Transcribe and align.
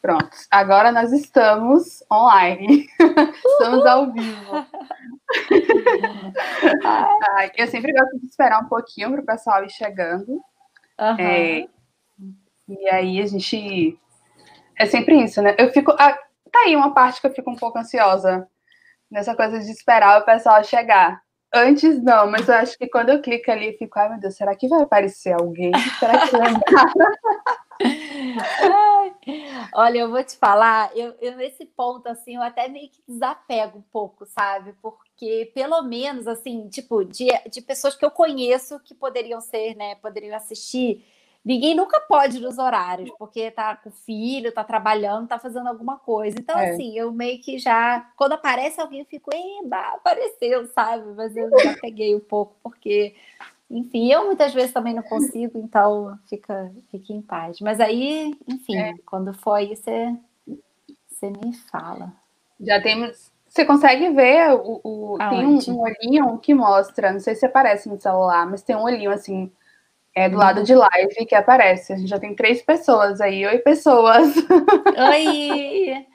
Pronto, 0.00 0.30
agora 0.50 0.90
nós 0.90 1.12
estamos 1.12 2.02
online. 2.10 2.88
estamos 3.44 3.84
ao 3.84 4.10
vivo. 4.10 4.66
Ai, 7.36 7.52
eu 7.54 7.66
sempre 7.66 7.92
gosto 7.92 8.18
de 8.18 8.26
esperar 8.26 8.62
um 8.62 8.68
pouquinho 8.68 9.10
para 9.12 9.20
o 9.20 9.26
pessoal 9.26 9.62
ir 9.62 9.70
chegando. 9.70 10.32
Uhum. 10.98 11.16
É, 11.18 11.68
e 12.68 12.88
aí 12.90 13.20
a 13.20 13.26
gente. 13.26 13.98
É 14.78 14.86
sempre 14.86 15.22
isso, 15.22 15.42
né? 15.42 15.54
Eu 15.58 15.70
fico. 15.70 15.92
Ah, 15.92 16.18
tá 16.50 16.60
aí 16.64 16.74
uma 16.74 16.94
parte 16.94 17.20
que 17.20 17.26
eu 17.26 17.34
fico 17.34 17.50
um 17.50 17.56
pouco 17.56 17.78
ansiosa 17.78 18.48
nessa 19.10 19.34
coisa 19.34 19.58
de 19.58 19.70
esperar 19.70 20.20
o 20.20 20.24
pessoal 20.24 20.64
chegar. 20.64 21.20
Antes 21.52 22.00
não, 22.02 22.30
mas 22.30 22.48
eu 22.48 22.54
acho 22.54 22.78
que 22.78 22.88
quando 22.88 23.08
eu 23.08 23.20
clico 23.20 23.50
ali, 23.50 23.72
eu 23.72 23.76
fico, 23.76 23.98
ai 23.98 24.08
meu 24.08 24.20
Deus, 24.20 24.36
será 24.36 24.54
que 24.54 24.68
vai 24.68 24.82
aparecer 24.82 25.32
alguém? 25.32 25.72
Será 25.98 26.26
que 26.26 26.36
vai 26.36 26.52
Olha, 29.74 29.98
eu 29.98 30.10
vou 30.10 30.22
te 30.22 30.36
falar, 30.36 30.90
eu, 30.96 31.14
eu, 31.20 31.36
nesse 31.36 31.64
ponto, 31.64 32.06
assim, 32.08 32.36
eu 32.36 32.42
até 32.42 32.68
meio 32.68 32.88
que 32.88 33.02
desapego 33.06 33.78
um 33.78 33.84
pouco, 33.92 34.26
sabe? 34.26 34.74
Porque, 34.82 35.50
pelo 35.54 35.82
menos, 35.82 36.26
assim, 36.26 36.68
tipo, 36.68 37.04
de, 37.04 37.28
de 37.50 37.60
pessoas 37.60 37.94
que 37.94 38.04
eu 38.04 38.10
conheço 38.10 38.80
que 38.80 38.94
poderiam 38.94 39.40
ser, 39.40 39.74
né, 39.74 39.94
poderiam 39.96 40.36
assistir, 40.36 41.04
ninguém 41.44 41.74
nunca 41.74 42.00
pode 42.00 42.38
nos 42.40 42.58
horários, 42.58 43.10
porque 43.18 43.50
tá 43.50 43.76
com 43.76 43.90
filho, 43.90 44.52
tá 44.52 44.62
trabalhando, 44.62 45.28
tá 45.28 45.38
fazendo 45.38 45.68
alguma 45.68 45.98
coisa. 45.98 46.36
Então, 46.38 46.58
é. 46.58 46.70
assim, 46.70 46.96
eu 46.96 47.12
meio 47.12 47.40
que 47.40 47.58
já, 47.58 48.10
quando 48.16 48.32
aparece 48.32 48.80
alguém, 48.80 49.00
eu 49.00 49.06
fico, 49.06 49.30
eba, 49.34 49.94
apareceu, 49.94 50.66
sabe? 50.66 51.12
Mas 51.14 51.36
eu 51.36 51.50
já 51.62 51.74
peguei 51.80 52.14
um 52.14 52.20
pouco, 52.20 52.54
porque 52.62 53.14
enfim, 53.70 54.12
eu 54.12 54.26
muitas 54.26 54.52
vezes 54.52 54.72
também 54.72 54.92
não 54.92 55.02
consigo, 55.02 55.56
então 55.58 56.18
fica, 56.28 56.72
fica 56.90 57.12
em 57.12 57.22
paz. 57.22 57.60
Mas 57.60 57.78
aí, 57.78 58.36
enfim, 58.48 58.76
é. 58.76 58.94
quando 59.06 59.32
for 59.32 59.52
aí, 59.52 59.76
você, 59.76 60.12
você 61.08 61.30
me 61.30 61.54
fala. 61.70 62.12
Já 62.60 62.82
temos. 62.82 63.30
Você 63.46 63.64
consegue 63.64 64.10
ver 64.10 64.52
o. 64.54 64.80
o 64.82 65.18
tem 65.18 65.46
um, 65.46 65.58
um, 65.68 65.80
olhinho 65.80 66.38
que 66.38 66.52
mostra, 66.52 67.12
não 67.12 67.20
sei 67.20 67.36
se 67.36 67.46
aparece 67.46 67.88
no 67.88 68.00
celular, 68.00 68.44
mas 68.48 68.62
tem 68.62 68.74
um 68.74 68.82
olhinho 68.82 69.10
assim, 69.10 69.52
é 70.14 70.28
do 70.28 70.36
lado 70.36 70.64
de 70.64 70.74
live 70.74 71.26
que 71.26 71.34
aparece. 71.34 71.92
A 71.92 71.96
gente 71.96 72.08
já 72.08 72.18
tem 72.18 72.34
três 72.34 72.62
pessoas 72.62 73.20
aí. 73.20 73.46
Oi, 73.46 73.58
pessoas! 73.58 74.34
Oi! 75.12 76.06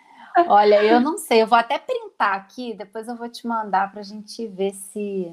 Olha, 0.47 0.83
eu 0.83 0.99
não 0.99 1.17
sei, 1.17 1.41
eu 1.41 1.47
vou 1.47 1.57
até 1.57 1.79
printar 1.79 2.33
aqui, 2.33 2.73
depois 2.73 3.07
eu 3.07 3.15
vou 3.15 3.29
te 3.29 3.47
mandar 3.47 3.89
para 3.89 4.01
a 4.01 4.03
gente 4.03 4.45
ver 4.47 4.73
se 4.73 5.31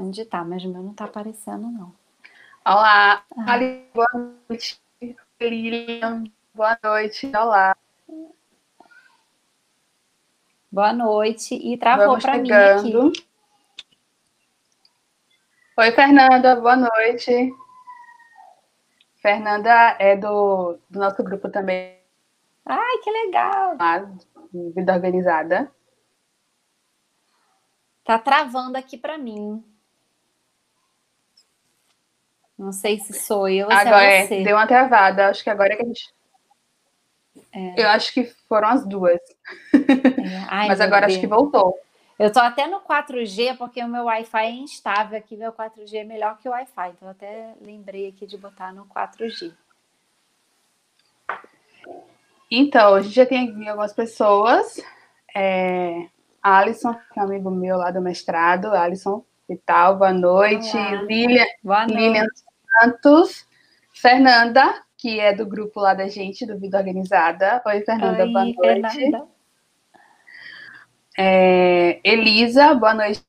onde 0.00 0.24
tá, 0.24 0.42
mas 0.44 0.64
o 0.64 0.68
meu 0.68 0.82
não 0.82 0.94
tá 0.94 1.04
aparecendo, 1.04 1.70
não. 1.70 1.92
Olá, 2.64 3.22
ah. 3.36 3.52
Ali, 3.52 3.86
boa 3.94 4.08
noite. 4.48 4.80
Lilian, 5.40 6.24
boa 6.54 6.78
noite. 6.82 7.30
Olá. 7.34 7.76
Boa 10.70 10.92
noite. 10.92 11.54
E 11.54 11.76
travou 11.76 12.18
para 12.18 12.38
mim 12.38 12.50
aqui. 12.50 12.94
Oi, 15.76 15.92
Fernanda, 15.92 16.56
boa 16.56 16.76
noite. 16.76 17.52
Fernanda 19.16 19.96
é 19.98 20.16
do, 20.16 20.78
do 20.88 20.98
nosso 20.98 21.22
grupo 21.22 21.48
também. 21.50 21.98
Ai, 22.66 22.98
que 23.02 23.10
legal! 23.10 23.76
Vida 24.74 24.94
Organizada. 24.94 25.70
Tá 28.04 28.18
travando 28.18 28.76
aqui 28.76 28.98
para 28.98 29.16
mim. 29.16 29.64
Não 32.60 32.72
sei 32.72 32.98
se 32.98 33.14
sou 33.14 33.48
eu 33.48 33.68
ou 33.68 33.72
agora, 33.72 34.00
se 34.00 34.04
é 34.04 34.26
você. 34.26 34.40
É, 34.42 34.44
deu 34.44 34.54
uma 34.54 34.66
travada. 34.66 35.28
Acho 35.28 35.42
que 35.42 35.48
agora 35.48 35.72
é 35.72 35.76
que 35.76 35.82
a 35.82 35.86
gente. 35.86 36.12
É. 37.50 37.82
Eu 37.82 37.88
acho 37.88 38.12
que 38.12 38.24
foram 38.46 38.68
as 38.68 38.86
duas. 38.86 39.18
É. 39.72 40.44
Ai, 40.46 40.68
Mas 40.68 40.78
agora 40.78 41.06
Deus. 41.06 41.12
acho 41.12 41.20
que 41.22 41.26
voltou. 41.26 41.80
Eu 42.18 42.26
estou 42.26 42.42
até 42.42 42.66
no 42.66 42.82
4G, 42.82 43.56
porque 43.56 43.82
o 43.82 43.88
meu 43.88 44.04
Wi-Fi 44.04 44.44
é 44.44 44.50
instável 44.50 45.16
aqui. 45.16 45.38
Meu 45.38 45.54
4G 45.54 45.94
é 45.94 46.04
melhor 46.04 46.36
que 46.36 46.50
o 46.50 46.52
Wi-Fi. 46.52 46.90
Então, 46.90 47.08
até 47.08 47.54
lembrei 47.62 48.08
aqui 48.08 48.26
de 48.26 48.36
botar 48.36 48.74
no 48.74 48.84
4G. 48.84 49.54
Então, 52.50 52.96
a 52.96 53.00
gente 53.00 53.14
já 53.14 53.24
tem 53.24 53.48
aqui 53.48 53.66
algumas 53.70 53.94
pessoas. 53.94 54.78
É, 55.34 56.08
Alisson, 56.42 56.92
que 56.92 57.18
é 57.18 57.22
um 57.22 57.24
amigo 57.24 57.50
meu 57.50 57.78
lá 57.78 57.90
do 57.90 58.02
mestrado. 58.02 58.66
Alisson 58.66 59.24
e 59.48 59.56
tal, 59.56 59.96
boa 59.96 60.12
noite. 60.12 60.76
Lilian, 61.06 61.46
boa 61.64 61.86
noite. 61.86 61.98
Lilian 61.98 62.26
Santos, 62.78 63.46
Fernanda, 63.92 64.82
que 64.96 65.18
é 65.18 65.34
do 65.34 65.46
grupo 65.46 65.80
lá 65.80 65.94
da 65.94 66.08
gente, 66.08 66.46
do 66.46 66.58
Vida 66.58 66.78
Organizada. 66.78 67.62
Oi, 67.66 67.80
Fernanda, 67.82 68.24
Oi, 68.24 68.32
boa 68.32 68.44
noite. 68.44 68.96
Fernanda. 68.96 69.28
É, 71.18 72.00
Elisa, 72.04 72.74
boa 72.74 72.94
noite, 72.94 73.22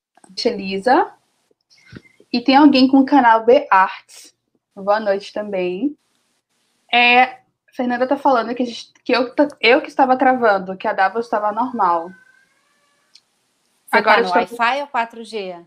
Elisa. 0.46 1.14
E 2.32 2.42
tem 2.42 2.56
alguém 2.56 2.88
com 2.88 3.00
o 3.00 3.06
canal 3.06 3.46
B 3.46 3.68
Arts. 3.70 4.34
Boa 4.76 5.00
noite 5.00 5.34
também. 5.34 5.98
É, 6.92 7.40
Fernanda 7.74 8.08
tá 8.08 8.18
falando 8.18 8.54
que, 8.54 8.66
gente, 8.66 8.92
que 9.04 9.14
eu, 9.14 9.34
eu 9.60 9.82
que 9.82 9.90
estava 9.90 10.18
travando, 10.18 10.78
que 10.78 10.88
a 10.88 10.94
Davos 10.94 11.26
estava 11.26 11.52
normal. 11.52 12.10
Você 13.86 13.98
Agora 13.98 14.22
tá 14.24 14.28
no 14.28 14.34
Wi-Fi 14.34 14.82
ou 14.82 14.88
4G? 14.88 15.66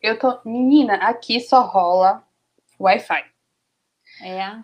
Eu 0.00 0.18
tô. 0.18 0.40
Menina, 0.44 0.94
aqui 0.94 1.40
só 1.40 1.62
rola 1.62 2.24
Wi-Fi. 2.80 3.24
É. 4.22 4.58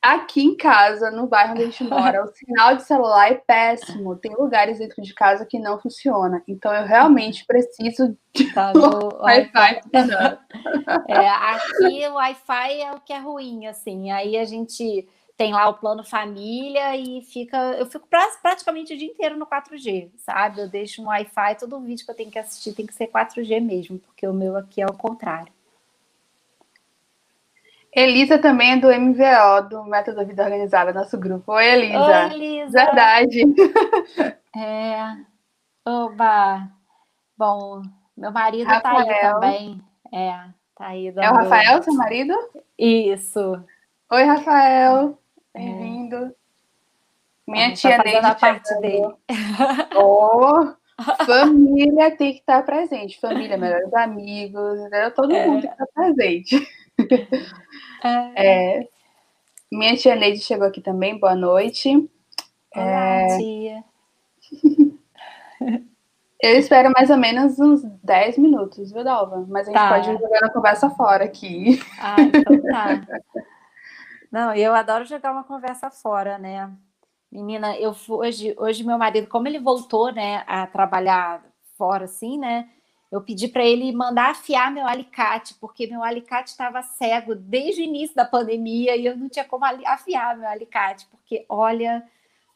Aqui 0.00 0.42
em 0.42 0.56
casa, 0.56 1.12
no 1.12 1.28
bairro 1.28 1.52
onde 1.52 1.62
a 1.62 1.66
gente 1.66 1.84
mora, 1.84 2.24
o 2.24 2.28
sinal 2.28 2.76
de 2.76 2.82
celular 2.82 3.30
é 3.30 3.34
péssimo. 3.34 4.16
Tem 4.16 4.34
lugares 4.34 4.78
dentro 4.78 5.00
de 5.00 5.14
casa 5.14 5.46
que 5.46 5.58
não 5.58 5.78
funciona. 5.80 6.42
Então 6.46 6.74
eu 6.74 6.84
realmente 6.84 7.46
preciso 7.46 8.16
de 8.34 8.52
tá 8.52 8.72
Wi-Fi. 9.22 9.80
é, 11.08 11.28
aqui 11.28 12.08
o 12.08 12.14
Wi-Fi 12.14 12.80
é 12.82 12.92
o 12.92 13.00
que 13.00 13.12
é 13.12 13.18
ruim, 13.18 13.66
assim. 13.66 14.10
Aí 14.10 14.36
a 14.36 14.44
gente 14.44 15.08
tem 15.36 15.52
lá 15.52 15.68
o 15.68 15.74
plano 15.74 16.04
família 16.04 16.96
e 16.96 17.22
fica. 17.22 17.56
Eu 17.78 17.86
fico 17.86 18.08
praticamente 18.42 18.94
o 18.94 18.98
dia 18.98 19.08
inteiro 19.08 19.36
no 19.36 19.46
4G, 19.46 20.10
sabe? 20.16 20.60
Eu 20.60 20.68
deixo 20.68 21.00
um 21.00 21.06
Wi-Fi, 21.06 21.56
todo 21.58 21.80
vídeo 21.80 22.04
que 22.04 22.10
eu 22.10 22.16
tenho 22.16 22.30
que 22.30 22.38
assistir 22.38 22.72
tem 22.74 22.86
que 22.86 22.94
ser 22.94 23.06
4G 23.06 23.60
mesmo, 23.60 23.98
porque 23.98 24.26
o 24.26 24.34
meu 24.34 24.56
aqui 24.56 24.82
é 24.82 24.86
o 24.86 24.92
contrário. 24.92 25.52
Elisa 27.94 28.38
também 28.38 28.72
é 28.72 28.76
do 28.78 28.88
MVO, 28.88 29.68
do 29.68 29.84
Método 29.84 30.24
Vida 30.24 30.44
Organizada, 30.44 30.94
nosso 30.94 31.18
grupo. 31.18 31.52
Oi, 31.52 31.66
Elisa. 31.66 32.28
Oi, 32.28 32.34
Elisa. 32.34 32.84
Verdade. 32.84 33.42
É. 34.54 35.16
Oba. 35.86 36.68
Bom, 37.38 37.80
meu 38.14 38.30
marido 38.30 38.68
Rafael. 38.68 39.06
tá 39.06 39.14
aí 39.14 39.20
também. 39.32 39.80
É, 40.12 40.30
tá 40.76 40.86
aí. 40.88 41.10
Dando... 41.10 41.24
É 41.24 41.30
o 41.30 41.34
Rafael, 41.34 41.82
seu 41.82 41.94
marido? 41.94 42.34
Isso. 42.78 43.64
Oi, 44.10 44.22
Rafael. 44.24 45.18
Bem-vindo. 45.54 46.16
É. 46.16 46.30
Minha 47.46 47.70
tá 47.70 47.76
tia 47.76 47.98
Neide. 47.98 48.26
a 48.26 48.34
parte 48.34 48.80
dele. 48.80 49.14
Oh, 49.96 50.74
família 51.24 52.14
tem 52.14 52.34
que 52.34 52.40
estar 52.40 52.62
presente. 52.62 53.18
Família, 53.18 53.56
melhores 53.56 53.92
amigos, 53.94 54.80
todo 55.16 55.34
é. 55.34 55.46
mundo 55.46 55.62
tem 55.62 55.70
que 55.70 55.82
estar 55.82 55.86
presente. 55.94 56.68
É. 58.04 58.78
É. 58.80 58.88
Minha 59.70 59.96
tia 59.96 60.16
Neide 60.16 60.40
chegou 60.40 60.66
aqui 60.66 60.80
também, 60.80 61.18
boa 61.18 61.34
noite. 61.34 62.10
Olá, 62.74 63.22
é. 63.22 63.38
tia. 63.38 63.84
Eu 66.42 66.58
espero 66.58 66.90
mais 66.90 67.08
ou 67.08 67.16
menos 67.16 67.56
uns 67.60 67.84
10 68.02 68.36
minutos, 68.36 68.90
viu, 68.90 69.04
Dalva? 69.04 69.46
Mas 69.48 69.68
a 69.68 69.70
gente 69.70 69.80
tá. 69.80 69.88
pode 69.90 70.06
jogar 70.06 70.44
a 70.44 70.50
conversa 70.52 70.90
fora 70.90 71.24
aqui. 71.24 71.80
Ah, 72.00 72.16
então 72.20 72.60
tá. 72.62 73.00
Não, 74.32 74.52
eu 74.52 74.74
adoro 74.74 75.04
jogar 75.04 75.30
uma 75.30 75.44
conversa 75.44 75.88
fora, 75.88 76.38
né? 76.38 76.68
Menina, 77.30 77.76
eu 77.76 77.94
hoje, 78.08 78.56
hoje 78.58 78.82
meu 78.82 78.98
marido, 78.98 79.28
como 79.28 79.46
ele 79.46 79.60
voltou, 79.60 80.12
né, 80.12 80.42
a 80.46 80.66
trabalhar 80.66 81.44
fora 81.78 82.06
assim, 82.06 82.38
né? 82.38 82.68
Eu 83.12 83.20
pedi 83.20 83.46
para 83.46 83.62
ele 83.62 83.92
mandar 83.92 84.30
afiar 84.30 84.72
meu 84.72 84.86
alicate, 84.86 85.54
porque 85.60 85.86
meu 85.86 86.02
alicate 86.02 86.48
estava 86.48 86.82
cego 86.82 87.34
desde 87.34 87.82
o 87.82 87.84
início 87.84 88.16
da 88.16 88.24
pandemia 88.24 88.96
e 88.96 89.04
eu 89.04 89.14
não 89.14 89.28
tinha 89.28 89.44
como 89.44 89.66
afiar 89.66 90.34
meu 90.38 90.48
alicate, 90.48 91.06
porque 91.10 91.44
olha, 91.46 92.02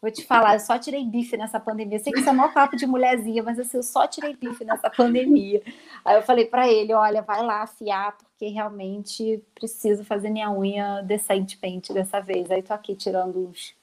vou 0.00 0.10
te 0.10 0.24
falar, 0.24 0.54
eu 0.54 0.60
só 0.60 0.78
tirei 0.78 1.04
bife 1.04 1.36
nessa 1.36 1.60
pandemia. 1.60 1.98
Eu 1.98 2.02
sei 2.02 2.10
que 2.10 2.20
isso 2.20 2.30
é 2.30 2.32
maior 2.32 2.54
papo 2.54 2.74
de 2.74 2.86
mulherzinha, 2.86 3.42
mas 3.42 3.58
assim, 3.58 3.76
eu 3.76 3.82
só 3.82 4.06
tirei 4.06 4.34
bife 4.34 4.64
nessa 4.64 4.88
pandemia. 4.88 5.62
Aí 6.02 6.16
eu 6.16 6.22
falei 6.22 6.46
para 6.46 6.66
ele, 6.66 6.94
olha, 6.94 7.20
vai 7.20 7.42
lá 7.42 7.60
afiar, 7.60 8.16
porque 8.16 8.46
realmente 8.46 9.44
preciso 9.54 10.06
fazer 10.06 10.30
minha 10.30 10.50
unha 10.50 11.02
decentemente 11.02 11.92
dessa 11.92 12.18
vez. 12.18 12.50
Aí 12.50 12.62
tô 12.62 12.72
aqui 12.72 12.94
tirando 12.94 13.46
uns 13.46 13.74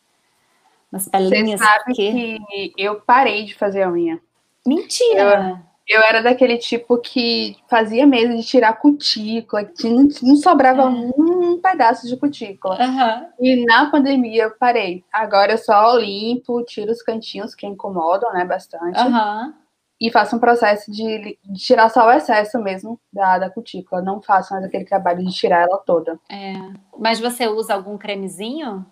umas 0.91 1.07
pelinhas. 1.07 1.59
Você 1.59 1.67
sabe 1.67 1.83
porque... 1.85 2.39
que 2.49 2.73
eu 2.79 2.99
parei 2.99 3.45
de 3.45 3.53
fazer 3.53 3.83
a 3.83 3.91
unha. 3.91 4.19
Mentira! 4.65 5.61
Eu 5.61 5.72
era 5.89 6.21
daquele 6.21 6.57
tipo 6.57 6.97
que 6.97 7.57
fazia 7.69 8.07
mesmo 8.07 8.37
de 8.37 8.43
tirar 8.43 8.73
cutícula, 8.73 9.65
que 9.65 9.89
não, 9.89 10.07
não 10.21 10.35
sobrava 10.37 10.83
é. 10.83 10.85
um 10.85 11.59
pedaço 11.61 12.07
de 12.07 12.15
cutícula. 12.15 12.77
Uhum. 12.79 13.27
E 13.39 13.65
na 13.65 13.91
pandemia 13.91 14.43
eu 14.43 14.51
parei. 14.57 15.03
Agora 15.11 15.53
eu 15.53 15.57
só 15.57 15.95
limpo, 15.97 16.63
tiro 16.63 16.91
os 16.91 17.01
cantinhos 17.01 17.53
que 17.53 17.67
incomodam, 17.67 18.31
né, 18.31 18.45
bastante. 18.45 18.97
Uhum. 18.97 19.53
E 19.99 20.09
faço 20.09 20.35
um 20.35 20.39
processo 20.39 20.89
de, 20.91 21.37
de, 21.43 21.59
tirar 21.59 21.89
só 21.89 22.07
o 22.07 22.11
excesso 22.11 22.59
mesmo 22.59 22.99
da, 23.11 23.37
da 23.37 23.49
cutícula. 23.49 24.01
Não 24.01 24.21
faço 24.21 24.53
mais 24.53 24.65
aquele 24.65 24.85
trabalho 24.85 25.23
de 25.23 25.33
tirar 25.33 25.63
ela 25.63 25.77
toda. 25.77 26.19
É. 26.29 26.53
Mas 26.97 27.19
você 27.19 27.47
usa 27.47 27.73
algum 27.73 27.97
cremezinho? 27.97 28.85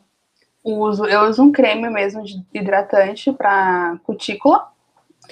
Uso, 0.64 1.06
eu 1.06 1.22
uso 1.24 1.42
um 1.42 1.52
creme 1.52 1.90
mesmo 1.90 2.22
de 2.24 2.46
hidratante 2.54 3.32
para 3.32 3.98
cutícula. 4.04 4.72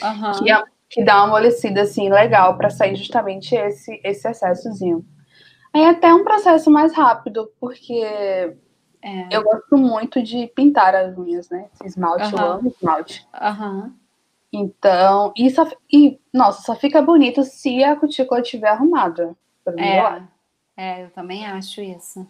Uhum. 0.01 0.43
Que 0.43 0.51
é 0.51 0.63
que 0.89 1.03
dá 1.03 1.17
uma 1.17 1.25
amolecida 1.25 1.81
assim 1.83 2.09
legal 2.09 2.57
para 2.57 2.69
sair 2.69 2.95
justamente 2.95 3.55
esse 3.55 4.01
esse 4.03 4.27
excessozinho. 4.27 5.05
Aí 5.73 5.83
é 5.83 5.89
até 5.89 6.13
um 6.13 6.23
processo 6.23 6.71
mais 6.71 6.93
rápido, 6.93 7.51
porque 7.59 8.01
é. 8.01 8.55
eu 9.31 9.43
gosto 9.43 9.77
muito 9.77 10.21
de 10.21 10.47
pintar 10.47 10.95
as 10.95 11.17
unhas, 11.17 11.49
né? 11.49 11.69
Esmalte, 11.85 12.33
uhum. 12.33 12.41
eu 12.41 12.51
amo 12.53 12.69
esmalte. 12.75 13.27
Uhum. 13.39 13.93
Então, 14.51 15.31
e, 15.37 15.49
só, 15.51 15.69
e, 15.93 16.19
nossa, 16.33 16.63
só 16.63 16.75
fica 16.75 17.01
bonito 17.01 17.43
se 17.43 17.83
a 17.83 17.95
cutícula 17.95 18.41
estiver 18.41 18.69
arrumada. 18.69 19.35
É, 19.77 20.23
é, 20.75 21.03
eu 21.03 21.11
também 21.11 21.45
acho 21.45 21.81
isso. 21.81 22.27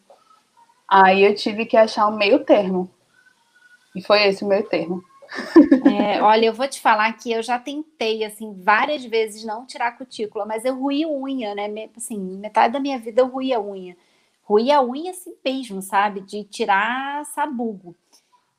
Aí 0.85 1.23
eu 1.23 1.33
tive 1.33 1.65
que 1.65 1.77
achar 1.77 2.07
um 2.07 2.17
meio 2.17 2.43
termo. 2.43 2.89
E 3.95 4.01
foi 4.01 4.23
esse 4.27 4.43
o 4.43 4.47
meio 4.47 4.67
termo. 4.67 5.01
É, 5.81 6.21
olha, 6.21 6.47
eu 6.47 6.53
vou 6.53 6.67
te 6.67 6.79
falar 6.81 7.13
que 7.13 7.31
eu 7.31 7.41
já 7.41 7.57
tentei, 7.57 8.23
assim, 8.25 8.53
várias 8.61 9.05
vezes 9.05 9.45
não 9.45 9.65
tirar 9.65 9.97
cutícula, 9.97 10.45
mas 10.45 10.65
eu 10.65 10.77
ruí 10.77 11.05
unha, 11.05 11.55
né? 11.55 11.89
Assim, 11.95 12.17
metade 12.37 12.73
da 12.73 12.79
minha 12.79 12.99
vida 12.99 13.21
eu 13.21 13.27
ruí 13.27 13.53
a 13.53 13.61
unha. 13.61 13.95
Ruí 14.43 14.71
a 14.71 14.81
unha 14.81 15.11
assim 15.11 15.33
mesmo, 15.45 15.81
sabe? 15.81 16.21
De 16.21 16.43
tirar 16.43 17.25
sabugo. 17.27 17.95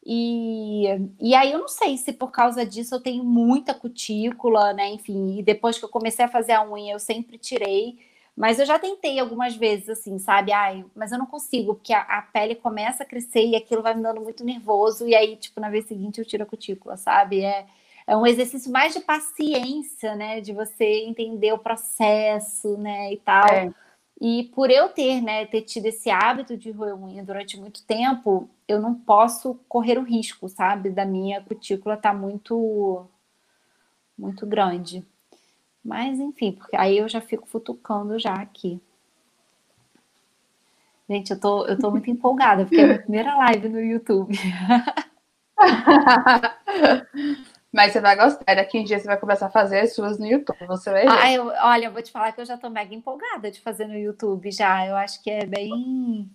E, 0.05 0.87
e 1.21 1.35
aí 1.35 1.53
eu 1.53 1.61
não 1.61 1.69
sei 1.69 1.97
se 1.99 2.13
por 2.13 2.31
causa 2.33 2.65
disso 2.67 2.95
eu 2.95 3.01
tenho 3.03 3.25
muita 3.25 3.75
cutícula, 3.75 4.73
né? 4.73 4.91
Enfim, 4.93 5.39
e 5.39 5.43
depois 5.43 5.79
que 5.79 5.85
eu 5.85 5.89
comecei 5.91 6.25
a 6.25 6.29
fazer 6.29 6.53
a 6.53 6.65
unha, 6.69 6.95
eu 6.95 6.99
sempre 7.01 7.39
tirei. 7.39 7.99
Mas 8.41 8.59
eu 8.59 8.65
já 8.65 8.79
tentei 8.79 9.19
algumas 9.19 9.55
vezes, 9.55 9.91
assim, 9.91 10.19
sabe? 10.19 10.51
Ai, 10.51 10.83
mas 10.97 11.13
eu 11.13 11.19
não 11.19 11.27
consigo, 11.27 11.75
porque 11.75 11.93
a, 11.93 12.01
a, 12.01 12.23
pele 12.23 12.55
começa 12.55 13.03
a 13.03 13.07
crescer 13.07 13.45
e 13.45 13.55
aquilo 13.55 13.83
vai 13.83 13.95
me 13.95 14.03
dando 14.03 14.23
muito 14.23 14.43
nervoso. 14.43 15.07
E 15.07 15.15
aí, 15.15 15.37
tipo, 15.37 15.61
na 15.61 15.69
vez 15.69 15.85
seguinte 15.85 16.19
eu 16.19 16.25
tiro 16.25 16.45
a 16.45 16.47
cutícula, 16.47 16.97
sabe? 16.97 17.45
É, 17.45 17.67
é 18.07 18.17
um 18.17 18.27
exercício 18.27 18.73
mais 18.73 18.95
de 18.95 19.01
paciência, 19.01 20.17
né? 20.17 20.41
De 20.41 20.55
você 20.55 21.05
entender 21.05 21.53
o 21.53 21.59
processo, 21.59 22.79
né? 22.79 23.13
E 23.13 23.19
tal. 23.19 23.47
É. 23.53 23.71
E 24.19 24.45
por 24.55 24.71
eu 24.71 24.89
ter, 24.89 25.21
né, 25.21 25.45
ter 25.45 25.61
tido 25.61 25.87
esse 25.87 26.09
hábito 26.11 26.57
de 26.57 26.71
roer 26.71 26.95
unha 26.95 27.23
durante 27.23 27.61
muito 27.61 27.85
tempo, 27.85 28.49
eu 28.67 28.81
não 28.81 28.95
posso 28.95 29.55
correr 29.69 29.99
o 29.99 30.03
risco, 30.03 30.49
sabe? 30.49 30.89
Da 30.89 31.05
minha 31.05 31.43
cutícula 31.43 31.95
tá 31.95 32.15
muito, 32.15 33.07
muito 34.17 34.47
grande. 34.47 35.05
Mas 35.85 36.19
enfim, 36.19 36.53
porque 36.53 36.77
aí 36.77 36.99
eu 36.99 37.09
já 37.09 37.21
fico 37.21 37.49
futucando 37.49 38.19
já 38.19 38.35
aqui. 38.35 38.81
Gente, 41.09 41.33
eu 41.33 41.41
tô, 41.41 41.67
eu 41.67 41.77
tô 41.79 41.91
muito 41.91 42.09
empolgada, 42.11 42.65
porque 42.65 42.81
é 42.81 42.85
a 42.85 42.87
minha 42.87 43.03
primeira 43.03 43.37
live 43.37 43.69
no 43.69 43.81
YouTube. 43.81 44.33
Mas 47.73 47.93
você 47.93 48.01
vai 48.01 48.17
gostar, 48.17 48.55
daqui 48.55 48.79
um 48.79 48.85
dia 48.85 48.99
você 48.99 49.07
vai 49.07 49.19
começar 49.19 49.47
a 49.47 49.51
fazer 49.51 49.81
as 49.81 49.95
suas 49.95 50.19
no 50.19 50.27
YouTube, 50.27 50.57
você 50.67 50.91
vai 50.91 51.03
ver. 51.03 51.09
Ah, 51.09 51.33
eu, 51.33 51.47
olha, 51.47 51.87
eu 51.87 51.93
vou 51.93 52.03
te 52.03 52.11
falar 52.11 52.33
que 52.33 52.41
eu 52.41 52.45
já 52.45 52.57
tô 52.57 52.69
mega 52.69 52.95
empolgada 52.95 53.51
de 53.51 53.61
fazer 53.61 53.87
no 53.87 53.97
YouTube 53.97 54.51
já. 54.51 54.87
Eu 54.87 54.97
acho 54.97 55.23
que 55.23 55.31
é 55.31 55.47
bem 55.47 56.29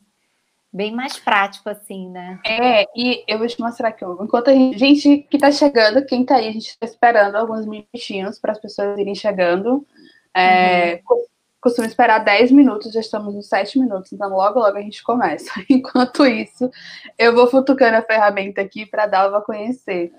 bem 0.76 0.94
mais 0.94 1.18
prático, 1.18 1.70
assim, 1.70 2.10
né? 2.10 2.38
É, 2.46 2.84
e 2.94 3.24
eu 3.30 3.38
vou 3.38 3.48
te 3.48 3.58
mostrar 3.62 3.90
aqui, 3.90 4.04
enquanto 4.04 4.50
a 4.50 4.54
gente, 4.54 4.78
gente 4.78 5.20
que 5.30 5.38
tá 5.38 5.50
chegando, 5.50 6.06
quem 6.06 6.26
tá 6.26 6.36
aí, 6.36 6.50
a 6.50 6.52
gente 6.52 6.78
tá 6.78 6.86
esperando 6.86 7.36
alguns 7.36 7.66
minutinhos 7.66 8.38
para 8.38 8.52
as 8.52 8.60
pessoas 8.60 9.00
irem 9.00 9.16
chegando. 9.16 9.88
É, 10.36 10.96
uhum. 11.10 11.26
Costumo 11.62 11.88
esperar 11.88 12.20
10 12.20 12.52
minutos, 12.52 12.92
já 12.92 13.00
estamos 13.00 13.34
nos 13.34 13.48
7 13.48 13.80
minutos, 13.80 14.12
então 14.12 14.30
logo, 14.30 14.60
logo 14.60 14.78
a 14.78 14.82
gente 14.82 15.02
começa. 15.02 15.50
Enquanto 15.70 16.26
isso, 16.26 16.70
eu 17.18 17.34
vou 17.34 17.48
futucando 17.48 17.96
a 17.96 18.02
ferramenta 18.02 18.60
aqui 18.60 18.86
para 18.86 19.04
a 19.04 19.08
Dalva 19.08 19.42
conhecer. 19.42 20.12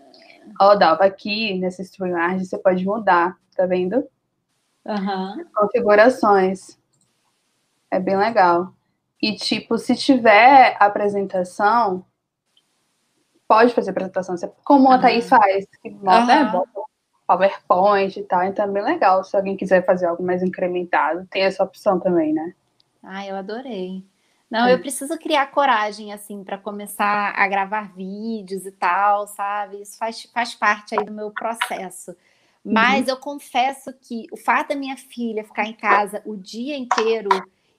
Ó, 0.58 0.74
Dalva, 0.74 1.04
aqui 1.04 1.58
nessa 1.58 1.82
StreamYard 1.82 2.44
você 2.44 2.56
pode 2.56 2.82
mudar, 2.82 3.36
tá 3.54 3.66
vendo? 3.66 3.96
Uhum. 4.86 5.44
Configurações. 5.54 6.78
É 7.90 8.00
bem 8.00 8.16
legal. 8.16 8.72
E, 9.20 9.34
tipo, 9.34 9.78
se 9.78 9.96
tiver 9.96 10.76
apresentação, 10.78 12.04
pode 13.48 13.72
fazer 13.72 13.90
apresentação. 13.90 14.36
Como 14.64 14.90
a 14.90 14.98
Thaís 14.98 15.28
faz, 15.28 15.66
que 15.82 15.90
bota, 15.90 16.44
uhum. 16.44 16.52
bota 16.52 16.86
PowerPoint 17.26 18.18
e 18.18 18.22
tal, 18.22 18.44
então 18.44 18.64
é 18.64 18.68
bem 18.68 18.82
legal. 18.82 19.24
Se 19.24 19.36
alguém 19.36 19.56
quiser 19.56 19.84
fazer 19.84 20.06
algo 20.06 20.22
mais 20.22 20.42
incrementado, 20.42 21.26
tem 21.30 21.42
essa 21.42 21.64
opção 21.64 21.98
também, 21.98 22.32
né? 22.32 22.54
Ah, 23.02 23.26
eu 23.26 23.36
adorei. 23.36 24.04
Não, 24.50 24.66
é. 24.66 24.74
eu 24.74 24.78
preciso 24.78 25.18
criar 25.18 25.46
coragem, 25.50 26.12
assim, 26.12 26.44
para 26.44 26.56
começar 26.58 27.32
a 27.36 27.48
gravar 27.48 27.92
vídeos 27.94 28.64
e 28.64 28.70
tal, 28.70 29.26
sabe? 29.26 29.82
Isso 29.82 29.98
faz, 29.98 30.22
faz 30.32 30.54
parte 30.54 30.96
aí 30.96 31.04
do 31.04 31.12
meu 31.12 31.30
processo. 31.30 32.16
Mas 32.64 33.06
uhum. 33.06 33.10
eu 33.10 33.16
confesso 33.16 33.92
que 33.92 34.26
o 34.32 34.36
fato 34.36 34.68
da 34.68 34.76
minha 34.76 34.96
filha 34.96 35.44
ficar 35.44 35.66
em 35.66 35.72
casa 35.72 36.22
o 36.24 36.36
dia 36.36 36.76
inteiro 36.76 37.28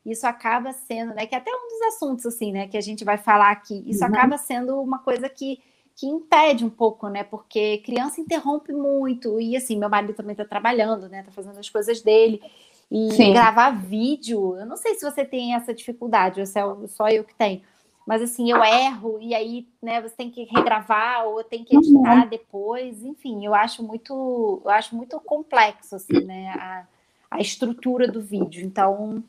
isso 0.07 0.25
acaba 0.25 0.71
sendo, 0.71 1.13
né, 1.13 1.25
que 1.25 1.36
é 1.36 1.38
até 1.38 1.51
um 1.51 1.68
dos 1.68 1.81
assuntos 1.94 2.25
assim, 2.25 2.51
né, 2.51 2.68
que 2.68 2.77
a 2.77 2.81
gente 2.81 3.04
vai 3.04 3.18
falar 3.18 3.51
aqui, 3.51 3.83
isso 3.86 4.04
uhum. 4.04 4.09
acaba 4.09 4.38
sendo 4.38 4.81
uma 4.81 5.00
coisa 5.00 5.27
que, 5.27 5.59
que 5.95 6.07
impede 6.07 6.63
um 6.63 6.69
pouco, 6.69 7.09
né, 7.09 7.24
porque 7.24 7.80
criança 7.80 8.21
interrompe 8.21 8.71
muito, 8.71 9.39
e 9.39 9.56
assim, 9.57 9.77
meu 9.77 9.89
marido 9.89 10.13
também 10.13 10.31
está 10.31 10.45
trabalhando, 10.45 11.09
né, 11.09 11.19
está 11.19 11.31
fazendo 11.31 11.59
as 11.59 11.69
coisas 11.69 12.01
dele, 12.01 12.42
e 12.89 13.12
Sim. 13.12 13.33
gravar 13.33 13.71
vídeo, 13.71 14.56
eu 14.57 14.65
não 14.65 14.77
sei 14.77 14.95
se 14.95 15.04
você 15.04 15.25
tem 15.25 15.54
essa 15.54 15.74
dificuldade, 15.74 16.39
ou 16.39 16.45
se 16.45 16.57
é 16.57 16.63
só 16.88 17.09
eu 17.09 17.25
que 17.25 17.36
tenho, 17.36 17.62
mas 18.07 18.21
assim, 18.21 18.50
eu 18.50 18.63
erro, 18.63 19.18
e 19.19 19.36
aí, 19.36 19.68
né, 19.81 20.01
você 20.01 20.15
tem 20.15 20.31
que 20.31 20.45
regravar, 20.45 21.25
ou 21.25 21.44
tem 21.44 21.65
que 21.65 21.75
editar 21.75 22.24
uhum. 22.24 22.30
depois, 22.30 23.04
enfim, 23.04 23.45
eu 23.45 23.54
acho 23.54 23.83
muito, 23.83 24.62
eu 24.63 24.71
acho 24.71 24.95
muito 24.95 25.19
complexo, 25.19 25.98
assim, 25.98 26.24
né, 26.24 26.48
a, 26.57 26.88
a 27.30 27.42
estrutura 27.42 28.09
do 28.09 28.21
vídeo, 28.21 28.65
então 28.65 29.21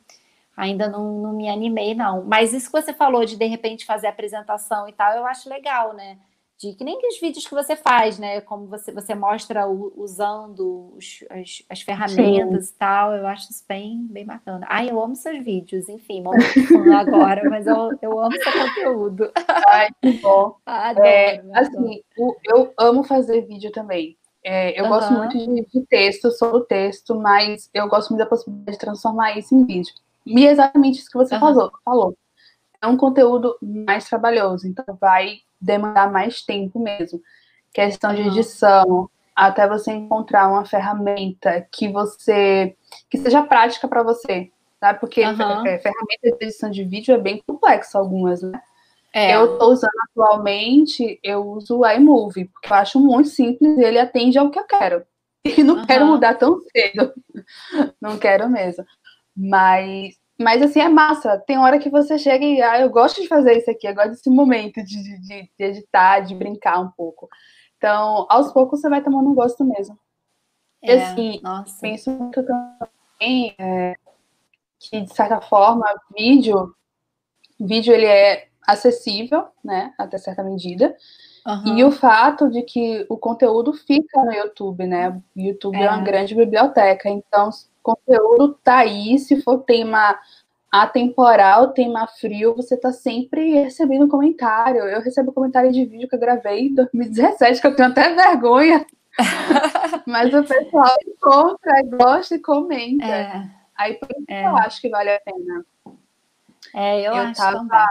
ainda 0.58 0.88
não, 0.88 1.20
não 1.20 1.32
me 1.32 1.48
animei, 1.48 1.94
não. 1.94 2.24
Mas 2.24 2.52
isso 2.52 2.66
que 2.66 2.82
você 2.82 2.92
falou 2.92 3.24
de 3.24 3.36
de 3.36 3.46
repente 3.46 3.86
fazer 3.86 4.08
apresentação 4.08 4.88
e 4.88 4.92
tal, 4.92 5.16
eu 5.16 5.24
acho 5.24 5.48
legal, 5.48 5.94
né? 5.94 6.18
De 6.58 6.74
que 6.74 6.82
nem 6.82 6.98
os 7.06 7.20
vídeos 7.20 7.46
que 7.46 7.54
você 7.54 7.76
faz, 7.76 8.18
né? 8.18 8.40
Como 8.40 8.66
você, 8.66 8.90
você 8.90 9.14
mostra 9.14 9.68
o, 9.68 9.92
usando 9.96 10.92
os, 10.96 11.24
as, 11.30 11.62
as, 11.70 11.82
ferramentas 11.82 12.66
Sim. 12.66 12.74
e 12.74 12.76
tal, 12.76 13.14
eu 13.14 13.28
acho 13.28 13.52
isso 13.52 13.64
bem, 13.68 14.04
bem 14.10 14.26
bacana. 14.26 14.66
Ai, 14.68 14.90
eu 14.90 15.00
amo 15.00 15.14
seus 15.14 15.44
vídeos, 15.44 15.88
enfim, 15.88 16.20
momento 16.20 16.42
agora, 16.98 17.48
mas 17.48 17.64
eu, 17.64 17.90
eu 18.02 18.18
amo 18.18 18.32
seu 18.42 18.52
conteúdo. 18.52 19.30
Ai, 19.68 19.88
que 20.02 20.14
bom. 20.14 20.56
adoro, 20.66 21.06
é. 21.06 21.40
Assim, 21.54 22.02
eu 22.44 22.74
amo 22.76 23.04
fazer 23.04 23.42
vídeo 23.42 23.70
também. 23.70 24.18
É, 24.42 24.78
eu 24.78 24.84
uhum. 24.84 24.90
gosto 24.90 25.12
muito 25.12 25.38
de, 25.38 25.64
de 25.66 25.86
texto, 25.86 26.32
sou 26.32 26.62
texto, 26.62 27.14
mas 27.14 27.70
eu 27.72 27.88
gosto 27.88 28.10
muito 28.10 28.24
da 28.24 28.26
possibilidade 28.26 28.76
de 28.76 28.80
transformar 28.80 29.38
isso 29.38 29.54
em 29.54 29.64
vídeo. 29.64 29.94
E 30.28 30.46
é 30.46 30.50
exatamente 30.50 30.98
isso 31.00 31.10
que 31.10 31.16
você 31.16 31.34
uhum. 31.34 31.40
falou, 31.40 31.72
falou. 31.84 32.18
É 32.80 32.86
um 32.86 32.96
conteúdo 32.96 33.56
mais 33.60 34.08
trabalhoso, 34.08 34.66
então 34.66 34.84
vai 35.00 35.40
demandar 35.60 36.10
mais 36.12 36.42
tempo 36.42 36.78
mesmo. 36.78 37.20
Questão 37.72 38.14
de 38.14 38.22
edição, 38.22 39.10
até 39.34 39.68
você 39.68 39.92
encontrar 39.92 40.48
uma 40.48 40.64
ferramenta 40.64 41.66
que 41.72 41.88
você 41.88 42.76
que 43.08 43.18
seja 43.18 43.42
prática 43.42 43.86
para 43.88 44.02
você, 44.02 44.50
sabe? 44.80 45.00
Porque 45.00 45.22
uhum. 45.24 45.66
é, 45.66 45.78
ferramenta 45.78 46.22
de 46.22 46.44
edição 46.44 46.70
de 46.70 46.84
vídeo 46.84 47.14
é 47.14 47.18
bem 47.18 47.42
complexo 47.46 47.96
algumas, 47.96 48.42
né? 48.42 48.60
É. 49.12 49.34
Eu 49.34 49.54
estou 49.54 49.72
usando 49.72 49.90
atualmente, 50.10 51.18
eu 51.22 51.44
uso 51.46 51.78
o 51.78 51.86
iMovie, 51.88 52.46
porque 52.46 52.72
eu 52.72 52.76
acho 52.76 53.00
muito 53.00 53.28
simples 53.28 53.76
e 53.78 53.82
ele 53.82 53.98
atende 53.98 54.38
ao 54.38 54.50
que 54.50 54.58
eu 54.58 54.64
quero. 54.64 55.04
E 55.44 55.62
não 55.62 55.76
uhum. 55.76 55.86
quero 55.86 56.04
mudar 56.04 56.34
tão 56.34 56.60
cedo. 56.60 57.14
Não 58.02 58.18
quero 58.18 58.50
mesmo. 58.50 58.84
Mas, 59.38 60.16
mas 60.36 60.60
assim, 60.60 60.80
é 60.80 60.88
massa. 60.88 61.38
Tem 61.38 61.58
hora 61.58 61.78
que 61.78 61.88
você 61.88 62.18
chega 62.18 62.44
e, 62.44 62.60
ah, 62.60 62.80
eu 62.80 62.90
gosto 62.90 63.22
de 63.22 63.28
fazer 63.28 63.56
isso 63.56 63.70
aqui, 63.70 63.86
eu 63.86 63.94
gosto 63.94 64.10
desse 64.10 64.28
momento 64.28 64.82
de, 64.82 65.20
de, 65.20 65.50
de 65.56 65.64
editar, 65.64 66.20
de 66.20 66.34
brincar 66.34 66.80
um 66.80 66.90
pouco. 66.90 67.28
Então, 67.76 68.26
aos 68.28 68.52
poucos 68.52 68.80
você 68.80 68.88
vai 68.88 69.00
tomando 69.00 69.30
um 69.30 69.34
gosto 69.34 69.64
mesmo. 69.64 69.96
É, 70.82 70.96
e 70.96 71.00
assim, 71.00 71.40
nossa. 71.42 71.80
penso 71.80 72.10
muito 72.10 72.42
também 72.42 73.54
é, 73.58 73.94
que, 74.80 75.00
de 75.02 75.14
certa 75.14 75.40
forma, 75.40 75.86
vídeo, 76.16 76.74
vídeo 77.60 77.94
ele 77.94 78.06
é 78.06 78.48
acessível, 78.66 79.46
né, 79.64 79.94
até 79.96 80.18
certa 80.18 80.42
medida. 80.42 80.96
Uhum. 81.46 81.78
E 81.78 81.84
o 81.84 81.90
fato 81.90 82.50
de 82.50 82.62
que 82.62 83.06
o 83.08 83.16
conteúdo 83.16 83.72
fica 83.72 84.22
no 84.22 84.32
YouTube, 84.32 84.86
né? 84.86 85.08
O 85.08 85.40
YouTube 85.40 85.76
é, 85.76 85.84
é 85.84 85.90
uma 85.90 86.02
grande 86.02 86.34
biblioteca, 86.34 87.08
então 87.08 87.48
conteúdo 87.94 88.58
tá 88.62 88.78
aí, 88.78 89.18
se 89.18 89.40
for 89.42 89.58
tema 89.60 90.18
atemporal, 90.70 91.72
tema 91.72 92.06
frio, 92.06 92.54
você 92.54 92.76
tá 92.76 92.92
sempre 92.92 93.54
recebendo 93.54 94.08
comentário. 94.08 94.82
Eu 94.82 95.00
recebo 95.00 95.32
comentário 95.32 95.72
de 95.72 95.84
vídeo 95.84 96.08
que 96.08 96.14
eu 96.14 96.20
gravei 96.20 96.66
em 96.66 96.74
2017, 96.74 97.60
que 97.60 97.66
eu 97.66 97.74
tenho 97.74 97.88
até 97.88 98.14
vergonha. 98.14 98.86
Mas 100.06 100.32
o 100.34 100.44
pessoal 100.44 100.96
encontra, 101.06 101.82
gosta 101.84 102.34
e 102.34 102.38
comenta. 102.38 103.06
É. 103.06 103.50
Aí 103.76 103.94
por 103.94 104.08
isso 104.10 104.24
é. 104.28 104.46
eu 104.46 104.56
acho 104.56 104.80
que 104.80 104.88
vale 104.90 105.10
a 105.10 105.20
pena. 105.20 105.64
É, 106.74 107.00
eu, 107.00 107.12
eu 107.12 107.14
acho 107.14 107.40
tava, 107.40 107.56
também. 107.58 107.86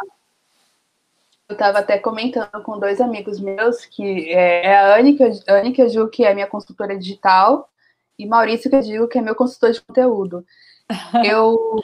Eu 1.50 1.54
estava 1.54 1.80
até 1.80 1.98
comentando 1.98 2.62
com 2.64 2.78
dois 2.78 3.02
amigos 3.02 3.40
meus, 3.40 3.86
que 3.86 4.32
é, 4.32 4.68
é 4.68 4.78
a 4.78 4.98
Anne, 4.98 5.16
que 5.16 5.24
Anne, 5.48 5.72
que 5.72 5.82
eu 5.82 6.10
que 6.10 6.26
é 6.26 6.34
minha 6.34 6.48
consultora 6.48 6.98
digital, 6.98 7.70
e 8.18 8.26
Maurício, 8.26 8.70
que 8.70 8.76
eu 8.76 8.82
digo 8.82 9.08
que 9.08 9.18
é 9.18 9.22
meu 9.22 9.36
consultor 9.36 9.72
de 9.72 9.82
conteúdo. 9.82 10.46
Eu, 11.26 11.76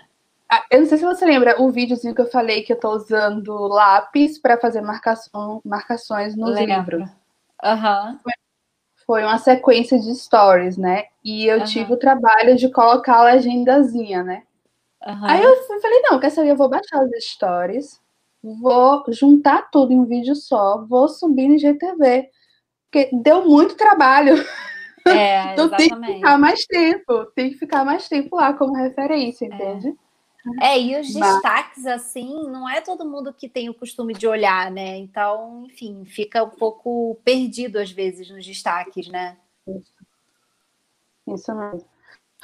eu 0.71 0.79
não 0.79 0.87
sei 0.87 0.97
se 0.97 1.03
você 1.03 1.25
lembra 1.25 1.61
o 1.61 1.69
videozinho 1.69 2.15
que 2.15 2.21
eu 2.21 2.29
falei 2.29 2.61
que 2.61 2.71
eu 2.71 2.75
estou 2.75 2.93
usando 2.93 3.67
lápis 3.67 4.39
para 4.39 4.57
fazer 4.57 4.81
marcação, 4.81 5.61
marcações 5.65 6.37
nos 6.37 6.55
Lembro. 6.55 6.99
livros. 6.99 7.09
Uhum. 7.61 8.19
Foi 9.05 9.23
uma 9.23 9.37
sequência 9.39 9.99
de 9.99 10.15
stories, 10.15 10.77
né? 10.77 11.05
E 11.23 11.47
eu 11.47 11.59
uhum. 11.59 11.65
tive 11.65 11.93
o 11.93 11.97
trabalho 11.97 12.55
de 12.55 12.69
colocar 12.69 13.17
a 13.17 13.23
legendazinha, 13.23 14.23
né? 14.23 14.43
Uhum. 15.05 15.25
Aí 15.25 15.43
eu 15.43 15.81
falei, 15.81 16.01
não, 16.03 16.19
quer 16.19 16.29
saber? 16.29 16.51
Eu 16.51 16.55
vou 16.55 16.69
baixar 16.69 17.03
os 17.03 17.11
stories, 17.25 17.99
vou 18.41 19.03
juntar 19.09 19.69
tudo 19.69 19.91
em 19.91 19.99
um 19.99 20.05
vídeo 20.05 20.35
só, 20.35 20.85
vou 20.85 21.09
subir 21.09 21.49
no 21.49 21.57
GTV. 21.57 22.29
Porque 22.89 23.09
deu 23.11 23.45
muito 23.45 23.75
trabalho. 23.75 24.35
É, 25.13 25.51
então 25.51 25.69
tem 25.69 25.89
que 25.89 26.13
ficar 26.13 26.37
mais 26.37 26.65
tempo, 26.65 27.25
tem 27.35 27.51
que 27.51 27.57
ficar 27.57 27.83
mais 27.83 28.07
tempo 28.07 28.37
lá 28.37 28.53
como 28.53 28.73
referência, 28.73 29.45
entende? 29.45 29.93
É, 30.61 30.79
e 30.79 30.99
os 30.99 31.13
destaques, 31.13 31.85
assim, 31.85 32.49
não 32.49 32.69
é 32.69 32.81
todo 32.81 33.09
mundo 33.09 33.33
que 33.33 33.47
tem 33.47 33.69
o 33.69 33.73
costume 33.73 34.13
de 34.13 34.27
olhar, 34.27 34.69
né? 34.69 34.97
Então, 34.97 35.65
enfim, 35.65 36.03
fica 36.05 36.43
um 36.43 36.49
pouco 36.49 37.17
perdido 37.23 37.79
às 37.79 37.91
vezes 37.91 38.29
nos 38.29 38.45
destaques, 38.45 39.07
né? 39.07 39.37
Isso, 39.67 39.93
Isso 41.27 41.55
mesmo. 41.55 41.85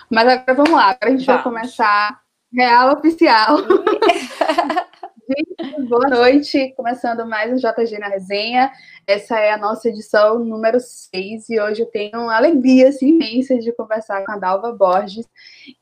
Mas 0.10 0.28
agora 0.28 0.54
vamos 0.54 0.72
lá, 0.72 0.90
agora 0.90 1.08
a 1.08 1.10
gente 1.10 1.26
vamos. 1.26 1.44
vai 1.44 1.44
começar 1.44 2.22
real 2.54 2.94
oficial. 2.94 3.58
Gente, 5.30 5.88
boa 5.88 6.10
noite. 6.10 6.74
Começando 6.76 7.24
mais 7.24 7.52
um 7.52 7.56
JG 7.56 8.00
na 8.00 8.08
Resenha. 8.08 8.72
Essa 9.06 9.38
é 9.40 9.52
a 9.52 9.60
nossa 9.60 9.88
edição 9.88 10.40
número 10.40 10.80
6 10.80 11.50
e 11.52 11.62
hoje 11.62 11.84
eu 11.84 11.86
tenho 11.86 12.20
uma 12.20 12.36
alegria 12.36 12.90
assim, 12.90 13.10
imensa 13.10 13.56
de 13.60 13.72
conversar 13.72 14.26
com 14.26 14.32
a 14.32 14.40
Dalva 14.40 14.72
Borges, 14.72 15.30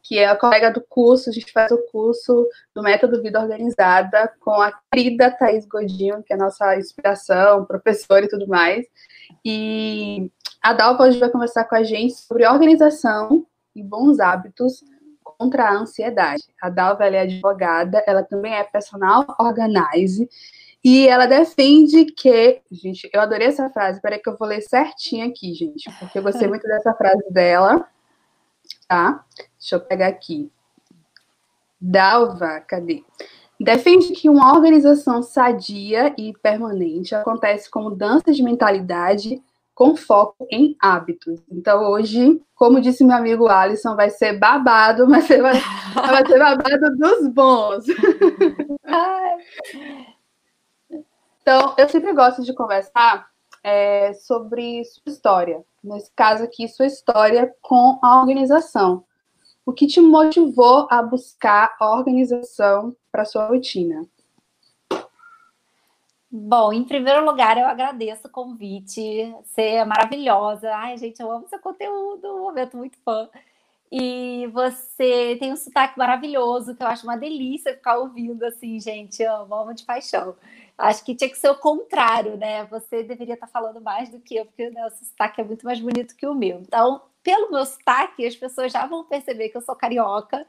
que 0.03 0.19
é 0.19 0.25
a 0.25 0.35
colega 0.35 0.69
do 0.69 0.81
curso. 0.81 1.29
A 1.29 1.31
gente 1.31 1.49
faz 1.53 1.71
o 1.71 1.77
curso 1.89 2.45
do 2.75 2.83
Método 2.83 3.21
Vida 3.21 3.39
Organizada 3.39 4.29
com 4.41 4.61
a 4.61 4.73
querida 4.91 5.31
Thaís 5.31 5.65
Godinho, 5.65 6.21
que 6.23 6.33
é 6.33 6.35
a 6.35 6.39
nossa 6.39 6.75
inspiração, 6.75 7.63
professora 7.63 8.25
e 8.25 8.29
tudo 8.29 8.49
mais. 8.49 8.85
E 9.45 10.29
a 10.61 10.73
Dalva 10.73 11.05
hoje 11.05 11.19
vai 11.19 11.29
conversar 11.29 11.63
com 11.63 11.75
a 11.75 11.83
gente 11.83 12.15
sobre 12.15 12.45
organização 12.45 13.47
e 13.73 13.81
bons 13.81 14.19
hábitos 14.19 14.83
contra 15.37 15.69
a 15.69 15.73
ansiedade. 15.73 16.43
A 16.61 16.69
Dalva 16.69 17.05
é 17.05 17.21
advogada, 17.21 18.03
ela 18.07 18.23
também 18.23 18.53
é 18.53 18.63
personal 18.63 19.25
organize 19.39 20.27
e 20.83 21.07
ela 21.07 21.25
defende 21.25 22.05
que, 22.05 22.61
gente, 22.71 23.09
eu 23.11 23.19
adorei 23.19 23.47
essa 23.47 23.69
frase, 23.69 24.01
peraí 24.01 24.19
que 24.19 24.29
eu 24.29 24.37
vou 24.37 24.47
ler 24.47 24.61
certinho 24.61 25.27
aqui, 25.27 25.53
gente, 25.53 25.91
porque 25.99 26.17
eu 26.17 26.23
gostei 26.23 26.47
muito 26.47 26.65
dessa 26.67 26.93
frase 26.93 27.23
dela, 27.29 27.87
tá? 28.87 29.25
Deixa 29.59 29.75
eu 29.75 29.81
pegar 29.81 30.07
aqui. 30.07 30.51
Dalva, 31.79 32.61
cadê? 32.61 33.03
Defende 33.59 34.13
que 34.13 34.29
uma 34.29 34.53
organização 34.53 35.21
sadia 35.21 36.13
e 36.17 36.31
permanente 36.41 37.15
acontece 37.15 37.69
com 37.69 37.81
mudança 37.81 38.31
de 38.31 38.43
mentalidade, 38.43 39.41
com 39.77 39.95
foco 39.95 40.47
em 40.49 40.75
hábitos. 40.81 41.39
Então, 41.51 41.83
hoje, 41.91 42.41
como 42.55 42.81
disse 42.81 43.03
meu 43.03 43.15
amigo 43.15 43.47
Alisson, 43.47 43.95
vai 43.95 44.09
ser 44.09 44.33
babado, 44.39 45.07
mas 45.07 45.27
vai, 45.27 45.37
vai 45.93 46.25
ser 46.25 46.39
babado 46.39 46.97
dos 46.97 47.27
bons. 47.27 47.85
então, 51.39 51.75
eu 51.77 51.87
sempre 51.89 52.11
gosto 52.11 52.41
de 52.41 52.55
conversar 52.55 53.27
é, 53.63 54.13
sobre 54.13 54.83
sua 54.83 55.11
história. 55.11 55.63
Nesse 55.83 56.09
caso 56.15 56.43
aqui, 56.43 56.67
sua 56.67 56.87
história 56.87 57.53
com 57.61 57.99
a 58.01 58.19
organização. 58.19 59.03
O 59.63 59.71
que 59.71 59.85
te 59.85 60.01
motivou 60.01 60.87
a 60.89 61.03
buscar 61.03 61.75
a 61.79 61.91
organização 61.95 62.95
para 63.11 63.25
sua 63.25 63.45
rotina? 63.45 64.07
Bom, 66.39 66.71
em 66.71 66.83
primeiro 66.83 67.25
lugar, 67.25 67.57
eu 67.57 67.65
agradeço 67.65 68.27
o 68.27 68.31
convite. 68.31 69.01
Você 69.43 69.61
é 69.61 69.85
maravilhosa. 69.85 70.69
Ai, 70.75 70.95
gente, 70.97 71.19
eu 71.19 71.31
amo 71.31 71.47
seu 71.47 71.59
conteúdo, 71.59 72.27
um 72.27 72.41
momento 72.41 72.77
muito 72.77 72.97
fã. 73.03 73.27
E 73.91 74.47
você 74.53 75.35
tem 75.39 75.51
um 75.53 75.55
sotaque 75.55 75.97
maravilhoso, 75.97 76.75
que 76.75 76.83
eu 76.83 76.87
acho 76.87 77.05
uma 77.05 77.17
delícia 77.17 77.73
ficar 77.73 77.97
ouvindo 77.97 78.43
assim, 78.45 78.79
gente. 78.79 79.23
Amo, 79.23 79.55
amo 79.55 79.73
de 79.73 79.83
paixão. 79.83 80.35
Acho 80.77 81.03
que 81.03 81.15
tinha 81.15 81.29
que 81.29 81.37
ser 81.37 81.49
o 81.49 81.55
contrário, 81.57 82.37
né? 82.37 82.65
Você 82.65 83.03
deveria 83.03 83.33
estar 83.33 83.47
falando 83.47 83.81
mais 83.81 84.09
do 84.09 84.19
que 84.19 84.35
eu, 84.35 84.45
porque 84.45 84.69
né, 84.69 84.85
o 84.85 84.89
seu 84.91 85.07
sotaque 85.07 85.41
é 85.41 85.43
muito 85.43 85.65
mais 85.65 85.79
bonito 85.79 86.15
que 86.15 86.27
o 86.27 86.35
meu. 86.35 86.59
Então, 86.59 87.01
pelo 87.23 87.51
meu 87.51 87.65
sotaque, 87.65 88.25
as 88.27 88.35
pessoas 88.35 88.71
já 88.71 88.85
vão 88.85 89.03
perceber 89.05 89.49
que 89.49 89.57
eu 89.57 89.61
sou 89.61 89.75
carioca 89.75 90.45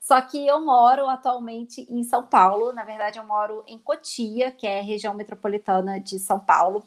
só 0.00 0.20
que 0.20 0.46
eu 0.46 0.64
moro 0.64 1.08
atualmente 1.08 1.86
em 1.90 2.02
São 2.04 2.24
Paulo. 2.26 2.72
Na 2.72 2.84
verdade, 2.84 3.18
eu 3.18 3.26
moro 3.26 3.62
em 3.66 3.78
Cotia, 3.78 4.50
que 4.50 4.66
é 4.66 4.80
região 4.80 5.14
metropolitana 5.14 6.00
de 6.00 6.18
São 6.18 6.38
Paulo. 6.40 6.84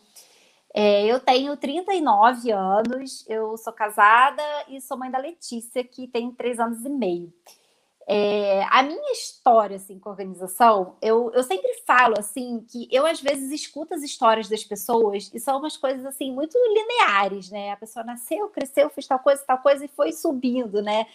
É, 0.74 1.06
eu 1.06 1.20
tenho 1.20 1.58
39 1.58 2.51
anos, 2.51 3.25
eu 3.27 3.58
sou 3.58 3.74
casada 3.74 4.44
e 4.70 4.80
sou 4.80 4.98
mãe 4.98 5.12
da 5.12 5.18
Letícia, 5.18 5.84
que 5.84 6.08
tem 6.08 6.32
três 6.32 6.60
anos 6.60 6.86
e 6.86 6.89
meio. 6.89 7.34
É, 8.08 8.63
a 8.70 8.82
minha 8.84 9.12
história 9.12 9.75
assim, 9.75 10.00
com 10.00 10.10
organização, 10.10 10.98
eu, 11.01 11.32
eu 11.34 11.44
sempre 11.44 11.72
falo 11.86 12.15
assim 12.18 12.65
que 12.70 12.88
eu 12.91 13.06
às 13.06 13.22
vezes 13.22 13.51
escuto 13.51 13.94
as 13.94 14.01
histórias 14.01 14.50
das 14.50 14.63
pessoas 14.63 15.30
e 15.34 15.39
são 15.39 15.60
umas 15.60 15.77
coisas 15.77 16.06
assim 16.06 16.32
muito 16.32 16.58
lineares, 16.58 17.50
né? 17.51 17.72
A 17.72 17.77
pessoa 17.77 18.03
nasceu, 18.03 18.50
cresceu, 18.50 18.89
fez 18.89 19.08
tal 19.08 19.20
coisa, 19.20 19.44
tal 19.46 19.60
coisa 19.60 19.86
e 19.86 19.89
foi 19.89 20.12
subindo, 20.12 20.82
né? 20.82 21.06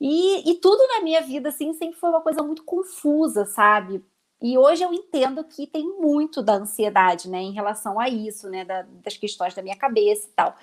E, 0.00 0.50
e 0.50 0.54
tudo 0.56 0.86
na 0.88 1.02
minha 1.02 1.20
vida, 1.22 1.48
assim, 1.48 1.72
sempre 1.74 1.98
foi 1.98 2.10
uma 2.10 2.20
coisa 2.20 2.42
muito 2.42 2.64
confusa, 2.64 3.44
sabe? 3.46 4.04
E 4.40 4.56
hoje 4.56 4.84
eu 4.84 4.92
entendo 4.92 5.42
que 5.44 5.66
tem 5.66 5.84
muito 5.98 6.42
da 6.42 6.54
ansiedade, 6.54 7.28
né, 7.28 7.38
em 7.38 7.52
relação 7.52 7.98
a 7.98 8.08
isso, 8.08 8.48
né, 8.48 8.64
da, 8.64 8.82
das 8.82 9.16
questões 9.16 9.54
da 9.54 9.62
minha 9.62 9.76
cabeça 9.76 10.28
e 10.28 10.30
tal. 10.30 10.56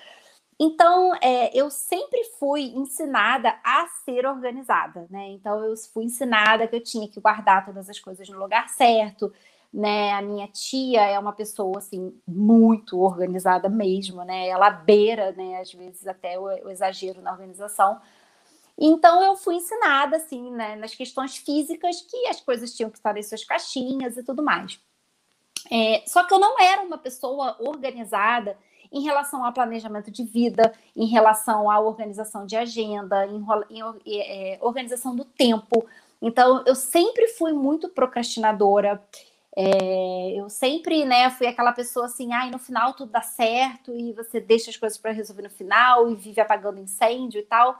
Então, 0.58 1.14
é, 1.16 1.54
eu 1.54 1.70
sempre 1.70 2.24
fui 2.38 2.62
ensinada 2.74 3.54
a 3.62 3.86
ser 4.04 4.26
organizada, 4.26 5.06
né? 5.10 5.28
Então, 5.28 5.62
eu 5.62 5.74
fui 5.92 6.04
ensinada 6.04 6.66
que 6.66 6.76
eu 6.76 6.82
tinha 6.82 7.06
que 7.08 7.20
guardar 7.20 7.66
todas 7.66 7.90
as 7.90 7.98
coisas 8.00 8.26
no 8.30 8.38
lugar 8.38 8.66
certo, 8.70 9.30
né? 9.72 10.12
A 10.14 10.22
minha 10.22 10.48
tia 10.48 11.02
é 11.02 11.18
uma 11.18 11.34
pessoa, 11.34 11.76
assim, 11.76 12.18
muito 12.26 12.98
organizada 12.98 13.68
mesmo, 13.68 14.24
né? 14.24 14.48
Ela 14.48 14.70
beira, 14.70 15.32
né, 15.32 15.60
às 15.60 15.70
vezes 15.74 16.06
até 16.06 16.38
o, 16.38 16.44
o 16.44 16.70
exagero 16.70 17.20
na 17.20 17.32
organização, 17.32 18.00
então 18.78 19.22
eu 19.22 19.36
fui 19.36 19.54
ensinada 19.54 20.16
assim, 20.16 20.50
né, 20.50 20.76
nas 20.76 20.94
questões 20.94 21.36
físicas 21.36 22.02
que 22.02 22.26
as 22.26 22.40
coisas 22.40 22.74
tinham 22.74 22.90
que 22.90 22.98
estar 22.98 23.16
em 23.16 23.22
suas 23.22 23.44
caixinhas 23.44 24.16
e 24.16 24.22
tudo 24.22 24.42
mais. 24.42 24.78
É, 25.70 26.02
só 26.06 26.24
que 26.24 26.32
eu 26.32 26.38
não 26.38 26.60
era 26.60 26.82
uma 26.82 26.98
pessoa 26.98 27.56
organizada 27.58 28.56
em 28.92 29.02
relação 29.02 29.44
ao 29.44 29.52
planejamento 29.52 30.10
de 30.10 30.24
vida, 30.24 30.72
em 30.94 31.06
relação 31.06 31.70
à 31.70 31.80
organização 31.80 32.46
de 32.46 32.56
agenda, 32.56 33.26
em, 33.26 33.44
em 33.70 33.82
é, 34.20 34.58
organização 34.60 35.16
do 35.16 35.24
tempo. 35.24 35.86
Então 36.20 36.62
eu 36.66 36.74
sempre 36.74 37.28
fui 37.28 37.52
muito 37.52 37.88
procrastinadora. 37.88 39.02
É, 39.58 40.34
eu 40.34 40.50
sempre, 40.50 41.04
né, 41.06 41.30
fui 41.30 41.46
aquela 41.46 41.72
pessoa 41.72 42.06
assim, 42.06 42.32
ai, 42.32 42.50
no 42.50 42.58
final 42.58 42.92
tudo 42.92 43.10
dá 43.10 43.22
certo 43.22 43.90
e 43.94 44.12
você 44.12 44.38
deixa 44.38 44.70
as 44.70 44.76
coisas 44.76 44.98
para 44.98 45.12
resolver 45.12 45.42
no 45.42 45.50
final 45.50 46.10
e 46.10 46.14
vive 46.14 46.40
apagando 46.40 46.78
incêndio 46.78 47.40
e 47.40 47.44
tal. 47.44 47.78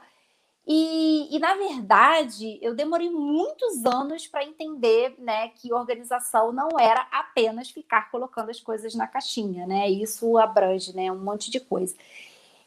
E, 0.69 1.33
e, 1.33 1.39
na 1.39 1.55
verdade, 1.55 2.59
eu 2.61 2.75
demorei 2.75 3.09
muitos 3.09 3.85
anos 3.85 4.27
para 4.27 4.43
entender 4.43 5.15
né, 5.17 5.47
que 5.49 5.71
organização 5.71 6.51
não 6.51 6.77
era 6.77 7.07
apenas 7.09 7.69
ficar 7.69 8.11
colocando 8.11 8.49
as 8.49 8.59
coisas 8.59 8.93
na 8.93 9.07
caixinha, 9.07 9.65
né? 9.65 9.89
Isso 9.89 10.37
abrange 10.37 10.93
né, 10.93 11.09
um 11.09 11.19
monte 11.19 11.49
de 11.49 11.61
coisa. 11.61 11.95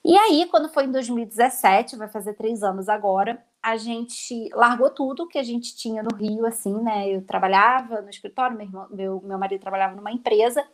E 0.02 0.16
aí, 0.16 0.47
quando 0.50 0.71
foi 0.71 0.85
em 0.85 0.92
2017, 0.92 1.97
vai 1.97 2.09
fazer 2.09 2.33
três 2.33 2.62
anos 2.62 2.88
agora, 2.88 3.45
a 3.62 3.76
gente 3.76 4.49
largou 4.54 4.88
tudo 4.88 5.28
que 5.28 5.38
a 5.38 5.42
gente 5.42 5.76
tinha 5.76 6.02
no 6.02 6.16
Rio, 6.16 6.47
assim, 6.47 6.73
né? 6.83 7.07
Eu 7.07 7.21
trabalhava 7.23 8.00
no 8.00 8.09
escritório, 8.09 8.57
meu, 8.57 8.66
irmão, 8.66 8.87
meu, 8.90 9.21
meu 9.23 9.38
marido 9.38 9.61
trabalhava 9.61 9.95
numa 9.95 10.11
empresa, 10.11 10.66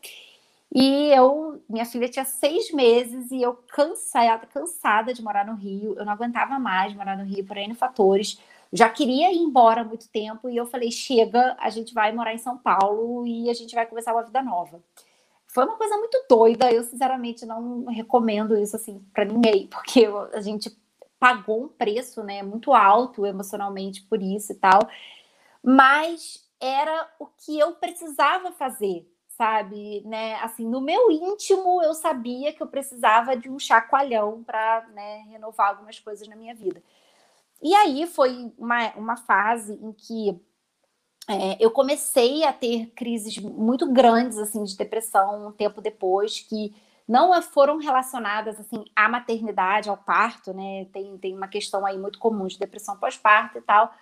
E 0.75 1.11
eu, 1.13 1.63
minha 1.69 1.85
filha 1.87 2.09
tinha 2.09 2.25
seis 2.25 2.71
meses 2.73 3.31
e 3.31 3.41
eu 3.41 3.55
cansada, 3.55 4.47
cansada 4.47 5.15
de 5.15 5.23
morar 5.23 5.47
no 5.47 5.55
Rio. 5.55 5.95
Eu 5.97 6.05
não 6.05 6.13
aguentava 6.13 6.59
mais 6.59 6.95
morar 6.95 7.17
no 7.17 7.25
Rio 7.25 7.45
por 7.47 7.57
N 7.57 7.75
fatores. 7.75 8.39
Já 8.73 8.91
queria 8.91 9.33
ir 9.33 9.39
embora 9.39 9.83
há 9.83 9.85
muito 9.85 10.09
tempo 10.09 10.51
e 10.51 10.57
eu 10.57 10.67
falei: 10.67 10.91
chega, 10.91 11.57
a 11.59 11.71
gente 11.71 11.95
vai 11.95 12.13
morar 12.13 12.35
em 12.35 12.39
São 12.39 12.59
Paulo 12.59 13.27
e 13.27 13.49
a 13.49 13.55
gente 13.55 13.75
vai 13.75 13.87
começar 13.87 14.13
uma 14.13 14.25
vida 14.25 14.43
nova. 14.43 14.83
Foi 15.47 15.65
uma 15.65 15.77
coisa 15.77 15.97
muito 15.97 16.23
doida. 16.29 16.71
Eu, 16.71 16.83
sinceramente, 16.83 17.47
não 17.47 17.87
recomendo 17.87 18.57
isso 18.59 18.77
assim 18.77 19.03
para 19.15 19.25
ninguém, 19.25 19.69
porque 19.73 20.07
a 20.35 20.41
gente 20.41 20.77
pagou 21.19 21.65
um 21.65 21.69
preço 21.69 22.23
né, 22.23 22.43
muito 22.43 22.75
alto 22.75 23.25
emocionalmente 23.25 24.03
por 24.03 24.23
isso 24.23 24.53
e 24.53 24.57
tal. 24.57 24.81
Mas 25.63 26.45
era 26.61 27.09
o 27.19 27.27
que 27.27 27.59
eu 27.59 27.73
precisava 27.77 28.53
fazer 28.53 29.09
sabe? 29.37 30.02
Né? 30.05 30.37
Assim, 30.37 30.66
no 30.66 30.81
meu 30.81 31.11
íntimo, 31.11 31.83
eu 31.83 31.95
sabia 31.95 32.52
que 32.52 32.62
eu 32.62 32.66
precisava 32.66 33.37
de 33.37 33.50
um 33.50 33.59
chacoalhão 33.59 34.43
para 34.43 34.87
né, 34.95 35.25
renovar 35.31 35.69
algumas 35.69 35.99
coisas 35.99 36.26
na 36.28 36.37
minha 36.37 36.55
vida. 36.55 36.83
E 37.62 37.75
aí 37.75 38.07
foi 38.07 38.52
uma, 38.59 38.93
uma 38.97 39.16
fase 39.16 39.75
em 39.75 39.93
que 39.93 40.40
é, 41.28 41.57
eu 41.59 41.71
comecei 41.71 42.45
a 42.45 42.52
ter 42.52 42.87
crises 42.95 43.38
muito 43.38 43.90
grandes 43.93 44.38
assim 44.38 44.62
de 44.62 44.76
depressão 44.76 45.49
um 45.49 45.52
tempo 45.52 45.81
depois 45.81 46.40
que 46.40 46.73
não 47.09 47.40
foram 47.43 47.78
relacionadas 47.78 48.61
assim 48.61 48.85
à 48.95 49.09
maternidade, 49.09 49.88
ao 49.88 49.97
parto, 49.97 50.52
né? 50.52 50.87
Tem, 50.93 51.16
tem 51.19 51.37
uma 51.37 51.49
questão 51.49 51.87
aí 51.87 51.99
muito 51.99 52.19
comum 52.19 52.47
de 52.47 52.59
depressão 52.59 52.97
pós-parto 52.97 53.59
e 53.59 53.62
tal, 53.62 53.93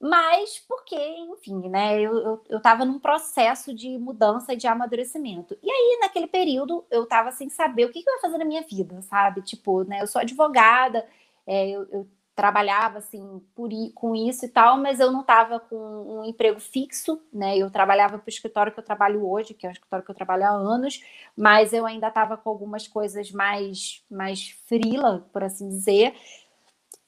mas 0.00 0.60
porque, 0.68 0.96
enfim, 0.96 1.68
né, 1.68 2.00
eu 2.00 2.40
estava 2.50 2.84
num 2.84 3.00
processo 3.00 3.74
de 3.74 3.98
mudança 3.98 4.52
e 4.52 4.56
de 4.56 4.66
amadurecimento. 4.66 5.58
E 5.62 5.70
aí, 5.70 5.98
naquele 6.00 6.28
período, 6.28 6.84
eu 6.90 7.02
estava 7.02 7.32
sem 7.32 7.48
saber 7.48 7.86
o 7.86 7.90
que, 7.90 8.02
que, 8.02 8.08
eu 8.08 8.14
ia 8.14 8.20
fazer 8.20 8.38
na 8.38 8.44
minha 8.44 8.62
vida, 8.62 9.02
sabe? 9.02 9.42
Tipo, 9.42 9.82
né, 9.84 10.00
eu 10.00 10.06
sou 10.06 10.20
advogada, 10.20 11.04
é, 11.46 11.70
eu, 11.70 11.88
eu, 11.90 12.08
trabalhava, 12.38 12.98
assim, 12.98 13.42
por, 13.52 13.68
com 13.96 14.14
isso 14.14 14.44
e 14.44 14.48
tal, 14.48 14.78
mas 14.78 15.00
eu 15.00 15.10
não 15.10 15.22
estava 15.22 15.58
com 15.58 15.76
um 15.76 16.24
emprego 16.24 16.60
fixo, 16.60 17.20
né? 17.32 17.58
Eu 17.58 17.68
trabalhava 17.68 18.16
para 18.16 18.28
o 18.28 18.30
escritório 18.30 18.72
que 18.72 18.78
eu 18.78 18.84
trabalho 18.84 19.28
hoje, 19.28 19.54
que 19.54 19.66
é 19.66 19.68
um 19.68 19.72
escritório 19.72 20.04
que 20.04 20.10
eu 20.12 20.14
trabalho 20.14 20.44
há 20.44 20.50
anos, 20.50 21.02
mas 21.36 21.72
eu 21.72 21.84
ainda 21.84 22.06
estava 22.06 22.36
com 22.36 22.48
algumas 22.48 22.86
coisas 22.86 23.32
mais, 23.32 24.04
mais 24.08 24.50
frila, 24.68 25.26
por 25.32 25.42
assim 25.42 25.68
dizer, 25.68 26.14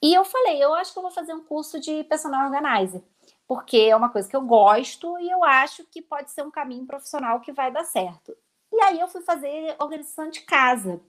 e 0.03 0.15
eu 0.15 0.25
falei, 0.25 0.63
eu 0.63 0.75
acho 0.75 0.93
que 0.93 0.99
eu 0.99 1.03
vou 1.03 1.11
fazer 1.11 1.35
um 1.35 1.45
curso 1.45 1.79
de 1.81 2.05
personal 2.05 2.47
organizer, 2.47 3.03
porque 3.47 3.77
é 3.77 3.97
uma 3.97 4.11
coisa 4.11 4.29
que 4.29 4.37
eu 4.37 4.43
gosto 4.43 5.19
e 5.19 5.31
eu 5.31 5.45
acho 5.45 5.85
que 5.85 6.01
pode 6.01 6.31
ser 6.31 6.43
um 6.43 6.51
caminho 6.51 6.87
profissional 6.87 7.41
que 7.41 7.53
vai 7.53 7.71
dar 7.71 7.85
certo. 7.85 8.37
E 8.73 8.81
aí 8.83 9.01
eu 9.01 9.09
fui 9.09 9.21
fazer 9.23 9.75
organização 9.79 10.31
de 10.31 10.41
casa. 10.43 11.01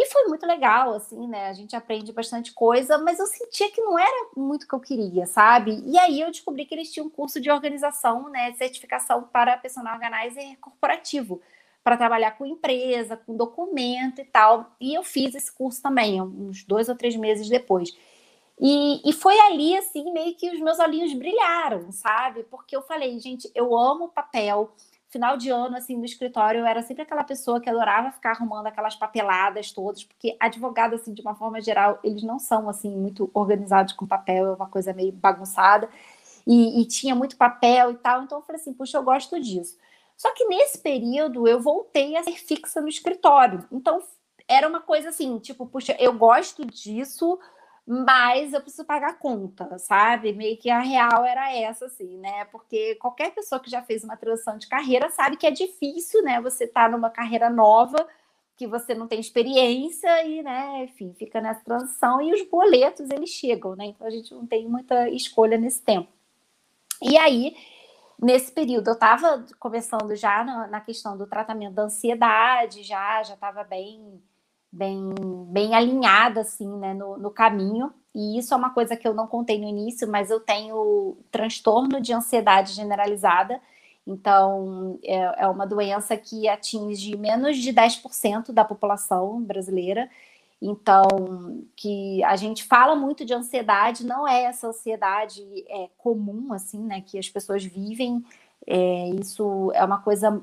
E 0.00 0.06
foi 0.06 0.26
muito 0.26 0.46
legal, 0.46 0.94
assim, 0.94 1.26
né? 1.26 1.48
A 1.48 1.52
gente 1.52 1.74
aprende 1.74 2.12
bastante 2.12 2.52
coisa, 2.52 2.98
mas 2.98 3.18
eu 3.18 3.26
sentia 3.26 3.68
que 3.72 3.80
não 3.80 3.98
era 3.98 4.28
muito 4.36 4.62
o 4.62 4.68
que 4.68 4.74
eu 4.74 4.80
queria, 4.80 5.26
sabe? 5.26 5.82
E 5.84 5.98
aí 5.98 6.20
eu 6.20 6.30
descobri 6.30 6.64
que 6.64 6.72
eles 6.72 6.92
tinham 6.92 7.06
um 7.08 7.10
curso 7.10 7.40
de 7.40 7.50
organização, 7.50 8.28
né? 8.28 8.52
Certificação 8.52 9.24
para 9.24 9.56
personal 9.56 9.94
organizer 9.94 10.56
corporativo, 10.60 11.42
para 11.82 11.96
trabalhar 11.96 12.38
com 12.38 12.46
empresa, 12.46 13.16
com 13.16 13.36
documento 13.36 14.20
e 14.20 14.24
tal. 14.24 14.70
E 14.80 14.94
eu 14.94 15.02
fiz 15.02 15.34
esse 15.34 15.52
curso 15.52 15.82
também, 15.82 16.22
uns 16.22 16.62
dois 16.62 16.88
ou 16.88 16.94
três 16.94 17.16
meses 17.16 17.48
depois. 17.48 17.90
E, 18.60 19.08
e 19.08 19.12
foi 19.12 19.38
ali, 19.40 19.76
assim, 19.76 20.12
meio 20.12 20.34
que 20.34 20.50
os 20.50 20.60
meus 20.60 20.78
olhinhos 20.78 21.14
brilharam, 21.14 21.92
sabe? 21.92 22.42
Porque 22.44 22.76
eu 22.76 22.82
falei, 22.82 23.18
gente, 23.20 23.50
eu 23.54 23.76
amo 23.76 24.08
papel. 24.08 24.72
Final 25.10 25.38
de 25.38 25.48
ano, 25.48 25.76
assim, 25.76 25.96
no 25.96 26.04
escritório, 26.04 26.60
eu 26.60 26.66
era 26.66 26.82
sempre 26.82 27.02
aquela 27.02 27.24
pessoa 27.24 27.60
que 27.60 27.70
adorava 27.70 28.12
ficar 28.12 28.32
arrumando 28.32 28.66
aquelas 28.66 28.94
papeladas 28.94 29.72
todas, 29.72 30.04
porque 30.04 30.36
advogado, 30.38 30.94
assim, 30.94 31.14
de 31.14 31.22
uma 31.22 31.34
forma 31.34 31.62
geral, 31.62 31.98
eles 32.04 32.22
não 32.22 32.38
são, 32.38 32.68
assim, 32.68 32.90
muito 32.90 33.30
organizados 33.32 33.94
com 33.94 34.06
papel, 34.06 34.46
é 34.46 34.52
uma 34.52 34.68
coisa 34.68 34.92
meio 34.92 35.12
bagunçada. 35.12 35.88
E, 36.46 36.82
e 36.82 36.84
tinha 36.86 37.14
muito 37.14 37.36
papel 37.38 37.92
e 37.92 37.96
tal, 37.96 38.22
então 38.22 38.38
eu 38.38 38.42
falei 38.42 38.60
assim, 38.60 38.74
puxa, 38.74 38.98
eu 38.98 39.02
gosto 39.02 39.40
disso. 39.40 39.78
Só 40.16 40.34
que 40.34 40.44
nesse 40.46 40.78
período 40.78 41.46
eu 41.46 41.60
voltei 41.60 42.16
a 42.16 42.24
ser 42.24 42.36
fixa 42.36 42.80
no 42.80 42.88
escritório. 42.88 43.66
Então 43.70 44.02
era 44.48 44.66
uma 44.68 44.80
coisa 44.80 45.10
assim, 45.10 45.38
tipo, 45.38 45.66
puxa, 45.66 45.96
eu 45.98 46.12
gosto 46.12 46.66
disso, 46.66 47.38
mas 47.90 48.52
eu 48.52 48.60
preciso 48.60 48.84
pagar 48.84 49.18
conta, 49.18 49.78
sabe? 49.78 50.34
Meio 50.34 50.58
que 50.58 50.68
a 50.68 50.78
real 50.78 51.24
era 51.24 51.50
essa, 51.56 51.86
assim, 51.86 52.18
né? 52.18 52.44
Porque 52.46 52.96
qualquer 52.96 53.34
pessoa 53.34 53.58
que 53.58 53.70
já 53.70 53.80
fez 53.80 54.04
uma 54.04 54.14
transição 54.14 54.58
de 54.58 54.68
carreira 54.68 55.08
sabe 55.08 55.38
que 55.38 55.46
é 55.46 55.50
difícil, 55.50 56.22
né? 56.22 56.38
Você 56.42 56.66
tá 56.66 56.86
numa 56.86 57.08
carreira 57.08 57.48
nova, 57.48 58.06
que 58.58 58.66
você 58.66 58.94
não 58.94 59.08
tem 59.08 59.18
experiência 59.18 60.22
e, 60.26 60.42
né, 60.42 60.84
enfim, 60.84 61.14
fica 61.14 61.40
nessa 61.40 61.64
transição 61.64 62.20
e 62.20 62.34
os 62.34 62.42
boletos 62.50 63.08
eles 63.10 63.30
chegam, 63.30 63.74
né? 63.74 63.86
Então 63.86 64.06
a 64.06 64.10
gente 64.10 64.34
não 64.34 64.46
tem 64.46 64.68
muita 64.68 65.08
escolha 65.08 65.56
nesse 65.56 65.80
tempo. 65.80 66.10
E 67.00 67.16
aí, 67.16 67.56
nesse 68.20 68.52
período, 68.52 68.88
eu 68.88 68.94
estava 68.94 69.46
começando 69.58 70.14
já 70.14 70.44
na, 70.44 70.66
na, 70.66 70.80
questão 70.82 71.16
do 71.16 71.26
tratamento 71.26 71.72
da 71.74 71.84
ansiedade, 71.84 72.82
já 72.82 73.22
já 73.22 73.32
estava 73.32 73.64
bem 73.64 74.20
bem, 74.78 75.12
bem 75.48 75.74
alinhada 75.74 76.42
assim, 76.42 76.68
né, 76.78 76.94
no, 76.94 77.18
no 77.18 77.30
caminho. 77.30 77.92
E 78.14 78.38
isso 78.38 78.54
é 78.54 78.56
uma 78.56 78.70
coisa 78.70 78.96
que 78.96 79.06
eu 79.06 79.12
não 79.12 79.26
contei 79.26 79.58
no 79.60 79.66
início, 79.66 80.08
mas 80.08 80.30
eu 80.30 80.40
tenho 80.40 81.18
transtorno 81.30 82.00
de 82.00 82.12
ansiedade 82.12 82.72
generalizada. 82.72 83.60
Então, 84.06 84.98
é, 85.04 85.44
é 85.44 85.46
uma 85.48 85.66
doença 85.66 86.16
que 86.16 86.48
atinge 86.48 87.16
menos 87.16 87.58
de 87.58 87.72
10% 87.72 88.52
da 88.52 88.64
população 88.64 89.42
brasileira. 89.42 90.08
Então, 90.60 91.66
que 91.76 92.22
a 92.24 92.34
gente 92.34 92.64
fala 92.64 92.96
muito 92.96 93.24
de 93.24 93.34
ansiedade, 93.34 94.06
não 94.06 94.26
é 94.26 94.44
essa 94.44 94.68
ansiedade 94.68 95.44
é, 95.68 95.88
comum, 95.98 96.52
assim, 96.52 96.82
né, 96.82 97.02
que 97.04 97.18
as 97.18 97.28
pessoas 97.28 97.64
vivem. 97.64 98.24
É, 98.66 99.10
isso 99.20 99.70
é 99.74 99.84
uma 99.84 99.98
coisa 100.00 100.42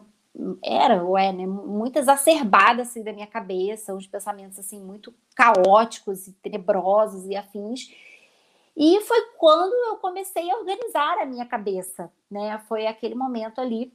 era 0.64 1.04
ou 1.04 1.18
é, 1.18 1.32
né, 1.32 1.46
muito 1.48 1.98
exacerbada 1.98 2.82
assim 2.82 3.04
da 3.04 3.14
minha 3.14 3.28
cabeça, 3.28 3.94
uns 3.94 4.08
pensamentos 4.08 4.60
assim 4.60 4.82
muito 4.82 5.14
caóticos 5.36 6.28
e 6.28 6.34
tenebrosos 6.34 7.26
e 7.26 7.36
afins. 7.36 7.90
E 8.76 9.00
foi 9.02 9.22
quando 9.38 9.74
eu 9.88 9.96
comecei 9.98 10.52
a 10.52 10.58
organizar 10.58 11.18
a 11.20 11.26
minha 11.26 11.46
cabeça, 11.46 12.12
né? 12.30 12.58
Foi 12.68 12.86
aquele 12.86 13.16
momento 13.16 13.62
ali 13.62 13.94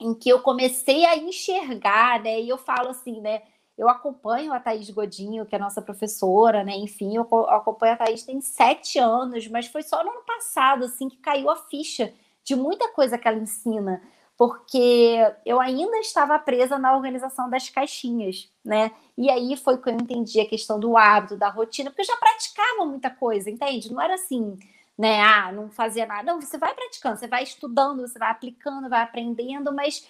em 0.00 0.14
que 0.14 0.28
eu 0.28 0.40
comecei 0.40 1.04
a 1.04 1.16
enxergar, 1.16 2.22
né? 2.22 2.40
E 2.40 2.48
eu 2.48 2.56
falo 2.56 2.90
assim, 2.90 3.20
né? 3.20 3.42
Eu 3.76 3.88
acompanho 3.88 4.52
a 4.52 4.60
Thaís 4.60 4.88
Godinho, 4.90 5.46
que 5.46 5.56
é 5.56 5.58
nossa 5.58 5.82
professora, 5.82 6.62
né? 6.62 6.76
Enfim, 6.76 7.16
eu 7.16 7.22
acompanho 7.22 7.94
a 7.94 7.96
Thaís 7.96 8.22
tem 8.22 8.40
sete 8.40 8.98
anos, 8.98 9.48
mas 9.48 9.66
foi 9.66 9.82
só 9.82 10.04
no 10.04 10.10
ano 10.10 10.22
passado, 10.24 10.84
assim, 10.84 11.08
que 11.08 11.16
caiu 11.16 11.50
a 11.50 11.56
ficha 11.56 12.12
de 12.44 12.54
muita 12.54 12.92
coisa 12.92 13.18
que 13.18 13.26
ela 13.26 13.38
ensina 13.38 14.00
porque 14.38 15.18
eu 15.44 15.60
ainda 15.60 15.98
estava 15.98 16.38
presa 16.38 16.78
na 16.78 16.94
organização 16.94 17.50
das 17.50 17.68
caixinhas, 17.68 18.48
né? 18.64 18.92
E 19.16 19.28
aí 19.28 19.56
foi 19.56 19.76
que 19.78 19.88
eu 19.88 19.94
entendi 19.94 20.38
a 20.40 20.48
questão 20.48 20.78
do 20.78 20.96
hábito, 20.96 21.36
da 21.36 21.48
rotina, 21.48 21.90
porque 21.90 22.02
eu 22.02 22.06
já 22.06 22.16
praticava 22.16 22.84
muita 22.86 23.10
coisa, 23.10 23.50
entende? 23.50 23.92
Não 23.92 24.00
era 24.00 24.14
assim, 24.14 24.56
né? 24.96 25.20
Ah, 25.20 25.50
não 25.50 25.68
fazia 25.68 26.06
nada. 26.06 26.22
Não, 26.22 26.40
você 26.40 26.56
vai 26.56 26.72
praticando, 26.72 27.18
você 27.18 27.26
vai 27.26 27.42
estudando, 27.42 28.02
você 28.02 28.16
vai 28.16 28.30
aplicando, 28.30 28.88
vai 28.88 29.02
aprendendo, 29.02 29.74
mas 29.74 30.06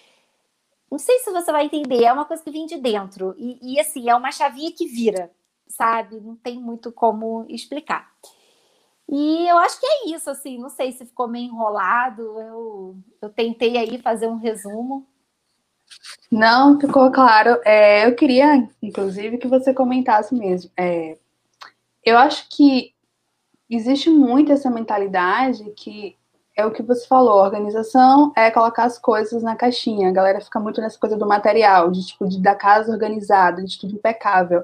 não 0.91 0.99
sei 0.99 1.17
se 1.19 1.31
você 1.31 1.51
vai 1.51 1.65
entender, 1.65 2.03
é 2.03 2.13
uma 2.13 2.25
coisa 2.25 2.43
que 2.43 2.51
vem 2.51 2.67
de 2.67 2.77
dentro. 2.77 3.33
E, 3.35 3.57
e 3.75 3.79
assim, 3.79 4.07
é 4.07 4.15
uma 4.15 4.31
chavinha 4.31 4.71
que 4.71 4.85
vira, 4.85 5.31
sabe? 5.67 6.19
Não 6.19 6.35
tem 6.35 6.59
muito 6.59 6.91
como 6.91 7.47
explicar. 7.49 8.11
E 9.11 9.47
eu 9.47 9.57
acho 9.57 9.79
que 9.79 9.85
é 9.87 10.09
isso, 10.09 10.29
assim, 10.29 10.59
não 10.59 10.69
sei 10.69 10.91
se 10.91 11.03
ficou 11.03 11.27
meio 11.27 11.45
enrolado, 11.45 12.21
eu, 12.39 12.95
eu 13.19 13.29
tentei 13.29 13.75
aí 13.75 13.97
fazer 13.97 14.27
um 14.27 14.37
resumo. 14.37 15.03
Não, 16.31 16.79
ficou 16.79 17.11
claro. 17.11 17.59
É, 17.65 18.05
eu 18.05 18.15
queria, 18.15 18.69
inclusive, 18.81 19.39
que 19.39 19.47
você 19.47 19.73
comentasse 19.73 20.35
mesmo. 20.35 20.69
É, 20.77 21.17
eu 22.05 22.19
acho 22.19 22.47
que 22.49 22.93
existe 23.67 24.11
muito 24.11 24.51
essa 24.51 24.69
mentalidade 24.69 25.63
que 25.75 26.15
é 26.55 26.65
o 26.65 26.71
que 26.71 26.83
você 26.83 27.07
falou, 27.07 27.41
organização 27.41 28.33
é 28.35 28.51
colocar 28.51 28.83
as 28.83 28.97
coisas 28.97 29.41
na 29.41 29.55
caixinha. 29.55 30.09
A 30.09 30.13
galera 30.13 30.41
fica 30.41 30.59
muito 30.59 30.81
nessa 30.81 30.99
coisa 30.99 31.17
do 31.17 31.25
material, 31.25 31.89
de 31.89 32.05
tipo, 32.05 32.27
de, 32.27 32.39
da 32.39 32.53
casa 32.53 32.91
organizada, 32.91 33.63
de 33.63 33.79
tudo 33.79 33.95
impecável 33.95 34.63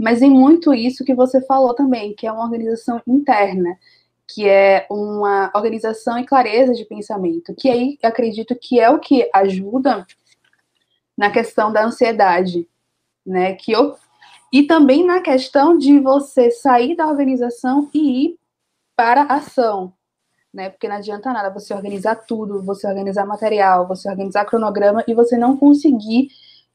mas 0.00 0.22
em 0.22 0.30
muito 0.30 0.72
isso 0.72 1.04
que 1.04 1.14
você 1.14 1.42
falou 1.42 1.74
também, 1.74 2.14
que 2.14 2.26
é 2.26 2.32
uma 2.32 2.44
organização 2.44 3.02
interna, 3.06 3.78
que 4.26 4.48
é 4.48 4.86
uma 4.90 5.50
organização 5.54 6.18
e 6.18 6.24
clareza 6.24 6.72
de 6.72 6.86
pensamento, 6.86 7.54
que 7.54 7.68
aí 7.68 7.98
acredito 8.02 8.56
que 8.56 8.80
é 8.80 8.88
o 8.88 8.98
que 8.98 9.28
ajuda 9.34 10.06
na 11.14 11.30
questão 11.30 11.70
da 11.70 11.84
ansiedade, 11.84 12.66
né? 13.26 13.52
Que 13.54 13.72
eu 13.72 13.94
e 14.50 14.62
também 14.62 15.04
na 15.04 15.20
questão 15.20 15.76
de 15.76 16.00
você 16.00 16.50
sair 16.50 16.96
da 16.96 17.06
organização 17.06 17.90
e 17.92 18.24
ir 18.24 18.38
para 18.96 19.24
a 19.24 19.34
ação, 19.34 19.92
né? 20.50 20.70
Porque 20.70 20.88
não 20.88 20.96
adianta 20.96 21.30
nada 21.30 21.50
você 21.50 21.74
organizar 21.74 22.14
tudo, 22.14 22.62
você 22.62 22.86
organizar 22.86 23.26
material, 23.26 23.86
você 23.86 24.08
organizar 24.08 24.46
cronograma 24.46 25.04
e 25.06 25.12
você 25.12 25.36
não 25.36 25.58
conseguir 25.58 26.28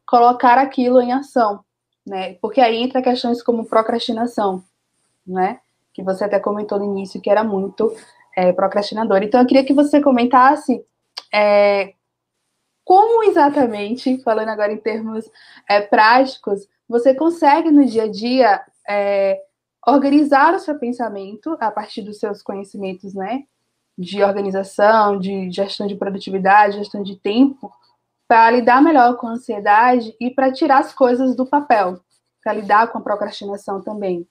colocar 0.06 0.60
aquilo 0.60 1.02
em 1.02 1.12
ação, 1.12 1.66
né? 2.06 2.36
Porque 2.36 2.62
aí 2.62 2.78
entra 2.78 3.02
questões 3.02 3.42
como 3.42 3.66
procrastinação, 3.66 4.64
né? 5.26 5.60
Que 5.94 6.04
você 6.04 6.24
até 6.24 6.40
comentou 6.40 6.78
no 6.78 6.86
início 6.86 7.22
que 7.22 7.30
era 7.30 7.44
muito 7.44 7.96
é, 8.36 8.52
procrastinador. 8.52 9.24
Então, 9.24 9.40
eu 9.40 9.48
queria 9.48 9.66
que 9.66 9.74
você 9.74 10.02
comentasse 10.02 10.86
é, 11.34 11.94
como 12.84 13.24
exatamente, 13.24 14.22
falando 14.22 14.50
agora 14.50 14.72
em 14.72 14.78
termos 14.78 15.26
é, 15.68 15.82
práticos, 15.82 16.68
você 16.88 17.16
consegue 17.16 17.72
no 17.72 17.84
dia 17.84 18.04
a 18.04 18.08
dia 18.08 18.62
é, 18.88 19.42
organizar 19.88 20.54
o 20.54 20.60
seu 20.60 20.78
pensamento 20.78 21.58
a 21.60 21.72
partir 21.72 22.04
dos 22.04 22.20
seus 22.20 22.44
conhecimentos, 22.44 23.16
né? 23.16 23.44
De 23.98 24.22
organização, 24.22 25.18
de 25.18 25.50
gestão 25.50 25.88
de 25.88 25.96
produtividade, 25.96 26.78
gestão 26.78 27.02
de 27.02 27.16
tempo, 27.16 27.72
para 28.28 28.52
lidar 28.52 28.82
melhor 28.82 29.18
com 29.18 29.28
a 29.28 29.32
ansiedade 29.32 30.16
e 30.20 30.30
para 30.30 30.52
tirar 30.52 30.80
as 30.80 30.94
coisas 30.94 31.36
do 31.36 31.46
papel, 31.46 32.00
para 32.44 32.54
lidar 32.54 32.92
com 32.92 32.98
a 32.98 33.02
procrastinação 33.02 33.82
também. 33.82 34.28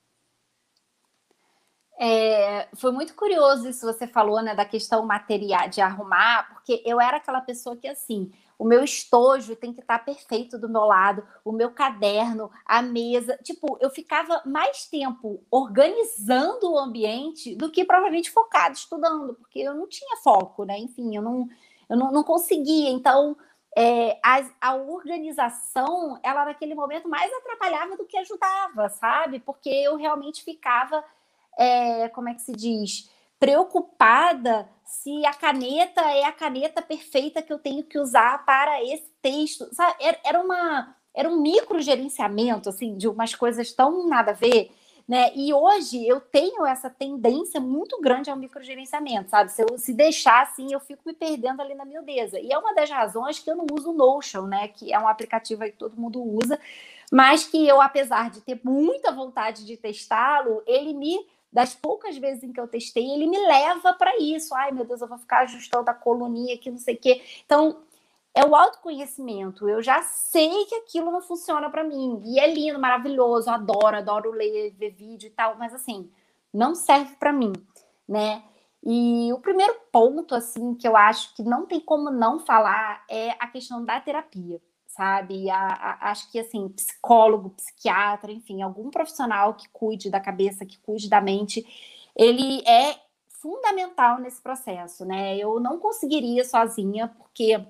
É, 1.97 2.67
foi 2.75 2.91
muito 2.91 3.15
curioso 3.15 3.69
isso 3.69 3.79
que 3.87 3.93
você 3.93 4.05
falou, 4.05 4.41
né, 4.41 4.53
da 4.53 4.65
questão 4.65 5.05
material, 5.05 5.69
de 5.69 5.79
arrumar, 5.79 6.49
porque 6.49 6.83
eu 6.85 6.99
era 6.99 7.17
aquela 7.17 7.39
pessoa 7.39 7.77
que, 7.77 7.87
assim, 7.87 8.31
o 8.59 8.65
meu 8.65 8.83
estojo 8.83 9.55
tem 9.55 9.73
que 9.73 9.81
estar 9.81 9.99
perfeito 10.03 10.57
do 10.57 10.69
meu 10.69 10.83
lado, 10.83 11.25
o 11.43 11.51
meu 11.51 11.71
caderno, 11.71 12.49
a 12.65 12.81
mesa. 12.81 13.37
Tipo, 13.43 13.77
eu 13.81 13.89
ficava 13.89 14.41
mais 14.45 14.87
tempo 14.87 15.41
organizando 15.49 16.71
o 16.71 16.77
ambiente 16.79 17.55
do 17.55 17.69
que 17.69 17.85
provavelmente 17.85 18.31
focado 18.31 18.75
estudando, 18.75 19.35
porque 19.35 19.59
eu 19.59 19.73
não 19.73 19.87
tinha 19.87 20.17
foco, 20.17 20.63
né? 20.65 20.77
Enfim, 20.77 21.15
eu 21.15 21.21
não, 21.21 21.47
eu 21.89 21.97
não, 21.97 22.11
não 22.11 22.23
conseguia. 22.23 22.89
Então, 22.89 23.37
é, 23.75 24.17
a, 24.23 24.41
a, 24.61 24.75
organização, 24.75 26.17
ela 26.23 26.45
naquele 26.45 26.73
momento 26.73 27.09
mais 27.09 27.31
atrapalhava 27.33 27.97
do 27.97 28.05
que 28.05 28.17
ajudava, 28.17 28.87
sabe? 28.87 29.39
Porque 29.39 29.69
eu 29.69 29.97
realmente 29.97 30.43
ficava, 30.43 31.03
é, 31.57 32.07
como 32.09 32.29
é 32.29 32.33
que 32.33 32.41
se 32.41 32.53
diz, 32.53 33.11
preocupada 33.37 34.69
se 34.85 35.25
a 35.25 35.33
caneta 35.33 36.01
é 36.01 36.23
a 36.23 36.31
caneta 36.31 36.81
perfeita 36.81 37.41
que 37.41 37.51
eu 37.51 37.59
tenho 37.59 37.83
que 37.83 37.99
usar 37.99 38.45
para 38.45 38.81
esse 38.83 39.11
texto, 39.21 39.67
sabe? 39.73 39.95
Era, 40.23 40.39
uma, 40.39 40.95
era 41.13 41.27
um 41.27 41.41
micro 41.41 41.81
gerenciamento, 41.81 42.69
assim, 42.69 42.95
de 42.95 43.09
umas 43.09 43.35
coisas 43.35 43.73
tão 43.73 44.07
nada 44.07 44.31
a 44.31 44.35
ver, 44.35 44.71
né? 45.07 45.31
E 45.35 45.53
hoje 45.53 46.07
eu 46.07 46.19
tenho 46.19 46.65
essa 46.65 46.89
tendência 46.89 47.59
muito 47.59 47.99
grande 48.01 48.29
ao 48.29 48.37
microgerenciamento, 48.37 49.29
sabe? 49.29 49.51
Se 49.51 49.61
eu 49.61 49.77
se 49.77 49.93
deixar 49.93 50.43
assim, 50.43 50.73
eu 50.73 50.79
fico 50.79 51.03
me 51.05 51.13
perdendo 51.13 51.61
ali 51.61 51.75
na 51.75 51.85
miudeza. 51.85 52.39
E 52.39 52.51
é 52.51 52.57
uma 52.57 52.73
das 52.73 52.89
razões 52.89 53.39
que 53.39 53.49
eu 53.49 53.55
não 53.55 53.67
uso 53.71 53.91
o 53.91 53.93
Notion, 53.93 54.43
né? 54.47 54.67
Que 54.67 54.91
é 54.91 54.99
um 54.99 55.07
aplicativo 55.07 55.63
que 55.63 55.71
todo 55.73 55.99
mundo 55.99 56.23
usa, 56.23 56.59
mas 57.11 57.45
que 57.45 57.67
eu, 57.67 57.79
apesar 57.81 58.31
de 58.31 58.41
ter 58.41 58.59
muita 58.63 59.11
vontade 59.11 59.65
de 59.65 59.77
testá-lo, 59.77 60.63
ele 60.65 60.93
me 60.93 61.17
das 61.55 61.73
poucas 61.73 62.17
vezes 62.17 62.43
em 62.43 62.51
que 62.51 62.59
eu 62.59 62.67
testei, 62.67 63.09
ele 63.11 63.27
me 63.27 63.37
leva 63.37 63.93
para 63.93 64.17
isso. 64.19 64.53
Ai, 64.53 64.73
meu 64.73 64.83
Deus, 64.83 64.99
eu 64.99 65.07
vou 65.07 65.17
ficar 65.17 65.43
ajustando 65.43 65.89
a 65.89 65.93
coluninha 65.93 66.53
aqui, 66.53 66.69
não 66.69 66.77
sei 66.77 66.95
o 66.95 66.97
quê. 66.97 67.21
Então, 67.45 67.77
é 68.35 68.45
o 68.45 68.53
autoconhecimento. 68.53 69.69
Eu 69.69 69.81
já 69.81 70.01
sei 70.01 70.65
que 70.65 70.75
aquilo 70.75 71.09
não 71.09 71.21
funciona 71.21 71.69
para 71.69 71.85
mim. 71.85 72.21
E 72.25 72.37
é 72.37 72.53
lindo, 72.53 72.77
maravilhoso, 72.77 73.49
adoro, 73.49 73.95
adoro 73.95 74.31
ler, 74.31 74.71
ver 74.71 74.91
vídeo 74.91 75.27
e 75.27 75.29
tal, 75.29 75.55
mas 75.57 75.73
assim, 75.73 76.11
não 76.53 76.75
serve 76.75 77.15
para 77.15 77.31
mim, 77.31 77.53
né? 78.07 78.43
E 78.83 79.31
o 79.33 79.39
primeiro 79.39 79.75
ponto, 79.91 80.35
assim, 80.35 80.75
que 80.75 80.87
eu 80.87 80.95
acho 80.97 81.33
que 81.33 81.43
não 81.43 81.65
tem 81.65 81.79
como 81.79 82.11
não 82.11 82.39
falar 82.39 83.03
é 83.09 83.31
a 83.39 83.47
questão 83.47 83.83
da 83.83 83.99
terapia, 84.01 84.61
sabe? 84.85 85.49
A, 85.49 85.57
a, 85.57 86.11
acho 86.11 86.29
que, 86.31 86.37
assim, 86.37 86.67
psicólogo, 86.69 87.49
psiquiatra, 87.51 88.31
enfim, 88.31 88.61
algum 88.61 88.91
profissional 88.91 89.55
que 89.55 89.67
cuide 89.69 90.09
da 90.11 90.19
cabeça, 90.19 90.65
que 90.65 90.77
cuide 90.79 91.09
da 91.09 91.19
mente, 91.21 91.65
ele 92.15 92.61
é 92.67 92.95
fundamental 93.29 94.19
nesse 94.19 94.41
processo, 94.41 95.05
né? 95.05 95.37
Eu 95.37 95.59
não 95.59 95.79
conseguiria 95.79 96.43
sozinha, 96.43 97.07
porque 97.07 97.65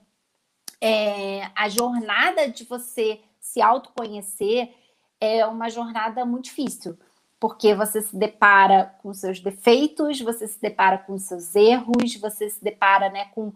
é, 0.82 1.50
a 1.56 1.70
jornada 1.70 2.50
de 2.50 2.64
você 2.64 3.22
se 3.40 3.62
autoconhecer 3.62 4.74
é 5.20 5.46
uma 5.46 5.70
jornada 5.70 6.26
muito 6.26 6.46
difícil, 6.46 6.98
porque 7.40 7.74
você 7.74 8.02
se 8.02 8.16
depara 8.16 8.96
com 9.02 9.14
seus 9.14 9.40
defeitos, 9.40 10.20
você 10.22 10.48
se 10.48 10.60
depara 10.60 10.98
com 10.98 11.18
seus 11.18 11.56
erros, 11.56 12.16
você 12.20 12.50
se 12.50 12.64
depara 12.64 13.10
né, 13.10 13.26
com, 13.34 13.54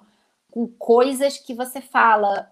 com 0.52 0.68
coisas 0.68 1.38
que 1.38 1.54
você 1.54 1.82
fala. 1.82 2.52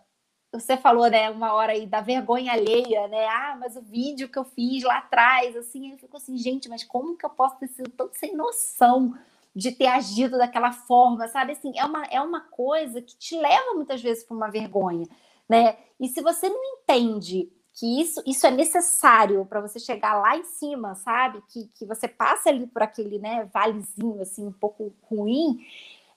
Você 0.52 0.78
falou, 0.78 1.10
né, 1.10 1.30
uma 1.30 1.54
hora 1.54 1.74
aí 1.74 1.86
da 1.86 2.02
vergonha 2.02 2.54
alheia, 2.54 3.08
né? 3.08 3.28
Ah, 3.28 3.58
mas 3.60 3.76
o 3.76 3.82
vídeo 3.82 4.30
que 4.30 4.40
eu 4.40 4.46
fiz 4.46 4.84
lá 4.84 5.00
atrás, 5.00 5.56
assim, 5.56 5.92
eu 5.92 5.98
fico 5.98 6.18
assim, 6.18 6.38
gente, 6.38 6.70
mas 6.70 6.84
como 6.84 7.18
que 7.18 7.26
eu 7.26 7.30
posso 7.30 7.58
ter 7.58 7.68
sido 7.68 7.90
tão 7.92 8.10
sem 8.14 8.36
noção? 8.36 9.14
De 9.58 9.72
ter 9.72 9.88
agido 9.88 10.38
daquela 10.38 10.72
forma, 10.72 11.28
sabe? 11.28 11.54
Assim, 11.54 11.72
é 11.76 11.84
uma, 11.84 12.06
é 12.06 12.22
uma 12.22 12.42
coisa 12.42 13.02
que 13.02 13.18
te 13.18 13.36
leva 13.36 13.74
muitas 13.74 14.00
vezes 14.00 14.24
para 14.24 14.38
uma 14.38 14.52
vergonha, 14.52 15.08
né? 15.50 15.76
E 16.00 16.08
se 16.08 16.22
você 16.22 16.48
não 16.48 16.64
entende 16.64 17.52
que 17.74 18.00
isso, 18.00 18.22
isso 18.26 18.46
é 18.46 18.52
necessário 18.52 19.44
para 19.46 19.60
você 19.60 19.80
chegar 19.80 20.14
lá 20.14 20.38
em 20.38 20.44
cima, 20.44 20.94
sabe? 20.94 21.42
Que, 21.50 21.66
que 21.74 21.86
você 21.86 22.08
passa 22.08 22.50
ali 22.50 22.68
por 22.68 22.84
aquele 22.84 23.18
né, 23.18 23.50
valezinho 23.52 24.22
assim 24.22 24.46
um 24.46 24.52
pouco 24.52 24.94
ruim, 25.02 25.66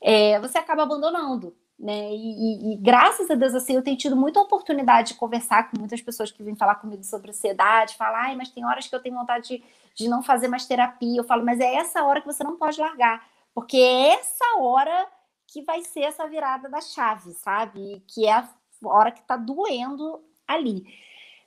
é, 0.02 0.38
você 0.38 0.58
acaba 0.58 0.82
abandonando. 0.82 1.56
Né? 1.78 2.12
E, 2.12 2.16
e, 2.16 2.74
e, 2.74 2.76
graças 2.76 3.30
a 3.30 3.34
Deus, 3.34 3.54
assim, 3.54 3.74
eu 3.74 3.82
tenho 3.82 3.96
tido 3.96 4.14
muita 4.14 4.38
oportunidade 4.38 5.08
de 5.08 5.14
conversar 5.14 5.70
com 5.70 5.78
muitas 5.78 6.02
pessoas 6.02 6.30
que 6.30 6.42
vêm 6.42 6.54
falar 6.54 6.74
comigo 6.74 7.02
sobre 7.02 7.30
ansiedade, 7.30 7.96
falar, 7.96 8.26
ai, 8.26 8.36
mas 8.36 8.50
tem 8.50 8.66
horas 8.66 8.86
que 8.86 8.94
eu 8.94 9.00
tenho 9.00 9.16
vontade 9.16 9.48
de, 9.48 9.64
de 9.94 10.06
não 10.06 10.22
fazer 10.22 10.46
mais 10.46 10.66
terapia. 10.66 11.18
Eu 11.18 11.24
falo, 11.24 11.42
mas 11.42 11.58
é 11.58 11.76
essa 11.76 12.04
hora 12.04 12.20
que 12.20 12.26
você 12.26 12.44
não 12.44 12.56
pode 12.58 12.78
largar, 12.78 13.26
porque 13.54 13.76
é 13.76 14.14
essa 14.14 14.58
hora 14.58 15.08
que 15.46 15.62
vai 15.62 15.82
ser 15.82 16.02
essa 16.02 16.28
virada 16.28 16.68
da 16.68 16.80
chave, 16.80 17.32
sabe? 17.32 18.02
Que 18.06 18.26
é 18.26 18.32
a 18.32 18.48
hora 18.84 19.10
que 19.10 19.22
tá 19.22 19.36
doendo 19.36 20.22
ali, 20.46 20.84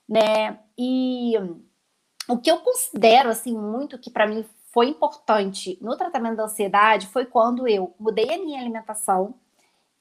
né? 0.08 0.58
E 0.78 1.34
o 2.28 2.38
que 2.38 2.50
eu 2.50 2.58
considero, 2.58 3.28
assim, 3.30 3.56
muito 3.56 3.98
que 3.98 4.10
para 4.10 4.26
mim 4.26 4.44
foi 4.72 4.88
importante 4.88 5.78
no 5.80 5.96
tratamento 5.96 6.36
da 6.36 6.44
ansiedade 6.44 7.06
foi 7.06 7.24
quando 7.24 7.68
eu 7.68 7.94
mudei 7.98 8.34
a 8.34 8.38
minha 8.38 8.60
alimentação 8.60 9.34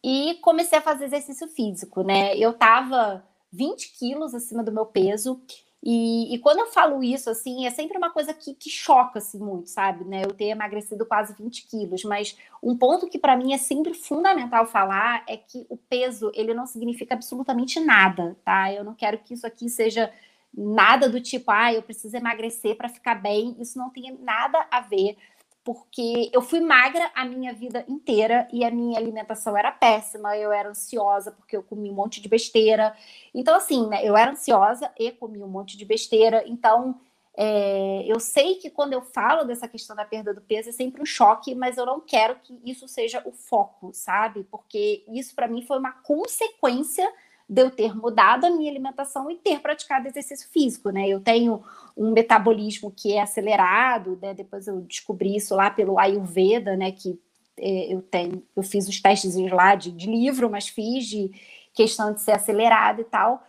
e 0.03 0.35
comecei 0.41 0.79
a 0.79 0.81
fazer 0.81 1.05
exercício 1.05 1.47
físico, 1.47 2.01
né? 2.03 2.35
Eu 2.35 2.53
tava 2.53 3.23
20 3.51 3.97
quilos 3.97 4.33
acima 4.33 4.63
do 4.63 4.71
meu 4.71 4.85
peso. 4.85 5.39
E, 5.85 6.33
e, 6.33 6.39
quando 6.39 6.59
eu 6.59 6.67
falo 6.67 7.03
isso, 7.03 7.29
assim, 7.29 7.65
é 7.65 7.69
sempre 7.69 7.97
uma 7.97 8.09
coisa 8.09 8.33
que, 8.33 8.53
que 8.53 8.69
choca 8.69 9.19
assim, 9.19 9.37
muito, 9.37 9.69
sabe? 9.69 10.05
Né? 10.05 10.23
Eu 10.23 10.31
ter 10.31 10.45
emagrecido 10.45 11.05
quase 11.05 11.35
20 11.35 11.67
quilos, 11.67 12.05
mas 12.05 12.37
um 12.63 12.77
ponto 12.77 13.09
que 13.09 13.19
para 13.19 13.35
mim 13.35 13.53
é 13.53 13.57
sempre 13.57 13.93
fundamental 13.93 14.65
falar 14.65 15.25
é 15.27 15.35
que 15.35 15.65
o 15.69 15.75
peso 15.75 16.31
ele 16.33 16.53
não 16.53 16.65
significa 16.65 17.15
absolutamente 17.15 17.81
nada, 17.81 18.37
tá? 18.45 18.71
Eu 18.71 18.85
não 18.85 18.93
quero 18.93 19.17
que 19.17 19.33
isso 19.33 19.45
aqui 19.45 19.67
seja 19.67 20.09
nada 20.55 21.09
do 21.09 21.19
tipo, 21.19 21.51
ah, 21.51 21.73
eu 21.73 21.81
preciso 21.81 22.15
emagrecer 22.15 22.77
para 22.77 22.87
ficar 22.87 23.15
bem. 23.15 23.53
Isso 23.59 23.77
não 23.77 23.89
tem 23.89 24.17
nada 24.21 24.65
a 24.71 24.79
ver 24.79 25.17
porque 25.63 26.29
eu 26.33 26.41
fui 26.41 26.59
magra 26.59 27.09
a 27.15 27.23
minha 27.23 27.53
vida 27.53 27.85
inteira 27.87 28.47
e 28.51 28.65
a 28.65 28.71
minha 28.71 28.99
alimentação 28.99 29.55
era 29.57 29.71
péssima, 29.71 30.37
eu 30.37 30.51
era 30.51 30.69
ansiosa 30.69 31.31
porque 31.31 31.55
eu 31.55 31.63
comi 31.63 31.89
um 31.89 31.93
monte 31.93 32.21
de 32.21 32.27
besteira. 32.27 32.93
Então, 33.33 33.55
assim, 33.55 33.87
né, 33.87 34.05
eu 34.05 34.17
era 34.17 34.31
ansiosa 34.31 34.91
e 34.99 35.11
comi 35.11 35.41
um 35.41 35.47
monte 35.47 35.77
de 35.77 35.85
besteira. 35.85 36.43
Então, 36.45 36.99
é, 37.35 38.03
eu 38.05 38.19
sei 38.19 38.55
que 38.55 38.69
quando 38.69 38.93
eu 38.93 39.01
falo 39.01 39.45
dessa 39.45 39.67
questão 39.67 39.95
da 39.95 40.05
perda 40.05 40.33
do 40.33 40.41
peso 40.41 40.69
é 40.69 40.71
sempre 40.73 41.01
um 41.01 41.05
choque, 41.05 41.55
mas 41.55 41.77
eu 41.77 41.85
não 41.85 41.99
quero 41.99 42.35
que 42.35 42.59
isso 42.65 42.87
seja 42.87 43.21
o 43.25 43.31
foco, 43.31 43.91
sabe? 43.93 44.43
Porque 44.51 45.03
isso 45.07 45.33
para 45.33 45.47
mim 45.47 45.61
foi 45.65 45.79
uma 45.79 45.93
consequência 45.93 47.09
de 47.47 47.61
eu 47.61 47.71
ter 47.71 47.95
mudado 47.95 48.45
a 48.45 48.49
minha 48.49 48.69
alimentação 48.69 49.29
e 49.31 49.35
ter 49.35 49.59
praticado 49.61 50.07
exercício 50.07 50.49
físico, 50.49 50.89
né? 50.89 51.07
Eu 51.07 51.19
tenho 51.19 51.63
um 51.95 52.11
metabolismo 52.11 52.91
que 52.91 53.13
é 53.13 53.21
acelerado, 53.21 54.17
né? 54.21 54.33
Depois 54.33 54.67
eu 54.67 54.81
descobri 54.81 55.35
isso 55.35 55.55
lá 55.55 55.69
pelo 55.69 55.99
Ayurveda, 55.99 56.75
né? 56.75 56.91
Que 56.91 57.19
é, 57.57 57.93
eu 57.93 58.01
tenho, 58.01 58.43
eu 58.55 58.63
fiz 58.63 58.87
os 58.87 59.01
testes 59.01 59.35
lá 59.51 59.75
de, 59.75 59.91
de 59.91 60.07
livro, 60.07 60.49
mas 60.49 60.67
fiz 60.67 61.05
de 61.05 61.31
questão 61.73 62.13
de 62.13 62.21
ser 62.21 62.31
acelerado 62.31 63.01
e 63.01 63.05
tal. 63.05 63.43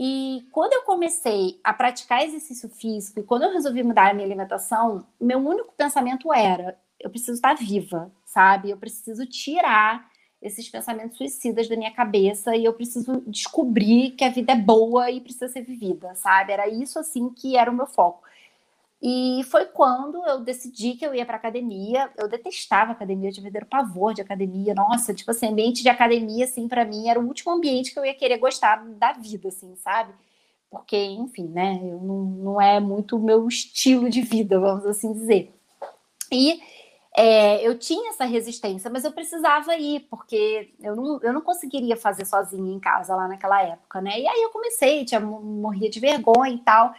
E 0.00 0.46
quando 0.52 0.74
eu 0.74 0.82
comecei 0.82 1.58
a 1.64 1.72
praticar 1.72 2.22
exercício 2.22 2.68
físico 2.68 3.18
e 3.18 3.24
quando 3.24 3.42
eu 3.42 3.52
resolvi 3.52 3.82
mudar 3.82 4.10
a 4.10 4.14
minha 4.14 4.26
alimentação, 4.26 5.06
meu 5.20 5.38
único 5.38 5.72
pensamento 5.76 6.32
era: 6.32 6.78
eu 7.00 7.10
preciso 7.10 7.32
estar 7.32 7.54
viva, 7.54 8.12
sabe? 8.24 8.70
Eu 8.70 8.76
preciso 8.76 9.26
tirar 9.26 10.08
esses 10.40 10.68
pensamentos 10.68 11.16
suicidas 11.16 11.68
da 11.68 11.76
minha 11.76 11.92
cabeça 11.92 12.54
e 12.56 12.64
eu 12.64 12.72
preciso 12.72 13.22
descobrir 13.26 14.12
que 14.12 14.24
a 14.24 14.30
vida 14.30 14.52
é 14.52 14.56
boa 14.56 15.10
e 15.10 15.20
precisa 15.20 15.48
ser 15.48 15.62
vivida, 15.62 16.14
sabe? 16.14 16.52
Era 16.52 16.68
isso 16.68 16.98
assim 16.98 17.30
que 17.30 17.56
era 17.56 17.70
o 17.70 17.74
meu 17.74 17.86
foco. 17.86 18.22
E 19.00 19.42
foi 19.44 19.66
quando 19.66 20.24
eu 20.26 20.40
decidi 20.40 20.94
que 20.94 21.06
eu 21.06 21.14
ia 21.14 21.24
para 21.24 21.36
academia. 21.36 22.10
Eu 22.16 22.28
detestava 22.28 22.92
academia, 22.92 23.28
eu 23.28 23.32
tinha 23.32 23.44
verdadeiro 23.44 23.66
pavor 23.66 24.12
de 24.12 24.20
academia. 24.20 24.74
Nossa, 24.74 25.14
tipo 25.14 25.30
assim, 25.30 25.46
ambiente 25.48 25.82
de 25.82 25.88
academia, 25.88 26.44
assim, 26.44 26.66
para 26.66 26.84
mim 26.84 27.08
era 27.08 27.20
o 27.20 27.26
último 27.26 27.52
ambiente 27.52 27.92
que 27.92 27.98
eu 27.98 28.04
ia 28.04 28.14
querer 28.14 28.38
gostar 28.38 28.84
da 28.84 29.12
vida, 29.12 29.48
assim, 29.48 29.74
sabe? 29.76 30.12
Porque, 30.70 30.96
enfim, 30.96 31.46
né, 31.46 31.80
eu 31.82 32.00
não, 32.00 32.24
não 32.24 32.60
é 32.60 32.80
muito 32.80 33.16
o 33.16 33.22
meu 33.22 33.46
estilo 33.48 34.10
de 34.10 34.20
vida, 34.20 34.58
vamos 34.58 34.84
assim 34.84 35.12
dizer. 35.12 35.54
E 36.30 36.60
é, 37.20 37.66
eu 37.66 37.76
tinha 37.76 38.10
essa 38.10 38.24
resistência, 38.24 38.88
mas 38.88 39.04
eu 39.04 39.10
precisava 39.10 39.76
ir, 39.76 40.06
porque 40.08 40.72
eu 40.80 40.94
não, 40.94 41.20
eu 41.20 41.32
não 41.32 41.40
conseguiria 41.40 41.96
fazer 41.96 42.24
sozinha 42.24 42.72
em 42.72 42.78
casa 42.78 43.16
lá 43.16 43.26
naquela 43.26 43.60
época, 43.60 44.00
né? 44.00 44.20
E 44.20 44.28
aí 44.28 44.40
eu 44.40 44.50
comecei, 44.50 45.04
tinha, 45.04 45.18
morria 45.18 45.90
de 45.90 45.98
vergonha 45.98 46.54
e 46.54 46.58
tal. 46.58 46.94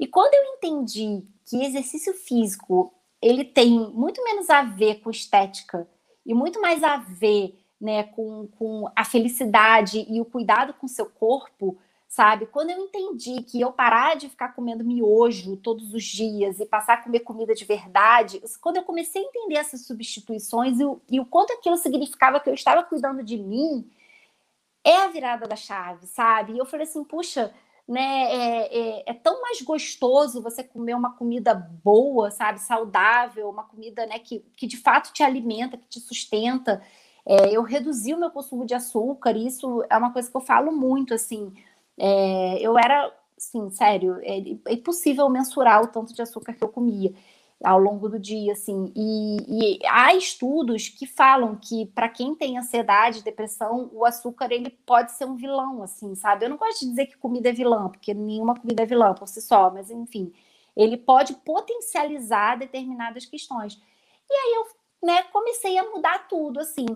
E 0.00 0.08
quando 0.08 0.34
eu 0.34 0.54
entendi 0.54 1.22
que 1.46 1.64
exercício 1.64 2.12
físico 2.12 2.92
ele 3.22 3.44
tem 3.44 3.70
muito 3.70 4.24
menos 4.24 4.50
a 4.50 4.62
ver 4.62 4.96
com 4.96 5.10
estética 5.10 5.86
e 6.26 6.34
muito 6.34 6.60
mais 6.60 6.82
a 6.82 6.96
ver 6.96 7.56
né, 7.80 8.02
com, 8.02 8.48
com 8.58 8.90
a 8.96 9.04
felicidade 9.04 10.04
e 10.08 10.20
o 10.20 10.24
cuidado 10.24 10.74
com 10.74 10.86
o 10.86 10.88
seu 10.88 11.06
corpo, 11.06 11.78
sabe? 12.12 12.44
Quando 12.44 12.68
eu 12.68 12.78
entendi 12.78 13.42
que 13.42 13.58
eu 13.58 13.72
parar 13.72 14.16
de 14.16 14.28
ficar 14.28 14.48
comendo 14.48 14.84
miojo 14.84 15.56
todos 15.56 15.94
os 15.94 16.04
dias 16.04 16.60
e 16.60 16.66
passar 16.66 16.92
a 16.94 17.02
comer 17.02 17.20
comida 17.20 17.54
de 17.54 17.64
verdade, 17.64 18.42
quando 18.60 18.76
eu 18.76 18.82
comecei 18.82 19.22
a 19.22 19.24
entender 19.24 19.54
essas 19.54 19.86
substituições 19.86 20.78
e 20.78 20.84
o, 20.84 21.00
e 21.10 21.18
o 21.18 21.24
quanto 21.24 21.54
aquilo 21.54 21.78
significava 21.78 22.38
que 22.38 22.50
eu 22.50 22.54
estava 22.54 22.82
cuidando 22.82 23.22
de 23.22 23.38
mim, 23.38 23.90
é 24.84 24.94
a 24.98 25.08
virada 25.08 25.48
da 25.48 25.56
chave, 25.56 26.06
sabe? 26.06 26.52
E 26.52 26.58
eu 26.58 26.66
falei 26.66 26.86
assim, 26.86 27.02
puxa, 27.02 27.50
né? 27.88 28.24
É, 28.30 28.78
é, 28.78 29.04
é, 29.06 29.14
tão 29.14 29.40
mais 29.40 29.62
gostoso 29.62 30.42
você 30.42 30.62
comer 30.62 30.94
uma 30.94 31.16
comida 31.16 31.54
boa, 31.54 32.30
sabe? 32.30 32.60
Saudável, 32.60 33.48
uma 33.48 33.64
comida 33.64 34.04
né, 34.04 34.18
que, 34.18 34.40
que 34.54 34.66
de 34.66 34.76
fato 34.76 35.14
te 35.14 35.22
alimenta, 35.22 35.78
que 35.78 35.88
te 35.88 35.98
sustenta. 36.00 36.82
É, 37.24 37.56
eu 37.56 37.62
reduzi 37.62 38.12
o 38.12 38.18
meu 38.18 38.30
consumo 38.30 38.66
de 38.66 38.74
açúcar, 38.74 39.34
e 39.34 39.46
isso 39.46 39.82
é 39.88 39.96
uma 39.96 40.12
coisa 40.12 40.30
que 40.30 40.36
eu 40.36 40.42
falo 40.42 40.72
muito, 40.72 41.14
assim. 41.14 41.54
É, 41.98 42.58
eu 42.60 42.78
era, 42.78 43.12
assim, 43.36 43.70
sério, 43.70 44.18
é, 44.22 44.38
é 44.68 44.74
impossível 44.74 45.28
mensurar 45.28 45.82
o 45.82 45.88
tanto 45.88 46.14
de 46.14 46.22
açúcar 46.22 46.54
que 46.54 46.64
eu 46.64 46.68
comia 46.68 47.12
ao 47.64 47.78
longo 47.78 48.08
do 48.08 48.18
dia, 48.18 48.52
assim. 48.52 48.92
E, 48.96 49.76
e 49.78 49.86
há 49.86 50.14
estudos 50.14 50.88
que 50.88 51.06
falam 51.06 51.56
que 51.56 51.86
para 51.86 52.08
quem 52.08 52.34
tem 52.34 52.58
ansiedade, 52.58 53.22
depressão, 53.22 53.88
o 53.92 54.04
açúcar 54.04 54.50
ele 54.50 54.70
pode 54.70 55.12
ser 55.12 55.24
um 55.26 55.36
vilão, 55.36 55.82
assim, 55.82 56.14
sabe? 56.14 56.44
Eu 56.44 56.50
não 56.50 56.56
gosto 56.56 56.80
de 56.80 56.90
dizer 56.90 57.06
que 57.06 57.16
comida 57.16 57.50
é 57.50 57.52
vilã, 57.52 57.88
porque 57.88 58.12
nenhuma 58.14 58.58
comida 58.58 58.82
é 58.82 58.86
vilã 58.86 59.14
por 59.14 59.28
si 59.28 59.40
só, 59.40 59.70
mas 59.70 59.90
enfim, 59.90 60.32
ele 60.76 60.96
pode 60.96 61.34
potencializar 61.34 62.58
determinadas 62.58 63.26
questões. 63.26 63.80
E 64.30 64.34
aí 64.34 64.54
eu, 64.56 65.06
né, 65.06 65.22
comecei 65.24 65.78
a 65.78 65.84
mudar 65.90 66.26
tudo, 66.28 66.60
assim. 66.60 66.86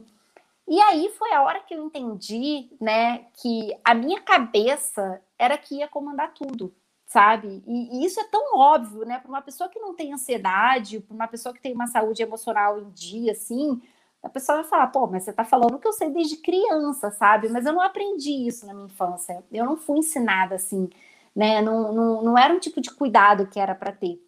E 0.68 0.81
aí 0.81 1.09
foi 1.11 1.33
a 1.33 1.42
hora 1.42 1.61
que 1.61 1.74
eu 1.74 1.85
entendi, 1.85 2.68
né, 2.81 3.26
que 3.35 3.70
a 3.85 3.94
minha 3.94 4.20
cabeça 4.20 5.22
era 5.38 5.57
que 5.57 5.76
ia 5.76 5.88
comandar 5.88 6.35
tudo, 6.35 6.74
sabe? 7.07 7.62
E, 7.66 8.00
e 8.00 8.05
isso 8.05 8.18
é 8.20 8.24
tão 8.24 8.57
óbvio, 8.59 9.05
né, 9.05 9.18
para 9.20 9.29
uma 9.29 9.42
pessoa 9.42 9.68
que 9.68 9.79
não 9.79 9.94
tem 9.94 10.12
ansiedade, 10.12 11.00
para 11.00 11.14
uma 11.14 11.29
pessoa 11.29 11.55
que 11.55 11.61
tem 11.62 11.72
uma 11.72 11.87
saúde 11.87 12.22
emocional 12.22 12.81
em 12.81 12.90
dia, 12.90 13.33
assim, 13.33 13.81
a 14.22 14.29
pessoa 14.29 14.61
vai 14.62 14.68
falar, 14.68 14.88
pô, 14.88 15.07
mas 15.07 15.22
você 15.22 15.31
está 15.31 15.44
falando 15.44 15.79
que 15.79 15.87
eu 15.87 15.92
sei 15.92 16.11
desde 16.11 16.38
criança, 16.38 17.11
sabe? 17.12 17.48
Mas 17.48 17.64
eu 17.64 17.72
não 17.72 17.81
aprendi 17.81 18.46
isso 18.48 18.66
na 18.66 18.74
minha 18.74 18.87
infância, 18.87 19.44
eu 19.52 19.64
não 19.64 19.76
fui 19.76 19.98
ensinada 19.98 20.57
assim, 20.57 20.88
né? 21.35 21.62
Não, 21.62 21.92
não, 21.92 22.22
não 22.22 22.38
era 22.38 22.52
um 22.52 22.59
tipo 22.59 22.81
de 22.81 22.90
cuidado 22.90 23.46
que 23.46 23.61
era 23.61 23.74
para 23.74 23.92
ter. 23.92 24.20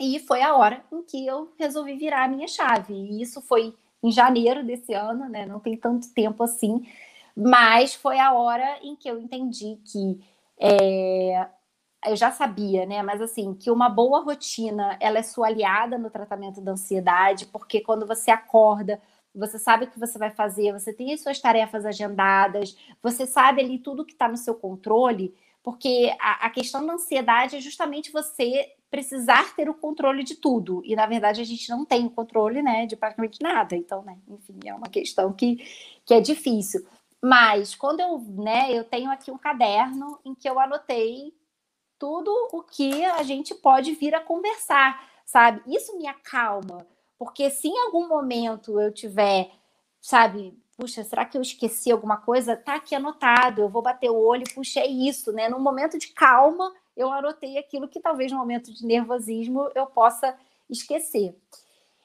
E 0.00 0.20
foi 0.20 0.42
a 0.42 0.54
hora 0.56 0.84
em 0.92 1.02
que 1.02 1.26
eu 1.26 1.52
resolvi 1.58 1.96
virar 1.96 2.24
a 2.24 2.28
minha 2.28 2.46
chave. 2.46 2.94
E 2.94 3.20
isso 3.20 3.42
foi 3.42 3.74
em 4.02 4.10
janeiro 4.10 4.64
desse 4.64 4.92
ano, 4.94 5.28
né? 5.28 5.46
Não 5.46 5.60
tem 5.60 5.76
tanto 5.76 6.12
tempo 6.12 6.42
assim, 6.42 6.86
mas 7.36 7.94
foi 7.94 8.18
a 8.18 8.32
hora 8.32 8.78
em 8.82 8.96
que 8.96 9.08
eu 9.08 9.20
entendi 9.20 9.78
que 9.84 10.20
é, 10.60 11.48
eu 12.06 12.16
já 12.16 12.30
sabia, 12.30 12.86
né? 12.86 13.02
Mas 13.02 13.20
assim, 13.20 13.54
que 13.54 13.70
uma 13.70 13.88
boa 13.88 14.20
rotina 14.20 14.96
ela 15.00 15.18
é 15.18 15.22
sua 15.22 15.48
aliada 15.48 15.98
no 15.98 16.10
tratamento 16.10 16.60
da 16.60 16.72
ansiedade, 16.72 17.46
porque 17.46 17.80
quando 17.80 18.06
você 18.06 18.30
acorda, 18.30 19.00
você 19.34 19.58
sabe 19.58 19.84
o 19.84 19.90
que 19.90 19.98
você 19.98 20.18
vai 20.18 20.30
fazer, 20.30 20.72
você 20.72 20.92
tem 20.92 21.12
as 21.12 21.20
suas 21.22 21.40
tarefas 21.40 21.84
agendadas, 21.84 22.76
você 23.02 23.26
sabe 23.26 23.60
ali 23.62 23.78
tudo 23.78 24.04
que 24.04 24.12
está 24.12 24.28
no 24.28 24.36
seu 24.36 24.54
controle, 24.54 25.34
porque 25.62 26.14
a, 26.20 26.46
a, 26.46 26.50
questão 26.50 26.86
da 26.86 26.94
ansiedade 26.94 27.56
é 27.56 27.60
justamente 27.60 28.12
você 28.12 28.72
precisar 28.90 29.54
ter 29.54 29.68
o 29.68 29.74
controle 29.74 30.24
de 30.24 30.34
tudo. 30.34 30.82
E 30.84 30.96
na 30.96 31.06
verdade 31.06 31.40
a 31.40 31.44
gente 31.44 31.68
não 31.70 31.84
tem 31.84 32.06
o 32.06 32.10
controle, 32.10 32.62
né, 32.62 32.86
de 32.86 32.96
praticamente 32.96 33.42
nada. 33.42 33.76
Então, 33.76 34.02
né, 34.02 34.18
enfim, 34.28 34.58
é 34.64 34.74
uma 34.74 34.88
questão 34.88 35.32
que, 35.32 35.56
que 36.04 36.14
é 36.14 36.20
difícil. 36.20 36.86
Mas 37.22 37.74
quando 37.74 38.00
eu, 38.00 38.18
né, 38.18 38.72
eu 38.72 38.84
tenho 38.84 39.10
aqui 39.10 39.30
um 39.30 39.38
caderno 39.38 40.18
em 40.24 40.34
que 40.34 40.48
eu 40.48 40.58
anotei 40.58 41.34
tudo 41.98 42.30
o 42.52 42.62
que 42.62 43.04
a 43.04 43.22
gente 43.22 43.54
pode 43.54 43.92
vir 43.94 44.14
a 44.14 44.20
conversar, 44.20 45.04
sabe? 45.26 45.60
Isso 45.66 45.96
me 45.98 46.06
acalma, 46.06 46.86
porque 47.18 47.50
se 47.50 47.68
em 47.68 47.78
algum 47.78 48.06
momento 48.06 48.80
eu 48.80 48.92
tiver, 48.92 49.50
sabe, 50.00 50.56
puxa, 50.76 51.02
será 51.02 51.24
que 51.24 51.36
eu 51.36 51.42
esqueci 51.42 51.90
alguma 51.90 52.16
coisa? 52.18 52.56
Tá 52.56 52.76
aqui 52.76 52.94
anotado, 52.94 53.60
eu 53.60 53.68
vou 53.68 53.82
bater 53.82 54.08
o 54.10 54.16
olho, 54.16 54.44
puxa, 54.54 54.78
é 54.78 54.86
isso, 54.86 55.32
né? 55.32 55.48
Num 55.48 55.58
momento 55.58 55.98
de 55.98 56.08
calma, 56.08 56.72
eu 56.98 57.12
anotei 57.12 57.56
aquilo 57.56 57.88
que 57.88 58.00
talvez 58.00 58.32
no 58.32 58.38
momento 58.38 58.74
de 58.74 58.84
nervosismo 58.84 59.70
eu 59.74 59.86
possa 59.86 60.36
esquecer. 60.68 61.34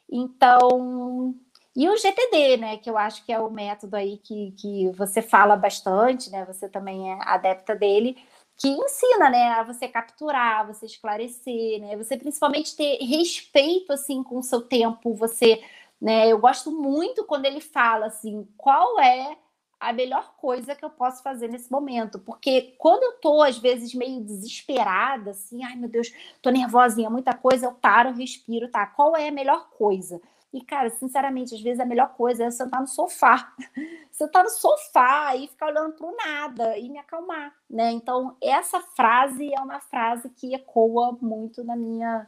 Então, 0.09 1.35
e 1.75 1.89
o 1.89 1.97
GTD, 1.97 2.57
né, 2.57 2.77
que 2.77 2.89
eu 2.89 2.97
acho 2.97 3.25
que 3.25 3.33
é 3.33 3.39
o 3.39 3.49
método 3.49 3.95
aí 3.95 4.17
que, 4.17 4.51
que 4.51 4.89
você 4.91 5.23
fala 5.23 5.55
bastante, 5.55 6.29
né, 6.29 6.45
você 6.45 6.69
também 6.69 7.11
é 7.11 7.17
adepta 7.21 7.75
dele, 7.75 8.15
que 8.55 8.67
ensina, 8.67 9.29
né, 9.31 9.49
a 9.49 9.63
você 9.63 9.87
capturar, 9.87 10.67
você 10.67 10.85
esclarecer, 10.85 11.81
né, 11.81 11.97
você 11.97 12.15
principalmente 12.15 12.75
ter 12.75 12.97
respeito, 13.03 13.91
assim, 13.91 14.21
com 14.21 14.37
o 14.37 14.43
seu 14.43 14.61
tempo, 14.61 15.15
você, 15.15 15.63
né, 15.99 16.31
eu 16.31 16.37
gosto 16.37 16.71
muito 16.71 17.25
quando 17.25 17.45
ele 17.45 17.59
fala, 17.59 18.05
assim, 18.05 18.47
qual 18.55 18.99
é 18.99 19.35
a 19.83 19.93
melhor 19.93 20.35
coisa 20.37 20.75
que 20.75 20.83
eu 20.83 20.89
posso 20.89 21.21
fazer 21.21 21.49
nesse 21.49 21.71
momento, 21.71 22.17
porque 22.19 22.73
quando 22.77 23.03
eu 23.03 23.13
tô, 23.19 23.41
às 23.41 23.57
vezes, 23.57 23.93
meio 23.93 24.21
desesperada, 24.21 25.31
assim, 25.31 25.63
ai, 25.63 25.75
meu 25.75 25.89
Deus, 25.89 26.11
tô 26.41 26.49
nervosinha, 26.49 27.09
muita 27.09 27.33
coisa, 27.33 27.65
eu 27.65 27.73
paro, 27.73 28.13
respiro, 28.13 28.69
tá, 28.69 28.85
qual 28.87 29.15
é 29.15 29.27
a 29.27 29.31
melhor 29.31 29.69
coisa? 29.71 30.21
E, 30.53 30.61
cara, 30.61 30.89
sinceramente, 30.91 31.55
às 31.55 31.61
vezes 31.61 31.79
a 31.79 31.85
melhor 31.85 32.13
coisa 32.13 32.45
é 32.45 32.51
sentar 32.51 32.79
no 32.79 32.87
sofá. 32.87 33.53
sentar 34.11 34.43
no 34.43 34.49
sofá 34.51 35.35
e 35.35 35.47
ficar 35.47 35.67
olhando 35.67 35.93
para 35.93 36.07
o 36.07 36.15
nada 36.15 36.77
e 36.77 36.89
me 36.89 36.99
acalmar, 36.99 37.53
né? 37.67 37.91
Então, 37.91 38.37
essa 38.39 38.79
frase 38.79 39.51
é 39.51 39.59
uma 39.59 39.79
frase 39.79 40.29
que 40.29 40.53
ecoa 40.53 41.17
muito 41.19 41.63
na 41.63 41.75
minha, 41.75 42.27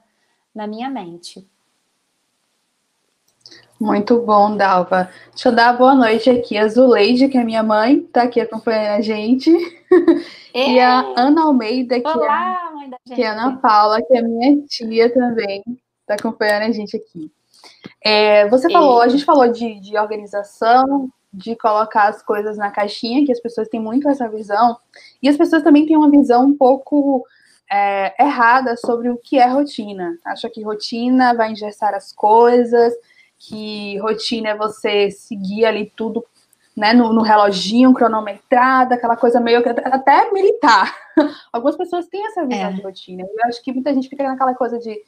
na 0.55 0.65
minha 0.65 0.89
mente. 0.89 1.47
Muito 3.79 4.21
bom, 4.21 4.55
Dalva. 4.55 5.09
Deixa 5.31 5.49
eu 5.49 5.55
dar 5.55 5.77
boa 5.77 5.93
noite 5.93 6.29
aqui. 6.29 6.57
A 6.57 6.67
Zuleide, 6.67 7.27
que 7.27 7.37
é 7.37 7.43
minha 7.43 7.61
mãe, 7.61 7.97
está 7.97 8.23
aqui 8.23 8.39
acompanhando 8.39 8.97
a 8.97 9.01
gente. 9.01 9.51
E 10.57 10.79
a 10.79 11.01
Ana 11.17 11.43
Almeida, 11.43 11.99
que, 11.99 12.07
Olá, 12.07 12.71
é, 13.11 13.13
que 13.13 13.21
é 13.21 13.27
a 13.27 13.33
Ana 13.33 13.57
Paula, 13.57 14.01
que 14.01 14.15
é 14.15 14.21
minha 14.21 14.65
tia 14.65 15.13
também, 15.13 15.61
está 15.99 16.13
acompanhando 16.13 16.69
a 16.69 16.71
gente 16.71 16.95
aqui. 16.95 17.29
É, 18.01 18.47
você 18.47 18.71
falou, 18.71 19.01
a 19.01 19.09
gente 19.09 19.25
falou 19.25 19.51
de, 19.51 19.81
de 19.81 19.97
organização, 19.97 21.09
de 21.33 21.57
colocar 21.57 22.07
as 22.07 22.23
coisas 22.23 22.57
na 22.57 22.71
caixinha, 22.71 23.25
que 23.25 23.33
as 23.33 23.41
pessoas 23.41 23.67
têm 23.67 23.81
muito 23.81 24.07
essa 24.07 24.29
visão, 24.29 24.77
e 25.21 25.27
as 25.27 25.35
pessoas 25.35 25.61
também 25.61 25.85
têm 25.85 25.97
uma 25.97 26.09
visão 26.09 26.45
um 26.45 26.57
pouco 26.57 27.25
é, 27.69 28.23
errada 28.23 28.77
sobre 28.77 29.09
o 29.09 29.17
que 29.17 29.37
é 29.37 29.47
rotina. 29.47 30.17
Acha 30.23 30.49
que 30.49 30.63
rotina 30.63 31.33
vai 31.33 31.51
engessar 31.51 31.93
as 31.93 32.13
coisas, 32.13 32.93
que 33.37 33.97
rotina 33.99 34.49
é 34.49 34.57
você 34.57 35.11
seguir 35.11 35.65
ali 35.65 35.91
tudo 35.95 36.25
né, 36.75 36.93
no, 36.93 37.13
no 37.13 37.21
reloginho, 37.21 37.93
cronometrado, 37.93 38.93
aquela 38.93 39.15
coisa 39.15 39.39
meio 39.39 39.63
que 39.63 39.69
até 39.69 40.31
militar. 40.31 40.93
Algumas 41.53 41.77
pessoas 41.77 42.07
têm 42.07 42.25
essa 42.27 42.45
visão 42.45 42.69
é. 42.69 42.73
de 42.73 42.81
rotina. 42.81 43.23
Eu 43.23 43.47
acho 43.47 43.63
que 43.63 43.71
muita 43.71 43.93
gente 43.93 44.09
fica 44.09 44.23
naquela 44.23 44.53
coisa 44.53 44.77
de 44.77 45.01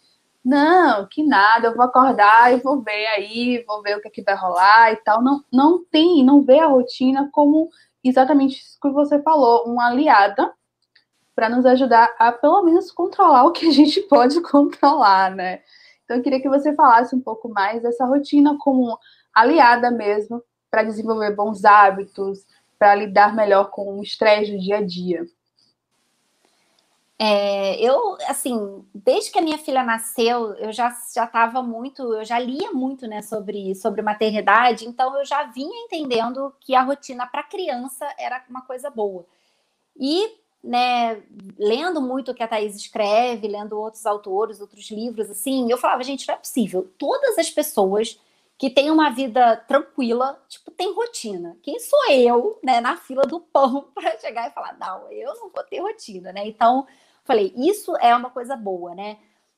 não, 0.43 1.05
que 1.07 1.23
nada, 1.23 1.67
eu 1.67 1.75
vou 1.75 1.83
acordar 1.83 2.53
e 2.53 2.61
vou 2.61 2.81
ver 2.81 3.05
aí, 3.07 3.65
vou 3.67 3.81
ver 3.81 3.97
o 3.97 4.01
que, 4.01 4.07
é 4.07 4.11
que 4.11 4.21
vai 4.21 4.33
rolar 4.33 4.93
e 4.93 4.95
tal. 4.97 5.21
Não, 5.21 5.43
não 5.51 5.83
tem, 5.83 6.23
não 6.23 6.41
vê 6.41 6.59
a 6.59 6.67
rotina 6.67 7.27
como 7.33 7.69
exatamente 8.01 8.61
isso 8.61 8.79
que 8.81 8.89
você 8.89 9.21
falou, 9.21 9.65
uma 9.65 9.87
aliada 9.87 10.53
para 11.35 11.49
nos 11.49 11.65
ajudar 11.65 12.15
a 12.17 12.31
pelo 12.31 12.63
menos 12.63 12.91
controlar 12.91 13.43
o 13.43 13.51
que 13.51 13.67
a 13.67 13.71
gente 13.71 13.99
pode 14.07 14.41
controlar, 14.41 15.35
né? 15.35 15.61
Então 16.07 16.15
eu 16.15 16.23
queria 16.23 16.41
que 16.41 16.47
você 16.47 16.73
falasse 16.73 17.13
um 17.13 17.19
pouco 17.19 17.49
mais 17.49 17.81
dessa 17.81 18.05
rotina 18.05 18.57
como 18.57 18.97
aliada 19.33 19.91
mesmo 19.91 20.41
para 20.71 20.83
desenvolver 20.83 21.35
bons 21.35 21.65
hábitos, 21.65 22.45
para 22.79 22.95
lidar 22.95 23.35
melhor 23.35 23.71
com 23.71 23.99
o 23.99 24.01
estresse 24.01 24.53
do 24.53 24.57
dia 24.57 24.77
a 24.77 24.81
dia. 24.81 25.25
É, 27.19 27.77
eu, 27.83 28.15
assim, 28.27 28.85
desde 28.95 29.31
que 29.31 29.39
a 29.39 29.41
minha 29.41 29.57
filha 29.57 29.83
nasceu, 29.83 30.53
eu 30.53 30.71
já 30.71 30.95
já 31.13 31.25
estava 31.25 31.61
muito, 31.61 32.13
eu 32.13 32.23
já 32.23 32.39
lia 32.39 32.71
muito, 32.71 33.05
né, 33.05 33.21
sobre 33.21 33.75
sobre 33.75 34.01
maternidade, 34.01 34.87
então 34.87 35.17
eu 35.17 35.25
já 35.25 35.43
vinha 35.43 35.83
entendendo 35.83 36.55
que 36.61 36.73
a 36.73 36.83
rotina 36.83 37.27
para 37.27 37.43
criança 37.43 38.07
era 38.17 38.45
uma 38.49 38.61
coisa 38.61 38.89
boa. 38.89 39.25
E, 39.99 40.37
né, 40.67 41.21
lendo 41.57 42.01
muito 42.01 42.31
o 42.31 42.33
que 42.33 42.43
a 42.43 42.47
Thais 42.47 42.75
escreve, 42.75 43.47
lendo 43.47 43.79
outros 43.79 44.05
autores, 44.05 44.61
outros 44.61 44.89
livros, 44.91 45.29
assim, 45.29 45.71
eu 45.71 45.77
falava, 45.77 46.03
gente, 46.03 46.27
não 46.27 46.35
é 46.35 46.37
possível. 46.37 46.91
Todas 46.97 47.37
as 47.37 47.49
pessoas 47.49 48.19
que 48.57 48.69
têm 48.69 48.91
uma 48.91 49.09
vida 49.11 49.55
tranquila, 49.67 50.41
tipo, 50.49 50.71
tem 50.71 50.93
rotina. 50.93 51.57
Quem 51.61 51.79
sou 51.79 52.11
eu, 52.11 52.59
né, 52.63 52.81
na 52.81 52.97
fila 52.97 53.23
do 53.23 53.39
pão 53.39 53.89
para 53.93 54.17
chegar 54.19 54.49
e 54.49 54.53
falar, 54.53 54.77
não, 54.79 55.11
eu 55.11 55.33
não 55.35 55.49
vou 55.49 55.63
ter 55.63 55.79
rotina, 55.79 56.31
né? 56.31 56.47
Então, 56.47 56.87
Falei, 57.27 57.53
isso 57.57 57.93
é 57.97 58.15
uma 58.15 58.29
coisa 58.29 58.55
boa, 58.55 58.95
né? 58.95 59.17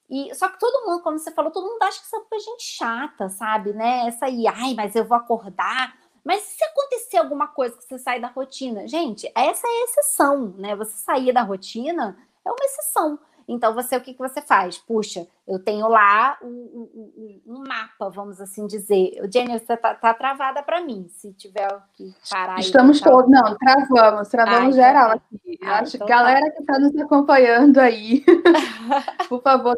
E, 0.10 0.34
só 0.34 0.50
que 0.50 0.60
todo 0.60 0.88
mundo, 0.88 1.04
como 1.04 1.20
você 1.20 1.32
falou, 1.32 1.52
todo 1.52 1.68
mundo 1.68 1.84
acha 1.84 2.00
que 2.00 2.08
isso 2.08 2.16
é 2.16 2.40
gente 2.40 2.64
chata, 2.64 3.30
sabe? 3.30 3.74
Né? 3.74 4.08
Essa 4.08 4.26
aí, 4.26 4.48
ai, 4.48 4.74
mas 4.74 4.96
eu 4.96 5.06
vou 5.06 5.16
acordar. 5.16 5.96
Mas 6.24 6.42
se 6.42 6.64
acontecer 6.64 7.18
alguma 7.18 7.48
coisa 7.48 7.76
que 7.78 7.84
você 7.84 7.98
sai 7.98 8.20
da 8.20 8.28
rotina, 8.28 8.88
gente, 8.88 9.32
essa 9.36 9.68
é 9.68 9.70
a 9.70 9.84
exceção, 9.86 10.54
né? 10.58 10.76
Você 10.76 10.98
sair 10.98 11.34
da 11.34 11.42
rotina 11.42 12.18
é 12.46 12.50
uma 12.50 12.66
exceção. 12.66 13.20
Então, 13.50 13.74
você 13.74 13.98
o 13.98 14.02
que, 14.02 14.14
que 14.14 14.20
você 14.20 14.44
faz? 14.44 14.78
Puxa, 14.78 15.28
eu 15.48 15.58
tenho 15.58 15.88
lá 15.88 16.38
um, 16.40 16.48
um, 16.48 17.42
um 17.48 17.64
mapa, 17.68 18.08
vamos 18.08 18.40
assim 18.40 18.68
dizer. 18.68 19.20
Jenny, 19.34 19.58
você 19.58 19.76
tá, 19.76 19.96
tá 19.96 20.14
travada 20.14 20.62
para 20.62 20.82
mim, 20.82 21.08
se 21.10 21.34
tiver 21.34 21.68
que 21.96 22.14
parar. 22.30 22.60
Estamos 22.60 23.02
todos, 23.02 23.28
não, 23.28 23.58
travamos, 23.58 24.30
travamos 24.30 24.78
Ai, 24.78 24.84
geral 24.84 25.12
aqui. 25.14 25.58
Ai, 25.64 25.82
Acho 25.82 25.96
então 25.96 26.08
tá. 26.08 26.14
galera 26.14 26.46
tá. 26.46 26.52
que 26.52 26.60
está 26.60 26.80
nos 26.80 26.96
acompanhando 26.98 27.80
aí, 27.80 28.24
por 29.28 29.42
favor, 29.42 29.76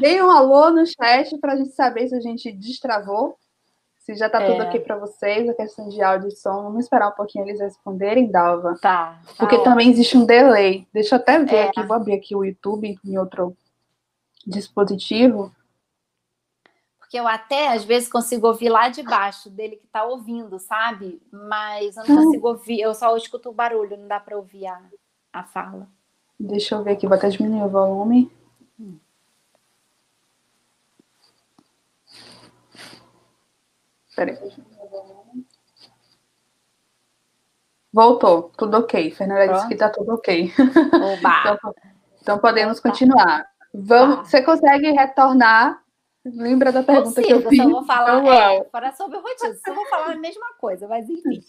deem 0.00 0.20
um 0.20 0.30
alô 0.30 0.70
no 0.70 0.84
chat 0.84 1.38
para 1.38 1.52
a 1.52 1.56
gente 1.56 1.70
saber 1.76 2.08
se 2.08 2.16
a 2.16 2.20
gente 2.20 2.50
destravou. 2.50 3.38
Se 4.06 4.14
já 4.14 4.26
está 4.26 4.40
tudo 4.40 4.62
é. 4.62 4.68
aqui 4.68 4.78
para 4.78 4.96
vocês, 4.96 5.48
a 5.48 5.52
questão 5.52 5.88
de 5.88 6.00
áudio 6.00 6.28
e 6.28 6.30
som, 6.30 6.62
vamos 6.62 6.84
esperar 6.84 7.08
um 7.08 7.16
pouquinho 7.16 7.44
eles 7.44 7.60
responderem, 7.60 8.30
Dalva. 8.30 8.78
Tá. 8.80 9.18
tá 9.26 9.34
Porque 9.36 9.56
ótimo. 9.56 9.64
também 9.64 9.90
existe 9.90 10.16
um 10.16 10.24
delay. 10.24 10.86
Deixa 10.94 11.16
eu 11.16 11.18
até 11.18 11.42
ver 11.42 11.56
é. 11.56 11.62
aqui, 11.64 11.82
vou 11.82 11.96
abrir 11.96 12.14
aqui 12.14 12.36
o 12.36 12.44
YouTube 12.44 12.96
em 13.04 13.18
outro 13.18 13.56
dispositivo. 14.46 15.52
Porque 17.00 17.18
eu 17.18 17.26
até, 17.26 17.72
às 17.72 17.82
vezes, 17.82 18.08
consigo 18.08 18.46
ouvir 18.46 18.68
lá 18.68 18.88
de 18.88 19.02
baixo 19.02 19.50
dele 19.50 19.74
que 19.74 19.86
está 19.86 20.04
ouvindo, 20.04 20.56
sabe? 20.60 21.20
Mas 21.32 21.96
eu 21.96 22.04
não 22.06 22.24
consigo 22.26 22.46
ouvir, 22.46 22.80
eu 22.80 22.94
só 22.94 23.16
escuto 23.16 23.48
o 23.48 23.54
barulho, 23.54 23.96
não 23.96 24.06
dá 24.06 24.20
para 24.20 24.36
ouvir 24.36 24.68
a, 24.68 24.82
a 25.32 25.42
fala. 25.42 25.88
Deixa 26.38 26.76
eu 26.76 26.84
ver 26.84 26.92
aqui, 26.92 27.08
vou 27.08 27.16
até 27.16 27.28
diminuir 27.28 27.64
o 27.64 27.68
volume. 27.68 28.30
Peraí. 34.16 34.38
Voltou, 37.92 38.50
tudo 38.56 38.78
ok. 38.78 39.10
Fernanda 39.10 39.52
disse 39.52 39.68
que 39.68 39.74
está 39.74 39.90
tudo 39.90 40.14
ok. 40.14 40.52
então, 40.58 41.74
então, 42.20 42.38
podemos 42.38 42.80
continuar. 42.80 43.46
Vamos, 43.72 44.16
tá. 44.16 44.24
Você 44.24 44.42
consegue 44.42 44.90
retornar? 44.90 45.82
Lembra 46.24 46.72
da 46.72 46.82
pergunta 46.82 47.22
Consigo, 47.22 47.26
que 47.26 47.32
eu 47.32 47.48
fiz? 47.50 47.62
Só 47.62 47.68
vou 47.68 47.84
falar 47.84 48.20
então, 48.20 48.32
é, 48.32 48.64
para 48.64 48.92
sobre 48.92 49.18
rotina. 49.18 49.54
Só 49.64 49.72
vou 49.72 49.86
falar 49.86 50.12
a 50.12 50.16
mesma 50.16 50.54
coisa, 50.58 50.88
mas 50.88 51.08
enfim. 51.08 51.40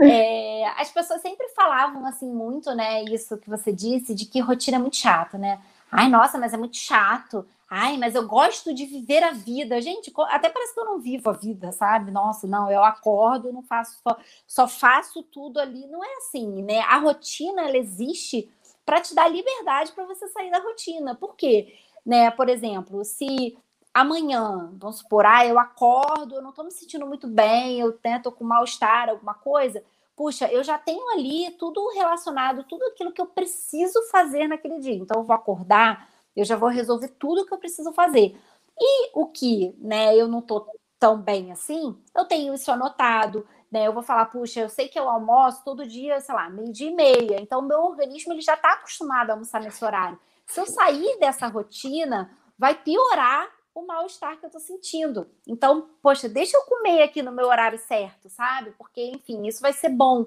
É, 0.00 0.66
as 0.80 0.90
pessoas 0.90 1.20
sempre 1.20 1.48
falavam 1.50 2.06
assim 2.06 2.32
muito, 2.32 2.74
né? 2.74 3.04
Isso 3.04 3.36
que 3.36 3.50
você 3.50 3.72
disse, 3.72 4.14
de 4.14 4.24
que 4.24 4.40
rotina 4.40 4.78
é 4.78 4.80
muito 4.80 4.96
chato, 4.96 5.36
né? 5.36 5.60
Ai, 5.92 6.08
nossa, 6.08 6.38
mas 6.38 6.54
é 6.54 6.56
muito 6.56 6.76
chato. 6.76 7.46
Ai, 7.68 7.96
mas 7.96 8.14
eu 8.14 8.26
gosto 8.26 8.72
de 8.74 8.84
viver 8.86 9.22
a 9.22 9.32
vida. 9.32 9.80
Gente, 9.80 10.12
até 10.28 10.48
parece 10.48 10.74
que 10.74 10.80
eu 10.80 10.84
não 10.84 11.00
vivo 11.00 11.30
a 11.30 11.32
vida, 11.32 11.72
sabe? 11.72 12.10
Nossa, 12.10 12.46
não, 12.46 12.70
eu 12.70 12.84
acordo, 12.84 13.52
não 13.52 13.62
faço 13.62 14.00
só, 14.02 14.16
só 14.46 14.68
faço 14.68 15.22
tudo 15.22 15.58
ali. 15.58 15.86
Não 15.86 16.04
é 16.04 16.16
assim, 16.18 16.62
né? 16.62 16.80
A 16.80 16.98
rotina 16.98 17.62
ela 17.62 17.76
existe 17.76 18.50
para 18.84 19.00
te 19.00 19.14
dar 19.14 19.28
liberdade 19.28 19.92
para 19.92 20.04
você 20.04 20.28
sair 20.28 20.50
da 20.50 20.58
rotina. 20.60 21.14
Por 21.14 21.34
quê? 21.36 21.74
Né? 22.04 22.30
Por 22.30 22.48
exemplo, 22.48 23.04
se 23.04 23.56
amanhã, 23.92 24.70
vamos 24.74 24.98
supor, 24.98 25.24
ah, 25.24 25.46
eu 25.46 25.58
acordo, 25.58 26.34
eu 26.34 26.42
não 26.42 26.50
estou 26.50 26.64
me 26.64 26.70
sentindo 26.72 27.06
muito 27.06 27.28
bem, 27.28 27.78
eu 27.78 27.92
tento 27.92 28.30
com 28.32 28.44
mal-estar, 28.44 29.08
alguma 29.08 29.34
coisa, 29.34 29.84
puxa, 30.16 30.50
eu 30.50 30.64
já 30.64 30.76
tenho 30.76 31.08
ali 31.10 31.52
tudo 31.52 31.88
relacionado, 31.94 32.64
tudo 32.64 32.84
aquilo 32.86 33.12
que 33.12 33.20
eu 33.20 33.26
preciso 33.26 34.02
fazer 34.10 34.48
naquele 34.48 34.80
dia. 34.80 34.94
Então, 34.94 35.20
eu 35.20 35.24
vou 35.24 35.34
acordar, 35.34 36.08
eu 36.36 36.44
já 36.44 36.56
vou 36.56 36.68
resolver 36.68 37.08
tudo 37.18 37.46
que 37.46 37.54
eu 37.54 37.58
preciso 37.58 37.92
fazer. 37.92 38.36
E 38.78 39.10
o 39.14 39.26
que, 39.26 39.74
né, 39.78 40.16
eu 40.16 40.26
não 40.28 40.40
estou 40.40 40.66
tão 40.98 41.20
bem 41.20 41.52
assim, 41.52 41.96
eu 42.16 42.24
tenho 42.24 42.54
isso 42.54 42.70
anotado, 42.72 43.46
né? 43.70 43.86
Eu 43.86 43.92
vou 43.92 44.02
falar, 44.02 44.26
puxa, 44.26 44.60
eu 44.60 44.68
sei 44.68 44.88
que 44.88 44.98
eu 44.98 45.08
almoço 45.08 45.62
todo 45.64 45.86
dia, 45.86 46.20
sei 46.20 46.34
lá, 46.34 46.48
meio-dia 46.48 46.90
e 46.90 46.94
meia, 46.94 47.40
então 47.40 47.60
meu 47.60 47.80
organismo 47.80 48.32
ele 48.32 48.40
já 48.40 48.54
está 48.54 48.72
acostumado 48.72 49.30
a 49.30 49.34
almoçar 49.34 49.60
nesse 49.60 49.84
horário. 49.84 50.18
Se 50.46 50.60
eu 50.60 50.66
sair 50.66 51.18
dessa 51.18 51.46
rotina, 51.46 52.30
vai 52.58 52.74
piorar 52.74 53.48
o 53.74 53.84
mal-estar 53.84 54.38
que 54.38 54.44
eu 54.44 54.48
estou 54.48 54.60
sentindo. 54.60 55.26
Então, 55.46 55.88
poxa, 56.00 56.28
deixa 56.28 56.56
eu 56.56 56.62
comer 56.62 57.02
aqui 57.02 57.22
no 57.22 57.32
meu 57.32 57.46
horário 57.46 57.78
certo, 57.78 58.28
sabe? 58.28 58.70
Porque, 58.78 59.02
enfim, 59.04 59.46
isso 59.46 59.60
vai 59.60 59.72
ser 59.72 59.88
bom. 59.88 60.26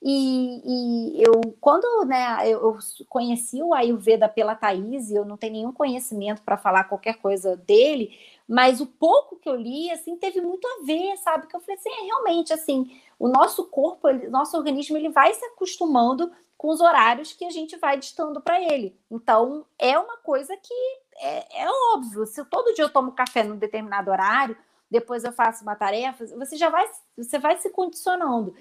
E, 0.00 0.62
e, 0.64 1.22
eu, 1.22 1.40
quando 1.60 2.06
né, 2.06 2.48
eu, 2.48 2.78
conheci 3.08 3.62
o 3.62 3.74
Ayurveda 3.74 4.28
pela 4.28 4.54
Thaís, 4.54 5.10
eu 5.10 5.24
não 5.24 5.36
tenho 5.36 5.54
nenhum 5.54 5.72
conhecimento 5.72 6.42
para 6.42 6.56
falar 6.56 6.84
qualquer 6.84 7.16
coisa 7.16 7.56
dele, 7.56 8.16
mas 8.46 8.80
o 8.80 8.86
pouco 8.86 9.36
que 9.36 9.48
eu 9.48 9.56
li, 9.56 9.90
assim, 9.90 10.16
teve 10.16 10.40
muito 10.40 10.66
a 10.66 10.84
ver, 10.84 11.16
sabe? 11.18 11.48
Que 11.48 11.56
eu 11.56 11.60
falei 11.60 11.76
assim, 11.76 11.90
é 11.90 12.06
realmente, 12.06 12.52
assim, 12.52 12.98
o 13.18 13.28
nosso 13.28 13.64
corpo, 13.64 14.08
o 14.08 14.30
nosso 14.30 14.56
organismo, 14.56 14.96
ele 14.96 15.08
vai 15.08 15.34
se 15.34 15.44
acostumando 15.46 16.30
com 16.56 16.68
os 16.68 16.80
horários 16.80 17.32
que 17.32 17.44
a 17.44 17.50
gente 17.50 17.76
vai 17.76 17.98
distando 17.98 18.40
para 18.40 18.60
ele. 18.60 18.96
Então, 19.10 19.64
é 19.78 19.98
uma 19.98 20.16
coisa 20.18 20.56
que 20.56 20.74
é, 21.20 21.62
é, 21.62 21.66
óbvio. 21.94 22.26
Se 22.26 22.44
todo 22.44 22.72
dia 22.74 22.84
eu 22.84 22.92
tomo 22.92 23.12
café 23.12 23.42
num 23.42 23.56
determinado 23.56 24.10
horário, 24.10 24.56
depois 24.90 25.24
eu 25.24 25.32
faço 25.32 25.62
uma 25.62 25.76
tarefa, 25.76 26.26
você 26.26 26.56
já 26.56 26.70
vai, 26.70 26.88
você 27.16 27.38
vai 27.38 27.58
se 27.58 27.70
condicionando. 27.70 28.54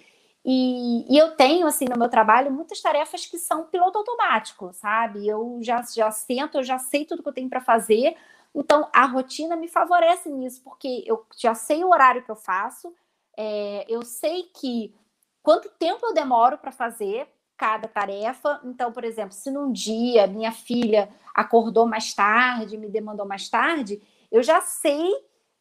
E, 0.49 1.05
e, 1.13 1.17
eu 1.17 1.35
tenho, 1.35 1.67
assim, 1.67 1.83
no 1.85 1.99
meu 1.99 2.07
trabalho, 2.07 2.49
muitas 2.49 2.79
tarefas 2.79 3.25
que 3.25 3.37
são 3.37 3.65
piloto 3.65 3.97
automático, 3.97 4.71
sabe? 4.71 5.27
Eu 5.27 5.59
já, 5.61 5.81
já 5.81 6.09
sento, 6.09 6.57
eu 6.59 6.63
já 6.63 6.79
sei 6.79 7.03
tudo 7.03 7.21
que 7.21 7.27
eu 7.27 7.33
tenho 7.33 7.49
para 7.49 7.59
fazer. 7.59 8.15
Então, 8.55 8.87
a 8.93 9.05
rotina 9.05 9.57
me 9.57 9.67
favorece 9.67 10.29
nisso, 10.29 10.61
porque 10.63 11.03
eu 11.05 11.25
já 11.37 11.53
sei 11.53 11.83
o 11.83 11.89
horário 11.89 12.23
que 12.23 12.31
eu 12.31 12.35
faço, 12.37 12.95
é, 13.37 13.85
eu 13.89 14.01
sei 14.03 14.43
que 14.43 14.95
quanto 15.43 15.69
tempo 15.77 16.05
eu 16.05 16.13
demoro 16.13 16.57
para 16.57 16.71
fazer, 16.71 17.27
cada 17.57 17.87
tarefa. 17.89 18.61
Então, 18.63 18.91
por 18.91 19.03
exemplo, 19.03 19.33
se 19.33 19.51
num 19.51 19.69
dia 19.71 20.27
minha 20.27 20.53
filha 20.53 21.09
acordou 21.35 21.85
mais 21.85 22.13
tarde, 22.13 22.77
me 22.77 22.87
demandou 22.87 23.25
mais 23.27 23.49
tarde, 23.49 24.01
eu 24.31 24.41
já 24.41 24.61
sei 24.61 25.11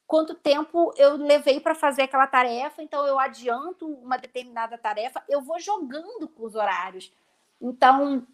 quanto 0.06 0.34
tempo 0.34 0.92
eu 0.96 1.16
levei 1.16 1.60
para 1.60 1.74
fazer 1.74 2.02
aquela 2.02 2.26
tarefa, 2.26 2.82
então 2.82 3.06
eu 3.06 3.18
adianto 3.18 3.86
uma 3.86 4.16
determinada 4.16 4.78
tarefa, 4.78 5.22
eu 5.28 5.42
vou 5.42 5.58
jogando 5.58 6.28
com 6.28 6.44
os 6.44 6.54
horários. 6.54 7.12
Então, 7.60 8.26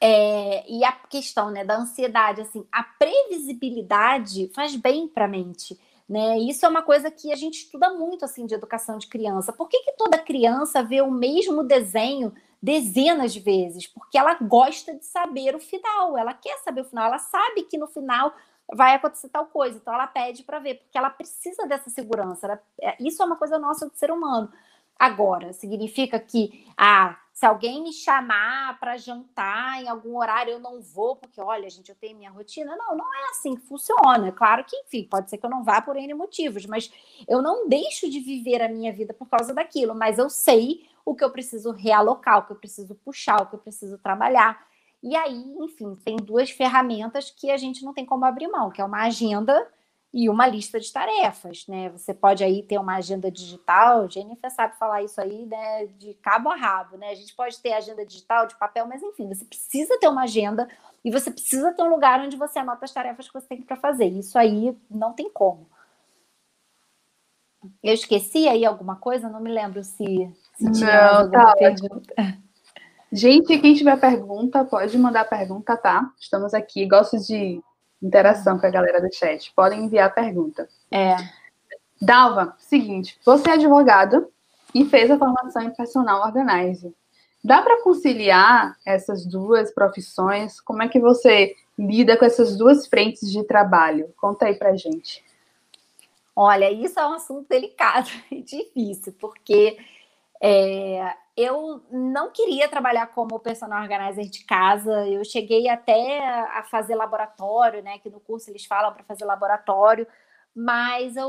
é, 0.00 0.68
e 0.68 0.84
a 0.84 0.92
questão 0.92 1.50
né, 1.50 1.64
da 1.64 1.76
ansiedade, 1.76 2.40
assim, 2.40 2.66
a 2.72 2.82
previsibilidade 2.82 4.50
faz 4.54 4.74
bem 4.74 5.06
para 5.06 5.26
a 5.26 5.28
mente. 5.28 5.78
Né? 6.08 6.38
Isso 6.38 6.66
é 6.66 6.68
uma 6.68 6.82
coisa 6.82 7.10
que 7.10 7.32
a 7.32 7.36
gente 7.36 7.64
estuda 7.64 7.92
muito 7.94 8.24
assim 8.24 8.44
de 8.44 8.54
educação 8.54 8.98
de 8.98 9.06
criança. 9.06 9.52
Por 9.52 9.68
que, 9.68 9.80
que 9.80 9.92
toda 9.92 10.18
criança 10.18 10.82
vê 10.82 11.00
o 11.00 11.10
mesmo 11.10 11.62
desenho 11.62 12.32
dezenas 12.64 13.34
de 13.34 13.40
vezes, 13.40 13.86
porque 13.86 14.16
ela 14.16 14.38
gosta 14.40 14.94
de 14.94 15.04
saber 15.04 15.54
o 15.54 15.60
final, 15.60 16.16
ela 16.16 16.32
quer 16.32 16.56
saber 16.60 16.80
o 16.80 16.84
final, 16.84 17.08
ela 17.08 17.18
sabe 17.18 17.64
que 17.64 17.76
no 17.76 17.86
final 17.86 18.34
vai 18.72 18.94
acontecer 18.94 19.28
tal 19.28 19.46
coisa, 19.46 19.76
então 19.76 19.92
ela 19.92 20.06
pede 20.06 20.42
para 20.42 20.58
ver, 20.58 20.76
porque 20.76 20.96
ela 20.96 21.10
precisa 21.10 21.66
dessa 21.66 21.90
segurança. 21.90 22.46
Ela, 22.46 22.62
é, 22.80 22.96
isso 23.00 23.22
é 23.22 23.26
uma 23.26 23.36
coisa 23.36 23.58
nossa 23.58 23.88
do 23.88 23.96
ser 23.96 24.10
humano. 24.10 24.50
Agora, 24.98 25.52
significa 25.52 26.18
que, 26.20 26.66
ah, 26.76 27.18
se 27.32 27.44
alguém 27.44 27.82
me 27.82 27.92
chamar 27.92 28.78
para 28.78 28.96
jantar 28.96 29.82
em 29.82 29.88
algum 29.88 30.16
horário, 30.16 30.52
eu 30.52 30.60
não 30.60 30.80
vou, 30.80 31.16
porque, 31.16 31.40
olha, 31.40 31.68
gente, 31.68 31.88
eu 31.88 31.96
tenho 31.96 32.16
minha 32.16 32.30
rotina. 32.30 32.76
Não, 32.76 32.96
não 32.96 33.14
é 33.14 33.30
assim 33.30 33.56
que 33.56 33.66
funciona. 33.66 34.30
Claro 34.30 34.64
que, 34.64 34.76
enfim, 34.76 35.04
pode 35.10 35.28
ser 35.28 35.38
que 35.38 35.44
eu 35.44 35.50
não 35.50 35.64
vá 35.64 35.82
por 35.82 35.96
N 35.96 36.14
motivos, 36.14 36.64
mas 36.64 36.92
eu 37.26 37.42
não 37.42 37.68
deixo 37.68 38.08
de 38.08 38.20
viver 38.20 38.62
a 38.62 38.68
minha 38.68 38.92
vida 38.92 39.12
por 39.12 39.28
causa 39.28 39.52
daquilo, 39.52 39.94
mas 39.96 40.16
eu 40.16 40.30
sei 40.30 40.86
o 41.04 41.14
que 41.14 41.24
eu 41.24 41.30
preciso 41.30 41.72
realocar, 41.72 42.38
o 42.38 42.46
que 42.46 42.52
eu 42.52 42.56
preciso 42.56 42.94
puxar, 42.94 43.42
o 43.42 43.46
que 43.46 43.56
eu 43.56 43.60
preciso 43.60 43.98
trabalhar. 43.98 44.64
E 45.04 45.14
aí, 45.14 45.44
enfim, 45.60 45.94
tem 46.02 46.16
duas 46.16 46.50
ferramentas 46.50 47.30
que 47.30 47.50
a 47.50 47.58
gente 47.58 47.84
não 47.84 47.92
tem 47.92 48.06
como 48.06 48.24
abrir 48.24 48.48
mão, 48.48 48.70
que 48.70 48.80
é 48.80 48.84
uma 48.84 49.02
agenda 49.02 49.68
e 50.10 50.30
uma 50.30 50.46
lista 50.46 50.80
de 50.80 50.90
tarefas, 50.90 51.66
né? 51.68 51.90
Você 51.90 52.14
pode 52.14 52.42
aí 52.42 52.62
ter 52.62 52.78
uma 52.78 52.96
agenda 52.96 53.30
digital, 53.30 54.08
Jennifer 54.08 54.50
sabe 54.50 54.78
falar 54.78 55.02
isso 55.02 55.20
aí, 55.20 55.44
né, 55.44 55.86
de 55.98 56.14
cabo 56.14 56.48
a 56.48 56.56
rabo, 56.56 56.96
né? 56.96 57.10
A 57.10 57.14
gente 57.14 57.36
pode 57.36 57.60
ter 57.60 57.74
agenda 57.74 58.06
digital 58.06 58.46
de 58.46 58.56
papel, 58.56 58.86
mas 58.86 59.02
enfim, 59.02 59.28
você 59.28 59.44
precisa 59.44 59.98
ter 59.98 60.08
uma 60.08 60.22
agenda 60.22 60.66
e 61.04 61.10
você 61.10 61.30
precisa 61.30 61.70
ter 61.74 61.82
um 61.82 61.90
lugar 61.90 62.20
onde 62.20 62.38
você 62.38 62.60
anota 62.60 62.86
as 62.86 62.92
tarefas 62.92 63.26
que 63.26 63.34
você 63.34 63.46
tem 63.46 63.60
para 63.60 63.76
fazer. 63.76 64.06
Isso 64.06 64.38
aí 64.38 64.74
não 64.90 65.12
tem 65.12 65.28
como. 65.28 65.68
Eu 67.82 67.92
esqueci 67.92 68.48
aí 68.48 68.64
alguma 68.64 68.96
coisa? 68.96 69.28
Não 69.28 69.40
me 69.40 69.52
lembro 69.52 69.84
se, 69.84 70.32
se 70.54 70.72
tinha 70.72 71.24
não, 71.24 71.30
tá 71.30 71.54
pergunta. 71.56 72.14
Gente, 73.14 73.56
quem 73.60 73.74
tiver 73.74 73.96
pergunta, 74.00 74.64
pode 74.64 74.98
mandar 74.98 75.24
pergunta, 75.26 75.76
tá? 75.76 76.12
Estamos 76.18 76.52
aqui, 76.52 76.84
gosto 76.84 77.16
de 77.16 77.62
interação 78.02 78.58
com 78.58 78.66
a 78.66 78.70
galera 78.70 79.00
do 79.00 79.14
chat. 79.14 79.52
Podem 79.54 79.84
enviar 79.84 80.12
pergunta. 80.12 80.68
É. 80.90 81.14
Dalva, 82.02 82.56
seguinte, 82.58 83.16
você 83.24 83.50
é 83.50 83.52
advogado 83.52 84.28
e 84.74 84.84
fez 84.84 85.12
a 85.12 85.16
formação 85.16 85.62
em 85.62 85.70
personal 85.70 86.26
organizer. 86.26 86.92
Dá 87.44 87.62
para 87.62 87.84
conciliar 87.84 88.76
essas 88.84 89.24
duas 89.24 89.72
profissões? 89.72 90.60
Como 90.60 90.82
é 90.82 90.88
que 90.88 90.98
você 90.98 91.54
lida 91.78 92.16
com 92.16 92.24
essas 92.24 92.56
duas 92.56 92.88
frentes 92.88 93.30
de 93.30 93.44
trabalho? 93.44 94.12
Conta 94.16 94.46
aí 94.46 94.56
pra 94.56 94.74
gente. 94.74 95.24
Olha, 96.34 96.68
isso 96.68 96.98
é 96.98 97.06
um 97.06 97.12
assunto 97.12 97.46
delicado 97.48 98.10
e 98.28 98.42
difícil, 98.42 99.14
porque 99.20 99.78
é, 100.42 101.14
eu 101.36 101.82
não 101.90 102.30
queria 102.30 102.68
trabalhar 102.68 103.08
como 103.08 103.40
personal 103.40 103.82
organizer 103.82 104.28
de 104.28 104.44
casa. 104.44 105.06
Eu 105.08 105.24
cheguei 105.24 105.68
até 105.68 106.20
a 106.58 106.62
fazer 106.64 106.94
laboratório, 106.94 107.82
né? 107.82 107.98
Que 107.98 108.10
no 108.10 108.20
curso 108.20 108.50
eles 108.50 108.64
falam 108.64 108.92
para 108.92 109.04
fazer 109.04 109.24
laboratório, 109.24 110.06
mas 110.54 111.16
eu 111.16 111.28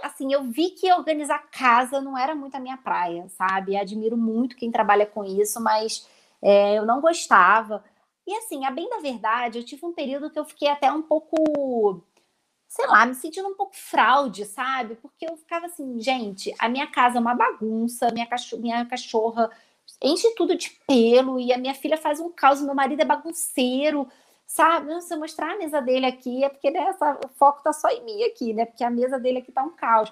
assim, 0.00 0.32
eu 0.32 0.44
vi 0.44 0.70
que 0.70 0.92
organizar 0.92 1.50
casa 1.50 2.00
não 2.00 2.16
era 2.16 2.34
muito 2.34 2.54
a 2.54 2.60
minha 2.60 2.76
praia, 2.76 3.28
sabe? 3.30 3.76
Admiro 3.76 4.16
muito 4.16 4.56
quem 4.56 4.70
trabalha 4.70 5.06
com 5.06 5.24
isso, 5.24 5.60
mas 5.60 6.08
é, 6.42 6.78
eu 6.78 6.86
não 6.86 7.00
gostava. 7.00 7.84
E 8.26 8.34
assim, 8.36 8.64
a 8.64 8.70
bem 8.70 8.88
da 8.88 8.98
verdade, 8.98 9.58
eu 9.58 9.64
tive 9.64 9.84
um 9.86 9.92
período 9.92 10.30
que 10.30 10.38
eu 10.38 10.44
fiquei 10.44 10.68
até 10.68 10.92
um 10.92 11.02
pouco, 11.02 12.04
sei 12.68 12.86
lá, 12.86 13.06
me 13.06 13.14
sentindo 13.14 13.48
um 13.48 13.54
pouco 13.54 13.74
fraude, 13.74 14.44
sabe? 14.44 14.96
Porque 14.96 15.26
eu 15.28 15.36
ficava 15.36 15.66
assim, 15.66 16.00
gente, 16.00 16.54
a 16.58 16.68
minha 16.68 16.86
casa 16.86 17.18
é 17.18 17.20
uma 17.20 17.34
bagunça, 17.34 18.10
minha, 18.12 18.26
cachorra, 18.26 18.62
minha 18.62 18.86
cachorra 18.86 19.50
enche 20.02 20.32
tudo 20.36 20.54
de 20.56 20.70
pelo 20.86 21.40
e 21.40 21.52
a 21.52 21.58
minha 21.58 21.74
filha 21.74 21.96
faz 21.96 22.20
um 22.20 22.30
caos, 22.30 22.60
meu 22.60 22.74
marido 22.74 23.00
é 23.00 23.04
bagunceiro 23.04 24.06
sabe? 24.48 25.00
Se 25.02 25.14
eu 25.14 25.18
mostrar 25.18 25.52
a 25.52 25.58
mesa 25.58 25.80
dele 25.80 26.06
aqui, 26.06 26.42
é 26.42 26.48
porque 26.48 26.70
né, 26.70 26.96
o 27.24 27.28
foco 27.28 27.62
tá 27.62 27.72
só 27.72 27.88
em 27.90 28.02
mim 28.02 28.24
aqui, 28.24 28.54
né? 28.54 28.64
Porque 28.64 28.82
a 28.82 28.90
mesa 28.90 29.18
dele 29.18 29.38
aqui 29.38 29.52
tá 29.52 29.62
um 29.62 29.70
caos. 29.76 30.10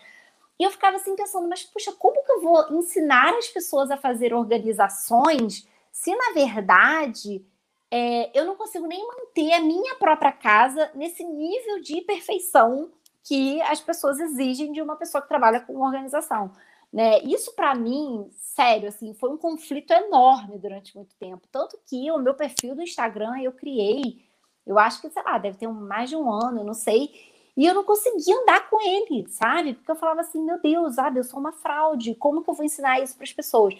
E 0.58 0.64
eu 0.64 0.70
ficava 0.70 0.96
assim 0.96 1.16
pensando, 1.16 1.48
mas 1.48 1.64
puxa, 1.64 1.92
como 1.92 2.22
que 2.22 2.32
eu 2.32 2.42
vou 2.42 2.78
ensinar 2.78 3.34
as 3.34 3.48
pessoas 3.48 3.90
a 3.90 3.96
fazer 3.96 4.34
organizações 4.34 5.66
se 5.90 6.14
na 6.14 6.32
verdade 6.34 7.44
é, 7.90 8.38
eu 8.38 8.44
não 8.44 8.56
consigo 8.56 8.86
nem 8.86 9.06
manter 9.06 9.52
a 9.52 9.60
minha 9.60 9.94
própria 9.96 10.32
casa 10.32 10.90
nesse 10.94 11.24
nível 11.24 11.80
de 11.80 12.00
perfeição 12.02 12.90
que 13.22 13.60
as 13.62 13.80
pessoas 13.80 14.20
exigem 14.20 14.72
de 14.72 14.80
uma 14.80 14.96
pessoa 14.96 15.22
que 15.22 15.28
trabalha 15.28 15.60
com 15.60 15.80
organização. 15.80 16.52
Né? 16.92 17.20
Isso 17.20 17.54
para 17.54 17.74
mim, 17.74 18.28
sério, 18.32 18.88
assim, 18.88 19.12
foi 19.14 19.30
um 19.30 19.36
conflito 19.36 19.90
enorme 19.92 20.58
durante 20.58 20.96
muito 20.96 21.14
tempo. 21.16 21.46
Tanto 21.50 21.78
que 21.86 22.10
o 22.10 22.18
meu 22.18 22.34
perfil 22.34 22.74
do 22.74 22.82
Instagram 22.82 23.40
eu 23.42 23.52
criei 23.52 24.26
eu 24.66 24.78
acho 24.78 25.00
que, 25.00 25.08
sei 25.08 25.22
lá, 25.22 25.38
deve 25.38 25.56
ter 25.56 25.68
mais 25.68 26.10
de 26.10 26.16
um 26.16 26.30
ano, 26.30 26.60
eu 26.60 26.64
não 26.64 26.74
sei. 26.74 27.10
E 27.56 27.64
eu 27.64 27.72
não 27.72 27.84
conseguia 27.84 28.36
andar 28.42 28.68
com 28.68 28.80
ele, 28.82 29.26
sabe? 29.28 29.74
Porque 29.74 29.90
eu 29.90 29.96
falava 29.96 30.20
assim, 30.20 30.44
meu 30.44 30.60
Deus, 30.60 30.96
sabe, 30.96 31.20
eu 31.20 31.24
sou 31.24 31.38
uma 31.38 31.52
fraude, 31.52 32.14
como 32.16 32.42
que 32.42 32.50
eu 32.50 32.54
vou 32.54 32.66
ensinar 32.66 33.00
isso 33.00 33.14
para 33.14 33.24
as 33.24 33.32
pessoas? 33.32 33.74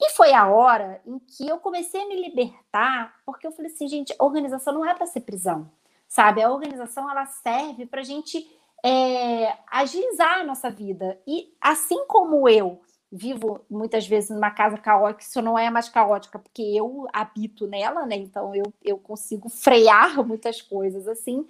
E 0.00 0.10
foi 0.12 0.32
a 0.32 0.48
hora 0.48 1.02
em 1.04 1.18
que 1.18 1.46
eu 1.46 1.58
comecei 1.58 2.00
a 2.00 2.08
me 2.08 2.20
libertar, 2.20 3.14
porque 3.26 3.46
eu 3.46 3.52
falei 3.52 3.70
assim, 3.70 3.86
gente, 3.86 4.14
organização 4.18 4.72
não 4.72 4.84
é 4.84 4.94
para 4.94 5.06
ser 5.06 5.20
prisão, 5.20 5.70
sabe? 6.08 6.42
A 6.42 6.50
organização 6.50 7.10
ela 7.10 7.26
serve 7.26 7.84
para 7.84 8.00
a 8.00 8.04
gente 8.04 8.50
é, 8.82 9.58
agilizar 9.66 10.38
a 10.38 10.44
nossa 10.44 10.70
vida. 10.70 11.20
E 11.26 11.54
assim 11.60 12.06
como 12.06 12.48
eu 12.48 12.80
vivo 13.12 13.64
muitas 13.68 14.06
vezes 14.06 14.30
numa 14.30 14.50
casa 14.50 14.78
caótica, 14.78 15.22
isso 15.22 15.42
não 15.42 15.58
é 15.58 15.68
mais 15.68 15.88
caótica, 15.88 16.38
porque 16.38 16.62
eu 16.62 17.06
habito 17.12 17.66
nela, 17.66 18.06
né? 18.06 18.16
Então 18.16 18.54
eu, 18.54 18.72
eu 18.82 18.96
consigo 18.96 19.50
frear 19.50 20.24
muitas 20.26 20.62
coisas 20.62 21.06
assim. 21.06 21.46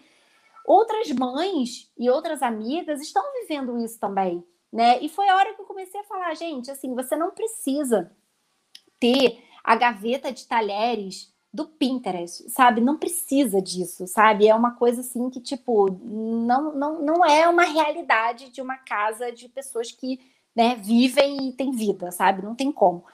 Outras 0.64 1.10
mães 1.12 1.90
e 1.96 2.10
outras 2.10 2.42
amigas 2.42 3.00
estão 3.00 3.22
vivendo 3.40 3.78
isso 3.78 3.98
também, 4.00 4.44
né? 4.72 5.00
E 5.00 5.08
foi 5.08 5.28
a 5.28 5.36
hora 5.36 5.54
que 5.54 5.60
eu 5.60 5.66
comecei 5.66 6.00
a 6.00 6.04
falar, 6.04 6.34
gente, 6.34 6.70
assim, 6.70 6.94
você 6.94 7.14
não 7.16 7.30
precisa 7.30 8.10
ter 9.00 9.42
a 9.64 9.74
gaveta 9.74 10.30
de 10.30 10.46
talheres 10.46 11.32
do 11.52 11.66
Pinterest, 11.66 12.48
sabe? 12.50 12.80
Não 12.80 12.96
precisa 12.96 13.60
disso, 13.60 14.06
sabe? 14.06 14.46
É 14.46 14.54
uma 14.54 14.76
coisa 14.76 15.00
assim 15.00 15.28
que, 15.30 15.40
tipo, 15.40 15.90
não, 15.90 16.72
não, 16.74 17.02
não 17.02 17.24
é 17.24 17.48
uma 17.48 17.64
realidade 17.64 18.50
de 18.50 18.62
uma 18.62 18.76
casa 18.76 19.32
de 19.32 19.48
pessoas 19.48 19.90
que 19.90 20.20
né, 20.54 20.76
vivem 20.76 21.48
e 21.48 21.52
têm 21.52 21.72
vida, 21.72 22.12
sabe? 22.12 22.42
Não 22.42 22.54
tem 22.54 22.70
como. 22.70 23.04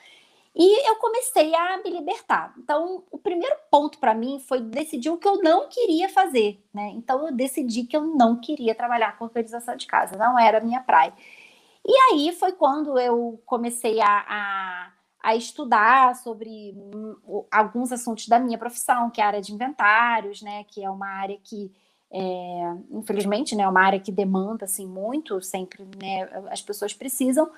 E 0.58 0.88
eu 0.88 0.96
comecei 0.96 1.54
a 1.54 1.78
me 1.82 1.90
libertar. 1.90 2.54
Então, 2.58 3.04
o 3.10 3.18
primeiro 3.18 3.54
ponto 3.70 3.98
para 3.98 4.14
mim 4.14 4.40
foi 4.40 4.60
decidir 4.60 5.10
o 5.10 5.18
que 5.18 5.28
eu 5.28 5.42
não 5.42 5.68
queria 5.68 6.08
fazer, 6.08 6.62
né? 6.72 6.92
Então, 6.94 7.26
eu 7.26 7.32
decidi 7.32 7.84
que 7.84 7.96
eu 7.96 8.02
não 8.02 8.40
queria 8.40 8.74
trabalhar 8.74 9.18
com 9.18 9.26
organização 9.26 9.76
de 9.76 9.86
casa, 9.86 10.16
não 10.16 10.38
era 10.38 10.58
a 10.58 10.62
minha 10.62 10.80
praia. 10.80 11.12
E 11.86 11.92
aí 12.10 12.32
foi 12.32 12.52
quando 12.52 12.98
eu 12.98 13.40
comecei 13.44 14.00
a, 14.00 14.24
a, 14.28 14.92
a 15.26 15.34
estudar 15.34 16.14
sobre 16.14 16.72
hum, 16.76 17.44
alguns 17.50 17.90
assuntos 17.90 18.28
da 18.28 18.38
minha 18.38 18.56
profissão, 18.56 19.10
que 19.10 19.20
é 19.20 19.24
a 19.24 19.26
área 19.26 19.42
de 19.42 19.52
inventários, 19.52 20.40
né? 20.40 20.62
Que 20.68 20.84
é 20.84 20.88
uma 20.88 21.08
área 21.08 21.36
que 21.42 21.72
é, 22.08 22.76
infelizmente, 22.92 23.56
né, 23.56 23.64
é 23.64 23.68
uma 23.68 23.82
área 23.82 23.98
que 23.98 24.12
demanda 24.12 24.64
assim 24.64 24.86
muito, 24.86 25.42
sempre, 25.42 25.84
né, 26.00 26.22
as 26.48 26.62
pessoas 26.62 26.94
precisam. 26.94 27.50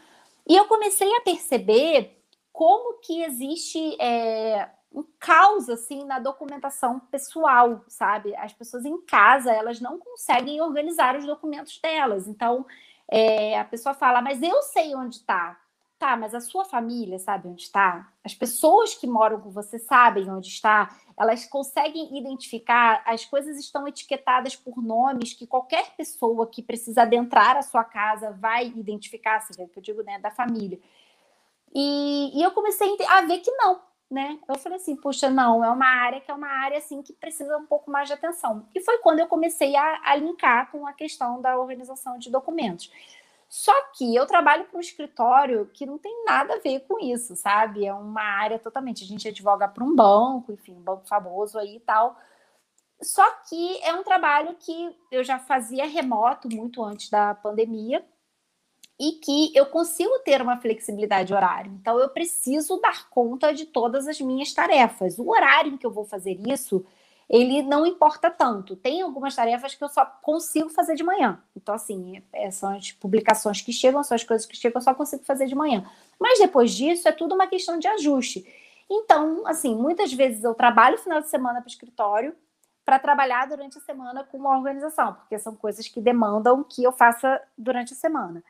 E 0.49 0.57
eu 0.57 0.65
comecei 0.65 1.15
a 1.15 1.21
perceber 1.21 2.19
como 2.51 3.01
que 3.01 3.23
existe 3.23 4.01
é, 4.01 4.71
um 4.91 5.05
caos 5.21 5.69
assim 5.69 6.07
na 6.07 6.19
documentação 6.19 6.99
pessoal, 6.99 7.85
sabe? 7.87 8.35
As 8.37 8.55
pessoas 8.55 8.87
em 8.87 8.99
casa 9.03 9.53
elas 9.53 9.79
não 9.79 9.99
conseguem 9.99 10.63
organizar 10.63 11.17
os 11.19 11.27
documentos 11.27 11.79
delas. 11.83 12.27
Então 12.27 12.65
é, 13.11 13.59
a 13.59 13.65
pessoa 13.67 13.95
fala, 13.95 14.23
mas 14.23 14.43
eu 14.43 14.63
sei 14.63 14.95
onde 14.95 15.17
está. 15.17 15.61
Tá, 15.99 16.17
mas 16.17 16.33
a 16.33 16.41
sua 16.41 16.65
família 16.65 17.19
sabe 17.19 17.49
onde 17.49 17.63
está? 17.63 18.13
As 18.23 18.33
pessoas 18.33 18.95
que 18.95 19.05
moram 19.05 19.41
com 19.41 19.51
você 19.51 19.81
sabem 19.81 20.31
onde 20.31 20.47
está? 20.47 20.97
Elas 21.19 21.45
conseguem 21.47 22.17
identificar, 22.17 23.03
as 23.05 23.25
coisas 23.25 23.59
estão 23.59 23.87
etiquetadas 23.89 24.55
por 24.55 24.81
nomes 24.81 25.33
que 25.33 25.45
qualquer 25.45 25.97
pessoa 25.97 26.47
que 26.47 26.63
precisa 26.63 27.03
adentrar 27.03 27.57
a 27.57 27.63
sua 27.63 27.83
casa 27.83 28.31
vai 28.31 28.69
identificar, 28.69 29.45
o 29.59 29.67
que 29.67 29.79
eu 29.81 29.83
digo, 29.83 30.03
né, 30.05 30.21
da 30.21 30.31
família. 30.31 30.79
E, 31.75 32.39
e 32.39 32.43
eu 32.45 32.53
comecei 32.53 32.97
a 33.09 33.23
ver 33.23 33.39
que 33.39 33.51
não, 33.51 33.81
né? 34.09 34.39
Eu 34.49 34.57
falei 34.57 34.77
assim, 34.77 34.95
puxa, 34.95 35.29
não, 35.29 35.65
é 35.65 35.71
uma 35.71 35.87
área 35.87 36.21
que 36.21 36.31
é 36.31 36.35
uma 36.35 36.49
área 36.49 36.79
assim 36.79 37.03
que 37.03 37.13
precisa 37.13 37.59
um 37.59 37.67
pouco 37.67 37.91
mais 37.91 38.07
de 38.07 38.15
atenção. 38.15 38.69
E 38.73 38.81
foi 38.81 38.99
quando 38.99 39.19
eu 39.19 39.27
comecei 39.27 39.75
a, 39.75 40.01
a 40.05 40.15
linkar 40.15 40.71
com 40.71 40.87
a 40.87 40.93
questão 40.93 41.43
da 41.43 41.59
organização 41.59 42.19
de 42.19 42.31
documentos. 42.31 42.89
Só 43.49 43.73
que 43.97 44.15
eu 44.15 44.27
trabalho 44.27 44.65
para 44.65 44.77
um 44.77 44.81
escritório 44.81 45.71
que 45.73 45.87
não 45.87 45.97
tem 45.97 46.25
nada 46.25 46.55
a 46.55 46.59
ver 46.59 46.81
com 46.81 46.99
isso, 47.01 47.35
sabe? 47.35 47.87
É 47.87 47.95
uma 47.95 48.23
área 48.23 48.59
totalmente. 48.59 49.05
A 49.05 49.07
gente 49.07 49.27
advoga 49.27 49.67
para 49.67 49.83
um 49.83 49.95
banco, 49.95 50.53
enfim, 50.53 50.75
um 50.75 50.83
banco 50.83 51.07
famoso 51.07 51.59
aí 51.59 51.77
e 51.77 51.81
tal. 51.81 52.19
Só 53.01 53.25
que 53.49 53.79
é 53.83 53.95
um 53.95 54.03
trabalho 54.03 54.55
que 54.59 54.95
eu 55.11 55.25
já 55.25 55.39
fazia 55.39 55.87
remoto 55.87 56.49
muito 56.49 56.83
antes 56.83 57.09
da 57.09 57.35
pandemia 57.35 58.05
e 59.01 59.13
que 59.13 59.57
eu 59.57 59.67
consigo 59.67 60.19
ter 60.25 60.43
uma 60.43 60.61
flexibilidade 60.61 61.33
horária. 61.33 61.71
Então, 61.71 61.99
eu 61.99 62.09
preciso 62.09 62.79
dar 62.81 63.09
conta 63.09 63.55
de 63.55 63.65
todas 63.65 64.09
as 64.09 64.21
minhas 64.21 64.53
tarefas. 64.53 65.19
O 65.19 65.31
horário 65.31 65.73
em 65.73 65.77
que 65.77 65.87
eu 65.87 65.93
vou 65.93 66.05
fazer 66.05 66.39
isso 66.47 66.85
ele 67.29 67.63
não 67.63 67.85
importa 67.85 68.31
tanto. 68.31 68.75
Tem 68.75 69.03
algumas 69.03 69.35
tarefas 69.35 69.75
que 69.75 69.85
eu 69.85 69.89
só 69.89 70.05
consigo 70.05 70.71
fazer 70.71 70.95
de 70.95 71.05
manhã. 71.05 71.43
Então, 71.55 71.75
assim, 71.75 72.23
é, 72.33 72.51
são 72.51 72.75
as 72.75 72.93
publicações 72.93 73.61
que 73.61 73.73
chegam, 73.73 74.03
são 74.03 74.15
as 74.15 74.25
coisas 74.25 74.47
que 74.47 74.57
chegam, 74.57 74.79
eu 74.79 74.85
só 74.85 74.95
consigo 74.95 75.25
fazer 75.25 75.47
de 75.47 75.55
manhã. 75.55 75.85
Mas 76.19 76.39
depois 76.39 76.73
disso, 76.73 77.07
é 77.07 77.13
tudo 77.13 77.35
uma 77.35 77.47
questão 77.47 77.79
de 77.79 77.87
ajuste. 77.87 78.47
Então, 78.91 79.47
assim, 79.47 79.77
muitas 79.77 80.13
vezes 80.13 80.43
eu 80.43 80.55
trabalho 80.55 80.97
final 80.97 81.21
de 81.21 81.29
semana 81.29 81.61
para 81.61 81.69
o 81.69 81.71
escritório 81.71 82.35
para 82.85 82.99
trabalhar 82.99 83.47
durante 83.47 83.77
a 83.77 83.83
semana 83.83 84.25
com 84.25 84.39
uma 84.39 84.57
organização, 84.57 85.13
porque 85.13 85.39
são 85.39 85.55
coisas 85.55 85.87
que 85.87 86.01
demandam 86.01 86.65
que 86.65 86.83
eu 86.83 86.91
faça 86.91 87.39
durante 87.57 87.93
a 87.93 87.97
semana. 87.97 88.43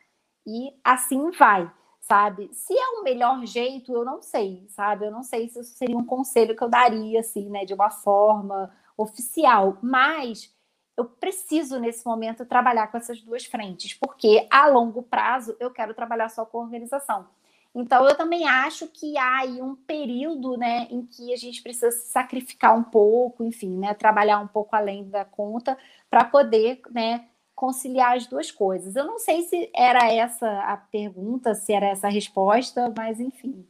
E 0.47 0.73
assim 0.85 1.33
vai 1.33 1.69
sabe? 2.09 2.49
Se 2.55 2.73
é 2.73 2.87
o 2.99 3.03
melhor 3.03 3.45
jeito, 3.45 3.93
eu 3.93 4.05
não 4.05 4.23
sei, 4.23 4.65
sabe? 4.71 5.05
Eu 5.07 5.11
não 5.11 5.23
sei 5.23 5.49
se 5.49 5.61
isso 5.61 5.77
seria 5.77 5.97
um 5.97 6.05
conselho 6.05 6.57
que 6.57 6.63
eu 6.65 6.69
daria, 6.69 7.21
assim, 7.21 7.51
né, 7.51 7.67
de 7.67 7.75
uma 7.75 7.91
forma 7.91 8.73
oficial, 8.97 9.77
mas 9.83 10.53
eu 10.97 11.05
preciso, 11.05 11.79
nesse 11.79 12.05
momento, 12.07 12.47
trabalhar 12.47 12.89
com 12.89 12.97
essas 12.97 13.21
duas 13.21 13.45
frentes, 13.45 13.95
porque 13.95 14.49
a 14.51 14.67
longo 14.67 15.03
prazo 15.03 15.55
eu 15.61 15.71
quero 15.71 15.95
trabalhar 15.95 16.31
só 16.31 16.45
com 16.47 16.59
organização. 16.59 17.27
Então, 17.75 18.09
eu 18.09 18.17
também 18.17 18.49
acho 18.49 18.89
que 18.89 19.17
há 19.19 19.41
aí 19.41 19.61
um 19.61 19.77
período 19.77 20.57
né, 20.57 20.89
em 20.91 21.05
que 21.05 21.33
a 21.33 21.37
gente 21.37 21.63
precisa 21.63 21.91
se 21.93 22.09
sacrificar 22.11 22.77
um 22.77 22.83
pouco, 22.83 23.45
enfim, 23.45 23.77
né, 23.79 23.93
trabalhar 23.95 24.41
um 24.41 24.49
pouco 24.49 24.75
além 24.75 25.09
da 25.09 25.25
conta 25.25 25.79
para 26.11 26.25
poder 26.25 26.81
né, 26.91 27.29
conciliar 27.59 28.17
as 28.17 28.29
duas 28.29 28.53
coisas. 28.53 28.95
Eu 28.95 29.05
não 29.05 29.19
sei 29.19 29.43
se 29.43 29.69
era 29.75 30.09
essa 30.13 30.49
a 30.61 30.77
pergunta, 30.77 31.57
se 31.57 31.73
era 31.73 31.87
essa 31.87 32.07
a 32.07 32.11
resposta, 32.11 32.95
mas 32.97 33.19
enfim. 33.19 33.67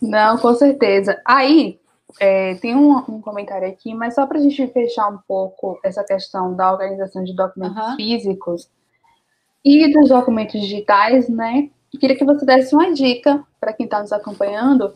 Não, 0.00 0.36
com 0.36 0.54
certeza. 0.54 1.18
Aí, 1.24 1.80
é, 2.20 2.56
tem 2.56 2.76
um, 2.76 2.98
um, 3.08 3.22
comentário 3.22 3.66
aqui, 3.66 3.94
mas 3.94 4.16
só 4.16 4.26
para 4.26 4.36
a 4.36 4.42
gente 4.42 4.66
fechar 4.66 5.08
um 5.08 5.16
pouco 5.26 5.80
essa 5.82 6.04
questão 6.04 6.54
da 6.54 6.70
organização 6.70 7.24
de 7.24 7.34
documentos 7.34 7.82
uhum. 7.82 7.96
físicos 7.96 8.68
e 9.64 9.90
dos 9.94 10.10
documentos 10.10 10.60
digitais, 10.60 11.26
né? 11.26 11.70
queria 11.98 12.16
que 12.16 12.24
você 12.24 12.44
desse 12.44 12.74
uma 12.74 12.92
dica 12.92 13.42
para 13.58 13.72
quem 13.72 13.84
está 13.84 14.00
nos 14.00 14.12
acompanhando, 14.12 14.94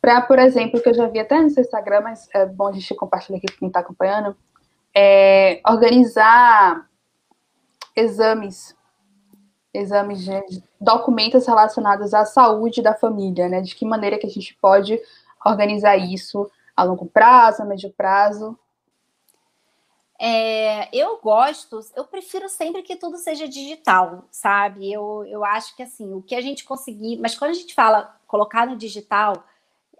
para, 0.00 0.20
por 0.22 0.40
exemplo, 0.40 0.80
que 0.80 0.88
eu 0.88 0.94
já 0.94 1.06
vi 1.06 1.20
até 1.20 1.40
no 1.40 1.50
seu 1.50 1.62
Instagram, 1.62 2.00
mas 2.00 2.28
é 2.34 2.44
bom 2.44 2.66
a 2.66 2.72
gente 2.72 2.92
compartilhar 2.96 3.38
aqui 3.38 3.52
com 3.52 3.58
quem 3.58 3.68
está 3.68 3.80
acompanhando, 3.80 4.36
é 5.00 5.60
organizar 5.64 6.88
exames, 7.94 8.76
exames 9.72 10.24
de 10.24 10.62
documentos 10.80 11.46
relacionados 11.46 12.12
à 12.12 12.24
saúde 12.24 12.82
da 12.82 12.94
família, 12.94 13.48
né? 13.48 13.60
De 13.60 13.76
que 13.76 13.84
maneira 13.84 14.18
que 14.18 14.26
a 14.26 14.30
gente 14.30 14.54
pode 14.56 15.00
organizar 15.44 15.96
isso 15.96 16.50
a 16.76 16.82
longo 16.82 17.06
prazo, 17.06 17.62
a 17.62 17.64
médio 17.64 17.92
prazo. 17.96 18.58
É, 20.20 20.88
eu 20.92 21.20
gosto, 21.20 21.78
eu 21.94 22.04
prefiro 22.04 22.48
sempre 22.48 22.82
que 22.82 22.96
tudo 22.96 23.18
seja 23.18 23.46
digital, 23.46 24.24
sabe? 24.32 24.92
Eu, 24.92 25.24
eu 25.26 25.44
acho 25.44 25.76
que 25.76 25.82
assim, 25.84 26.12
o 26.12 26.20
que 26.20 26.34
a 26.34 26.40
gente 26.40 26.64
conseguir, 26.64 27.18
mas 27.18 27.38
quando 27.38 27.52
a 27.52 27.54
gente 27.54 27.72
fala 27.72 28.16
colocar 28.26 28.66
no 28.66 28.76
digital, 28.76 29.44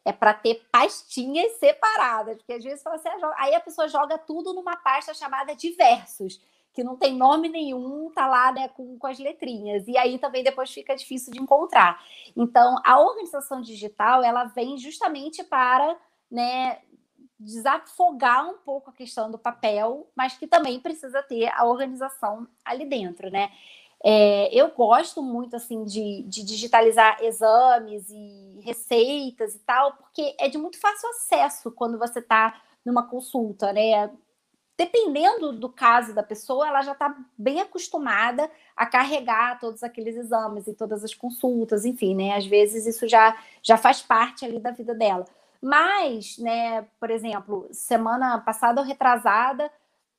é 0.09 0.13
para 0.13 0.33
ter 0.33 0.67
pastinhas 0.73 1.53
separadas, 1.59 2.39
porque 2.39 2.55
às 2.55 2.65
vezes 2.65 2.83
você 2.83 3.11
joga, 3.19 3.35
aí 3.39 3.55
a 3.55 3.61
pessoa 3.61 3.89
joga 3.89 4.17
tudo 4.17 4.55
numa 4.55 4.75
pasta 4.77 5.13
chamada 5.13 5.55
diversos, 5.55 6.41
que 6.73 6.83
não 6.83 6.97
tem 6.97 7.15
nome 7.15 7.49
nenhum, 7.49 8.11
tá 8.11 8.27
lá 8.27 8.53
né, 8.53 8.69
com, 8.69 8.99
com 8.99 9.07
as 9.07 9.19
letrinhas, 9.19 9.87
e 9.87 9.99
aí 9.99 10.19
também 10.19 10.43
depois 10.43 10.73
fica 10.73 10.97
difícil 10.97 11.33
de 11.33 11.41
encontrar. 11.41 12.03
Então, 12.35 12.77
a 12.85 12.99
organização 12.99 13.61
digital, 13.61 14.23
ela 14.23 14.45
vem 14.45 14.79
justamente 14.79 15.45
para 15.45 15.99
né, 16.31 16.79
desafogar 17.39 18.49
um 18.49 18.59
pouco 18.59 18.89
a 18.91 18.95
questão 18.95 19.31
do 19.31 19.39
papel, 19.39 20.11
mas 20.17 20.39
que 20.39 20.47
também 20.47 20.81
precisa 20.81 21.23
ter 21.23 21.49
a 21.49 21.65
organização 21.65 22.49
ali 22.65 22.87
dentro, 22.87 23.31
né? 23.31 23.51
É, 24.05 24.49
eu 24.55 24.71
gosto 24.71 25.23
muito 25.23 25.57
assim 25.57 25.85
de, 25.85 26.23
de, 26.23 26.45
digitalizar 26.45 27.19
exames 27.23 28.09
e 28.09 28.61
receitas 28.63 29.55
e 29.55 29.59
tal, 29.61 29.95
porque 29.95 30.37
é 30.39 30.49
de 30.49 30.57
muito 30.57 30.79
fácil 30.81 31.09
acesso 31.11 31.71
quando 31.73 31.99
você 31.99 32.21
está 32.21 32.61
numa 32.85 33.09
consulta, 33.09 33.73
né? 33.73 34.11
Dependendo 34.77 35.53
do 35.53 35.69
caso 35.69 36.15
da 36.15 36.23
pessoa, 36.23 36.69
ela 36.69 36.83
já 36.83 36.93
está 36.93 37.17
bem 37.37 37.61
acostumada 37.61 38.49
a 38.77 38.87
carregar 38.87 39.59
todos 39.59 39.83
aqueles 39.83 40.17
exames 40.17 40.69
e 40.69 40.75
todas 40.75 41.03
as 41.03 41.13
consultas, 41.13 41.85
enfim, 41.85 42.15
né? 42.15 42.37
Às 42.37 42.47
vezes 42.47 42.87
isso 42.87 43.09
já, 43.09 43.37
já 43.61 43.77
faz 43.77 44.01
parte 44.01 44.45
ali 44.45 44.61
da 44.61 44.71
vida 44.71 44.95
dela. 44.95 45.25
Mas, 45.61 46.39
né, 46.39 46.87
por 47.01 47.11
exemplo, 47.11 47.69
semana 47.73 48.39
passada 48.39 48.81
ou 48.81 48.87
retrasada, 48.87 49.69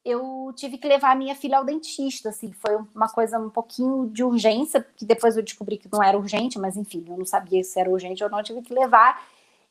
eu 0.10 0.52
tive 0.56 0.78
que 0.78 0.88
levar 0.88 1.12
a 1.12 1.16
minha 1.16 1.36
filha 1.36 1.58
ao 1.58 1.66
dentista, 1.66 2.30
assim, 2.30 2.52
foi 2.52 2.76
uma 2.96 3.10
coisa 3.10 3.40
um 3.40 3.50
pouquinho 3.50 4.08
de 4.08 4.24
urgência, 4.24 4.86
que 4.96 5.06
depois 5.06 5.38
eu 5.38 5.44
descobri 5.44 5.78
que 5.78 5.90
não 5.92 6.02
era 6.02 6.18
urgente, 6.18 6.58
mas 6.58 6.76
enfim, 6.76 7.06
eu 7.08 7.18
não 7.18 7.26
sabia 7.26 7.64
se 7.64 7.80
era 7.80 7.90
urgente 7.90 8.24
ou 8.24 8.30
não, 8.30 8.42
tive 8.42 8.62
que 8.62 8.74
levar. 8.74 9.22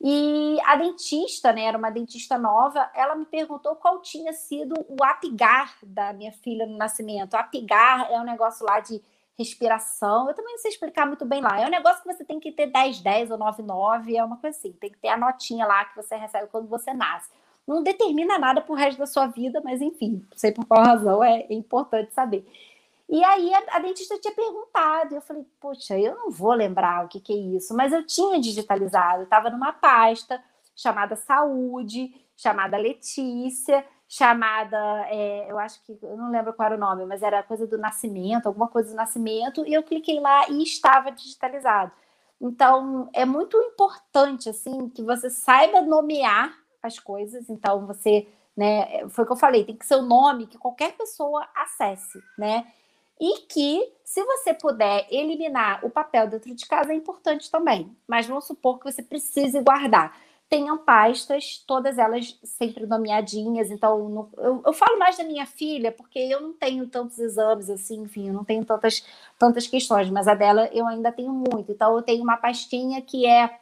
E 0.00 0.58
a 0.64 0.76
dentista, 0.76 1.52
né, 1.52 1.64
era 1.64 1.76
uma 1.76 1.90
dentista 1.90 2.38
nova, 2.38 2.88
ela 2.94 3.16
me 3.16 3.26
perguntou 3.26 3.74
qual 3.74 4.00
tinha 4.00 4.32
sido 4.32 4.74
o 4.88 5.02
apigar 5.02 5.76
da 5.82 6.12
minha 6.12 6.30
filha 6.30 6.66
no 6.66 6.76
nascimento. 6.76 7.34
O 7.34 7.36
apigar 7.36 8.10
é 8.12 8.20
um 8.20 8.24
negócio 8.24 8.64
lá 8.64 8.78
de 8.78 9.02
respiração. 9.36 10.28
Eu 10.28 10.34
também 10.34 10.52
não 10.52 10.58
sei 10.58 10.70
explicar 10.70 11.06
muito 11.06 11.24
bem 11.24 11.40
lá. 11.40 11.60
É 11.60 11.66
um 11.66 11.70
negócio 11.70 12.02
que 12.02 12.12
você 12.12 12.24
tem 12.24 12.38
que 12.38 12.52
ter 12.52 12.66
10, 12.66 13.00
10 13.00 13.30
ou 13.32 13.38
9, 13.38 13.62
9, 13.62 14.16
é 14.16 14.24
uma 14.24 14.36
coisa 14.36 14.56
assim. 14.56 14.72
Tem 14.72 14.90
que 14.90 14.98
ter 14.98 15.08
a 15.08 15.16
notinha 15.16 15.66
lá 15.66 15.84
que 15.84 15.96
você 15.96 16.16
recebe 16.16 16.48
quando 16.48 16.68
você 16.68 16.92
nasce. 16.92 17.30
Não 17.68 17.82
determina 17.82 18.38
nada 18.38 18.62
pro 18.62 18.74
resto 18.74 18.98
da 18.98 19.06
sua 19.06 19.26
vida, 19.26 19.60
mas 19.62 19.82
enfim, 19.82 20.26
não 20.30 20.38
sei 20.38 20.50
por 20.50 20.64
qual 20.64 20.82
razão, 20.82 21.22
é, 21.22 21.40
é 21.40 21.52
importante 21.52 22.14
saber. 22.14 22.50
E 23.06 23.22
aí 23.22 23.52
a, 23.52 23.76
a, 23.76 23.78
dentista 23.78 24.18
tinha 24.18 24.34
perguntado, 24.34 25.14
eu 25.14 25.20
falei, 25.20 25.46
poxa, 25.60 25.98
eu 25.98 26.14
não 26.14 26.30
vou 26.30 26.54
lembrar 26.54 27.04
o 27.04 27.08
que, 27.08 27.20
que 27.20 27.32
é 27.32 27.36
isso, 27.36 27.76
mas 27.76 27.92
eu 27.92 28.06
tinha 28.06 28.40
digitalizado, 28.40 29.24
estava 29.24 29.50
numa 29.50 29.70
pasta 29.70 30.42
chamada 30.74 31.14
Saúde, 31.14 32.14
chamada 32.34 32.78
Letícia, 32.78 33.84
chamada, 34.08 34.78
é, 35.10 35.50
eu 35.50 35.58
acho 35.58 35.82
que, 35.84 35.98
eu 36.02 36.16
não 36.16 36.30
lembro 36.30 36.54
qual 36.54 36.66
era 36.66 36.76
o 36.76 36.80
nome, 36.80 37.04
mas 37.04 37.22
era 37.22 37.42
coisa 37.42 37.66
do 37.66 37.76
nascimento, 37.76 38.46
alguma 38.46 38.68
coisa 38.68 38.90
do 38.90 38.96
nascimento, 38.96 39.66
e 39.66 39.74
eu 39.74 39.82
cliquei 39.82 40.20
lá 40.20 40.48
e 40.48 40.62
estava 40.62 41.10
digitalizado. 41.10 41.92
Então, 42.40 43.10
é 43.12 43.26
muito 43.26 43.58
importante, 43.58 44.48
assim, 44.48 44.88
que 44.88 45.02
você 45.02 45.28
saiba 45.28 45.82
nomear 45.82 46.54
as 46.82 46.98
coisas, 46.98 47.48
então 47.48 47.86
você, 47.86 48.26
né, 48.56 49.08
foi 49.08 49.24
o 49.24 49.26
que 49.26 49.32
eu 49.32 49.36
falei, 49.36 49.64
tem 49.64 49.76
que 49.76 49.86
ser 49.86 49.96
o 49.96 50.02
nome 50.02 50.46
que 50.46 50.58
qualquer 50.58 50.92
pessoa 50.96 51.46
acesse, 51.54 52.18
né, 52.36 52.66
e 53.20 53.40
que, 53.46 53.92
se 54.04 54.22
você 54.22 54.54
puder 54.54 55.06
eliminar 55.10 55.84
o 55.84 55.90
papel 55.90 56.28
dentro 56.28 56.54
de 56.54 56.66
casa, 56.66 56.92
é 56.92 56.96
importante 56.96 57.50
também, 57.50 57.96
mas 58.06 58.26
vamos 58.26 58.46
supor 58.46 58.78
que 58.78 58.90
você 58.90 59.02
precise 59.02 59.60
guardar 59.60 60.16
tenham 60.48 60.78
pastas, 60.78 61.62
todas 61.66 61.98
elas 61.98 62.38
sempre 62.42 62.86
nomeadinhas. 62.86 63.70
Então, 63.70 64.08
no, 64.08 64.30
eu, 64.38 64.62
eu, 64.64 64.72
falo 64.72 64.98
mais 64.98 65.16
da 65.16 65.24
minha 65.24 65.44
filha, 65.44 65.92
porque 65.92 66.18
eu 66.18 66.40
não 66.40 66.52
tenho 66.54 66.88
tantos 66.88 67.18
exames 67.18 67.68
assim, 67.68 68.00
enfim, 68.02 68.28
eu 68.28 68.32
não 68.32 68.44
tenho 68.44 68.64
tantas, 68.64 69.04
tantas 69.38 69.66
questões, 69.66 70.08
mas 70.10 70.26
a 70.26 70.34
dela 70.34 70.68
eu 70.72 70.86
ainda 70.86 71.12
tenho 71.12 71.32
muito. 71.32 71.70
Então, 71.70 71.94
eu 71.94 72.02
tenho 72.02 72.22
uma 72.22 72.36
pastinha 72.36 73.02
que 73.02 73.26
é 73.26 73.58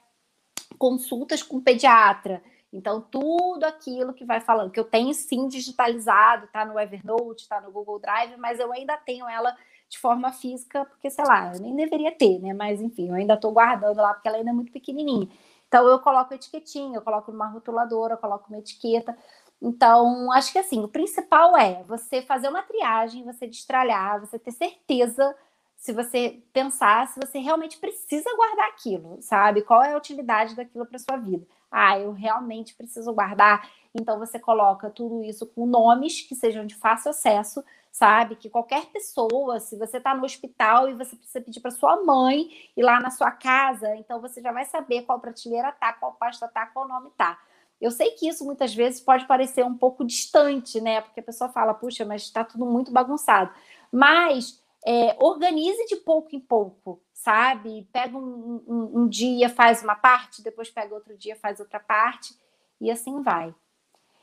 consultas 0.79 1.43
com 1.43 1.61
pediatra. 1.61 2.43
Então, 2.73 3.01
tudo 3.01 3.65
aquilo 3.65 4.13
que 4.13 4.25
vai 4.25 4.41
falando, 4.41 4.71
que 4.71 4.81
eu 4.81 4.85
tenho 4.85 5.15
sim 5.15 5.49
digitalizado, 5.49 6.49
tá 6.53 6.65
no 6.65 6.79
Evernote, 6.79 7.49
tá 7.49 7.61
no 7.61 7.71
Google 7.73 7.99
Drive, 7.99 8.37
mas 8.37 8.61
eu 8.61 8.73
ainda 8.73 8.97
tenho 8.97 9.29
ela 9.29 9.57
de 9.89 9.99
forma 9.99 10.33
física, 10.33 10.85
porque, 10.85 11.09
sei 11.11 11.25
lá, 11.25 11.55
eu 11.55 11.61
nem 11.61 11.77
deveria 11.77 12.13
ter, 12.13 12.41
né? 12.41 12.53
Mas, 12.53 12.81
enfim, 12.81 13.09
eu 13.09 13.15
ainda 13.15 13.35
estou 13.35 13.53
guardando 13.53 13.99
lá, 13.99 14.13
porque 14.15 14.29
ela 14.29 14.39
ainda 14.39 14.51
é 14.51 14.53
muito 14.53 14.73
pequenininha. 14.73 15.29
Então 15.69 15.87
eu 15.89 15.99
coloco 16.01 16.33
etiquetinha, 16.35 16.97
eu 16.99 17.03
coloco 17.03 17.33
numa 17.33 17.49
rotuladora, 17.49 18.15
eu 18.15 18.19
coloco 18.19 18.49
uma 18.49 18.59
etiqueta. 18.59 19.17
Então, 19.61 20.31
acho 20.33 20.53
que 20.53 20.59
assim, 20.59 20.83
o 20.85 20.89
principal 20.89 21.57
é 21.57 21.83
você 21.85 22.23
fazer 22.23 22.49
uma 22.49 22.63
triagem, 22.63 23.25
você 23.25 23.47
destralhar, 23.47 24.21
você 24.21 24.39
ter 24.39 24.53
certeza 24.53 25.35
se 25.77 25.93
você 25.93 26.43
pensar 26.53 27.07
se 27.09 27.21
você 27.21 27.39
realmente 27.39 27.79
precisa 27.79 28.35
guardar 28.35 28.69
aquilo, 28.69 29.19
sabe? 29.21 29.63
Qual 29.63 29.83
é 29.83 29.93
a 29.93 29.97
utilidade 29.97 30.57
daquilo 30.57 30.87
para 30.87 30.99
sua 30.99 31.17
vida? 31.17 31.47
Ah, 31.71 31.99
eu 31.99 32.13
realmente 32.13 32.75
preciso 32.75 33.13
guardar. 33.13 33.69
Então 33.95 34.19
você 34.19 34.39
coloca 34.39 34.91
tudo 34.91 35.23
isso 35.25 35.47
com 35.47 35.67
nomes 35.67 36.23
que 36.23 36.35
sejam 36.35 36.67
de 36.67 36.75
fácil 36.75 37.11
acesso 37.11 37.63
sabe? 37.97 38.37
Que 38.37 38.51
qualquer 38.51 38.85
pessoa, 38.87 39.59
se 39.59 39.75
você 39.75 39.97
está 39.97 40.15
no 40.15 40.23
hospital 40.23 40.87
e 40.87 40.93
você 40.93 41.17
precisa 41.17 41.41
pedir 41.41 41.61
para 41.61 41.71
sua 41.71 42.05
mãe 42.05 42.51
ir 42.77 42.83
lá 42.83 43.01
na 43.01 43.09
sua 43.09 43.31
casa, 43.31 43.97
então 43.97 44.21
você 44.21 44.43
já 44.43 44.53
vai 44.53 44.67
saber 44.67 45.03
qual 45.03 45.19
prateleira 45.19 45.73
tá, 45.73 45.95
qual 45.95 46.13
pasta 46.13 46.47
tá, 46.47 46.67
qual 46.67 46.87
nome 46.87 47.11
tá. 47.17 47.39
Eu 47.81 47.91
sei 47.91 48.11
que 48.11 48.29
isso 48.29 48.45
muitas 48.45 48.75
vezes 48.75 49.01
pode 49.01 49.27
parecer 49.27 49.65
um 49.65 49.75
pouco 49.75 50.05
distante, 50.05 50.79
né? 50.79 51.01
Porque 51.01 51.21
a 51.21 51.23
pessoa 51.23 51.49
fala, 51.49 51.73
puxa, 51.73 52.05
mas 52.05 52.23
está 52.23 52.45
tudo 52.45 52.67
muito 52.67 52.93
bagunçado. 52.93 53.51
Mas 53.91 54.63
é, 54.87 55.17
organize 55.19 55.85
de 55.87 55.97
pouco 55.97 56.37
em 56.37 56.39
pouco, 56.39 57.03
sabe? 57.13 57.89
Pega 57.93 58.17
um, 58.17 58.63
um, 58.69 59.01
um 59.01 59.09
dia, 59.09 59.49
faz 59.49 59.83
uma 59.83 59.97
parte, 59.97 60.43
depois 60.43 60.71
pega 60.71 60.95
outro 60.95 61.19
dia, 61.19 61.35
faz 61.35 61.59
outra 61.59 61.81
parte, 61.81 62.39
e 62.81 62.89
assim 62.89 63.21
vai. 63.21 63.53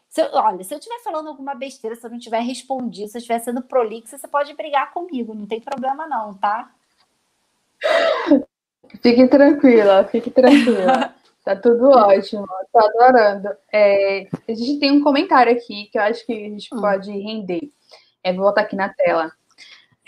Se 0.08 0.22
eu, 0.22 0.30
olha, 0.32 0.64
se 0.64 0.74
eu 0.74 0.78
estiver 0.78 1.00
falando 1.04 1.28
alguma 1.28 1.54
besteira, 1.54 1.98
se 1.98 2.06
eu 2.06 2.12
não 2.12 2.20
tiver 2.20 2.40
respondido, 2.40 3.10
se 3.10 3.18
eu 3.18 3.20
estiver 3.20 3.40
sendo 3.40 3.62
prolixa, 3.62 4.18
você 4.18 4.28
pode 4.28 4.54
brigar 4.54 4.94
comigo, 4.94 5.34
não 5.34 5.46
tem 5.46 5.60
problema 5.60 6.08
não, 6.08 6.34
tá? 6.36 6.72
Fique 9.02 9.28
tranquila, 9.28 10.06
fique 10.06 10.32
tranquila. 10.32 11.14
Tá 11.44 11.58
tudo 11.58 11.90
ótimo, 11.90 12.48
tô 12.72 12.80
adorando. 12.80 13.50
É, 13.70 14.30
a 14.48 14.54
gente 14.54 14.80
tem 14.80 14.92
um 14.92 15.04
comentário 15.04 15.52
aqui 15.52 15.90
que 15.92 15.98
eu 15.98 16.02
acho 16.02 16.26
que 16.26 16.32
a 16.32 16.36
gente 16.50 16.74
hum. 16.74 16.80
pode 16.80 17.12
render. 17.12 17.70
É, 18.24 18.32
vou 18.32 18.46
botar 18.46 18.62
aqui 18.62 18.78
na 18.78 18.88
tela. 18.88 19.30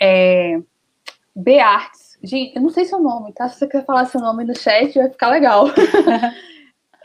É, 0.00 0.60
Bearts. 1.34 2.18
Gente, 2.22 2.56
eu 2.56 2.62
não 2.62 2.70
sei 2.70 2.84
seu 2.84 2.98
nome, 2.98 3.32
tá? 3.32 3.48
Se 3.48 3.58
você 3.58 3.66
quer 3.66 3.84
falar 3.84 4.06
seu 4.06 4.20
nome 4.20 4.44
no 4.44 4.56
chat, 4.56 4.96
vai 4.98 5.10
ficar 5.10 5.28
legal. 5.28 5.66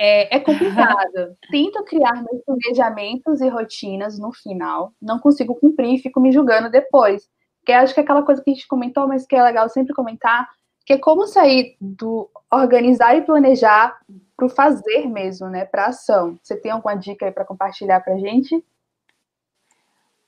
É, 0.04 0.38
é 0.38 0.39
complicado. 0.39 1.38
Tento 1.52 1.84
criar 1.84 2.24
meus 2.24 2.44
planejamentos 2.44 3.39
e 3.39 3.48
rotinas 3.48 4.18
no 4.18 4.34
final, 4.34 4.92
não 5.00 5.20
consigo 5.20 5.54
cumprir 5.54 5.94
e 5.94 6.00
fico 6.00 6.20
me 6.20 6.32
julgando 6.32 6.72
depois. 6.72 7.30
Que 7.64 7.72
acho 7.72 7.94
que 7.94 8.00
é 8.00 8.04
aquela 8.04 8.24
coisa 8.24 8.42
que 8.44 8.50
a 8.50 8.54
gente 8.56 8.68
comentou, 8.68 9.08
mas 9.08 9.28
que 9.28 9.36
é 9.36 9.44
legal 9.44 9.70
sempre 9.70 9.94
comentar, 9.94 10.50
que 10.88 10.94
é 10.94 10.98
como 10.98 11.28
sair 11.28 11.78
do 11.80 12.28
organizar 12.52 13.16
e 13.16 13.22
planejar 13.22 13.96
para 14.36 14.48
o 14.48 14.50
fazer 14.50 15.08
mesmo, 15.08 15.48
né? 15.50 15.66
Para 15.66 15.88
ação. 15.88 16.39
Você 16.42 16.56
tem 16.56 16.72
alguma 16.72 16.96
dica 16.96 17.28
aí 17.28 17.32
para 17.32 17.46
compartilhar 17.46 18.00
para 18.00 18.18
gente? 18.18 18.66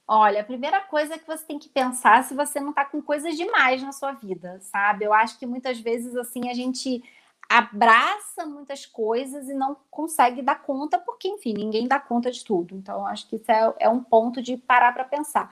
Olha, 0.07 0.41
a 0.41 0.43
primeira 0.43 0.81
coisa 0.81 1.17
que 1.17 1.25
você 1.25 1.45
tem 1.45 1.57
que 1.57 1.69
pensar 1.69 2.23
se 2.23 2.33
você 2.33 2.59
não 2.59 2.71
está 2.71 2.83
com 2.83 3.01
coisas 3.01 3.35
demais 3.35 3.81
na 3.81 3.91
sua 3.91 4.11
vida, 4.11 4.59
sabe? 4.61 5.05
Eu 5.05 5.13
acho 5.13 5.39
que 5.39 5.45
muitas 5.45 5.79
vezes 5.79 6.15
assim 6.15 6.49
a 6.49 6.53
gente 6.53 7.01
abraça 7.49 8.45
muitas 8.45 8.85
coisas 8.85 9.47
e 9.47 9.53
não 9.53 9.77
consegue 9.89 10.41
dar 10.41 10.61
conta, 10.61 10.97
porque, 10.97 11.27
enfim, 11.27 11.53
ninguém 11.53 11.87
dá 11.87 11.99
conta 11.99 12.31
de 12.31 12.43
tudo. 12.43 12.75
Então, 12.75 13.05
acho 13.05 13.27
que 13.29 13.35
isso 13.35 13.51
é, 13.51 13.73
é 13.79 13.89
um 13.89 14.03
ponto 14.03 14.41
de 14.41 14.57
parar 14.57 14.91
para 14.93 15.03
pensar. 15.03 15.51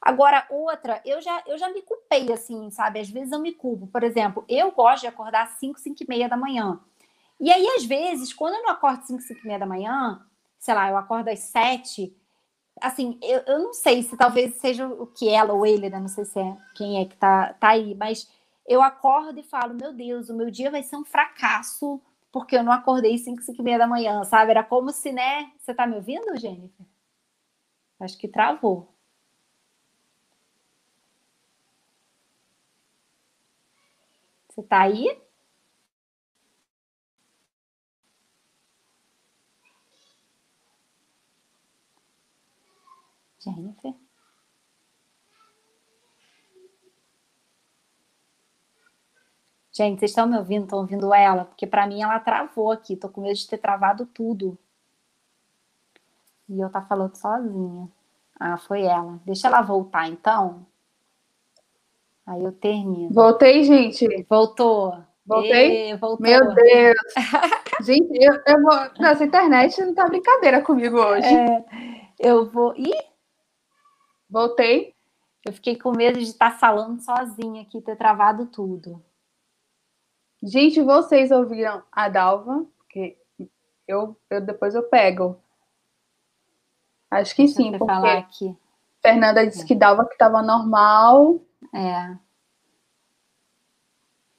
Agora, 0.00 0.46
outra, 0.50 1.00
eu 1.04 1.20
já, 1.20 1.42
eu 1.46 1.58
já 1.58 1.68
me 1.68 1.82
culpei, 1.82 2.32
assim, 2.32 2.70
sabe? 2.70 3.00
Às 3.00 3.10
vezes 3.10 3.32
eu 3.32 3.38
me 3.38 3.52
culpo. 3.52 3.86
Por 3.86 4.02
exemplo, 4.02 4.44
eu 4.48 4.72
gosto 4.72 5.02
de 5.02 5.08
acordar 5.08 5.44
às 5.44 5.50
5, 5.58 5.78
5 5.78 6.02
e 6.02 6.08
meia 6.08 6.28
da 6.28 6.36
manhã. 6.36 6.80
E 7.38 7.52
aí, 7.52 7.66
às 7.76 7.84
vezes, 7.84 8.32
quando 8.32 8.54
eu 8.54 8.62
não 8.62 8.70
acordo 8.70 9.00
às 9.00 9.06
5, 9.06 9.20
5 9.22 9.40
e 9.44 9.46
meia 9.46 9.58
da 9.58 9.66
manhã, 9.66 10.24
sei 10.58 10.74
lá, 10.74 10.90
eu 10.90 10.96
acordo 10.96 11.28
às 11.28 11.40
7, 11.40 12.16
assim, 12.82 13.18
eu, 13.22 13.40
eu 13.46 13.58
não 13.60 13.72
sei 13.72 14.02
se 14.02 14.16
talvez 14.16 14.56
seja 14.56 14.86
o 14.86 15.06
que 15.06 15.28
ela 15.28 15.52
ou 15.52 15.66
ele, 15.66 15.88
né? 15.90 15.98
Não 16.00 16.08
sei 16.08 16.24
se 16.24 16.38
é 16.38 16.56
quem 16.74 17.00
é 17.00 17.04
que 17.06 17.16
tá, 17.16 17.54
tá 17.54 17.70
aí, 17.70 17.94
mas 17.94 18.30
eu 18.66 18.82
acordo 18.82 19.38
e 19.38 19.42
falo, 19.42 19.74
meu 19.74 19.92
Deus, 19.92 20.28
o 20.28 20.36
meu 20.36 20.50
dia 20.50 20.70
vai 20.70 20.82
ser 20.82 20.96
um 20.96 21.04
fracasso 21.04 22.00
porque 22.32 22.56
eu 22.56 22.62
não 22.62 22.72
acordei 22.72 23.18
5, 23.18 23.42
5 23.42 23.60
e 23.60 23.64
meia 23.64 23.78
da 23.78 23.86
manhã, 23.86 24.24
sabe? 24.24 24.50
Era 24.52 24.64
como 24.64 24.90
se, 24.90 25.12
né? 25.12 25.52
Você 25.58 25.74
tá 25.74 25.86
me 25.86 25.96
ouvindo, 25.96 26.36
Jennifer? 26.38 26.86
Acho 28.00 28.18
que 28.18 28.28
travou. 28.28 28.92
Você 34.48 34.62
tá 34.62 34.82
aí? 34.82 35.18
Jennifer? 43.42 43.94
Gente, 49.72 50.00
vocês 50.00 50.10
estão 50.10 50.26
me 50.26 50.36
ouvindo? 50.36 50.64
Estão 50.64 50.80
ouvindo 50.80 51.14
ela? 51.14 51.46
Porque 51.46 51.66
para 51.66 51.86
mim 51.86 52.02
ela 52.02 52.20
travou 52.20 52.70
aqui. 52.70 52.94
Tô 52.94 53.08
com 53.08 53.22
medo 53.22 53.34
de 53.34 53.48
ter 53.48 53.58
travado 53.58 54.04
tudo. 54.04 54.58
E 56.48 56.60
eu 56.60 56.70
tá 56.70 56.82
falando 56.82 57.16
sozinha. 57.16 57.88
Ah, 58.38 58.58
foi 58.58 58.82
ela. 58.82 59.18
Deixa 59.24 59.48
ela 59.48 59.62
voltar 59.62 60.08
então. 60.08 60.66
Aí 62.26 62.44
eu 62.44 62.52
termino. 62.52 63.10
Voltei, 63.12 63.64
gente. 63.64 64.26
Voltou. 64.28 65.02
Voltei? 65.24 65.92
E, 65.92 65.96
voltou. 65.96 66.20
Meu 66.20 66.54
Deus. 66.54 66.96
gente, 67.80 68.12
eu, 68.22 68.34
eu 68.46 68.62
vou. 68.62 68.74
Nossa, 69.00 69.24
internet 69.24 69.80
não 69.80 69.94
tá 69.94 70.06
brincadeira 70.06 70.60
comigo 70.60 70.98
hoje. 70.98 71.26
É, 71.26 71.64
eu 72.18 72.50
vou. 72.50 72.74
Ih! 72.76 73.11
Voltei. 74.32 74.94
Eu 75.44 75.52
fiquei 75.52 75.76
com 75.76 75.92
medo 75.92 76.18
de 76.18 76.24
estar 76.24 76.52
tá 76.52 76.56
falando 76.56 76.98
sozinha 77.02 77.60
aqui, 77.60 77.82
ter 77.82 77.96
travado 77.96 78.46
tudo. 78.46 79.04
Gente, 80.42 80.80
vocês 80.80 81.30
ouviram 81.30 81.82
a 81.92 82.08
Dalva? 82.08 82.64
Porque 82.78 83.18
eu, 83.86 84.16
eu 84.30 84.40
depois 84.40 84.74
eu 84.74 84.84
pego. 84.84 85.38
Acho 87.10 87.36
que 87.36 87.42
Deixa 87.42 87.56
sim, 87.56 87.72
porque 87.72 87.84
falar 87.84 88.18
aqui. 88.18 88.56
Fernanda 89.02 89.46
disse 89.46 89.64
é. 89.64 89.66
que 89.66 89.74
Dalva 89.74 90.06
que 90.06 90.14
estava 90.14 90.40
normal. 90.40 91.38
É. 91.74 92.16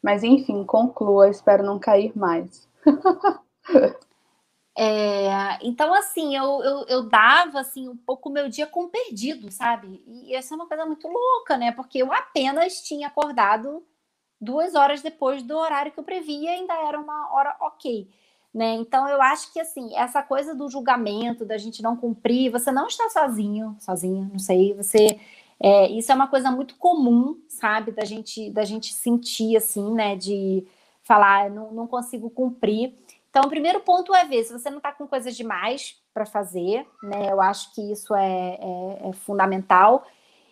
Mas 0.02 0.24
enfim, 0.24 0.66
conclua, 0.66 1.30
espero 1.30 1.64
não 1.64 1.78
cair 1.78 2.18
mais. 2.18 2.68
é, 4.76 5.60
então, 5.62 5.94
assim, 5.94 6.36
eu, 6.36 6.64
eu, 6.64 6.86
eu, 6.88 7.04
dava 7.04 7.60
assim, 7.60 7.88
um 7.88 7.98
pouco 7.98 8.30
meu 8.30 8.50
dia 8.50 8.66
com 8.66 8.90
perdido, 8.90 9.52
sabe? 9.52 10.04
E 10.08 10.36
essa 10.36 10.54
é 10.54 10.56
uma 10.56 10.68
coisa 10.68 10.86
muito 10.86 11.08
louca, 11.08 11.58
né? 11.58 11.72
Porque 11.72 12.00
eu 12.00 12.12
apenas 12.12 12.82
tinha 12.82 13.08
acordado 13.08 13.84
duas 14.42 14.76
horas 14.76 15.02
depois 15.02 15.44
do 15.44 15.56
horário 15.58 15.92
que 15.92 16.00
eu 16.00 16.04
previa, 16.04 16.52
ainda 16.52 16.74
era 16.74 17.00
uma 17.00 17.32
hora 17.34 17.56
ok. 17.62 18.10
Né? 18.54 18.74
Então, 18.76 19.08
eu 19.08 19.22
acho 19.22 19.52
que 19.54 19.60
assim, 19.60 19.96
essa 19.96 20.22
coisa 20.22 20.54
do 20.54 20.70
julgamento, 20.70 21.46
da 21.46 21.58
gente 21.58 21.82
não 21.82 21.96
cumprir, 21.96 22.52
você 22.52 22.72
não 22.72 22.88
está 22.88 23.10
sozinho, 23.10 23.76
sozinha, 23.80 24.30
não 24.32 24.38
sei, 24.38 24.74
você 24.76 25.20
é, 25.60 25.90
isso 25.90 26.12
é 26.12 26.16
uma 26.16 26.28
coisa 26.28 26.52
muito 26.52 26.76
comum, 26.76 27.40
sabe, 27.48 27.92
da 27.92 28.06
gente, 28.06 28.50
da 28.52 28.66
gente 28.66 28.94
sentir 28.94 29.56
assim, 29.56 29.94
né, 29.94 30.16
de 30.16 30.68
falar, 31.04 31.50
não, 31.50 31.72
não 31.72 31.88
consigo 31.88 32.30
cumprir. 32.30 32.94
Então, 33.34 33.46
o 33.46 33.50
primeiro 33.50 33.80
ponto 33.80 34.14
é 34.14 34.24
ver 34.26 34.44
se 34.44 34.54
você 34.54 34.70
não 34.70 34.78
está 34.78 34.92
com 34.92 35.08
coisas 35.08 35.36
demais 35.36 36.00
para 36.14 36.24
fazer, 36.24 36.86
né? 37.02 37.32
Eu 37.32 37.42
acho 37.42 37.74
que 37.74 37.82
isso 37.92 38.14
é, 38.14 38.60
é, 38.62 39.10
é, 39.10 39.14
fundamental. 39.14 40.06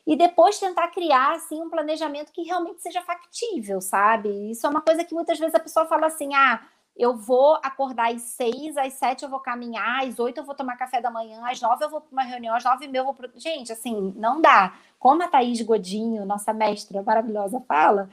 E 0.08 0.16
depois 0.16 0.58
tentar 0.58 0.88
criar 0.88 1.34
assim 1.34 1.62
um 1.62 1.70
planejamento 1.70 2.32
que 2.32 2.42
realmente 2.42 2.82
seja 2.82 3.04
factível, 3.04 3.80
sabe? 3.82 4.50
Isso 4.50 4.66
é 4.66 4.70
uma 4.72 4.82
coisa 4.82 5.06
que 5.06 5.14
muitas 5.14 5.38
vezes 5.38 5.54
a 5.54 5.60
pessoa 5.60 5.86
fala 5.86 6.08
assim: 6.08 6.34
ah, 6.34 6.60
eu 6.98 7.16
vou 7.16 7.60
acordar 7.62 8.12
às 8.12 8.24
seis, 8.24 8.76
às 8.76 8.94
sete 8.94 9.24
eu 9.24 9.30
vou 9.30 9.40
caminhar, 9.40 10.04
às 10.04 10.18
oito 10.18 10.40
eu 10.40 10.44
vou 10.44 10.56
tomar 10.56 10.76
café 10.76 11.00
da 11.00 11.12
manhã, 11.12 11.40
às 11.46 11.62
nove 11.62 11.86
eu 11.86 11.90
vou 11.90 12.02
para 12.02 12.12
uma 12.12 12.24
reunião, 12.24 12.56
às 12.56 12.64
nove 12.64 12.86
e 12.86 12.88
meia 12.88 13.02
eu 13.02 13.06
vou 13.06 13.14
para. 13.14 13.30
Gente, 13.36 13.72
assim, 13.72 14.12
não 14.18 14.42
dá. 14.42 14.74
Como 14.98 15.22
a 15.22 15.28
Thaís 15.28 15.62
Godinho, 15.62 16.26
nossa 16.26 16.52
mestra 16.52 17.04
maravilhosa, 17.04 17.64
fala, 17.68 18.10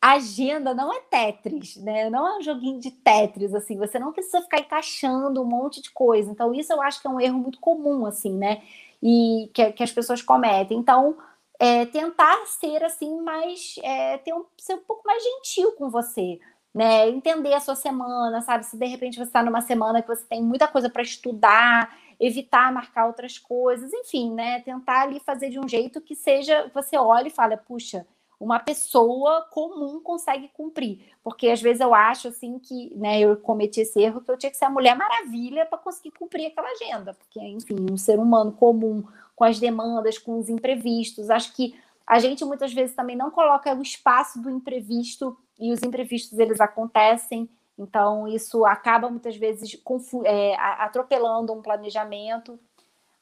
agenda 0.00 0.74
não 0.74 0.92
é 0.92 1.00
Tetris, 1.00 1.76
né? 1.76 2.08
Não 2.10 2.26
é 2.26 2.38
um 2.38 2.42
joguinho 2.42 2.80
de 2.80 2.90
Tetris, 2.90 3.54
assim, 3.54 3.76
você 3.76 3.98
não 3.98 4.12
precisa 4.12 4.40
ficar 4.42 4.60
encaixando 4.60 5.42
um 5.42 5.44
monte 5.44 5.82
de 5.82 5.90
coisa. 5.90 6.30
Então, 6.30 6.54
isso 6.54 6.72
eu 6.72 6.80
acho 6.82 7.00
que 7.00 7.06
é 7.06 7.10
um 7.10 7.20
erro 7.20 7.38
muito 7.38 7.60
comum, 7.60 8.06
assim, 8.06 8.32
né? 8.36 8.62
E 9.02 9.50
que, 9.54 9.72
que 9.72 9.82
as 9.82 9.92
pessoas 9.92 10.22
cometem. 10.22 10.78
Então, 10.78 11.16
é, 11.58 11.86
tentar 11.86 12.46
ser 12.46 12.82
assim 12.84 13.20
mais 13.20 13.76
é, 13.82 14.18
ter 14.18 14.32
um, 14.34 14.44
ser 14.58 14.74
um 14.74 14.78
pouco 14.84 15.02
mais 15.06 15.22
gentil 15.22 15.72
com 15.72 15.90
você 15.90 16.38
né? 16.74 17.08
Entender 17.08 17.52
a 17.54 17.60
sua 17.60 17.74
semana, 17.74 18.40
sabe? 18.42 18.64
Se 18.64 18.76
de 18.76 18.86
repente 18.86 19.16
você 19.16 19.24
está 19.24 19.42
numa 19.42 19.60
semana 19.60 20.00
que 20.02 20.08
você 20.08 20.24
tem 20.24 20.42
muita 20.42 20.68
coisa 20.68 20.88
para 20.88 21.02
estudar, 21.02 21.96
evitar 22.18 22.72
marcar 22.72 23.06
outras 23.06 23.38
coisas, 23.38 23.92
enfim, 23.92 24.32
né? 24.32 24.60
Tentar 24.60 25.02
ali 25.02 25.20
fazer 25.20 25.50
de 25.50 25.58
um 25.58 25.68
jeito 25.68 26.00
que 26.00 26.14
seja, 26.14 26.70
você 26.74 26.96
olhe 26.96 27.28
e 27.28 27.32
fala, 27.32 27.56
puxa, 27.56 28.06
uma 28.40 28.58
pessoa 28.58 29.42
comum 29.50 30.00
consegue 30.00 30.48
cumprir. 30.48 31.12
Porque 31.22 31.48
às 31.48 31.60
vezes 31.60 31.80
eu 31.80 31.94
acho 31.94 32.28
assim 32.28 32.58
que, 32.58 32.90
né, 32.96 33.20
eu 33.20 33.36
cometi 33.36 33.82
esse 33.82 34.00
erro 34.00 34.22
que 34.22 34.30
eu 34.30 34.38
tinha 34.38 34.50
que 34.50 34.56
ser 34.56 34.64
a 34.64 34.70
mulher 34.70 34.96
maravilha 34.96 35.66
para 35.66 35.76
conseguir 35.76 36.12
cumprir 36.12 36.46
aquela 36.46 36.70
agenda, 36.70 37.12
porque 37.12 37.38
enfim, 37.38 37.76
um 37.90 37.98
ser 37.98 38.18
humano 38.18 38.50
comum 38.50 39.04
com 39.36 39.44
as 39.44 39.60
demandas, 39.60 40.16
com 40.16 40.38
os 40.38 40.48
imprevistos, 40.48 41.28
acho 41.28 41.54
que 41.54 41.78
a 42.06 42.18
gente 42.18 42.44
muitas 42.44 42.72
vezes 42.72 42.96
também 42.96 43.14
não 43.14 43.30
coloca 43.30 43.72
o 43.74 43.82
espaço 43.82 44.40
do 44.40 44.50
imprevisto 44.50 45.36
e 45.58 45.72
os 45.72 45.82
imprevistos 45.82 46.38
eles 46.38 46.60
acontecem, 46.60 47.48
então 47.78 48.26
isso 48.26 48.64
acaba 48.64 49.08
muitas 49.08 49.36
vezes 49.36 49.80
é, 50.24 50.56
atropelando 50.56 51.52
um 51.52 51.62
planejamento. 51.62 52.58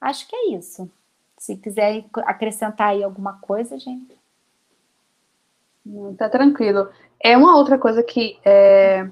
Acho 0.01 0.27
que 0.27 0.35
é 0.35 0.51
isso. 0.51 0.91
Se 1.37 1.57
quiser 1.57 2.05
acrescentar 2.25 2.89
aí 2.89 3.03
alguma 3.05 3.35
coisa, 3.35 3.79
gente. 3.79 4.18
Tá 6.17 6.29
tranquilo. 6.29 6.89
É 7.23 7.37
uma 7.37 7.57
outra 7.57 7.79
coisa 7.79 8.03
que 8.03 8.39
é... 8.45 9.09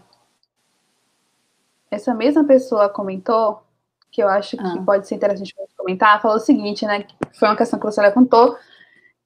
essa 1.90 2.14
mesma 2.14 2.44
pessoa 2.44 2.88
comentou, 2.88 3.62
que 4.10 4.22
eu 4.22 4.28
acho 4.28 4.56
que 4.56 4.62
ah. 4.62 4.82
pode 4.84 5.06
ser 5.08 5.14
interessante 5.14 5.54
comentar, 5.76 6.20
falou 6.20 6.36
o 6.36 6.40
seguinte, 6.40 6.84
né? 6.86 7.06
Foi 7.38 7.48
uma 7.48 7.56
questão 7.56 7.78
que 7.78 7.86
você 7.86 8.00
levantou 8.00 8.56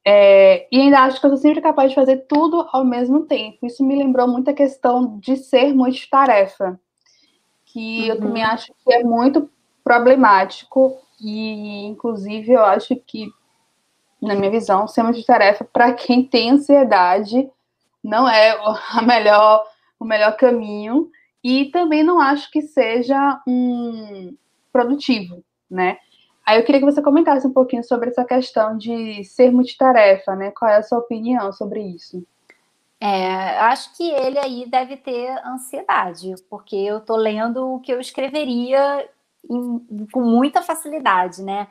é, 0.04 0.66
e 0.72 0.80
ainda 0.80 1.00
acho 1.00 1.20
que 1.20 1.26
eu 1.26 1.30
sou 1.30 1.38
sempre 1.38 1.60
capaz 1.60 1.90
de 1.90 1.94
fazer 1.94 2.24
tudo 2.28 2.66
ao 2.72 2.84
mesmo 2.84 3.26
tempo. 3.26 3.66
Isso 3.66 3.84
me 3.84 3.96
lembrou 3.96 4.26
muito 4.26 4.50
a 4.50 4.54
questão 4.54 5.18
de 5.18 5.36
ser 5.36 5.74
multitarefa, 5.74 6.80
que 7.66 8.02
uhum. 8.02 8.06
eu 8.06 8.20
também 8.20 8.42
acho 8.42 8.72
que 8.84 8.92
é 8.92 9.02
muito 9.04 9.50
problemático. 9.84 10.98
E, 11.20 11.84
inclusive, 11.84 12.52
eu 12.52 12.64
acho 12.64 12.96
que, 12.96 13.30
na 14.20 14.34
minha 14.34 14.50
visão, 14.50 14.86
ser 14.86 15.02
multitarefa 15.02 15.64
para 15.64 15.92
quem 15.92 16.24
tem 16.24 16.50
ansiedade 16.50 17.48
não 18.02 18.28
é 18.28 18.50
a 18.92 19.02
melhor, 19.02 19.64
o 19.98 20.04
melhor 20.04 20.36
caminho. 20.36 21.10
E 21.42 21.66
também 21.66 22.02
não 22.02 22.20
acho 22.20 22.50
que 22.50 22.60
seja 22.60 23.40
um 23.46 24.36
produtivo, 24.70 25.42
né? 25.70 25.96
Aí 26.44 26.58
eu 26.58 26.64
queria 26.64 26.80
que 26.80 26.84
você 26.84 27.00
comentasse 27.00 27.46
um 27.46 27.52
pouquinho 27.52 27.82
sobre 27.82 28.10
essa 28.10 28.24
questão 28.24 28.76
de 28.76 29.24
ser 29.24 29.50
multitarefa, 29.50 30.34
né? 30.34 30.50
Qual 30.50 30.70
é 30.70 30.76
a 30.76 30.82
sua 30.82 30.98
opinião 30.98 31.52
sobre 31.52 31.80
isso? 31.80 32.22
É, 33.00 33.58
acho 33.60 33.96
que 33.96 34.10
ele 34.10 34.38
aí 34.38 34.66
deve 34.68 34.96
ter 34.98 35.30
ansiedade, 35.46 36.34
porque 36.50 36.76
eu 36.76 36.98
estou 36.98 37.16
lendo 37.16 37.74
o 37.74 37.80
que 37.80 37.90
eu 37.90 37.98
escreveria 37.98 39.08
em, 39.48 40.06
com 40.12 40.20
muita 40.20 40.60
facilidade, 40.60 41.42
né? 41.42 41.66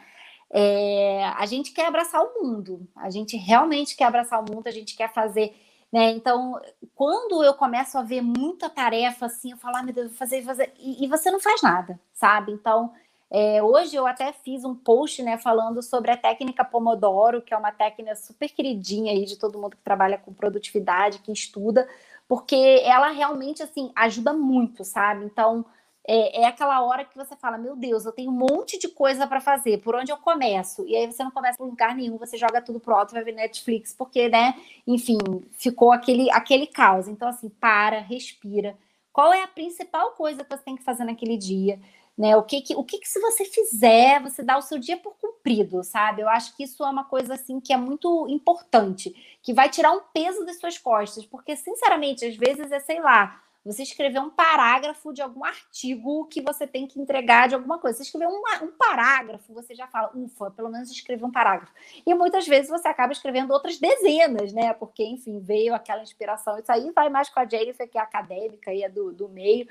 É, 0.52 1.26
a 1.38 1.46
gente 1.46 1.72
quer 1.72 1.88
abraçar 1.88 2.22
o 2.24 2.44
mundo, 2.44 2.88
a 2.96 3.10
gente 3.10 3.38
realmente 3.38 3.96
quer 3.96 4.06
abraçar 4.06 4.40
o 4.44 4.52
mundo, 4.52 4.68
a 4.68 4.72
gente 4.72 4.96
quer 4.96 5.12
fazer 5.14 5.54
Né? 5.92 6.12
Então, 6.12 6.60
quando 6.96 7.44
eu 7.44 7.54
começo 7.56 7.98
a 7.98 8.04
ver 8.04 8.22
muita 8.22 8.70
tarefa 8.70 9.26
assim, 9.26 9.52
eu 9.52 9.58
falo, 9.58 9.78
ah, 9.78 9.84
meu 9.84 9.94
Deus, 9.94 10.10
vou 10.10 10.18
fazer, 10.18 10.44
fazer, 10.44 10.72
e, 10.78 11.04
e 11.04 11.08
você 11.08 11.32
não 11.32 11.40
faz 11.40 11.62
nada, 11.64 12.00
sabe? 12.14 12.52
Então, 12.52 12.94
é, 13.32 13.62
hoje 13.62 13.96
eu 13.96 14.08
até 14.08 14.32
fiz 14.32 14.64
um 14.64 14.76
post 14.76 15.22
né, 15.22 15.38
falando 15.38 15.82
sobre 15.84 16.12
a 16.12 16.18
técnica 16.18 16.66
Pomodoro, 16.66 17.42
que 17.42 17.54
é 17.54 17.58
uma 17.58 17.72
técnica 17.72 18.16
super 18.16 18.50
queridinha 18.50 19.12
aí 19.12 19.26
de 19.26 19.38
todo 19.38 19.60
mundo 19.60 19.78
que 19.78 19.84
trabalha 19.84 20.18
com 20.18 20.34
produtividade, 20.34 21.20
que 21.20 21.32
estuda, 21.32 21.88
porque 22.28 22.56
ela 22.84 23.10
realmente 23.10 23.62
assim 23.64 23.92
ajuda 23.96 24.34
muito, 24.34 24.84
sabe? 24.84 25.26
Então 25.26 25.66
é, 26.10 26.42
é 26.42 26.46
aquela 26.48 26.82
hora 26.82 27.06
que 27.06 27.16
você 27.16 27.36
fala, 27.36 27.56
meu 27.56 27.76
Deus, 27.76 28.04
eu 28.04 28.12
tenho 28.12 28.32
um 28.32 28.34
monte 28.34 28.80
de 28.80 28.88
coisa 28.88 29.28
para 29.28 29.40
fazer, 29.40 29.78
por 29.78 29.94
onde 29.94 30.12
eu 30.12 30.18
começo? 30.18 30.84
E 30.88 30.96
aí 30.96 31.06
você 31.06 31.24
não 31.24 31.30
começa 31.30 31.56
por 31.56 31.68
lugar 31.68 31.96
nenhum, 31.96 32.18
você 32.18 32.36
joga 32.36 32.60
tudo 32.64 32.80
pro 32.80 32.96
alto, 32.96 33.14
vai 33.14 33.24
ver 33.24 33.34
Netflix, 33.34 33.94
porque, 33.94 34.28
né, 34.28 34.56
enfim, 34.88 35.20
ficou 35.52 35.92
aquele, 35.92 36.32
aquele 36.32 36.66
caos. 36.66 37.08
Então, 37.08 37.28
assim, 37.28 37.48
para, 37.48 38.00
respira. 38.00 38.76
Qual 39.14 39.32
é 39.32 39.44
a 39.44 39.48
principal 39.48 40.14
coisa 40.14 40.44
que 40.44 40.50
você 40.50 40.64
tem 40.64 40.76
que 40.76 40.84
fazer 40.84 41.04
naquele 41.04 41.38
dia? 41.38 41.80
Né? 42.18 42.36
O 42.36 42.42
que 42.42 42.62
que, 42.62 42.76
o 42.76 42.84
que 42.84 42.98
que 42.98 43.08
se 43.08 43.20
você 43.20 43.46
fizer, 43.46 44.20
você 44.20 44.42
dá 44.42 44.58
o 44.58 44.64
seu 44.64 44.80
dia 44.80 44.98
por 44.98 45.16
cumprido, 45.16 45.84
sabe? 45.84 46.24
Eu 46.24 46.30
acho 46.30 46.58
que 46.58 46.64
isso 46.64 46.84
é 46.84 46.90
uma 46.90 47.04
coisa 47.04 47.36
assim 47.36 47.60
que 47.60 47.72
é 47.72 47.78
muito 47.78 48.28
importante, 48.28 49.14
que 49.44 49.54
vai 49.54 49.70
tirar 49.70 49.92
um 49.92 50.02
peso 50.12 50.44
das 50.44 50.60
suas 50.60 50.78
costas, 50.78 51.24
porque 51.24 51.56
sinceramente, 51.56 52.26
às 52.26 52.36
vezes 52.36 52.72
é, 52.72 52.80
sei 52.80 53.00
lá, 53.00 53.40
você 53.64 53.84
escrever 53.84 54.20
um 54.20 54.30
parágrafo 54.30 55.14
de 55.14 55.22
algum 55.22 55.44
artigo 55.44 56.26
que 56.28 56.42
você 56.42 56.66
tem 56.66 56.88
que 56.88 57.00
entregar 57.00 57.48
de 57.48 57.56
alguma 57.56 57.78
coisa. 57.78 57.98
Você 57.98 58.04
escrever 58.04 58.28
um, 58.28 58.42
um 58.64 58.72
parágrafo, 58.72 59.54
você 59.54 59.76
já 59.76 59.88
fala, 59.88 60.12
ufa, 60.16 60.50
pelo 60.52 60.70
menos 60.70 60.90
escrevi 60.90 61.24
um 61.24 61.32
parágrafo. 61.32 61.74
E 62.06 62.14
muitas 62.14 62.48
vezes 62.48 62.70
você 62.70 62.88
acaba 62.88 63.12
escrevendo 63.12 63.52
outras 63.52 63.78
dezenas, 63.78 64.54
né? 64.54 64.74
Porque, 64.74 65.04
enfim, 65.04 65.40
veio 65.40 65.76
aquela 65.76 66.02
inspiração. 66.02 66.58
Isso 66.58 66.72
aí 66.72 66.92
vai 66.92 67.10
mais 67.10 67.30
com 67.30 67.40
a 67.40 67.46
Jennifer, 67.46 67.90
que 67.90 67.98
é 67.98 68.02
acadêmica 68.02 68.74
e 68.74 68.84
é 68.84 68.90
do, 68.90 69.12
do 69.12 69.28
meio. 69.28 69.68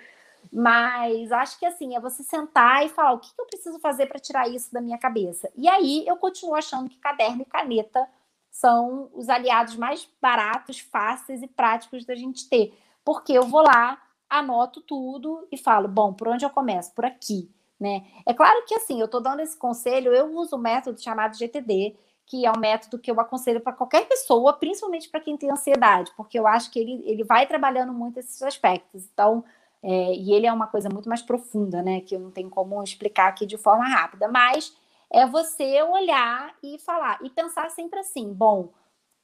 Mas 0.53 1.33
acho 1.33 1.59
que 1.59 1.67
assim, 1.67 1.97
é 1.97 2.01
você 2.01 2.23
sentar 2.23 2.85
e 2.85 2.89
falar 2.89 3.13
o 3.13 3.19
que, 3.19 3.35
que 3.35 3.41
eu 3.41 3.47
preciso 3.47 3.79
fazer 3.81 4.07
para 4.07 4.19
tirar 4.19 4.49
isso 4.49 4.73
da 4.73 4.81
minha 4.81 4.99
cabeça. 4.99 5.51
E 5.57 5.69
aí 5.69 6.05
eu 6.07 6.17
continuo 6.17 6.55
achando 6.55 6.89
que 6.89 6.99
caderno 6.99 7.43
e 7.43 7.45
caneta 7.45 8.09
são 8.51 9.11
os 9.15 9.29
aliados 9.29 9.77
mais 9.77 10.09
baratos, 10.21 10.81
fáceis 10.81 11.43
e 11.43 11.47
práticos 11.47 12.05
da 12.05 12.15
gente 12.15 12.49
ter. 12.49 12.77
Porque 13.09 13.33
eu 13.33 13.45
vou 13.45 13.63
lá, 13.63 13.99
anoto 14.29 14.83
tudo 14.83 15.49
e 15.51 15.57
falo, 15.57 15.89
bom, 15.89 16.13
por 16.13 16.29
onde 16.29 16.45
eu 16.45 16.51
começo? 16.51 16.93
Por 16.95 17.07
aqui. 17.07 17.51
Né? 17.81 18.05
É 18.27 18.35
claro 18.35 18.63
que 18.67 18.75
assim, 18.75 19.01
eu 19.01 19.07
estou 19.07 19.19
dando 19.19 19.41
esse 19.41 19.57
conselho, 19.57 20.13
eu 20.13 20.27
uso 20.37 20.57
o 20.57 20.59
método 20.59 21.01
chamado 21.01 21.35
GTD, 21.35 21.97
que 22.27 22.45
é 22.45 22.53
um 22.53 22.59
método 22.59 22.99
que 22.99 23.11
eu 23.11 23.19
aconselho 23.19 23.63
para 23.63 23.73
qualquer 23.73 24.07
pessoa, 24.07 24.53
principalmente 24.53 25.09
para 25.09 25.21
quem 25.21 25.39
tem 25.39 25.51
ansiedade, 25.51 26.13
porque 26.19 26.39
eu 26.39 26.47
acho 26.47 26.71
que 26.71 26.79
ele, 26.79 27.03
ele 27.07 27.25
vai 27.25 27.47
trabalhando 27.47 27.95
muito 27.95 28.19
esses 28.19 28.43
aspectos. 28.43 29.09
Então, 29.11 29.43
é, 29.83 30.13
e 30.13 30.35
ele 30.35 30.47
é 30.47 30.53
uma 30.53 30.67
coisa 30.67 30.91
muito 30.93 31.09
mais 31.09 31.23
profunda, 31.23 31.83
né? 31.83 32.03
Que 32.03 32.15
eu 32.15 32.21
não 32.21 32.31
tenho 32.31 32.51
como 32.51 32.83
explicar 32.83 33.29
aqui 33.29 33.47
de 33.47 33.57
forma 33.57 33.89
rápida. 33.89 34.29
Mas 34.29 34.77
é 35.11 35.25
você 35.25 35.83
olhar 35.83 36.55
e 36.63 36.79
falar 36.79 37.21
e 37.23 37.31
pensar 37.31 37.71
sempre 37.71 38.01
assim: 38.01 38.31
bom, 38.35 38.69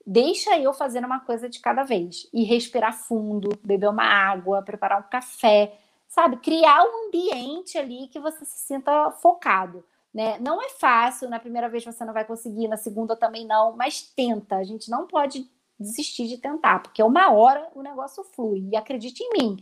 deixa 0.06 0.58
eu 0.58 0.72
fazer 0.72 1.04
uma 1.04 1.20
coisa 1.20 1.48
de 1.48 1.60
cada 1.60 1.82
vez 1.82 2.28
e 2.32 2.44
respirar 2.44 2.96
fundo, 2.96 3.50
beber 3.62 3.88
uma 3.88 4.04
água, 4.04 4.62
preparar 4.62 5.00
um 5.00 5.08
café, 5.10 5.78
sabe? 6.08 6.36
Criar 6.38 6.82
um 6.84 7.06
ambiente 7.06 7.78
ali 7.78 8.08
que 8.08 8.20
você 8.20 8.44
se 8.44 8.66
sinta 8.66 9.10
focado. 9.10 9.84
Né? 10.12 10.38
Não 10.38 10.62
é 10.62 10.68
fácil, 10.70 11.28
na 11.28 11.40
primeira 11.40 11.68
vez 11.68 11.84
você 11.84 12.04
não 12.04 12.12
vai 12.12 12.24
conseguir, 12.24 12.68
na 12.68 12.76
segunda 12.76 13.16
também 13.16 13.46
não, 13.46 13.76
mas 13.76 14.02
tenta. 14.02 14.56
A 14.56 14.64
gente 14.64 14.88
não 14.88 15.06
pode 15.06 15.50
desistir 15.78 16.28
de 16.28 16.38
tentar, 16.38 16.80
porque 16.80 17.02
uma 17.02 17.32
hora 17.32 17.68
o 17.74 17.82
negócio 17.82 18.22
flui. 18.22 18.68
E 18.70 18.76
acredite 18.76 19.22
em 19.24 19.30
mim, 19.32 19.56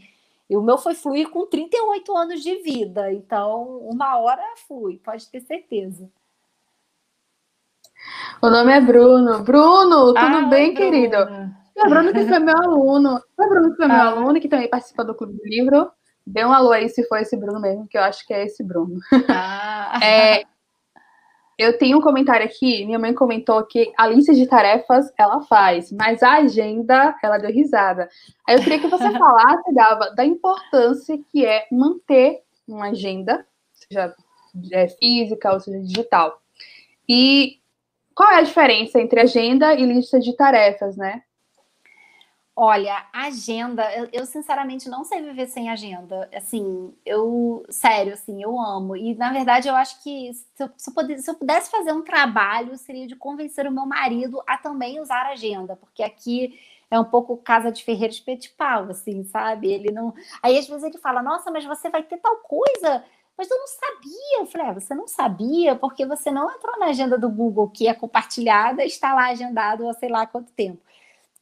e 0.53 0.57
o 0.57 0.61
meu 0.61 0.77
foi 0.77 0.95
fluir 0.95 1.31
com 1.31 1.47
38 1.47 2.15
anos 2.15 2.43
de 2.43 2.57
vida. 2.57 3.11
Então, 3.11 3.79
uma 3.79 4.19
hora 4.19 4.43
flui, 4.67 4.99
pode 4.99 5.27
ter 5.29 5.41
certeza. 5.41 6.11
O 8.41 8.51
nome 8.51 8.73
é 8.73 8.81
Bruno. 8.81 9.43
Bruno, 9.43 10.07
tudo 10.15 10.19
ah, 10.19 10.47
bem, 10.49 10.75
Bruno. 10.75 10.91
querido? 10.91 11.17
É 11.17 11.89
Bruno 11.89 12.13
que 12.13 12.27
foi 12.27 12.39
meu 12.39 12.57
aluno. 12.57 13.21
É 13.39 13.49
Bruno 13.49 13.71
que 13.71 13.77
foi 13.77 13.87
meu 13.87 13.97
ah. 13.97 14.09
aluno, 14.09 14.41
que 14.41 14.49
também 14.49 14.69
participa 14.69 15.05
do 15.05 15.15
Clube 15.15 15.35
do 15.35 15.45
Livro. 15.45 15.91
Dê 16.27 16.45
um 16.45 16.53
alô 16.53 16.73
aí 16.73 16.89
se 16.89 17.07
for 17.09 17.19
esse 17.19 17.37
Bruno 17.37 17.61
mesmo, 17.61 17.87
que 17.89 17.99
eu 17.99 18.03
acho 18.03 18.27
que 18.27 18.33
é 18.33 18.45
esse 18.45 18.63
Bruno. 18.63 18.99
Ah. 19.29 19.99
É, 20.03 20.45
eu 21.59 21.79
tenho 21.79 21.99
um 21.99 22.01
comentário 22.01 22.45
aqui, 22.45 22.85
minha 22.85 22.99
mãe 22.99 23.15
comentou 23.15 23.63
que 23.65 23.93
a 23.97 24.07
lista 24.07 24.35
de 24.35 24.47
tarefas 24.47 25.13
ela 25.17 25.43
faz, 25.43 25.93
mas 25.93 26.23
a 26.23 26.39
agenda 26.39 27.15
ela 27.23 27.39
deu 27.39 27.53
risada. 27.53 28.09
Aí 28.49 28.57
eu 28.57 28.63
queria 28.63 28.81
que 28.81 28.89
você 28.89 29.11
falasse, 29.17 29.73
Gava, 29.73 30.11
da 30.15 30.25
importância 30.25 31.17
que 31.31 31.47
é 31.47 31.67
manter 31.71 32.43
uma 32.67 32.89
agenda, 32.89 33.47
seja 33.73 34.15
é, 34.73 34.89
física 34.89 35.53
ou 35.53 35.61
seja 35.61 35.79
digital. 35.81 36.41
E 37.09 37.61
qual 38.15 38.31
é 38.31 38.39
a 38.39 38.43
diferença 38.43 39.01
entre 39.01 39.21
agenda 39.21 39.75
e 39.75 39.85
lista 39.85 40.19
de 40.21 40.35
tarefas, 40.37 40.97
né? 40.97 41.23
Olha, 42.55 43.07
agenda, 43.15 43.91
eu, 43.97 44.09
eu, 44.13 44.27
sinceramente 44.27 44.87
não 44.87 45.05
sei 45.05 45.23
viver 45.23 45.47
sem 45.47 45.71
agenda. 45.71 46.29
Assim, 46.35 46.95
eu, 47.05 47.65
sério, 47.71 48.13
assim, 48.13 48.43
eu 48.43 48.61
amo. 48.61 48.95
E 48.95 49.15
na 49.15 49.33
verdade 49.33 49.69
eu 49.69 49.75
acho 49.75 50.03
que 50.03 50.31
se 50.35 50.63
eu, 50.63 50.71
se 50.77 50.91
eu, 50.91 50.95
pudesse, 50.95 51.23
se 51.23 51.31
eu 51.31 51.35
pudesse 51.35 51.71
fazer 51.71 51.93
um 51.93 52.03
trabalho, 52.03 52.77
seria 52.77 53.07
de 53.07 53.17
convencer 53.17 53.67
o 53.67 53.73
meu 53.73 53.87
marido 53.87 54.43
a 54.47 54.59
também 54.59 55.01
usar 55.01 55.25
agenda, 55.27 55.77
porque 55.77 56.03
aqui 56.03 56.59
é 56.91 57.01
um 57.01 57.05
pouco 57.05 57.39
casa 57.39 57.73
de 57.73 57.83
ferreiro 57.83 58.13
espetipau, 58.13 58.85
assim, 58.91 59.25
sabe? 59.25 59.73
Ele 59.73 59.91
não. 59.91 60.13
Aí 60.43 60.59
às 60.59 60.69
vezes 60.69 60.85
ele 60.85 60.99
fala: 60.99 61.23
Nossa, 61.23 61.51
mas 61.51 61.65
você 61.65 61.89
vai 61.89 62.03
ter 62.03 62.19
tal 62.19 62.37
coisa. 62.37 63.03
Mas 63.37 63.51
eu 63.51 63.59
não 63.59 63.67
sabia. 63.67 64.39
Eu 64.41 64.47
falei: 64.47 64.67
é, 64.69 64.75
Você 64.75 64.95
não 64.95 65.09
sabia 65.09 65.77
porque 65.77 66.07
você 66.07 66.31
não 66.31 66.51
entrou 66.51 66.79
na 66.79 66.87
agenda 66.87 67.19
do 67.19 67.29
Google, 67.29 67.69
que 67.71 67.89
é 67.89 67.95
compartilhada, 67.95 68.85
está 68.85 69.15
lá 69.15 69.29
agendado 69.29 69.89
há 69.89 69.95
sei 69.95 70.09
lá 70.09 70.27
quanto 70.27 70.53
tempo. 70.53 70.81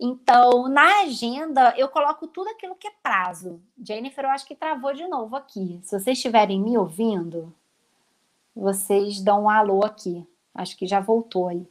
Então, 0.02 0.66
na 0.66 1.02
agenda, 1.02 1.74
eu 1.76 1.86
coloco 1.88 2.26
tudo 2.26 2.48
aquilo 2.48 2.74
que 2.74 2.88
é 2.88 2.92
prazo. 3.02 3.60
Jennifer, 3.78 4.24
eu 4.24 4.30
acho 4.30 4.46
que 4.46 4.56
travou 4.56 4.94
de 4.94 5.06
novo 5.06 5.36
aqui. 5.36 5.78
Se 5.82 5.90
vocês 5.98 6.16
estiverem 6.16 6.58
me 6.58 6.78
ouvindo, 6.78 7.54
vocês 8.56 9.20
dão 9.20 9.44
um 9.44 9.50
alô 9.50 9.84
aqui. 9.84 10.26
Acho 10.54 10.74
que 10.76 10.86
já 10.86 11.00
voltou 11.00 11.48
aí. 11.48 11.66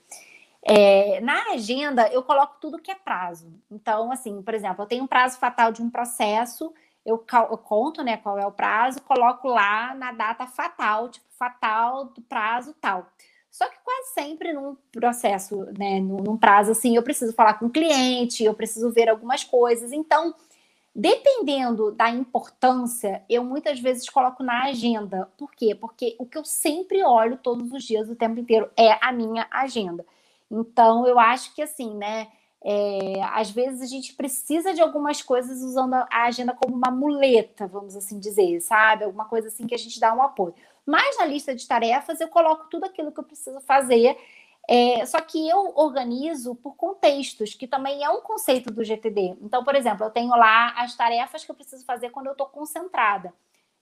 É, 0.61 1.19
na 1.21 1.53
agenda, 1.53 2.07
eu 2.09 2.21
coloco 2.21 2.57
tudo 2.61 2.79
que 2.79 2.91
é 2.91 2.95
prazo. 2.95 3.51
Então, 3.71 4.11
assim, 4.11 4.41
por 4.43 4.53
exemplo, 4.53 4.83
eu 4.83 4.87
tenho 4.87 5.03
um 5.03 5.07
prazo 5.07 5.39
fatal 5.39 5.71
de 5.71 5.81
um 5.81 5.89
processo, 5.89 6.71
eu, 7.09 7.25
eu 7.49 7.57
conto 7.57 8.03
né, 8.03 8.17
qual 8.17 8.37
é 8.37 8.45
o 8.45 8.51
prazo, 8.51 9.01
coloco 9.01 9.47
lá 9.47 9.93
na 9.95 10.11
data 10.11 10.45
fatal, 10.45 11.09
tipo, 11.09 11.25
fatal 11.31 12.05
do 12.05 12.21
prazo 12.21 12.75
tal. 12.79 13.07
Só 13.49 13.67
que 13.67 13.77
quase 13.83 14.13
sempre 14.13 14.53
num 14.53 14.75
processo, 14.91 15.65
né, 15.77 15.99
num, 15.99 16.37
prazo 16.37 16.71
assim, 16.71 16.95
eu 16.95 17.01
preciso 17.03 17.33
falar 17.33 17.55
com 17.55 17.65
o 17.65 17.69
cliente, 17.69 18.43
eu 18.43 18.53
preciso 18.53 18.91
ver 18.91 19.09
algumas 19.09 19.43
coisas. 19.43 19.91
Então, 19.91 20.35
dependendo 20.95 21.91
da 21.91 22.09
importância, 22.09 23.23
eu 23.27 23.43
muitas 23.43 23.79
vezes 23.79 24.07
coloco 24.07 24.43
na 24.43 24.65
agenda. 24.65 25.27
Por 25.35 25.51
quê? 25.51 25.73
Porque 25.73 26.15
o 26.19 26.25
que 26.25 26.37
eu 26.37 26.45
sempre 26.45 27.03
olho 27.03 27.37
todos 27.37 27.71
os 27.71 27.83
dias, 27.83 28.07
o 28.07 28.15
tempo 28.15 28.39
inteiro, 28.39 28.69
é 28.77 29.03
a 29.03 29.11
minha 29.11 29.47
agenda. 29.49 30.05
Então, 30.51 31.07
eu 31.07 31.17
acho 31.17 31.53
que 31.55 31.61
assim, 31.61 31.95
né? 31.95 32.27
É, 32.63 33.21
às 33.31 33.49
vezes 33.49 33.81
a 33.81 33.85
gente 33.85 34.13
precisa 34.13 34.73
de 34.73 34.81
algumas 34.81 35.21
coisas 35.21 35.61
usando 35.61 35.93
a 35.93 36.25
agenda 36.25 36.53
como 36.53 36.75
uma 36.75 36.91
muleta, 36.91 37.67
vamos 37.67 37.95
assim 37.95 38.19
dizer, 38.19 38.59
sabe? 38.61 39.05
Alguma 39.05 39.25
coisa 39.25 39.47
assim 39.47 39.65
que 39.65 39.75
a 39.75 39.77
gente 39.77 39.99
dá 39.99 40.13
um 40.13 40.21
apoio. 40.21 40.53
Mas 40.85 41.17
na 41.17 41.25
lista 41.25 41.55
de 41.55 41.67
tarefas 41.67 42.19
eu 42.19 42.27
coloco 42.27 42.67
tudo 42.69 42.85
aquilo 42.85 43.11
que 43.11 43.19
eu 43.19 43.23
preciso 43.23 43.61
fazer. 43.61 44.17
É, 44.67 45.05
só 45.05 45.19
que 45.21 45.49
eu 45.49 45.73
organizo 45.75 46.53
por 46.55 46.75
contextos, 46.75 47.55
que 47.55 47.65
também 47.65 48.03
é 48.03 48.09
um 48.09 48.21
conceito 48.21 48.71
do 48.71 48.83
GTD. 48.83 49.37
Então, 49.41 49.63
por 49.63 49.75
exemplo, 49.75 50.05
eu 50.05 50.11
tenho 50.11 50.29
lá 50.29 50.73
as 50.77 50.95
tarefas 50.95 51.43
que 51.43 51.49
eu 51.49 51.55
preciso 51.55 51.85
fazer 51.85 52.09
quando 52.11 52.27
eu 52.27 52.33
estou 52.33 52.47
concentrada. 52.47 53.33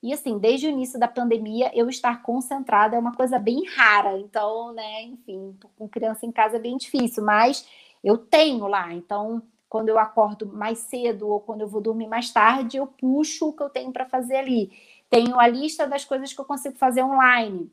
E 0.01 0.13
assim, 0.13 0.37
desde 0.37 0.67
o 0.67 0.69
início 0.69 0.99
da 0.99 1.07
pandemia, 1.07 1.71
eu 1.73 1.89
estar 1.89 2.21
concentrada 2.21 2.95
é 2.95 2.99
uma 2.99 3.13
coisa 3.13 3.39
bem 3.39 3.65
rara. 3.65 4.17
Então, 4.19 4.71
né, 4.73 5.03
enfim, 5.03 5.57
com 5.77 5.89
criança 5.89 6.25
em 6.25 6.31
casa 6.31 6.57
é 6.57 6.59
bem 6.59 6.77
difícil, 6.77 7.23
mas 7.23 7.67
eu 8.03 8.17
tenho 8.17 8.67
lá. 8.67 8.93
Então, 8.93 9.41
quando 9.69 9.89
eu 9.89 9.99
acordo 9.99 10.45
mais 10.47 10.79
cedo 10.79 11.27
ou 11.27 11.39
quando 11.39 11.61
eu 11.61 11.67
vou 11.67 11.81
dormir 11.81 12.07
mais 12.07 12.31
tarde, 12.31 12.77
eu 12.77 12.87
puxo 12.87 13.49
o 13.49 13.53
que 13.53 13.63
eu 13.63 13.69
tenho 13.69 13.91
para 13.91 14.05
fazer 14.05 14.37
ali. 14.37 14.71
Tenho 15.09 15.39
a 15.39 15.47
lista 15.47 15.87
das 15.87 16.05
coisas 16.05 16.33
que 16.33 16.39
eu 16.39 16.45
consigo 16.45 16.77
fazer 16.77 17.03
online. 17.03 17.71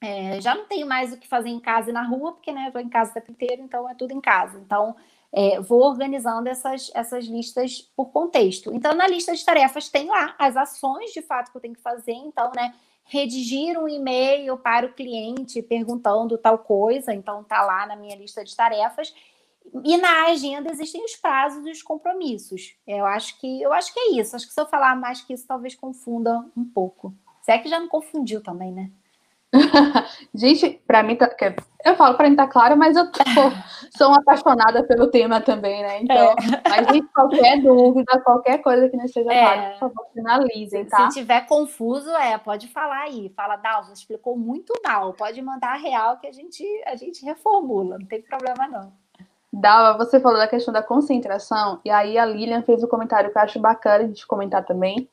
É, 0.00 0.40
já 0.40 0.54
não 0.54 0.66
tenho 0.66 0.86
mais 0.86 1.12
o 1.12 1.16
que 1.16 1.28
fazer 1.28 1.48
em 1.48 1.60
casa 1.60 1.90
e 1.90 1.92
na 1.92 2.02
rua, 2.02 2.32
porque 2.32 2.50
né, 2.50 2.64
eu 2.64 2.66
estou 2.68 2.80
em 2.80 2.88
casa 2.88 3.10
o 3.10 3.14
tempo 3.14 3.30
inteiro, 3.30 3.62
então 3.62 3.88
é 3.88 3.94
tudo 3.94 4.12
em 4.12 4.20
casa. 4.20 4.58
Então, 4.58 4.96
é, 5.32 5.60
vou 5.60 5.80
organizando 5.82 6.48
essas, 6.48 6.90
essas 6.92 7.24
listas 7.26 7.80
por 7.96 8.06
contexto. 8.06 8.74
Então, 8.74 8.94
na 8.94 9.06
lista 9.06 9.34
de 9.34 9.44
tarefas 9.44 9.88
tem 9.88 10.08
lá 10.08 10.34
as 10.38 10.56
ações 10.56 11.12
de 11.12 11.22
fato 11.22 11.52
que 11.52 11.56
eu 11.56 11.60
tenho 11.60 11.74
que 11.74 11.80
fazer. 11.80 12.12
Então, 12.12 12.50
né, 12.54 12.74
redigir 13.04 13.78
um 13.78 13.88
e-mail 13.88 14.56
para 14.58 14.86
o 14.86 14.92
cliente 14.92 15.62
perguntando 15.62 16.36
tal 16.36 16.58
coisa. 16.58 17.14
Então, 17.14 17.44
tá 17.44 17.62
lá 17.62 17.86
na 17.86 17.94
minha 17.94 18.16
lista 18.16 18.44
de 18.44 18.54
tarefas. 18.56 19.14
E 19.84 19.96
na 19.96 20.26
agenda 20.26 20.70
existem 20.70 21.04
os 21.04 21.16
prazos 21.16 21.66
e 21.66 21.70
os 21.70 21.82
compromissos. 21.82 22.74
Eu 22.86 23.06
acho 23.06 23.38
que 23.40 23.62
eu 23.62 23.72
acho 23.72 23.92
que 23.92 24.00
é 24.00 24.12
isso. 24.20 24.36
Acho 24.36 24.46
que 24.46 24.52
se 24.52 24.60
eu 24.60 24.66
falar 24.66 24.94
mais 24.96 25.20
que 25.20 25.32
isso, 25.32 25.46
talvez 25.46 25.74
confunda 25.74 26.44
um 26.56 26.64
pouco. 26.64 27.14
Se 27.42 27.50
é 27.52 27.58
que 27.58 27.68
já 27.68 27.80
não 27.80 27.88
confundiu 27.88 28.42
também, 28.42 28.72
né? 28.72 28.90
Gente, 30.34 30.80
para 30.86 31.02
mim, 31.02 31.14
tá, 31.14 31.30
eu 31.84 31.94
falo 31.94 32.16
para 32.16 32.30
mim 32.30 32.36
tá 32.36 32.46
claro, 32.46 32.76
mas 32.76 32.96
eu 32.96 33.10
tô, 33.12 33.20
sou 33.96 34.08
uma 34.08 34.18
apaixonada 34.18 34.82
pelo 34.84 35.10
tema 35.10 35.42
também, 35.42 35.82
né? 35.82 36.00
Então, 36.00 36.16
é. 36.16 36.34
mas 36.68 36.86
gente, 36.86 37.06
qualquer 37.08 37.60
dúvida, 37.60 38.20
qualquer 38.20 38.58
coisa 38.62 38.88
que 38.88 38.96
não 38.96 39.04
esteja 39.04 39.30
é. 39.30 39.40
claro, 39.40 39.70
por 39.72 39.78
favor, 39.78 40.06
finalizem, 40.14 40.86
tá? 40.86 41.10
Se 41.10 41.18
tiver 41.20 41.46
confuso, 41.46 42.10
é, 42.12 42.38
pode 42.38 42.68
falar 42.68 43.02
aí. 43.02 43.30
Fala, 43.36 43.56
Dalva, 43.56 43.92
explicou 43.92 44.38
muito 44.38 44.72
mal. 44.82 45.12
Pode 45.12 45.42
mandar 45.42 45.74
a 45.74 45.78
real 45.78 46.16
que 46.16 46.26
a 46.26 46.32
gente, 46.32 46.64
a 46.86 46.96
gente 46.96 47.22
reformula, 47.22 47.98
não 47.98 48.06
tem 48.06 48.22
problema 48.22 48.66
não. 48.66 49.01
Dalva, 49.52 50.02
você 50.04 50.18
falou 50.18 50.38
da 50.38 50.48
questão 50.48 50.72
da 50.72 50.82
concentração, 50.82 51.80
e 51.84 51.90
aí 51.90 52.16
a 52.16 52.24
Lilian 52.24 52.62
fez 52.62 52.82
um 52.82 52.88
comentário 52.88 53.30
que 53.30 53.36
eu 53.36 53.42
acho 53.42 53.60
bacana 53.60 54.08
de 54.08 54.26
comentar 54.26 54.64
também, 54.64 55.08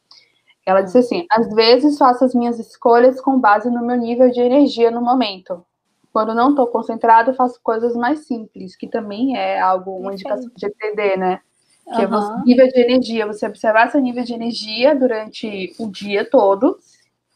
ela 0.66 0.82
disse 0.82 1.00
assim: 1.00 1.26
às 1.32 1.50
vezes 1.54 1.98
faço 1.98 2.24
as 2.24 2.34
minhas 2.34 2.60
escolhas 2.60 3.20
com 3.20 3.40
base 3.40 3.70
no 3.70 3.86
meu 3.86 3.98
nível 3.98 4.30
de 4.30 4.40
energia 4.40 4.92
no 4.92 5.02
momento. 5.02 5.66
Quando 6.14 6.34
não 6.34 6.52
estou 6.52 6.68
concentrado, 6.68 7.34
faço 7.34 7.60
coisas 7.62 7.96
mais 7.96 8.26
simples, 8.26 8.76
que 8.76 8.88
também 8.88 9.38
é 9.38 9.60
algo, 9.60 9.92
uma 9.98 10.14
indicação 10.14 10.50
de 10.56 10.66
ETD, 10.66 11.18
né? 11.18 11.40
Que 11.86 12.06
uhum. 12.06 12.14
é 12.14 12.18
o 12.18 12.44
nível 12.44 12.68
de 12.68 12.80
energia, 12.80 13.28
você 13.28 13.48
observar 13.48 13.92
seu 13.92 14.00
nível 14.00 14.24
de 14.24 14.34
energia 14.34 14.96
durante 14.96 15.74
o 15.80 15.90
dia 15.92 16.24
todo 16.24 16.78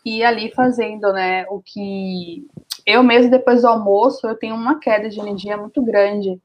e 0.05 0.23
ali 0.23 0.51
fazendo, 0.51 1.11
né, 1.13 1.45
o 1.49 1.61
que 1.61 2.45
eu 2.85 3.01
mesmo 3.01 3.31
depois 3.31 3.61
do 3.61 3.67
almoço, 3.67 4.27
eu 4.27 4.35
tenho 4.35 4.53
uma 4.53 4.79
queda 4.79 5.09
de 5.09 5.19
energia 5.19 5.55
muito 5.55 5.81
grande 5.81 6.39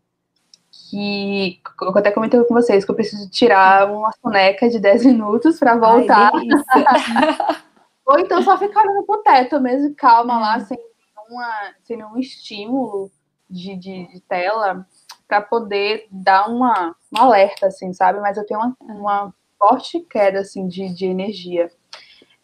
que 0.88 1.60
eu 1.82 1.96
até 1.96 2.10
comentei 2.10 2.42
com 2.44 2.54
vocês 2.54 2.84
que 2.84 2.90
eu 2.90 2.94
preciso 2.94 3.28
tirar 3.30 3.90
uma 3.90 4.10
soneca 4.12 4.68
de 4.68 4.78
10 4.78 5.04
minutos 5.04 5.58
para 5.58 5.76
voltar. 5.76 6.32
Ai, 6.34 7.56
Ou 8.06 8.18
então 8.18 8.42
só 8.42 8.56
ficar 8.56 8.80
olhando 8.82 9.04
pro 9.04 9.22
teto 9.22 9.60
mesmo, 9.60 9.94
calma 9.94 10.38
lá, 10.38 10.60
sem, 10.60 10.78
nenhuma, 10.78 11.74
sem 11.82 11.96
nenhum 11.98 12.16
estímulo 12.16 13.10
de, 13.50 13.76
de, 13.76 14.06
de 14.08 14.20
tela, 14.22 14.86
para 15.26 15.42
poder 15.42 16.06
dar 16.10 16.48
uma, 16.48 16.96
uma 17.12 17.24
alerta, 17.24 17.66
assim, 17.66 17.92
sabe? 17.92 18.18
Mas 18.20 18.38
eu 18.38 18.46
tenho 18.46 18.60
uma, 18.60 18.76
é. 18.80 18.92
uma 18.94 19.34
forte 19.58 20.00
queda, 20.00 20.40
assim, 20.40 20.66
de, 20.66 20.88
de 20.88 21.04
energia. 21.04 21.70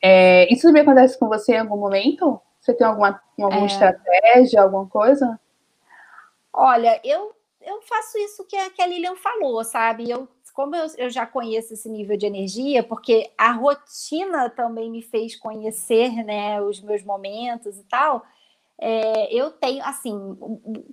É, 0.02 0.52
isso 0.52 0.66
também 0.66 0.82
acontece 0.82 1.18
com 1.18 1.28
você 1.28 1.54
em 1.54 1.60
algum 1.60 1.78
momento? 1.78 2.38
Você 2.60 2.74
tem 2.74 2.86
alguma, 2.86 3.18
alguma 3.40 3.62
é. 3.62 3.66
estratégia, 3.66 4.62
alguma 4.62 4.86
coisa? 4.86 5.40
Olha, 6.52 7.00
eu 7.02 7.33
eu 7.66 7.82
faço 7.82 8.18
isso 8.18 8.44
que 8.44 8.56
a, 8.56 8.70
que 8.70 8.82
a 8.82 8.86
Lilian 8.86 9.16
falou, 9.16 9.62
sabe? 9.64 10.10
Eu, 10.10 10.28
como 10.52 10.76
eu, 10.76 10.86
eu 10.98 11.10
já 11.10 11.26
conheço 11.26 11.74
esse 11.74 11.88
nível 11.88 12.16
de 12.16 12.26
energia, 12.26 12.82
porque 12.82 13.30
a 13.36 13.52
rotina 13.52 14.48
também 14.50 14.90
me 14.90 15.02
fez 15.02 15.36
conhecer 15.36 16.24
né, 16.24 16.60
os 16.60 16.80
meus 16.80 17.02
momentos 17.02 17.78
e 17.78 17.84
tal. 17.84 18.24
É, 18.78 19.32
eu 19.34 19.50
tenho, 19.50 19.84
assim, 19.84 20.14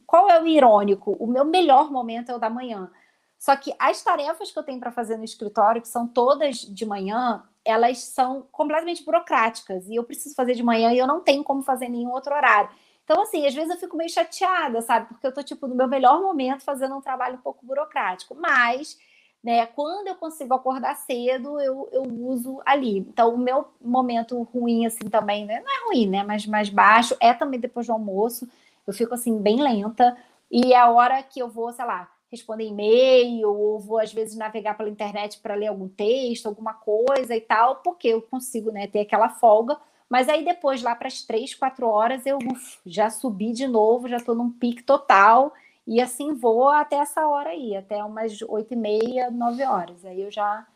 qual 0.06 0.30
é 0.30 0.42
o 0.42 0.48
irônico? 0.48 1.16
O 1.20 1.28
meu 1.28 1.46
melhor 1.46 1.92
momento 1.92 2.32
é 2.32 2.36
o 2.36 2.40
da 2.40 2.50
manhã. 2.50 2.92
Só 3.38 3.56
que 3.56 3.74
as 3.80 4.04
tarefas 4.04 4.52
que 4.52 4.60
eu 4.60 4.64
tenho 4.64 4.80
para 4.80 4.92
fazer 4.92 5.18
no 5.18 5.24
escritório, 5.24 5.82
que 5.82 5.88
são 5.88 6.08
todas 6.08 6.58
de 6.58 6.86
manhã, 6.86 7.44
elas 7.66 8.00
são 8.00 8.48
completamente 8.52 9.04
burocráticas 9.04 9.88
e 9.88 9.96
eu 9.96 10.04
preciso 10.04 10.36
fazer 10.36 10.54
de 10.54 10.64
manhã 10.64 10.92
e 10.92 10.98
eu 10.98 11.08
não 11.08 11.22
tenho 11.22 11.44
como 11.44 11.64
fazer 11.64 11.90
nenhum 11.90 12.12
outro 12.12 12.34
horário. 12.34 12.70
Então, 13.12 13.24
assim, 13.24 13.46
às 13.46 13.54
vezes 13.54 13.70
eu 13.70 13.78
fico 13.78 13.98
meio 13.98 14.10
chateada, 14.10 14.82
sabe? 14.82 15.08
Porque 15.08 15.28
eu 15.28 15.34
tô, 15.34 15.44
tipo, 15.44 15.68
no 15.68 15.76
meu 15.76 15.86
melhor 15.86 16.22
momento 16.22 16.64
fazendo 16.64 16.96
um 16.96 17.02
trabalho 17.02 17.36
um 17.36 17.42
pouco 17.42 17.66
burocrático. 17.66 18.34
Mas, 18.34 18.98
né, 19.44 19.66
quando 19.66 20.08
eu 20.08 20.16
consigo 20.16 20.54
acordar 20.54 20.96
cedo, 20.96 21.60
eu, 21.60 21.90
eu 21.92 22.04
uso 22.04 22.62
ali. 22.66 23.00
Então, 23.00 23.36
o 23.36 23.38
meu 23.38 23.68
momento 23.82 24.42
ruim, 24.44 24.86
assim, 24.86 25.10
também, 25.10 25.46
né? 25.46 25.60
Não 25.60 25.70
é 25.70 25.86
ruim, 25.90 26.08
né? 26.08 26.24
Mas 26.24 26.46
mais 26.46 26.70
baixo, 26.70 27.14
é 27.20 27.34
também 27.34 27.60
depois 27.60 27.86
do 27.86 27.92
almoço. 27.92 28.48
Eu 28.88 28.94
fico, 28.94 29.14
assim, 29.14 29.38
bem 29.42 29.62
lenta. 29.62 30.16
E 30.50 30.72
é 30.72 30.78
a 30.78 30.90
hora 30.90 31.22
que 31.22 31.42
eu 31.42 31.50
vou, 31.50 31.70
sei 31.74 31.84
lá, 31.84 32.10
responder 32.32 32.64
e-mail, 32.64 33.50
ou 33.50 33.78
vou, 33.78 34.00
às 34.00 34.14
vezes, 34.14 34.38
navegar 34.38 34.78
pela 34.78 34.90
internet 34.90 35.38
para 35.42 35.56
ler 35.56 35.68
algum 35.68 35.90
texto, 35.90 36.46
alguma 36.46 36.76
coisa 36.76 37.36
e 37.36 37.42
tal, 37.42 37.76
porque 37.84 38.08
eu 38.08 38.22
consigo, 38.22 38.72
né, 38.72 38.88
ter 38.88 39.02
aquela 39.02 39.28
folga 39.28 39.78
mas 40.12 40.28
aí 40.28 40.44
depois, 40.44 40.84
lá 40.84 40.94
para 40.94 41.08
as 41.08 41.22
três, 41.24 41.56
quatro 41.56 41.88
horas, 41.88 42.26
eu 42.26 42.38
uf, 42.38 42.80
já 42.86 43.10
subi 43.10 43.54
de 43.54 43.66
novo, 43.66 44.10
já 44.10 44.18
estou 44.18 44.36
num 44.36 44.52
pique 44.52 44.84
total. 44.84 45.54
E 45.88 46.02
assim 46.02 46.34
vou 46.34 46.68
até 46.68 46.98
essa 46.98 47.26
hora 47.26 47.52
aí, 47.52 47.78
até 47.78 48.04
umas 48.04 48.42
oito 48.42 48.74
e 48.74 48.76
meia, 48.76 49.32
nove 49.32 49.64
horas. 49.64 50.04
Aí 50.04 50.22
eu 50.22 50.30
já 50.30 50.68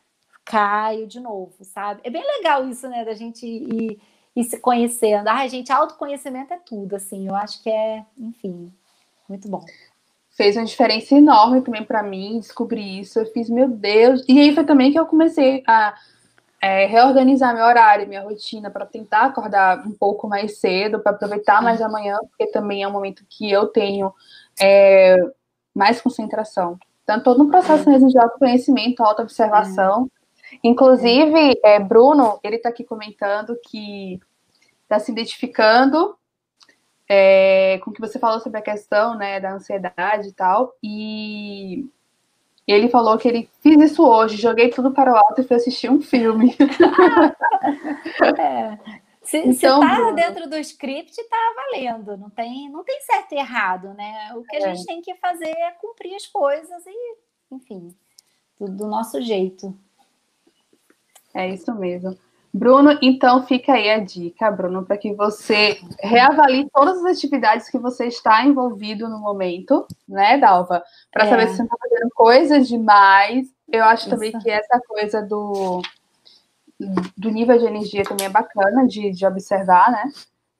caio 0.45 1.05
de 1.05 1.19
novo, 1.19 1.53
sabe? 1.65 1.99
É 2.05 2.09
bem 2.09 2.23
legal 2.37 2.65
isso, 2.65 2.87
né? 2.87 3.03
Da 3.03 3.13
gente 3.13 3.45
ir, 3.45 3.99
ir 4.33 4.43
se 4.45 4.57
conhecendo. 4.57 5.27
Ah, 5.27 5.45
gente, 5.49 5.69
autoconhecimento 5.69 6.53
é 6.53 6.57
tudo, 6.57 6.95
assim. 6.95 7.27
Eu 7.27 7.35
acho 7.35 7.61
que 7.61 7.69
é, 7.69 8.05
enfim, 8.17 8.71
muito 9.27 9.49
bom 9.49 9.65
fez 10.37 10.57
uma 10.57 10.65
diferença 10.65 11.15
enorme 11.15 11.61
também 11.61 11.85
para 11.85 12.03
mim 12.03 12.39
descobrir 12.39 12.99
isso. 12.99 13.17
Eu 13.19 13.25
fiz, 13.27 13.49
meu 13.49 13.69
Deus. 13.69 14.21
E 14.27 14.37
aí 14.37 14.53
foi 14.53 14.65
também 14.65 14.91
que 14.91 14.99
eu 14.99 15.05
comecei 15.05 15.63
a 15.65 15.95
é, 16.65 16.87
reorganizar 16.87 17.53
meu 17.53 17.63
horário, 17.63 18.07
minha 18.07 18.23
rotina, 18.23 18.71
para 18.71 18.87
tentar 18.87 19.25
acordar 19.27 19.85
um 19.85 19.91
pouco 19.91 20.27
mais 20.27 20.57
cedo, 20.57 20.99
para 20.99 21.11
aproveitar 21.11 21.61
mais 21.61 21.79
a 21.79 21.87
manhã, 21.87 22.17
porque 22.27 22.47
também 22.47 22.81
é 22.81 22.87
um 22.87 22.91
momento 22.91 23.23
que 23.29 23.51
eu 23.51 23.67
tenho 23.67 24.11
é, 24.59 25.15
mais 25.75 26.01
concentração. 26.01 26.79
Então, 27.03 27.21
todo 27.21 27.43
um 27.43 27.51
processo 27.51 27.87
mesmo 27.87 28.09
de 28.09 28.17
autoconhecimento, 28.17 29.03
autoobservação. 29.03 30.09
Inclusive, 30.63 31.53
é, 31.63 31.79
Bruno, 31.79 32.39
ele 32.43 32.55
está 32.55 32.69
aqui 32.69 32.83
comentando 32.83 33.55
que 33.69 34.19
está 34.85 34.97
se 34.97 35.11
identificando 35.11 36.17
é, 37.07 37.79
com 37.83 37.91
o 37.91 37.93
que 37.93 38.01
você 38.01 38.17
falou 38.17 38.39
sobre 38.39 38.57
a 38.57 38.63
questão 38.63 39.15
né, 39.15 39.39
da 39.39 39.53
ansiedade 39.53 40.29
e 40.29 40.33
tal. 40.33 40.73
E 40.81 41.85
ele 42.71 42.89
falou 42.89 43.17
que 43.17 43.27
ele 43.27 43.49
fiz 43.61 43.91
isso 43.91 44.07
hoje, 44.07 44.37
joguei 44.37 44.69
tudo 44.69 44.91
para 44.91 45.13
o 45.13 45.15
alto 45.15 45.41
e 45.41 45.43
fui 45.43 45.55
assistir 45.55 45.89
um 45.89 46.01
filme. 46.01 46.55
é. 48.39 48.77
Se, 49.21 49.37
então, 49.37 49.81
se 49.81 49.87
tá 49.87 50.11
dentro 50.11 50.47
do 50.47 50.57
script, 50.57 51.15
tá 51.27 51.53
valendo. 51.55 52.15
Não 52.15 52.29
tem, 52.29 52.69
não 52.69 52.83
tem 52.83 53.01
certo 53.01 53.33
e 53.33 53.37
errado, 53.37 53.93
né? 53.95 54.31
O 54.35 54.43
que 54.43 54.55
a 54.55 54.59
é. 54.59 54.75
gente 54.75 54.85
tem 54.85 55.01
que 55.01 55.15
fazer 55.15 55.49
é 55.49 55.71
cumprir 55.71 56.15
as 56.15 56.27
coisas 56.27 56.85
e, 56.85 57.17
enfim, 57.51 57.95
tudo 58.57 58.77
do 58.77 58.87
nosso 58.87 59.19
jeito. 59.21 59.75
É 61.33 61.49
isso 61.49 61.73
mesmo. 61.75 62.17
Bruno, 62.57 62.97
então 63.01 63.45
fica 63.45 63.73
aí 63.73 63.89
a 63.89 63.99
dica, 63.99 64.49
Bruno, 64.49 64.85
para 64.85 64.97
que 64.97 65.13
você 65.13 65.77
reavalie 65.99 66.69
todas 66.73 66.99
as 66.99 67.17
atividades 67.17 67.69
que 67.69 67.77
você 67.77 68.05
está 68.05 68.45
envolvido 68.45 69.09
no 69.09 69.19
momento, 69.19 69.85
né, 70.07 70.37
Dalva? 70.37 70.81
Para 71.11 71.25
é. 71.25 71.29
saber 71.29 71.47
se 71.49 71.57
você 71.57 71.63
está 71.63 71.75
fazendo 71.77 72.09
coisas 72.15 72.65
demais. 72.65 73.45
Eu 73.67 73.83
acho 73.83 74.03
Isso. 74.03 74.09
também 74.09 74.31
que 74.39 74.49
essa 74.49 74.79
coisa 74.87 75.21
do, 75.21 75.81
do 77.17 77.29
nível 77.29 77.57
de 77.57 77.65
energia 77.65 78.05
também 78.05 78.27
é 78.27 78.29
bacana 78.29 78.87
de, 78.87 79.11
de 79.11 79.25
observar, 79.25 79.91
né? 79.91 80.09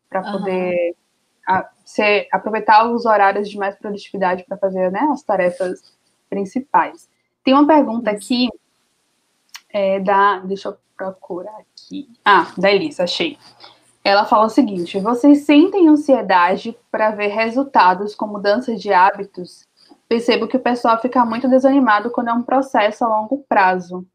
Para 0.09 0.21
poder 0.33 0.73
uhum. 0.73 1.55
a, 1.55 1.69
ser, 1.85 2.27
aproveitar 2.29 2.91
os 2.91 3.05
horários 3.05 3.49
de 3.49 3.57
mais 3.57 3.73
produtividade 3.73 4.43
para 4.43 4.57
fazer 4.57 4.91
né, 4.91 4.99
as 5.13 5.23
tarefas 5.23 5.79
principais. 6.29 7.07
Tem 7.41 7.53
uma 7.53 7.65
pergunta 7.65 8.11
aqui 8.11 8.49
é, 9.75 9.99
da. 9.99 10.39
Deixa 10.39 10.69
eu 10.69 10.77
procurar 10.95 11.57
aqui. 11.57 12.09
Ah, 12.23 12.49
da 12.57 12.71
Elisa, 12.71 13.03
achei. 13.03 13.37
Ela 14.01 14.23
fala 14.23 14.45
o 14.45 14.49
seguinte: 14.49 14.97
vocês 15.01 15.45
sentem 15.45 15.89
ansiedade 15.89 16.77
para 16.89 17.11
ver 17.11 17.27
resultados 17.27 18.15
com 18.15 18.25
mudança 18.25 18.73
de 18.73 18.93
hábitos? 18.93 19.67
Percebo 20.07 20.47
que 20.47 20.55
o 20.55 20.61
pessoal 20.61 20.97
fica 21.01 21.25
muito 21.25 21.49
desanimado 21.49 22.09
quando 22.09 22.29
é 22.29 22.33
um 22.33 22.43
processo 22.43 23.03
a 23.03 23.07
longo 23.09 23.43
prazo. 23.49 24.07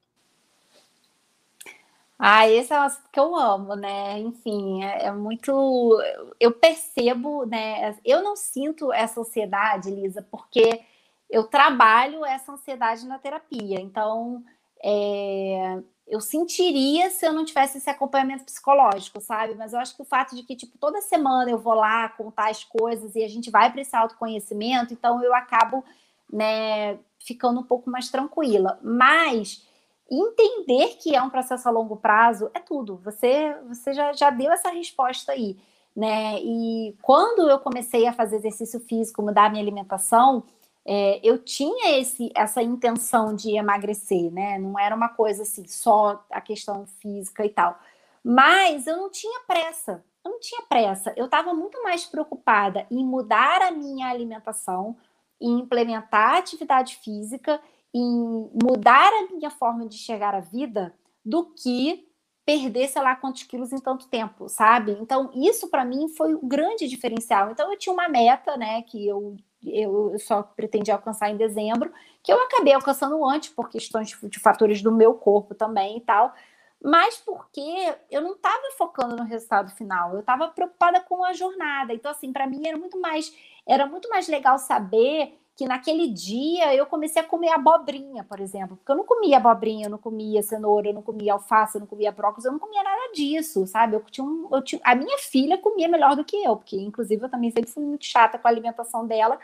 Ah, 2.19 2.49
esse 2.49 2.73
é 2.73 2.87
o 2.87 2.91
que 3.13 3.21
eu 3.21 3.37
amo, 3.37 3.75
né? 3.75 4.19
Enfim, 4.19 4.83
é, 4.83 5.07
é, 5.07 5.13
muito. 5.13 6.01
Eu 6.39 6.53
percebo, 6.53 7.45
né? 7.45 7.95
Eu 8.03 8.23
não 8.23 8.35
sinto 8.35 8.91
essa 8.93 9.21
ansiedade, 9.21 9.91
Lisa, 9.91 10.27
porque 10.31 10.81
eu 11.29 11.45
trabalho 11.45 12.25
essa 12.25 12.53
ansiedade 12.53 13.07
na 13.07 13.19
terapia. 13.19 13.79
Então, 13.81 14.43
é, 14.83 15.79
eu 16.11 16.21
sentiria 16.21 17.09
se 17.09 17.25
eu 17.25 17.33
não 17.33 17.45
tivesse 17.45 17.79
esse 17.79 17.89
acompanhamento 17.89 18.45
psicológico, 18.45 19.21
sabe? 19.21 19.55
Mas 19.55 19.73
eu 19.73 19.79
acho 19.79 19.95
que 19.95 20.03
o 20.03 20.05
fato 20.05 20.35
de 20.35 20.43
que, 20.43 20.57
tipo, 20.57 20.77
toda 20.77 21.01
semana 21.01 21.51
eu 21.51 21.59
vou 21.59 21.75
lá 21.75 22.09
contar 22.09 22.51
as 22.51 22.65
coisas 22.65 23.15
e 23.15 23.23
a 23.23 23.29
gente 23.29 23.51
vai 23.51 23.71
para 23.71 23.81
esse 23.81 23.95
autoconhecimento, 23.95 24.93
então 24.93 25.23
eu 25.23 25.33
acabo, 25.35 25.85
né, 26.31 26.99
ficando 27.19 27.61
um 27.61 27.63
pouco 27.63 27.89
mais 27.89 28.11
tranquila. 28.11 28.81
Mas 28.83 29.65
entender 30.11 30.97
que 31.01 31.15
é 31.15 31.23
um 31.23 31.31
processo 31.31 31.69
a 31.69 31.71
longo 31.71 31.97
prazo 31.97 32.51
é 32.53 32.59
tudo. 32.59 32.97
Você, 33.05 33.55
você 33.69 33.93
já, 33.93 34.13
já 34.13 34.31
deu 34.31 34.51
essa 34.51 34.71
resposta 34.71 35.31
aí, 35.31 35.57
né? 35.95 36.41
E 36.41 36.97
quando 37.01 37.49
eu 37.49 37.61
comecei 37.61 38.07
a 38.09 38.13
fazer 38.13 38.37
exercício 38.37 38.81
físico, 38.81 39.23
mudar 39.23 39.49
minha 39.49 39.63
alimentação, 39.63 40.43
é, 40.87 41.21
eu 41.23 41.39
tinha 41.39 41.99
esse, 41.99 42.31
essa 42.35 42.63
intenção 42.63 43.35
de 43.35 43.57
emagrecer, 43.57 44.33
né? 44.33 44.59
Não 44.59 44.79
era 44.79 44.95
uma 44.95 45.09
coisa 45.09 45.43
assim, 45.43 45.67
só 45.67 46.25
a 46.31 46.41
questão 46.41 46.87
física 47.01 47.45
e 47.45 47.51
tal. 47.51 47.79
Mas 48.25 48.87
eu 48.87 48.97
não 48.97 49.11
tinha 49.11 49.41
pressa, 49.47 50.05
eu 50.25 50.33
não 50.33 50.41
tinha 50.41 50.63
pressa. 50.63 51.13
Eu 51.17 51.27
estava 51.27 51.55
muito 51.55 51.83
mais 51.83 52.05
preocupada 52.07 52.87
em 52.91 53.05
mudar 53.05 53.63
a 53.63 53.71
minha 53.71 54.09
alimentação, 54.09 54.97
em 55.41 55.61
implementar 55.61 56.37
atividade 56.37 56.97
física, 56.97 57.61
em 57.95 58.51
mudar 58.63 59.11
a 59.13 59.35
minha 59.35 59.51
forma 59.51 59.87
de 59.87 59.97
chegar 59.97 60.35
à 60.35 60.41
vida, 60.41 60.95
do 61.25 61.47
que 61.47 62.07
perder, 62.45 62.89
sei 62.89 63.03
lá, 63.03 63.15
quantos 63.15 63.45
quilos 63.45 63.73
em 63.73 63.79
tanto 63.79 64.09
tempo, 64.09 64.49
sabe? 64.49 64.97
Então, 65.01 65.31
isso 65.35 65.69
para 65.69 65.85
mim 65.85 66.09
foi 66.09 66.35
o 66.35 66.41
grande 66.41 66.89
diferencial. 66.89 67.51
Então, 67.51 67.71
eu 67.71 67.79
tinha 67.79 67.93
uma 67.93 68.09
meta, 68.09 68.57
né, 68.57 68.83
que 68.83 69.07
eu, 69.07 69.37
eu 69.65 70.19
só 70.19 70.43
pretendia 70.43 70.95
alcançar 70.95 71.31
em 71.31 71.37
dezembro, 71.37 71.93
que 72.23 72.33
eu 72.33 72.41
acabei 72.43 72.73
alcançando 72.73 73.25
antes, 73.29 73.51
por 73.51 73.69
questões 73.69 74.09
de 74.23 74.39
fatores 74.39 74.83
do 74.83 74.93
meu 74.93 75.15
corpo 75.15 75.55
também 75.55 75.99
e 75.99 76.01
tal, 76.01 76.35
mas 76.83 77.17
porque 77.19 77.95
eu 78.11 78.23
não 78.23 78.33
estava 78.33 78.71
focando 78.77 79.17
no 79.17 79.25
resultado 79.25 79.71
final, 79.73 80.15
eu 80.15 80.21
estava 80.21 80.49
preocupada 80.49 81.01
com 81.01 81.25
a 81.25 81.33
jornada. 81.33 81.93
Então, 81.93 82.11
assim, 82.11 82.33
para 82.33 82.47
mim 82.47 82.67
era 82.67 82.77
muito 82.77 82.99
mais 82.99 83.35
era 83.67 83.87
muito 83.87 84.09
mais 84.09 84.27
legal 84.27 84.59
saber 84.59 85.39
que 85.61 85.67
naquele 85.67 86.09
dia 86.09 86.75
eu 86.75 86.87
comecei 86.87 87.21
a 87.21 87.25
comer 87.25 87.51
abobrinha, 87.51 88.25
por 88.25 88.41
exemplo, 88.41 88.79
porque 88.79 88.91
eu 88.91 88.97
não 88.97 89.05
comia 89.05 89.37
abobrinha, 89.37 89.85
eu 89.85 89.91
não 89.91 89.99
comia 89.99 90.43
cenoura, 90.43 90.89
eu 90.89 90.95
não 90.95 91.03
comia 91.03 91.35
alface, 91.35 91.77
eu 91.77 91.81
não 91.81 91.87
comia 91.87 92.11
brócolis, 92.11 92.47
eu 92.47 92.53
não 92.53 92.59
comia 92.59 92.83
nada 92.83 93.13
disso, 93.13 93.67
sabe? 93.67 93.95
Eu 93.95 94.01
tinha, 94.11 94.27
um, 94.27 94.49
eu 94.51 94.63
tinha 94.63 94.81
a 94.83 94.95
minha 94.95 95.19
filha 95.19 95.59
comia 95.59 95.87
melhor 95.87 96.17
do 96.17 96.25
que 96.25 96.35
eu, 96.35 96.57
porque 96.57 96.77
inclusive 96.81 97.23
eu 97.23 97.29
também 97.29 97.51
sempre 97.51 97.71
fui 97.71 97.85
muito 97.85 98.07
chata 98.07 98.39
com 98.39 98.49
a 98.49 98.51
alimentação 98.51 99.07
dela, 99.07 99.39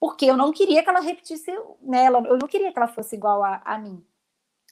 porque 0.00 0.24
eu 0.24 0.36
não 0.36 0.50
queria 0.50 0.82
que 0.82 0.90
ela 0.90 0.98
repetisse 0.98 1.56
nela, 1.80 2.20
eu 2.26 2.36
não 2.36 2.48
queria 2.48 2.72
que 2.72 2.78
ela 2.80 2.88
fosse 2.88 3.14
igual 3.14 3.44
a, 3.44 3.62
a 3.64 3.78
mim. 3.78 4.04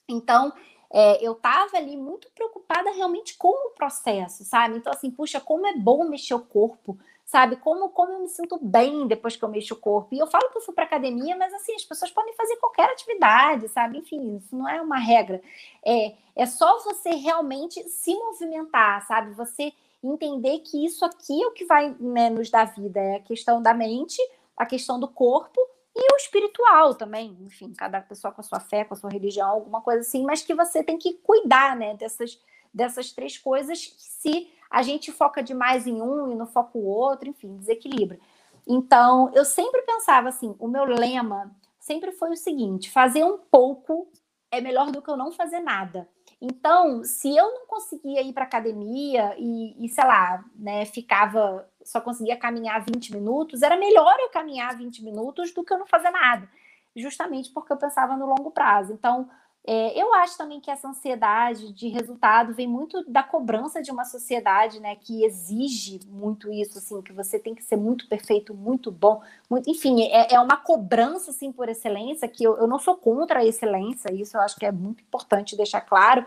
Então, 0.08 0.52
é, 0.92 1.24
eu 1.24 1.34
estava 1.34 1.76
ali 1.76 1.96
muito 1.96 2.28
preocupada 2.32 2.90
realmente 2.90 3.38
com 3.38 3.68
o 3.68 3.70
processo, 3.76 4.44
sabe? 4.44 4.76
Então, 4.76 4.92
assim, 4.92 5.08
puxa, 5.08 5.38
como 5.38 5.68
é 5.68 5.76
bom 5.76 6.08
mexer 6.08 6.34
o 6.34 6.40
corpo, 6.40 6.98
sabe? 7.30 7.54
Como, 7.54 7.90
como 7.90 8.12
eu 8.12 8.20
me 8.22 8.28
sinto 8.28 8.58
bem 8.60 9.06
depois 9.06 9.36
que 9.36 9.44
eu 9.44 9.48
mexo 9.48 9.74
o 9.74 9.76
corpo. 9.76 10.12
E 10.12 10.18
eu 10.18 10.26
falo 10.26 10.50
que 10.50 10.58
eu 10.58 10.60
fui 10.60 10.74
para 10.74 10.84
academia, 10.84 11.36
mas 11.36 11.54
assim, 11.54 11.72
as 11.76 11.84
pessoas 11.84 12.10
podem 12.10 12.34
fazer 12.34 12.56
qualquer 12.56 12.90
atividade, 12.90 13.68
sabe? 13.68 13.98
Enfim, 13.98 14.36
isso 14.36 14.56
não 14.56 14.68
é 14.68 14.82
uma 14.82 14.98
regra. 14.98 15.40
É, 15.86 16.14
é 16.34 16.44
só 16.44 16.82
você 16.82 17.10
realmente 17.10 17.84
se 17.84 18.12
movimentar, 18.16 19.06
sabe? 19.06 19.32
Você 19.34 19.72
entender 20.02 20.58
que 20.58 20.84
isso 20.84 21.04
aqui 21.04 21.40
é 21.40 21.46
o 21.46 21.52
que 21.52 21.64
vai 21.66 21.94
né, 22.00 22.30
nos 22.30 22.50
dar 22.50 22.74
vida, 22.74 22.98
é 22.98 23.16
a 23.16 23.20
questão 23.20 23.62
da 23.62 23.72
mente, 23.72 24.20
a 24.56 24.66
questão 24.66 24.98
do 24.98 25.06
corpo 25.06 25.60
e 25.94 26.12
o 26.12 26.16
espiritual 26.16 26.96
também, 26.96 27.36
enfim, 27.42 27.72
cada 27.72 28.00
pessoa 28.00 28.32
com 28.32 28.40
a 28.40 28.44
sua 28.44 28.58
fé, 28.58 28.84
com 28.84 28.94
a 28.94 28.96
sua 28.96 29.10
religião, 29.10 29.48
alguma 29.48 29.80
coisa 29.80 30.00
assim, 30.00 30.24
mas 30.24 30.42
que 30.42 30.54
você 30.54 30.82
tem 30.82 30.98
que 30.98 31.14
cuidar, 31.22 31.76
né, 31.76 31.94
dessas, 31.94 32.40
dessas 32.74 33.12
três 33.12 33.38
coisas 33.38 33.94
se 33.98 34.50
a 34.70 34.82
gente 34.82 35.10
foca 35.10 35.42
demais 35.42 35.86
em 35.86 36.00
um 36.00 36.30
e 36.30 36.34
não 36.36 36.46
foca 36.46 36.78
o 36.78 36.84
outro, 36.84 37.28
enfim, 37.28 37.56
desequilibra. 37.56 38.18
Então, 38.66 39.30
eu 39.34 39.44
sempre 39.44 39.82
pensava 39.82 40.28
assim, 40.28 40.54
o 40.58 40.68
meu 40.68 40.84
lema 40.84 41.50
sempre 41.78 42.12
foi 42.12 42.30
o 42.30 42.36
seguinte: 42.36 42.90
fazer 42.90 43.24
um 43.24 43.38
pouco 43.38 44.08
é 44.50 44.60
melhor 44.60 44.90
do 44.90 45.02
que 45.02 45.10
eu 45.10 45.16
não 45.16 45.32
fazer 45.32 45.60
nada. 45.60 46.08
Então, 46.40 47.04
se 47.04 47.36
eu 47.36 47.52
não 47.52 47.66
conseguia 47.66 48.22
ir 48.22 48.32
para 48.32 48.44
academia 48.44 49.34
e, 49.38 49.84
e, 49.84 49.88
sei 49.88 50.04
lá, 50.04 50.42
né, 50.54 50.86
ficava, 50.86 51.68
só 51.84 52.00
conseguia 52.00 52.36
caminhar 52.36 52.84
20 52.84 53.12
minutos, 53.12 53.62
era 53.62 53.76
melhor 53.76 54.16
eu 54.18 54.30
caminhar 54.30 54.76
20 54.76 55.04
minutos 55.04 55.52
do 55.52 55.62
que 55.62 55.72
eu 55.72 55.78
não 55.78 55.86
fazer 55.86 56.10
nada, 56.10 56.48
justamente 56.96 57.50
porque 57.52 57.72
eu 57.72 57.76
pensava 57.76 58.16
no 58.16 58.26
longo 58.26 58.50
prazo. 58.50 58.92
Então, 58.92 59.28
é, 59.72 60.02
eu 60.02 60.12
acho 60.14 60.36
também 60.36 60.58
que 60.58 60.68
essa 60.68 60.88
ansiedade 60.88 61.72
de 61.72 61.86
resultado 61.86 62.52
vem 62.52 62.66
muito 62.66 63.08
da 63.08 63.22
cobrança 63.22 63.80
de 63.80 63.92
uma 63.92 64.04
sociedade, 64.04 64.80
né, 64.80 64.96
que 64.96 65.24
exige 65.24 66.00
muito 66.08 66.52
isso, 66.52 66.76
assim, 66.78 67.00
que 67.00 67.12
você 67.12 67.38
tem 67.38 67.54
que 67.54 67.62
ser 67.62 67.76
muito 67.76 68.08
perfeito, 68.08 68.52
muito 68.52 68.90
bom, 68.90 69.22
muito, 69.48 69.70
enfim, 69.70 70.02
é, 70.02 70.34
é 70.34 70.40
uma 70.40 70.56
cobrança, 70.56 71.30
assim, 71.30 71.52
por 71.52 71.68
excelência, 71.68 72.26
que 72.26 72.42
eu, 72.42 72.56
eu 72.58 72.66
não 72.66 72.80
sou 72.80 72.96
contra 72.96 73.38
a 73.38 73.46
excelência, 73.46 74.12
isso 74.12 74.36
eu 74.36 74.40
acho 74.40 74.56
que 74.56 74.66
é 74.66 74.72
muito 74.72 75.04
importante 75.04 75.56
deixar 75.56 75.82
claro, 75.82 76.26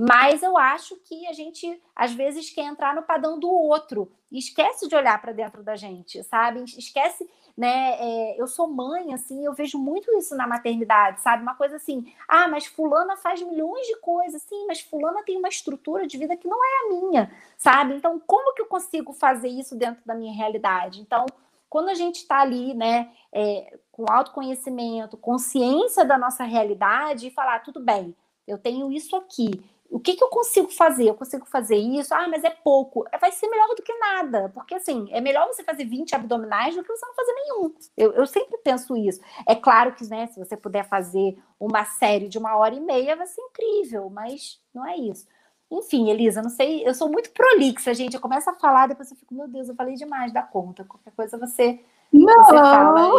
mas 0.00 0.44
eu 0.44 0.56
acho 0.56 0.94
que 0.98 1.26
a 1.26 1.32
gente, 1.32 1.82
às 1.96 2.12
vezes, 2.12 2.50
quer 2.50 2.62
entrar 2.62 2.94
no 2.94 3.02
padrão 3.02 3.36
do 3.36 3.50
outro 3.50 4.08
e 4.30 4.38
esquece 4.38 4.86
de 4.86 4.94
olhar 4.94 5.20
para 5.20 5.32
dentro 5.32 5.60
da 5.60 5.74
gente, 5.74 6.22
sabe? 6.22 6.62
Esquece, 6.62 7.28
né? 7.56 7.96
É, 7.98 8.40
eu 8.40 8.46
sou 8.46 8.68
mãe, 8.68 9.12
assim, 9.12 9.44
eu 9.44 9.52
vejo 9.52 9.76
muito 9.76 10.16
isso 10.16 10.36
na 10.36 10.46
maternidade, 10.46 11.20
sabe? 11.20 11.42
Uma 11.42 11.56
coisa 11.56 11.74
assim, 11.74 12.14
ah, 12.28 12.46
mas 12.46 12.64
fulana 12.64 13.16
faz 13.16 13.42
milhões 13.42 13.88
de 13.88 13.96
coisas, 13.96 14.40
sim, 14.42 14.66
mas 14.68 14.80
fulana 14.80 15.24
tem 15.24 15.36
uma 15.36 15.48
estrutura 15.48 16.06
de 16.06 16.16
vida 16.16 16.36
que 16.36 16.46
não 16.46 16.64
é 16.64 16.84
a 16.84 16.88
minha, 16.90 17.32
sabe? 17.56 17.94
Então, 17.94 18.22
como 18.24 18.54
que 18.54 18.62
eu 18.62 18.66
consigo 18.66 19.12
fazer 19.12 19.48
isso 19.48 19.74
dentro 19.74 20.00
da 20.06 20.14
minha 20.14 20.32
realidade? 20.32 21.00
Então, 21.00 21.26
quando 21.68 21.88
a 21.88 21.94
gente 21.94 22.18
está 22.18 22.40
ali, 22.40 22.72
né, 22.72 23.10
é, 23.32 23.76
com 23.90 24.04
autoconhecimento, 24.08 25.16
consciência 25.16 26.04
da 26.04 26.16
nossa 26.16 26.44
realidade 26.44 27.26
e 27.26 27.32
falar, 27.32 27.64
tudo 27.64 27.80
bem, 27.80 28.14
eu 28.48 28.56
tenho 28.56 28.90
isso 28.90 29.14
aqui, 29.14 29.50
o 29.90 29.98
que, 29.98 30.14
que 30.14 30.22
eu 30.22 30.28
consigo 30.28 30.70
fazer? 30.70 31.08
Eu 31.08 31.14
consigo 31.14 31.46
fazer 31.46 31.76
isso? 31.76 32.14
Ah, 32.14 32.28
mas 32.28 32.44
é 32.44 32.50
pouco. 32.50 33.04
É, 33.10 33.18
vai 33.18 33.32
ser 33.32 33.48
melhor 33.48 33.68
do 33.74 33.82
que 33.82 33.92
nada. 33.94 34.50
Porque, 34.50 34.74
assim, 34.74 35.08
é 35.10 35.20
melhor 35.20 35.46
você 35.46 35.64
fazer 35.64 35.84
20 35.84 36.14
abdominais 36.14 36.74
do 36.74 36.82
que 36.82 36.94
você 36.94 37.06
não 37.06 37.14
fazer 37.14 37.32
nenhum. 37.32 37.74
Eu, 37.96 38.12
eu 38.12 38.26
sempre 38.26 38.58
penso 38.58 38.96
isso. 38.96 39.20
É 39.46 39.54
claro 39.54 39.94
que, 39.94 40.04
né, 40.06 40.26
se 40.26 40.38
você 40.38 40.56
puder 40.56 40.86
fazer 40.88 41.38
uma 41.58 41.84
série 41.84 42.28
de 42.28 42.36
uma 42.38 42.56
hora 42.56 42.74
e 42.74 42.80
meia, 42.80 43.16
vai 43.16 43.26
ser 43.26 43.40
incrível. 43.40 44.10
Mas 44.10 44.60
não 44.74 44.86
é 44.86 44.96
isso. 44.96 45.26
Enfim, 45.70 46.10
Elisa, 46.10 46.42
não 46.42 46.50
sei, 46.50 46.86
eu 46.86 46.94
sou 46.94 47.10
muito 47.10 47.30
prolixa, 47.30 47.92
gente. 47.94 48.14
Eu 48.14 48.20
começo 48.20 48.48
a 48.48 48.54
falar, 48.54 48.88
depois 48.88 49.10
eu 49.10 49.16
fico, 49.16 49.34
meu 49.34 49.48
Deus, 49.48 49.68
eu 49.68 49.74
falei 49.74 49.94
demais 49.94 50.32
da 50.32 50.42
conta. 50.42 50.84
Qualquer 50.84 51.12
coisa 51.12 51.38
você, 51.38 51.80
não. 52.12 52.44
você 52.44 52.56
fala. 52.56 53.10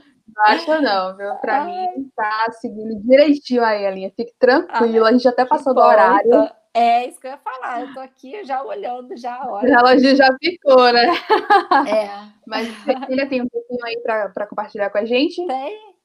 Não 0.34 0.44
acho 0.44 0.82
não, 0.82 1.16
viu? 1.16 1.34
Pra 1.36 1.64
mim 1.64 2.10
tá 2.14 2.46
seguindo 2.52 3.00
direitinho 3.02 3.64
aí 3.64 3.86
a 3.86 3.90
linha. 3.90 4.12
Fique 4.14 4.34
tranquila, 4.38 5.08
a 5.08 5.12
gente 5.12 5.28
até 5.28 5.44
passou 5.44 5.74
do 5.74 5.80
horário. 5.80 6.50
É 6.74 7.06
isso 7.06 7.18
que 7.18 7.26
eu 7.26 7.30
ia 7.30 7.38
falar. 7.38 7.80
Eu 7.80 7.94
tô 7.94 8.00
aqui 8.00 8.44
já 8.44 8.62
olhando 8.62 9.16
já 9.16 9.34
a 9.34 9.50
hora. 9.50 9.66
Relógio 9.66 10.14
já 10.14 10.28
ficou, 10.38 10.92
né? 10.92 11.06
É. 11.88 12.08
Mas 12.46 12.68
você 12.68 13.26
tem 13.26 13.40
um 13.40 13.48
pouquinho 13.48 13.84
aí 13.84 13.98
para 14.02 14.46
compartilhar 14.46 14.90
com 14.90 14.98
a 14.98 15.04
gente? 15.04 15.36
Tem. 15.46 15.96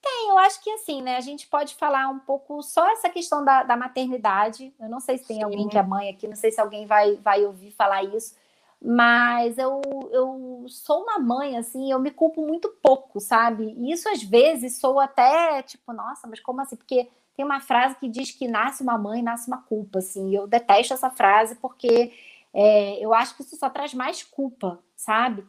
Tem, 0.00 0.28
eu 0.28 0.38
acho 0.38 0.62
que 0.62 0.70
assim, 0.70 1.02
né? 1.02 1.16
A 1.16 1.20
gente 1.20 1.48
pode 1.48 1.74
falar 1.74 2.08
um 2.08 2.20
pouco 2.20 2.62
só 2.62 2.88
essa 2.92 3.08
questão 3.08 3.44
da, 3.44 3.64
da 3.64 3.76
maternidade. 3.76 4.72
Eu 4.78 4.88
não 4.88 5.00
sei 5.00 5.18
se 5.18 5.26
tem 5.26 5.38
Sim. 5.38 5.42
alguém 5.42 5.68
que 5.68 5.76
é 5.76 5.82
mãe 5.82 6.08
aqui, 6.08 6.28
não 6.28 6.36
sei 6.36 6.52
se 6.52 6.60
alguém 6.60 6.86
vai, 6.86 7.16
vai 7.16 7.44
ouvir 7.44 7.72
falar 7.72 8.04
isso 8.04 8.36
mas 8.82 9.58
eu, 9.58 9.80
eu 10.12 10.66
sou 10.68 11.02
uma 11.02 11.18
mãe, 11.18 11.56
assim, 11.56 11.90
eu 11.90 11.98
me 11.98 12.10
culpo 12.10 12.46
muito 12.46 12.68
pouco, 12.82 13.20
sabe? 13.20 13.74
E 13.76 13.92
isso 13.92 14.08
às 14.08 14.22
vezes 14.22 14.78
sou 14.78 15.00
até 15.00 15.62
tipo, 15.62 15.92
nossa, 15.92 16.26
mas 16.26 16.40
como 16.40 16.60
assim? 16.60 16.76
Porque 16.76 17.08
tem 17.36 17.44
uma 17.44 17.60
frase 17.60 17.96
que 17.96 18.08
diz 18.08 18.30
que 18.30 18.48
nasce 18.48 18.82
uma 18.82 18.98
mãe, 18.98 19.22
nasce 19.22 19.48
uma 19.48 19.62
culpa, 19.62 19.98
assim. 19.98 20.34
Eu 20.34 20.46
detesto 20.46 20.94
essa 20.94 21.10
frase 21.10 21.56
porque 21.56 22.12
é, 22.52 23.04
eu 23.04 23.12
acho 23.12 23.36
que 23.36 23.42
isso 23.42 23.56
só 23.56 23.68
traz 23.68 23.92
mais 23.92 24.22
culpa, 24.22 24.78
sabe? 24.96 25.44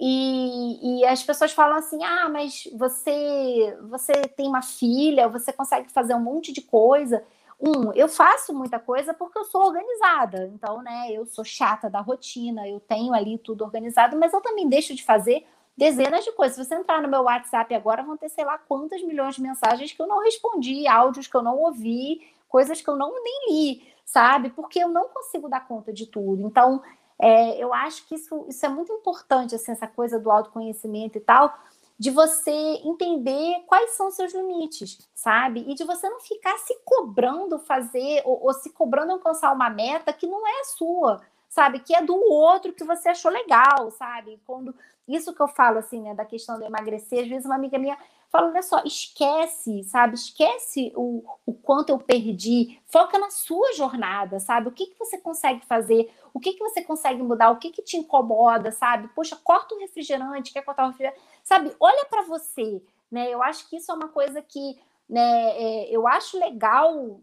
E, 0.00 1.00
e, 1.00 1.04
as 1.06 1.22
pessoas 1.24 1.52
falam 1.52 1.76
assim: 1.76 2.02
ah, 2.04 2.28
mas 2.28 2.68
você, 2.76 3.76
você 3.88 4.12
tem 4.12 4.46
uma 4.46 4.62
filha, 4.62 5.28
você 5.28 5.52
consegue 5.52 5.90
fazer 5.90 6.14
um 6.14 6.20
monte 6.22 6.52
de 6.52 6.60
coisa. 6.60 7.24
Um, 7.60 7.92
eu 7.92 8.08
faço 8.08 8.54
muita 8.54 8.78
coisa 8.78 9.12
porque 9.12 9.38
eu 9.38 9.44
sou 9.44 9.66
organizada. 9.66 10.50
Então, 10.54 10.80
né, 10.80 11.10
eu 11.10 11.26
sou 11.26 11.44
chata 11.44 11.90
da 11.90 12.00
rotina, 12.00 12.68
eu 12.68 12.78
tenho 12.80 13.12
ali 13.12 13.36
tudo 13.38 13.64
organizado, 13.64 14.16
mas 14.16 14.32
eu 14.32 14.40
também 14.40 14.68
deixo 14.68 14.94
de 14.94 15.04
fazer 15.04 15.44
dezenas 15.76 16.24
de 16.24 16.32
coisas. 16.32 16.56
Se 16.56 16.64
você 16.64 16.74
entrar 16.74 17.02
no 17.02 17.08
meu 17.08 17.22
WhatsApp 17.22 17.74
agora, 17.74 18.02
vão 18.02 18.16
ter 18.16 18.28
sei 18.28 18.44
lá 18.44 18.58
quantas 18.58 19.02
milhões 19.02 19.34
de 19.34 19.42
mensagens 19.42 19.92
que 19.92 20.00
eu 20.00 20.06
não 20.06 20.22
respondi, 20.22 20.86
áudios 20.86 21.26
que 21.26 21.36
eu 21.36 21.42
não 21.42 21.56
ouvi, 21.58 22.20
coisas 22.48 22.80
que 22.80 22.88
eu 22.88 22.96
não 22.96 23.12
nem 23.22 23.50
li, 23.50 23.92
sabe? 24.04 24.50
Porque 24.50 24.78
eu 24.78 24.88
não 24.88 25.08
consigo 25.08 25.48
dar 25.48 25.66
conta 25.66 25.92
de 25.92 26.06
tudo. 26.06 26.46
Então, 26.46 26.82
é, 27.20 27.62
eu 27.62 27.74
acho 27.74 28.06
que 28.06 28.14
isso, 28.14 28.46
isso 28.48 28.64
é 28.64 28.68
muito 28.68 28.92
importante, 28.92 29.54
assim, 29.54 29.72
essa 29.72 29.86
coisa 29.86 30.18
do 30.18 30.30
autoconhecimento 30.30 31.18
e 31.18 31.20
tal, 31.20 31.56
de 31.98 32.10
você 32.10 32.50
entender 32.50 33.64
quais 33.66 33.90
são 33.92 34.10
seus 34.10 34.32
limites, 34.32 34.98
sabe? 35.14 35.64
E 35.68 35.74
de 35.74 35.84
você 35.84 36.08
não 36.08 36.20
ficar 36.20 36.56
se 36.58 36.78
cobrando 36.84 37.58
fazer 37.58 38.22
ou, 38.24 38.44
ou 38.44 38.52
se 38.52 38.70
cobrando 38.72 39.12
alcançar 39.12 39.52
uma 39.52 39.68
meta 39.68 40.12
que 40.12 40.26
não 40.26 40.46
é 40.46 40.64
sua, 40.64 41.20
sabe? 41.48 41.80
Que 41.80 41.94
é 41.94 42.02
do 42.02 42.14
outro 42.14 42.72
que 42.72 42.84
você 42.84 43.08
achou 43.08 43.30
legal, 43.30 43.90
sabe? 43.92 44.40
Quando 44.46 44.74
isso 45.06 45.34
que 45.34 45.40
eu 45.40 45.48
falo 45.48 45.78
assim, 45.78 46.02
né, 46.02 46.14
da 46.14 46.24
questão 46.24 46.58
do 46.58 46.64
emagrecer, 46.64 47.22
às 47.22 47.28
vezes 47.28 47.46
uma 47.46 47.54
amiga 47.54 47.78
minha 47.78 47.96
fala, 48.30 48.48
olha 48.48 48.62
só, 48.62 48.82
esquece, 48.84 49.82
sabe? 49.84 50.14
Esquece 50.14 50.92
o, 50.94 51.24
o 51.46 51.54
quanto 51.54 51.90
eu 51.90 51.98
perdi, 51.98 52.78
foca 52.86 53.18
na 53.18 53.30
sua 53.30 53.72
jornada, 53.72 54.38
sabe? 54.38 54.68
O 54.68 54.72
que, 54.72 54.86
que 54.86 54.98
você 54.98 55.18
consegue 55.18 55.64
fazer, 55.64 56.12
o 56.34 56.38
que, 56.38 56.52
que 56.52 56.58
você 56.58 56.82
consegue 56.82 57.22
mudar, 57.22 57.50
o 57.50 57.58
que, 57.58 57.70
que 57.70 57.82
te 57.82 57.96
incomoda, 57.96 58.70
sabe? 58.70 59.08
Poxa, 59.14 59.36
corta 59.42 59.74
o 59.74 59.78
refrigerante, 59.78 60.52
quer 60.52 60.62
cortar 60.62 60.84
o 60.84 60.88
refrigerante, 60.88 61.20
sabe? 61.42 61.74
Olha 61.80 62.04
para 62.04 62.22
você, 62.22 62.82
né? 63.10 63.32
Eu 63.32 63.42
acho 63.42 63.68
que 63.68 63.76
isso 63.76 63.90
é 63.90 63.94
uma 63.94 64.08
coisa 64.08 64.42
que, 64.42 64.78
né, 65.08 65.50
é, 65.56 65.90
eu 65.90 66.06
acho 66.06 66.38
legal 66.38 67.18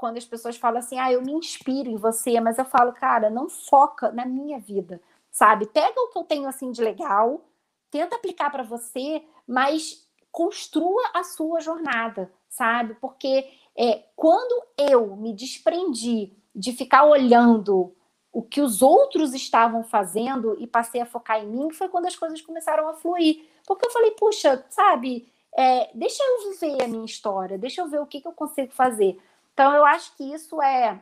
quando 0.00 0.16
as 0.16 0.24
pessoas 0.24 0.56
falam 0.56 0.78
assim, 0.78 0.98
ah, 0.98 1.12
eu 1.12 1.20
me 1.20 1.32
inspiro 1.32 1.90
em 1.90 1.96
você, 1.96 2.40
mas 2.40 2.56
eu 2.56 2.64
falo, 2.64 2.90
cara, 2.94 3.28
não 3.28 3.50
foca 3.50 4.10
na 4.10 4.24
minha 4.24 4.58
vida, 4.58 4.98
sabe? 5.30 5.66
Pega 5.66 6.00
o 6.00 6.08
que 6.08 6.18
eu 6.18 6.24
tenho 6.24 6.48
assim 6.48 6.72
de 6.72 6.82
legal, 6.82 7.42
tenta 7.90 8.16
aplicar 8.16 8.50
para 8.50 8.62
você, 8.62 9.22
mas 9.46 10.08
construa 10.32 11.02
a 11.12 11.22
sua 11.22 11.60
jornada, 11.60 12.32
sabe? 12.48 12.94
Porque 12.94 13.46
é, 13.76 14.04
quando 14.16 14.64
eu 14.78 15.14
me 15.16 15.34
desprendi 15.34 16.32
de 16.56 16.72
ficar 16.72 17.04
olhando 17.04 17.94
o 18.32 18.42
que 18.42 18.62
os 18.62 18.80
outros 18.80 19.34
estavam 19.34 19.84
fazendo 19.84 20.56
e 20.58 20.66
passei 20.66 21.02
a 21.02 21.06
focar 21.06 21.42
em 21.42 21.46
mim, 21.46 21.70
foi 21.72 21.90
quando 21.90 22.06
as 22.06 22.16
coisas 22.16 22.40
começaram 22.40 22.88
a 22.88 22.94
fluir. 22.94 23.44
Porque 23.66 23.86
eu 23.86 23.90
falei, 23.90 24.12
puxa, 24.12 24.64
sabe, 24.70 25.30
é, 25.54 25.90
deixa 25.94 26.22
eu 26.22 26.52
viver 26.52 26.84
a 26.84 26.88
minha 26.88 27.04
história, 27.04 27.58
deixa 27.58 27.82
eu 27.82 27.88
ver 27.88 28.00
o 28.00 28.06
que, 28.06 28.20
que 28.20 28.28
eu 28.28 28.32
consigo 28.32 28.72
fazer. 28.72 29.20
Então, 29.52 29.74
eu 29.74 29.84
acho 29.84 30.16
que 30.16 30.24
isso 30.24 30.60
é, 30.62 31.00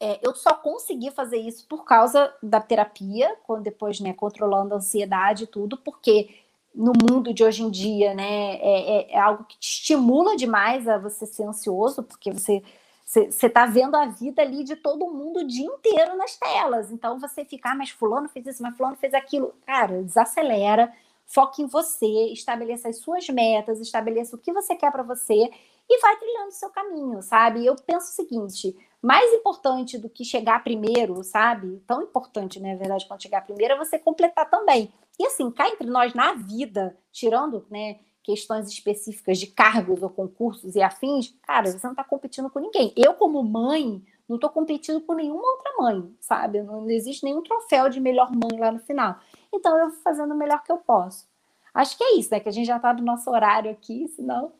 é, 0.00 0.18
eu 0.20 0.34
só 0.34 0.54
consegui 0.54 1.10
fazer 1.10 1.36
isso 1.36 1.66
por 1.68 1.84
causa 1.84 2.34
da 2.42 2.60
terapia, 2.60 3.36
quando 3.44 3.62
depois, 3.62 4.00
né, 4.00 4.12
controlando 4.12 4.74
a 4.74 4.78
ansiedade 4.78 5.44
e 5.44 5.46
tudo, 5.46 5.76
porque 5.76 6.30
no 6.74 6.92
mundo 6.92 7.32
de 7.32 7.44
hoje 7.44 7.62
em 7.62 7.70
dia, 7.70 8.14
né, 8.14 8.56
é, 8.56 9.12
é, 9.12 9.12
é 9.12 9.18
algo 9.18 9.44
que 9.44 9.58
te 9.58 9.68
estimula 9.68 10.36
demais 10.36 10.88
a 10.88 10.98
você 10.98 11.24
ser 11.26 11.44
ansioso, 11.44 12.02
porque 12.02 12.32
você 12.32 12.62
você 13.04 13.46
está 13.46 13.66
vendo 13.66 13.94
a 13.94 14.06
vida 14.06 14.40
ali 14.40 14.64
de 14.64 14.74
todo 14.74 15.10
mundo 15.10 15.40
o 15.40 15.46
dia 15.46 15.66
inteiro 15.66 16.16
nas 16.16 16.34
telas. 16.36 16.90
Então 16.90 17.20
você 17.20 17.44
fica, 17.44 17.70
ah, 17.70 17.74
mas 17.74 17.90
fulano 17.90 18.26
fez 18.28 18.46
isso, 18.46 18.62
mas 18.62 18.74
fulano 18.74 18.96
fez 18.96 19.12
aquilo. 19.12 19.54
Cara, 19.66 20.02
desacelera, 20.02 20.90
foque 21.26 21.60
em 21.60 21.66
você, 21.66 22.06
estabeleça 22.32 22.88
as 22.88 22.98
suas 22.98 23.28
metas, 23.28 23.80
estabeleça 23.80 24.34
o 24.34 24.38
que 24.38 24.50
você 24.50 24.74
quer 24.74 24.90
para 24.90 25.02
você 25.02 25.50
e 25.88 26.00
vai 26.00 26.16
trilhando 26.18 26.48
o 26.48 26.52
seu 26.52 26.70
caminho, 26.70 27.22
sabe? 27.22 27.64
Eu 27.64 27.76
penso 27.76 28.06
o 28.06 28.14
seguinte: 28.14 28.76
mais 29.02 29.32
importante 29.32 29.98
do 29.98 30.08
que 30.08 30.24
chegar 30.24 30.62
primeiro, 30.62 31.22
sabe? 31.24 31.82
Tão 31.86 32.02
importante, 32.02 32.60
né, 32.60 32.72
na 32.72 32.78
verdade, 32.78 33.06
quando 33.06 33.22
chegar 33.22 33.44
primeiro, 33.44 33.74
é 33.74 33.76
você 33.76 33.98
completar 33.98 34.48
também. 34.48 34.92
E 35.18 35.26
assim, 35.26 35.50
cá 35.50 35.68
entre 35.68 35.88
nós, 35.88 36.14
na 36.14 36.34
vida, 36.34 36.96
tirando, 37.10 37.66
né, 37.70 37.98
questões 38.22 38.68
específicas 38.68 39.38
de 39.38 39.48
cargos 39.48 40.02
ou 40.02 40.08
concursos 40.08 40.76
e 40.76 40.82
afins, 40.82 41.34
cara, 41.42 41.70
você 41.70 41.84
não 41.84 41.92
está 41.92 42.04
competindo 42.04 42.48
com 42.48 42.60
ninguém. 42.60 42.92
Eu, 42.96 43.14
como 43.14 43.42
mãe, 43.42 44.02
não 44.28 44.36
estou 44.36 44.48
competindo 44.48 45.00
com 45.00 45.14
nenhuma 45.14 45.42
outra 45.42 45.72
mãe, 45.78 46.14
sabe? 46.20 46.62
Não, 46.62 46.82
não 46.82 46.90
existe 46.90 47.24
nenhum 47.24 47.42
troféu 47.42 47.88
de 47.88 48.00
melhor 48.00 48.30
mãe 48.30 48.58
lá 48.58 48.70
no 48.70 48.78
final. 48.78 49.18
Então, 49.52 49.76
eu 49.76 49.90
vou 49.90 49.98
fazendo 49.98 50.32
o 50.32 50.36
melhor 50.36 50.62
que 50.62 50.70
eu 50.70 50.78
posso. 50.78 51.28
Acho 51.74 51.96
que 51.96 52.04
é 52.04 52.16
isso, 52.16 52.30
né? 52.30 52.38
Que 52.38 52.48
a 52.48 52.52
gente 52.52 52.66
já 52.66 52.76
está 52.76 52.92
no 52.94 53.02
nosso 53.02 53.30
horário 53.30 53.70
aqui, 53.70 54.06
senão 54.08 54.52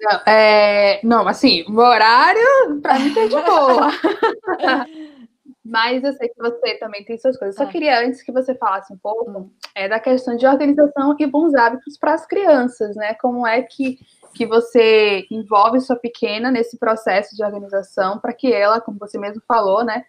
não, 0.00 0.20
é, 0.26 1.00
não, 1.02 1.28
assim, 1.28 1.64
o 1.68 1.78
horário 1.78 2.80
para 2.82 2.98
mim 2.98 3.14
tá 3.14 3.26
de 3.26 3.42
boa. 3.42 3.90
Mas 5.68 6.04
eu 6.04 6.12
sei 6.12 6.28
que 6.28 6.38
você 6.38 6.74
também 6.78 7.04
tem 7.04 7.18
suas 7.18 7.36
coisas. 7.36 7.56
Só 7.56 7.64
é. 7.64 7.66
queria, 7.66 8.00
antes 8.00 8.22
que 8.22 8.30
você 8.30 8.54
falasse 8.54 8.92
um 8.92 8.96
pouco, 8.96 9.30
hum. 9.30 9.50
é 9.74 9.88
da 9.88 9.98
questão 9.98 10.36
de 10.36 10.46
organização 10.46 11.16
e 11.18 11.26
bons 11.26 11.54
hábitos 11.54 11.98
para 11.98 12.14
as 12.14 12.24
crianças, 12.24 12.94
né? 12.94 13.14
Como 13.14 13.44
é 13.44 13.62
que, 13.62 13.98
que 14.32 14.46
você 14.46 15.26
envolve 15.30 15.80
sua 15.80 15.96
pequena 15.96 16.52
nesse 16.52 16.78
processo 16.78 17.34
de 17.34 17.42
organização 17.42 18.20
para 18.20 18.32
que 18.32 18.52
ela, 18.52 18.80
como 18.80 18.98
você 18.98 19.18
mesmo 19.18 19.42
falou, 19.48 19.84
né, 19.84 20.04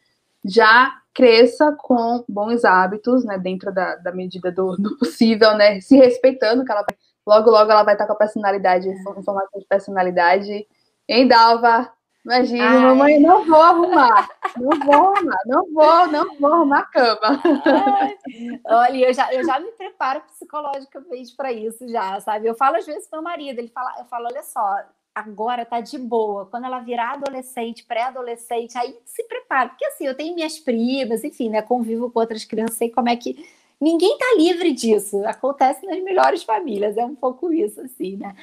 já 0.45 0.93
cresça 1.13 1.75
com 1.79 2.23
bons 2.29 2.63
hábitos, 2.63 3.25
né, 3.25 3.39
dentro 3.39 3.73
da, 3.73 3.95
da 3.95 4.11
medida 4.11 4.51
do, 4.51 4.77
do 4.77 4.95
possível, 4.99 5.57
né, 5.57 5.81
se 5.81 5.97
respeitando, 5.97 6.63
que 6.63 6.71
ela 6.71 6.85
vai 6.88 6.95
Logo, 7.28 7.51
logo 7.51 7.69
ela 7.69 7.84
vai 7.84 7.93
estar 7.93 8.07
com 8.07 8.13
a 8.13 8.17
personalidade, 8.17 8.88
informação 8.88 9.36
de 9.53 9.65
personalidade. 9.65 10.65
Em 11.09 11.28
Dalva, 11.28 11.91
imagina, 12.23 12.69
Ai. 12.69 12.80
mamãe, 12.80 13.19
não 13.19 13.45
vou 13.45 13.61
arrumar, 13.61 14.30
não 14.55 14.80
vou 14.80 14.95
arrumar, 14.95 15.39
não 15.45 15.73
vou, 15.73 16.07
não 16.07 16.38
vou 16.39 16.53
arrumar 16.53 16.80
a 16.80 16.86
cama. 16.86 17.41
Ai. 17.65 18.17
Olha, 18.65 19.09
eu 19.09 19.13
já, 19.13 19.34
eu 19.34 19.45
já 19.45 19.59
me 19.59 19.71
preparo 19.73 20.21
psicologicamente 20.21 21.36
para 21.36 21.51
isso 21.51 21.86
já, 21.89 22.17
sabe? 22.21 22.47
Eu 22.47 22.55
falo 22.55 22.78
às 22.78 22.86
vezes 22.86 23.09
para 23.09 23.19
o 23.19 23.21
meu 23.21 23.30
marido, 23.30 23.59
ele 23.59 23.67
fala, 23.67 23.93
eu 23.99 24.05
falo, 24.05 24.28
olha 24.32 24.43
só, 24.43 24.78
agora 25.13 25.65
tá 25.65 25.82
de 25.82 25.97
boa. 25.97 26.45
Quando 26.45 26.63
ela 26.63 26.80
virar 26.80 27.15
adolescente, 27.15 27.84
pré-adolescente, 27.84 28.78
aí 28.78 28.97
se 29.03 29.23
prepara. 29.25 29.67
Porque 29.67 29.86
assim, 29.86 30.07
eu 30.07 30.15
tenho 30.15 30.34
minhas 30.34 30.57
primas, 30.57 31.25
enfim, 31.25 31.49
né? 31.49 31.61
Convivo 31.61 32.09
com 32.09 32.19
outras 32.21 32.45
crianças, 32.45 32.78
sei 32.78 32.89
como 32.89 33.09
é 33.09 33.17
que 33.17 33.45
Ninguém 33.80 34.13
está 34.13 34.36
livre 34.38 34.71
disso. 34.71 35.23
Acontece 35.25 35.86
nas 35.86 36.01
melhores 36.03 36.43
famílias, 36.43 36.97
é 36.97 37.05
um 37.05 37.15
pouco 37.15 37.51
isso, 37.53 37.80
assim, 37.82 38.17
né? 38.17 38.36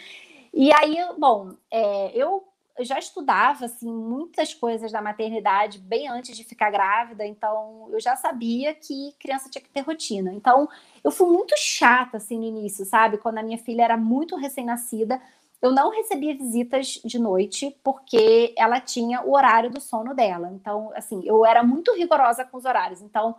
E 0.53 0.73
aí, 0.73 0.97
bom, 1.19 1.53
é, 1.71 2.13
eu 2.15 2.45
já 2.81 2.99
estudava 2.99 3.67
assim 3.67 3.93
muitas 3.93 4.53
coisas 4.53 4.91
da 4.91 5.01
maternidade 5.01 5.79
bem 5.79 6.09
antes 6.09 6.37
de 6.37 6.43
ficar 6.43 6.71
grávida, 6.71 7.25
então 7.25 7.89
eu 7.93 8.01
já 8.01 8.17
sabia 8.17 8.75
que 8.75 9.15
criança 9.19 9.49
tinha 9.49 9.63
que 9.63 9.69
ter 9.69 9.81
rotina. 9.81 10.33
Então 10.33 10.69
eu 11.03 11.11
fui 11.11 11.29
muito 11.29 11.55
chata 11.57 12.17
assim 12.17 12.39
no 12.39 12.45
início, 12.45 12.85
sabe? 12.85 13.19
Quando 13.19 13.39
a 13.39 13.43
minha 13.43 13.59
filha 13.59 13.83
era 13.83 13.97
muito 13.97 14.37
recém-nascida, 14.37 15.21
eu 15.63 15.71
não 15.73 15.91
recebia 15.91 16.37
visitas 16.37 17.01
de 17.05 17.19
noite 17.19 17.75
porque 17.83 18.53
ela 18.57 18.81
tinha 18.81 19.23
o 19.23 19.35
horário 19.35 19.71
do 19.71 19.81
sono 19.81 20.13
dela. 20.15 20.51
Então, 20.53 20.93
assim, 20.95 21.23
eu 21.25 21.45
era 21.47 21.63
muito 21.63 21.95
rigorosa 21.95 22.45
com 22.45 22.59
os 22.59 22.65
horários. 22.65 23.01
Então, 23.01 23.35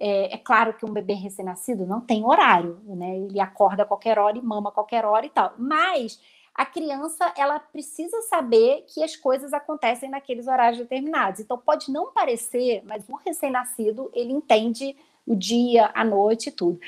é, 0.00 0.34
é, 0.34 0.38
claro 0.38 0.72
que 0.72 0.86
um 0.86 0.92
bebê 0.92 1.12
recém-nascido 1.12 1.86
não 1.86 2.00
tem 2.00 2.24
horário, 2.24 2.80
né? 2.86 3.18
Ele 3.18 3.38
acorda 3.38 3.82
a 3.82 3.86
qualquer 3.86 4.18
hora 4.18 4.38
e 4.38 4.42
mama 4.42 4.70
a 4.70 4.72
qualquer 4.72 5.04
hora 5.04 5.26
e 5.26 5.28
tal. 5.28 5.52
Mas 5.58 6.18
a 6.54 6.64
criança, 6.64 7.32
ela 7.36 7.60
precisa 7.60 8.22
saber 8.22 8.86
que 8.88 9.04
as 9.04 9.14
coisas 9.14 9.52
acontecem 9.52 10.08
naqueles 10.08 10.48
horários 10.48 10.78
determinados. 10.78 11.40
Então 11.40 11.58
pode 11.58 11.92
não 11.92 12.12
parecer, 12.12 12.82
mas 12.86 13.06
o 13.10 13.14
recém-nascido, 13.16 14.10
ele 14.14 14.32
entende 14.32 14.96
o 15.26 15.36
dia, 15.36 15.90
a 15.94 16.02
noite 16.02 16.48
e 16.48 16.52
tudo. 16.52 16.80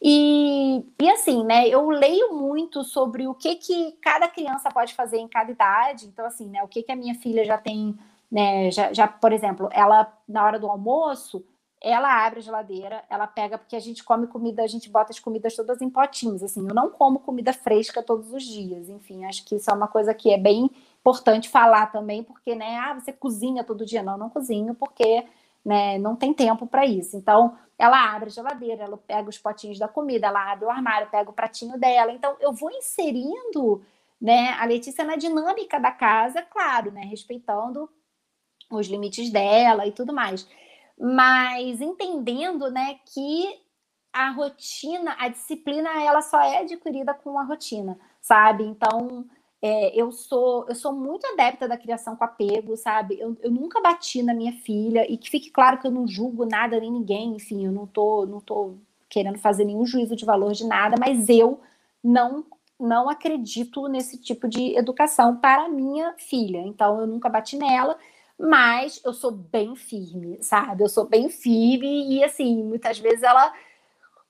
E, 0.00 0.82
e 1.00 1.10
assim, 1.10 1.44
né, 1.44 1.68
eu 1.68 1.88
leio 1.90 2.34
muito 2.34 2.82
sobre 2.84 3.26
o 3.26 3.34
que, 3.34 3.56
que 3.56 3.92
cada 4.00 4.28
criança 4.28 4.70
pode 4.70 4.94
fazer 4.94 5.18
em 5.18 5.28
cada 5.28 5.50
idade. 5.50 6.06
Então, 6.06 6.24
assim, 6.24 6.48
né, 6.48 6.62
o 6.62 6.68
que, 6.68 6.82
que 6.82 6.92
a 6.92 6.96
minha 6.96 7.14
filha 7.16 7.44
já 7.44 7.58
tem, 7.58 7.94
né, 8.30 8.70
já, 8.70 8.92
já, 8.94 9.06
por 9.06 9.32
exemplo, 9.32 9.68
ela, 9.72 10.10
na 10.26 10.44
hora 10.44 10.58
do 10.58 10.68
almoço, 10.68 11.44
ela 11.88 12.26
abre 12.26 12.40
a 12.40 12.42
geladeira, 12.42 13.04
ela 13.08 13.28
pega, 13.28 13.56
porque 13.56 13.76
a 13.76 13.80
gente 13.80 14.02
come 14.02 14.26
comida, 14.26 14.62
a 14.64 14.66
gente 14.66 14.90
bota 14.90 15.12
as 15.12 15.20
comidas 15.20 15.54
todas 15.54 15.80
em 15.80 15.88
potinhos, 15.88 16.42
assim, 16.42 16.66
eu 16.66 16.74
não 16.74 16.90
como 16.90 17.20
comida 17.20 17.52
fresca 17.52 18.02
todos 18.02 18.32
os 18.32 18.42
dias, 18.42 18.88
enfim, 18.88 19.24
acho 19.24 19.44
que 19.44 19.54
isso 19.54 19.70
é 19.70 19.74
uma 19.74 19.86
coisa 19.86 20.12
que 20.12 20.32
é 20.32 20.36
bem 20.36 20.68
importante 21.00 21.48
falar 21.48 21.86
também, 21.92 22.24
porque, 22.24 22.56
né, 22.56 22.76
ah, 22.78 22.94
você 22.94 23.12
cozinha 23.12 23.62
todo 23.62 23.86
dia, 23.86 24.02
não, 24.02 24.18
não 24.18 24.28
cozinho, 24.28 24.74
porque, 24.74 25.24
né, 25.64 25.96
não 25.98 26.16
tem 26.16 26.34
tempo 26.34 26.66
para 26.66 26.84
isso, 26.84 27.16
então, 27.16 27.56
ela 27.78 28.12
abre 28.14 28.30
a 28.30 28.32
geladeira, 28.32 28.82
ela 28.82 28.96
pega 28.96 29.28
os 29.28 29.38
potinhos 29.38 29.78
da 29.78 29.86
comida, 29.86 30.26
ela 30.26 30.50
abre 30.50 30.64
o 30.64 30.70
armário, 30.70 31.08
pega 31.08 31.30
o 31.30 31.34
pratinho 31.34 31.78
dela, 31.78 32.10
então, 32.10 32.36
eu 32.40 32.52
vou 32.52 32.70
inserindo, 32.72 33.80
né, 34.20 34.56
a 34.58 34.64
Letícia 34.64 35.04
na 35.04 35.14
dinâmica 35.14 35.78
da 35.78 35.92
casa, 35.92 36.42
claro, 36.42 36.90
né, 36.90 37.02
respeitando 37.02 37.88
os 38.68 38.88
limites 38.88 39.30
dela 39.30 39.86
e 39.86 39.92
tudo 39.92 40.12
mais, 40.12 40.48
mas 40.98 41.80
entendendo, 41.80 42.70
né, 42.70 42.98
que 43.06 43.60
a 44.12 44.30
rotina, 44.30 45.14
a 45.18 45.28
disciplina, 45.28 45.90
ela 46.02 46.22
só 46.22 46.40
é 46.40 46.60
adquirida 46.60 47.12
com 47.12 47.38
a 47.38 47.44
rotina, 47.44 47.98
sabe? 48.20 48.64
Então, 48.64 49.26
é, 49.60 49.94
eu 50.00 50.10
sou 50.12 50.66
eu 50.68 50.74
sou 50.74 50.92
muito 50.92 51.26
adepta 51.26 51.68
da 51.68 51.76
criação 51.76 52.16
com 52.16 52.24
apego, 52.24 52.76
sabe? 52.76 53.18
Eu, 53.20 53.36
eu, 53.42 53.50
nunca 53.50 53.80
bati 53.80 54.22
na 54.22 54.34
minha 54.34 54.52
filha 54.52 55.10
e 55.10 55.16
que 55.18 55.30
fique 55.30 55.50
claro 55.50 55.78
que 55.78 55.86
eu 55.86 55.90
não 55.90 56.06
julgo 56.08 56.46
nada 56.46 56.80
nem 56.80 56.90
ninguém, 56.90 57.36
enfim, 57.36 57.66
eu 57.66 57.72
não 57.72 57.86
tô 57.86 58.26
não 58.26 58.40
tô 58.40 58.76
querendo 59.08 59.38
fazer 59.38 59.64
nenhum 59.64 59.86
juízo 59.86 60.16
de 60.16 60.24
valor 60.24 60.52
de 60.52 60.64
nada, 60.66 60.96
mas 60.98 61.28
eu 61.28 61.60
não 62.02 62.44
não 62.78 63.08
acredito 63.08 63.88
nesse 63.88 64.18
tipo 64.18 64.48
de 64.48 64.76
educação 64.76 65.36
para 65.36 65.68
minha 65.68 66.14
filha. 66.18 66.58
Então, 66.58 67.00
eu 67.00 67.06
nunca 67.06 67.28
bati 67.28 67.56
nela 67.56 67.98
mas 68.38 69.00
eu 69.04 69.12
sou 69.14 69.30
bem 69.32 69.74
firme, 69.76 70.38
sabe? 70.42 70.82
Eu 70.84 70.88
sou 70.88 71.06
bem 71.08 71.28
firme 71.30 72.16
e 72.18 72.24
assim, 72.24 72.62
muitas 72.64 72.98
vezes 72.98 73.22
ela 73.22 73.52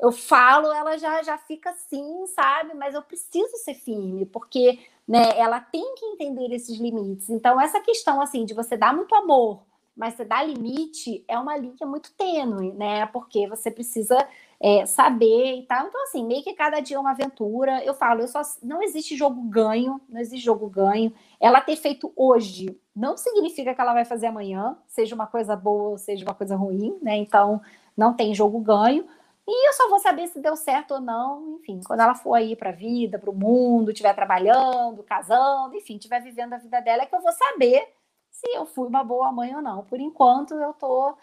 eu 0.01 0.13
falo, 0.13 0.73
ela 0.73 0.99
já 0.99 1.23
já 1.23 1.39
fica 1.39 1.71
assim, 1.71 2.27
sabe? 2.29 2.75
Mas 2.75 2.95
eu 2.95 3.03
preciso 3.03 3.57
ser 3.59 3.75
firme, 3.75 4.27
porque, 4.27 4.79
né, 5.09 5.39
ela 5.39 5.61
tem 5.61 5.95
que 5.97 6.05
entender 6.07 6.53
esses 6.55 6.79
limites. 6.79 7.31
Então 7.31 7.61
essa 7.61 7.81
questão 7.81 8.21
assim 8.21 8.45
de 8.45 8.55
você 8.55 8.77
dar 8.77 8.95
muito 8.95 9.15
amor, 9.15 9.63
Mas 9.97 10.15
você 10.15 10.25
dá 10.27 10.43
limite 10.43 11.25
é 11.29 11.39
uma 11.39 11.57
linha 11.57 11.87
muito 11.87 12.13
tênue, 12.15 12.73
né? 12.75 13.07
Porque 13.07 13.49
você 13.49 13.71
precisa 13.71 14.17
é, 14.61 14.87
saber 14.87 15.59
e 15.59 15.63
tal. 15.67 15.87
Então, 15.87 16.03
assim, 16.05 16.25
meio 16.25 16.43
que 16.43 16.55
cada 16.55 16.81
dia 16.81 16.97
é 16.97 17.01
uma 17.01 17.11
aventura. 17.11 17.85
Eu 17.85 17.95
falo, 17.95 18.21
eu 18.21 18.29
só 18.29 18.41
não 18.63 18.83
existe 18.83 19.17
jogo 19.17 19.41
ganho, 19.43 20.01
não 20.09 20.21
existe 20.21 20.45
jogo 20.45 20.69
ganho. 20.69 21.13
Ela 21.41 21.61
ter 21.61 21.77
feito 21.77 22.13
hoje 22.17 22.79
não 22.95 23.17
significa 23.17 23.75
que 23.75 23.81
ela 23.81 23.93
vai 23.93 24.05
fazer 24.05 24.27
amanhã, 24.27 24.77
seja 24.87 25.15
uma 25.15 25.27
coisa 25.27 25.55
boa 25.55 25.91
ou 25.91 25.99
seja 25.99 26.25
uma 26.25 26.35
coisa 26.35 26.57
ruim, 26.57 26.99
né? 27.03 27.17
Então, 27.17 27.61
não 27.97 28.15
tem 28.15 28.35
jogo 28.35 28.59
ganho. 28.61 29.07
E 29.49 29.69
eu 29.69 29.73
só 29.75 29.89
vou 29.89 30.01
saber 30.01 30.27
se 30.29 30.41
deu 30.41 30.57
certo 30.57 30.95
ou 30.95 31.01
não, 31.01 31.59
enfim, 31.61 31.81
quando 31.87 32.01
ela 32.01 32.17
for 32.17 32.35
aí 32.35 32.57
para 32.57 32.71
a 32.71 32.73
vida, 32.73 33.17
para 33.17 33.31
o 33.31 33.35
mundo, 33.35 33.91
estiver 33.93 34.13
trabalhando, 34.13 35.05
casando, 35.05 35.77
enfim, 35.77 35.97
estiver 35.97 36.21
vivendo 36.21 36.55
a 36.55 36.59
vida 36.59 36.81
dela, 36.81 37.03
é 37.03 37.07
que 37.07 37.15
eu 37.15 37.21
vou 37.21 37.31
saber 37.33 37.87
se 38.29 38.49
eu 38.57 38.67
fui 38.67 38.89
uma 38.89 39.05
boa 39.05 39.31
mãe 39.31 39.55
ou 39.55 39.63
não. 39.63 39.85
Por 39.85 40.01
enquanto, 40.01 40.55
eu 40.55 40.73
estou 40.73 41.17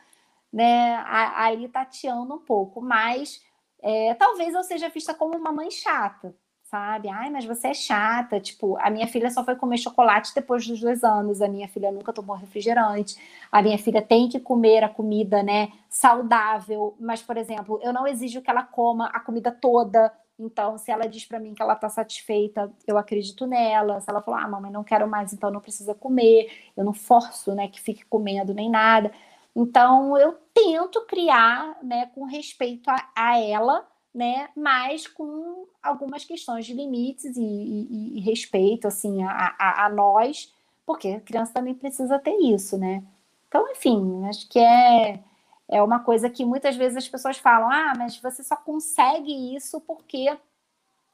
né, 0.53 1.03
ali 1.07 1.67
tateando 1.67 2.35
um 2.35 2.39
pouco, 2.39 2.79
mas 2.79 3.41
é, 3.81 4.13
talvez 4.13 4.53
eu 4.53 4.63
seja 4.63 4.87
vista 4.89 5.13
como 5.13 5.35
uma 5.35 5.51
mãe 5.51 5.71
chata, 5.71 6.35
sabe? 6.63 7.09
Ai, 7.09 7.29
mas 7.31 7.43
você 7.43 7.69
é 7.69 7.73
chata. 7.73 8.39
Tipo, 8.39 8.77
a 8.79 8.89
minha 8.89 9.07
filha 9.07 9.29
só 9.31 9.43
foi 9.43 9.55
comer 9.55 9.77
chocolate 9.77 10.33
depois 10.33 10.65
dos 10.67 10.79
dois 10.79 11.03
anos, 11.03 11.41
a 11.41 11.47
minha 11.47 11.67
filha 11.67 11.91
nunca 11.91 12.13
tomou 12.13 12.35
refrigerante, 12.35 13.17
a 13.51 13.61
minha 13.63 13.77
filha 13.79 14.01
tem 14.01 14.29
que 14.29 14.39
comer 14.39 14.83
a 14.83 14.89
comida, 14.89 15.41
né, 15.41 15.71
saudável, 15.89 16.95
mas, 16.99 17.21
por 17.21 17.35
exemplo, 17.37 17.79
eu 17.81 17.91
não 17.91 18.07
exijo 18.07 18.41
que 18.41 18.49
ela 18.49 18.63
coma 18.63 19.07
a 19.07 19.19
comida 19.19 19.51
toda. 19.51 20.13
Então, 20.39 20.77
se 20.77 20.91
ela 20.91 21.07
diz 21.07 21.25
para 21.25 21.39
mim 21.39 21.53
que 21.53 21.61
ela 21.61 21.73
está 21.73 21.89
satisfeita, 21.89 22.71
eu 22.87 22.97
acredito 22.97 23.45
nela. 23.45 24.01
Se 24.01 24.09
ela 24.09 24.21
falar, 24.21 24.43
ah, 24.43 24.47
mamãe, 24.47 24.71
não 24.71 24.83
quero 24.83 25.07
mais, 25.07 25.31
então 25.31 25.51
não 25.51 25.61
precisa 25.61 25.93
comer, 25.93 26.51
eu 26.75 26.83
não 26.83 26.93
forço, 26.93 27.53
né, 27.53 27.67
que 27.67 27.79
fique 27.81 28.03
comendo 28.05 28.53
nem 28.53 28.69
nada. 28.69 29.11
Então, 29.55 30.17
eu 30.17 30.33
tento 30.53 31.05
criar, 31.05 31.77
né, 31.83 32.07
com 32.07 32.25
respeito 32.25 32.89
a, 32.89 33.09
a 33.15 33.39
ela, 33.39 33.87
né? 34.13 34.49
Mas 34.55 35.07
com 35.07 35.67
algumas 35.81 36.23
questões 36.25 36.65
de 36.65 36.73
limites 36.73 37.35
e, 37.35 37.41
e, 37.41 38.17
e 38.17 38.19
respeito, 38.21 38.87
assim, 38.87 39.23
a, 39.23 39.55
a, 39.59 39.85
a, 39.85 39.89
nós, 39.89 40.53
porque 40.85 41.09
a 41.09 41.21
criança 41.21 41.53
também 41.53 41.73
precisa 41.73 42.19
ter 42.19 42.35
isso, 42.37 42.77
né? 42.77 43.03
Então, 43.47 43.69
enfim, 43.71 44.25
acho 44.27 44.47
que 44.49 44.59
é, 44.59 45.19
é 45.67 45.81
uma 45.81 45.99
coisa 45.99 46.29
que 46.29 46.45
muitas 46.45 46.75
vezes 46.75 46.97
as 46.97 47.07
pessoas 47.07 47.37
falam, 47.37 47.69
ah, 47.69 47.93
mas 47.97 48.17
você 48.17 48.43
só 48.43 48.55
consegue 48.55 49.55
isso 49.55 49.81
porque 49.81 50.35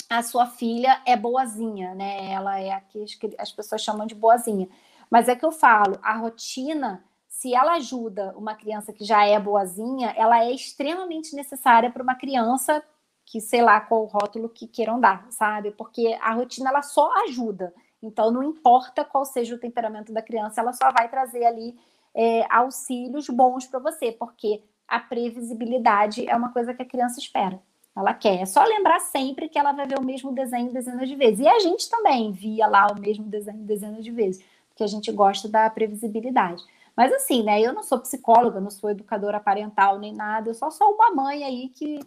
a 0.10 0.24
sua 0.24 0.48
filha 0.48 1.02
é 1.06 1.16
boazinha, 1.16 1.94
né? 1.96 2.32
Ela 2.32 2.60
é 2.60 2.72
a 2.72 2.82
que 2.82 3.06
as 3.38 3.52
pessoas 3.52 3.82
chamam 3.82 4.08
de 4.08 4.16
boazinha. 4.16 4.68
Mas 5.10 5.28
é 5.28 5.36
que 5.36 5.46
eu 5.46 5.52
falo, 5.52 6.00
a 6.02 6.16
rotina 6.18 7.04
se 7.40 7.56
ela 7.56 7.76
ajuda 7.76 8.36
uma 8.36 8.54
criança 8.54 8.92
que 8.92 9.06
já 9.06 9.26
é 9.26 9.40
boazinha, 9.40 10.14
ela 10.18 10.44
é 10.44 10.52
extremamente 10.52 11.34
necessária 11.34 11.90
para 11.90 12.04
uma 12.04 12.14
criança 12.14 12.84
que, 13.26 13.40
sei 13.40 13.62
lá, 13.62 13.80
qual 13.80 14.04
o 14.04 14.08
rótulo 14.08 14.50
que 14.50 14.68
queiram 14.68 15.00
dar, 15.00 15.26
sabe? 15.32 15.72
Porque 15.72 16.18
a 16.22 16.34
rotina 16.34 16.70
ela 16.70 16.82
só 16.82 17.10
ajuda. 17.24 17.74
Então, 18.04 18.30
não 18.30 18.44
importa 18.44 19.06
qual 19.06 19.24
seja 19.24 19.56
o 19.56 19.58
temperamento 19.58 20.12
da 20.12 20.22
criança, 20.22 20.60
ela 20.60 20.74
só 20.74 20.92
vai 20.92 21.08
trazer 21.08 21.46
ali 21.46 21.80
é, 22.14 22.46
auxílios 22.54 23.30
bons 23.30 23.66
para 23.66 23.80
você, 23.80 24.12
porque 24.12 24.62
a 24.86 25.00
previsibilidade 25.00 26.28
é 26.28 26.36
uma 26.36 26.52
coisa 26.52 26.74
que 26.74 26.82
a 26.82 26.86
criança 26.86 27.22
espera. 27.22 27.58
Ela 27.96 28.14
quer. 28.14 28.42
É 28.42 28.46
só 28.46 28.66
lembrar 28.66 29.00
sempre 29.00 29.48
que 29.48 29.58
ela 29.58 29.72
vai 29.72 29.88
ver 29.88 29.98
o 29.98 30.04
mesmo 30.04 30.34
desenho 30.34 30.74
dezenas 30.74 31.08
de 31.08 31.16
vezes. 31.16 31.40
E 31.40 31.48
a 31.48 31.60
gente 31.60 31.90
também 31.90 32.34
via 32.34 32.68
lá 32.68 32.88
o 32.88 33.00
mesmo 33.00 33.24
desenho 33.24 33.60
dezenas 33.60 34.04
de 34.04 34.12
vezes, 34.12 34.44
porque 34.68 34.84
a 34.84 34.88
gente 34.88 35.10
gosta 35.10 35.48
da 35.48 35.70
previsibilidade. 35.70 36.62
Mas 37.00 37.14
assim, 37.14 37.44
né? 37.44 37.62
Eu 37.62 37.72
não 37.72 37.82
sou 37.82 37.98
psicóloga, 38.02 38.60
não 38.60 38.70
sou 38.70 38.90
educadora 38.90 39.40
parental 39.40 39.98
nem 39.98 40.14
nada, 40.14 40.50
eu 40.50 40.54
só 40.54 40.70
sou 40.70 40.96
uma 40.96 41.14
mãe 41.16 41.46
aí 41.46 41.70
que 41.70 42.00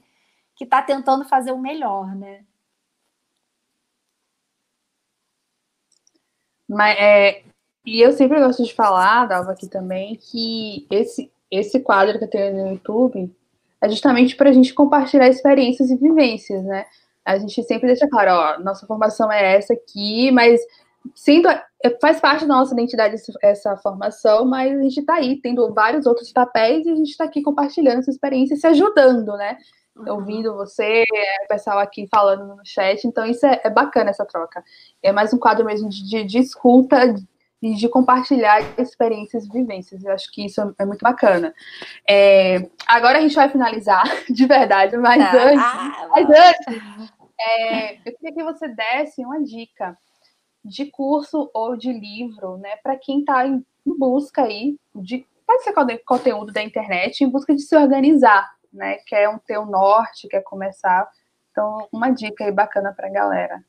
que 0.55 0.65
está 0.65 0.83
tentando 0.83 1.25
fazer 1.25 1.51
o 1.53 1.59
melhor, 1.59 2.15
né? 2.15 2.45
Mas, 6.69 6.99
é, 6.99 7.43
e 7.87 8.03
eu 8.03 8.13
sempre 8.13 8.39
gosto 8.39 8.63
de 8.65 8.75
falar, 8.75 9.27
Dalva, 9.27 9.53
aqui 9.53 9.67
também, 9.67 10.17
que 10.17 10.87
esse, 10.91 11.33
esse 11.51 11.81
quadro 11.81 12.19
que 12.19 12.25
eu 12.25 12.31
tenho 12.31 12.55
no 12.55 12.73
YouTube 12.73 13.35
é 13.81 13.89
justamente 13.89 14.37
para 14.37 14.51
a 14.51 14.53
gente 14.53 14.75
compartilhar 14.75 15.29
experiências 15.29 15.91
e 15.91 15.97
vivências, 15.97 16.63
né? 16.65 16.85
A 17.25 17.39
gente 17.39 17.63
sempre 17.63 17.87
deixa 17.87 18.07
claro, 18.09 18.31
ó, 18.33 18.59
nossa 18.63 18.87
formação 18.87 19.33
é 19.33 19.57
essa 19.57 19.73
aqui, 19.73 20.31
mas 20.33 20.61
sendo 21.15 21.49
faz 22.01 22.21
parte 22.21 22.47
da 22.47 22.55
nossa 22.55 22.75
identidade 22.75 23.17
essa 23.43 23.77
formação, 23.77 24.45
mas 24.45 24.79
a 24.79 24.83
gente 24.83 25.01
está 25.01 25.15
aí 25.15 25.41
tendo 25.41 25.73
vários 25.73 26.07
outros 26.07 26.33
papéis 26.33 26.87
e 26.87 26.91
a 26.91 26.95
gente 26.95 27.11
está 27.11 27.25
aqui 27.25 27.43
compartilhando 27.43 27.99
essa 27.99 28.11
experiência 28.11 28.55
e 28.55 28.57
se 28.57 28.67
ajudando, 28.67 29.37
né? 29.37 29.59
Uhum. 29.97 30.15
Ouvindo 30.15 30.55
você, 30.55 31.05
o 31.45 31.49
pessoal 31.49 31.79
aqui 31.79 32.09
falando 32.11 32.47
no 32.57 32.63
chat, 32.65 33.05
então 33.07 33.27
isso 33.27 33.45
é, 33.45 33.61
é, 33.65 33.71
bacana 33.71 34.11
essa 34.11 34.25
troca. 34.25 34.65
É 35.03 35.13
mais 35.13 35.35
um 35.35 35.39
quadro 35.39 35.67
mesmo 35.67 35.89
de, 35.89 36.09
de, 36.09 36.25
de 36.25 36.39
escuta 36.39 37.15
e 37.61 37.75
de 37.75 37.89
compartilhar 37.89 38.63
experiências 38.79 39.45
e 39.45 39.51
vivências. 39.51 40.03
Eu 40.03 40.13
acho 40.13 40.31
que 40.33 40.47
isso 40.47 40.61
é, 40.61 40.73
é 40.79 40.87
muito 40.87 41.03
bacana. 41.03 41.53
É, 42.09 42.69
agora 42.87 43.19
a 43.19 43.21
gente 43.21 43.35
vai 43.35 43.49
finalizar, 43.49 44.05
de 44.31 44.47
verdade, 44.47 44.97
mas 44.97 45.23
ah, 45.23 45.45
antes, 45.45 45.65
ah, 45.65 46.09
mas 46.11 46.27
antes 46.31 47.13
é, 47.39 47.97
eu 48.09 48.17
queria 48.17 48.35
que 48.35 48.45
você 48.45 48.69
desse 48.69 49.25
uma 49.25 49.43
dica 49.43 49.97
de 50.65 50.87
curso 50.87 51.51
ou 51.53 51.77
de 51.77 51.93
livro, 51.93 52.57
né, 52.57 52.77
para 52.83 52.97
quem 52.97 53.21
está 53.21 53.47
em 53.47 53.65
busca 53.85 54.43
aí 54.43 54.77
de 54.95 55.27
pode 55.47 55.65
ser 55.65 55.75
conteúdo 56.05 56.53
da 56.53 56.63
internet, 56.63 57.23
em 57.23 57.29
busca 57.29 57.55
de 57.55 57.63
se 57.63 57.77
organizar, 57.77 58.55
né, 58.73 58.97
quer 59.07 59.29
um 59.29 59.39
ter 59.39 59.59
um 59.59 59.67
norte, 59.67 60.29
quer 60.29 60.43
começar. 60.43 61.11
Então, 61.51 61.87
uma 61.93 62.11
dica 62.11 62.45
aí 62.45 62.53
bacana 62.53 62.93
para 62.95 63.09
a 63.09 63.13
galera. 63.13 63.65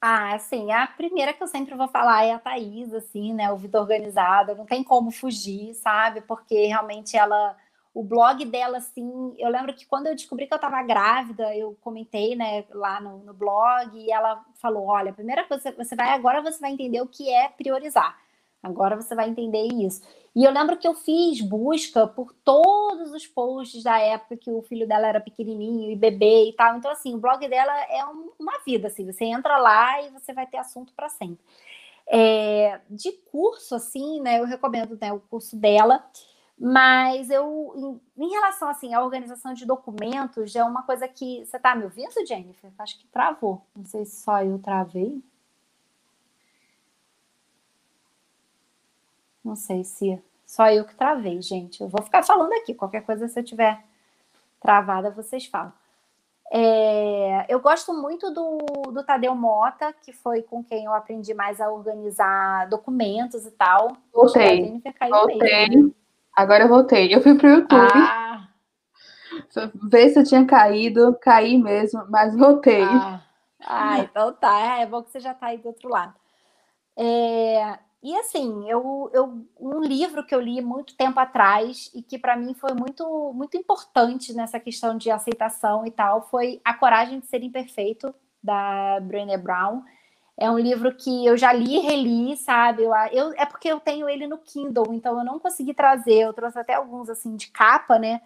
Ah, 0.00 0.38
sim, 0.38 0.72
a 0.72 0.86
primeira 0.86 1.32
que 1.32 1.42
eu 1.42 1.46
sempre 1.46 1.74
vou 1.74 1.88
falar 1.88 2.24
é 2.24 2.32
a 2.32 2.38
Thaís, 2.38 2.94
assim, 2.94 3.34
né, 3.34 3.50
o 3.50 3.56
Vida 3.56 3.80
Organizada, 3.80 4.54
não 4.54 4.64
tem 4.64 4.84
como 4.84 5.10
fugir, 5.10 5.74
sabe, 5.74 6.20
porque 6.20 6.66
realmente 6.66 7.16
ela 7.16 7.56
o 7.96 8.02
blog 8.02 8.44
dela, 8.44 8.76
assim, 8.76 9.34
eu 9.38 9.48
lembro 9.48 9.72
que 9.72 9.86
quando 9.86 10.06
eu 10.06 10.14
descobri 10.14 10.46
que 10.46 10.52
eu 10.52 10.56
estava 10.56 10.82
grávida, 10.82 11.56
eu 11.56 11.74
comentei, 11.80 12.36
né, 12.36 12.66
lá 12.68 13.00
no, 13.00 13.20
no, 13.20 13.32
blog, 13.32 13.98
e 13.98 14.12
ela 14.12 14.44
falou: 14.60 14.88
olha, 14.88 15.12
a 15.12 15.14
primeira 15.14 15.44
coisa 15.44 15.72
você 15.72 15.96
vai, 15.96 16.10
agora 16.10 16.42
você 16.42 16.60
vai 16.60 16.70
entender 16.72 17.00
o 17.00 17.06
que 17.06 17.32
é 17.32 17.48
priorizar. 17.48 18.14
Agora 18.62 18.96
você 18.96 19.14
vai 19.14 19.30
entender 19.30 19.66
isso. 19.72 20.02
E 20.34 20.44
eu 20.44 20.52
lembro 20.52 20.76
que 20.76 20.86
eu 20.86 20.92
fiz 20.92 21.40
busca 21.40 22.06
por 22.06 22.34
todos 22.44 23.12
os 23.12 23.26
posts 23.26 23.82
da 23.82 23.98
época 23.98 24.36
que 24.36 24.50
o 24.50 24.60
filho 24.60 24.86
dela 24.86 25.06
era 25.06 25.20
pequenininho 25.20 25.90
e 25.90 25.96
bebê 25.96 26.50
e 26.50 26.52
tal. 26.52 26.76
Então, 26.76 26.90
assim, 26.90 27.14
o 27.14 27.18
blog 27.18 27.48
dela 27.48 27.72
é 27.84 28.04
um, 28.04 28.30
uma 28.38 28.58
vida, 28.58 28.88
assim, 28.88 29.10
você 29.10 29.24
entra 29.24 29.56
lá 29.56 30.02
e 30.02 30.10
você 30.10 30.34
vai 30.34 30.46
ter 30.46 30.58
assunto 30.58 30.92
para 30.92 31.08
sempre. 31.08 31.42
É, 32.06 32.78
de 32.90 33.12
curso, 33.30 33.74
assim, 33.74 34.20
né, 34.20 34.38
eu 34.38 34.44
recomendo 34.44 34.98
né, 35.00 35.14
o 35.14 35.20
curso 35.20 35.56
dela. 35.56 36.04
Mas 36.58 37.28
eu, 37.28 38.00
em, 38.16 38.24
em, 38.24 38.30
relação 38.30 38.68
assim 38.68 38.94
à 38.94 39.02
organização 39.02 39.52
de 39.52 39.66
documentos, 39.66 40.56
é 40.56 40.64
uma 40.64 40.82
coisa 40.82 41.06
que 41.06 41.44
você 41.44 41.58
está 41.58 41.74
me 41.74 41.84
ouvindo, 41.84 42.26
Jennifer? 42.26 42.70
Acho 42.78 42.98
que 42.98 43.06
travou. 43.08 43.60
Não 43.76 43.84
sei 43.84 44.06
se 44.06 44.22
só 44.22 44.42
eu 44.42 44.58
travei. 44.58 45.22
Não 49.44 49.54
sei 49.54 49.84
se 49.84 50.18
só 50.46 50.70
eu 50.70 50.86
que 50.86 50.94
travei, 50.94 51.42
gente. 51.42 51.82
Eu 51.82 51.88
vou 51.88 52.02
ficar 52.02 52.22
falando 52.22 52.52
aqui. 52.54 52.74
Qualquer 52.74 53.02
coisa, 53.04 53.28
se 53.28 53.38
eu 53.38 53.44
tiver 53.44 53.84
travada, 54.58 55.10
vocês 55.10 55.44
falam. 55.44 55.72
É, 56.50 57.44
eu 57.48 57.60
gosto 57.60 57.92
muito 57.92 58.30
do, 58.30 58.58
do 58.92 59.04
Tadeu 59.04 59.34
Mota, 59.34 59.92
que 59.92 60.12
foi 60.12 60.42
com 60.42 60.64
quem 60.64 60.84
eu 60.84 60.94
aprendi 60.94 61.34
mais 61.34 61.60
a 61.60 61.70
organizar 61.70 62.68
documentos 62.68 63.44
e 63.44 63.50
tal. 63.50 63.96
Voltei. 64.12 64.80
Voltei. 65.10 65.38
Mesmo, 65.38 65.88
né? 65.88 65.94
Agora 66.36 66.64
eu 66.64 66.68
voltei. 66.68 67.14
Eu 67.14 67.22
fui 67.22 67.34
pro 67.34 67.48
YouTube. 67.48 67.90
Ah. 67.94 68.48
Ver 69.90 70.10
se 70.10 70.18
eu 70.18 70.24
tinha 70.24 70.44
caído, 70.44 71.16
caí 71.20 71.56
mesmo, 71.56 72.04
mas 72.10 72.36
voltei. 72.36 72.82
Ah, 72.82 73.22
ah 73.66 73.98
então 74.00 74.32
tá. 74.34 74.78
É 74.78 74.86
bom 74.86 75.02
que 75.02 75.10
você 75.10 75.18
já 75.18 75.32
tá 75.32 75.46
aí 75.46 75.58
do 75.58 75.68
outro 75.68 75.88
lado. 75.88 76.14
É, 76.98 77.78
e 78.02 78.14
assim, 78.16 78.68
eu, 78.68 79.10
eu, 79.12 79.44
um 79.58 79.80
livro 79.80 80.24
que 80.24 80.34
eu 80.34 80.40
li 80.40 80.60
muito 80.60 80.96
tempo 80.96 81.18
atrás 81.18 81.90
e 81.94 82.02
que 82.02 82.18
para 82.18 82.36
mim 82.36 82.54
foi 82.54 82.72
muito, 82.72 83.32
muito 83.34 83.56
importante 83.56 84.32
nessa 84.32 84.60
questão 84.60 84.96
de 84.96 85.10
aceitação 85.10 85.86
e 85.86 85.90
tal 85.90 86.22
foi 86.22 86.60
A 86.64 86.72
Coragem 86.74 87.18
de 87.18 87.26
Ser 87.26 87.42
Imperfeito, 87.42 88.14
da 88.42 89.00
Brené 89.00 89.36
Brown. 89.36 89.82
É 90.36 90.50
um 90.50 90.58
livro 90.58 90.94
que 90.94 91.24
eu 91.24 91.36
já 91.36 91.52
li 91.52 91.76
e 91.76 91.80
reli, 91.80 92.36
sabe? 92.36 92.82
Eu, 92.82 92.92
eu, 93.10 93.32
é 93.32 93.46
porque 93.46 93.68
eu 93.68 93.80
tenho 93.80 94.08
ele 94.08 94.26
no 94.26 94.36
Kindle, 94.36 94.92
então 94.92 95.18
eu 95.18 95.24
não 95.24 95.38
consegui 95.38 95.72
trazer. 95.72 96.20
Eu 96.20 96.34
trouxe 96.34 96.58
até 96.58 96.74
alguns, 96.74 97.08
assim, 97.08 97.36
de 97.36 97.48
capa, 97.48 97.98
né? 97.98 98.20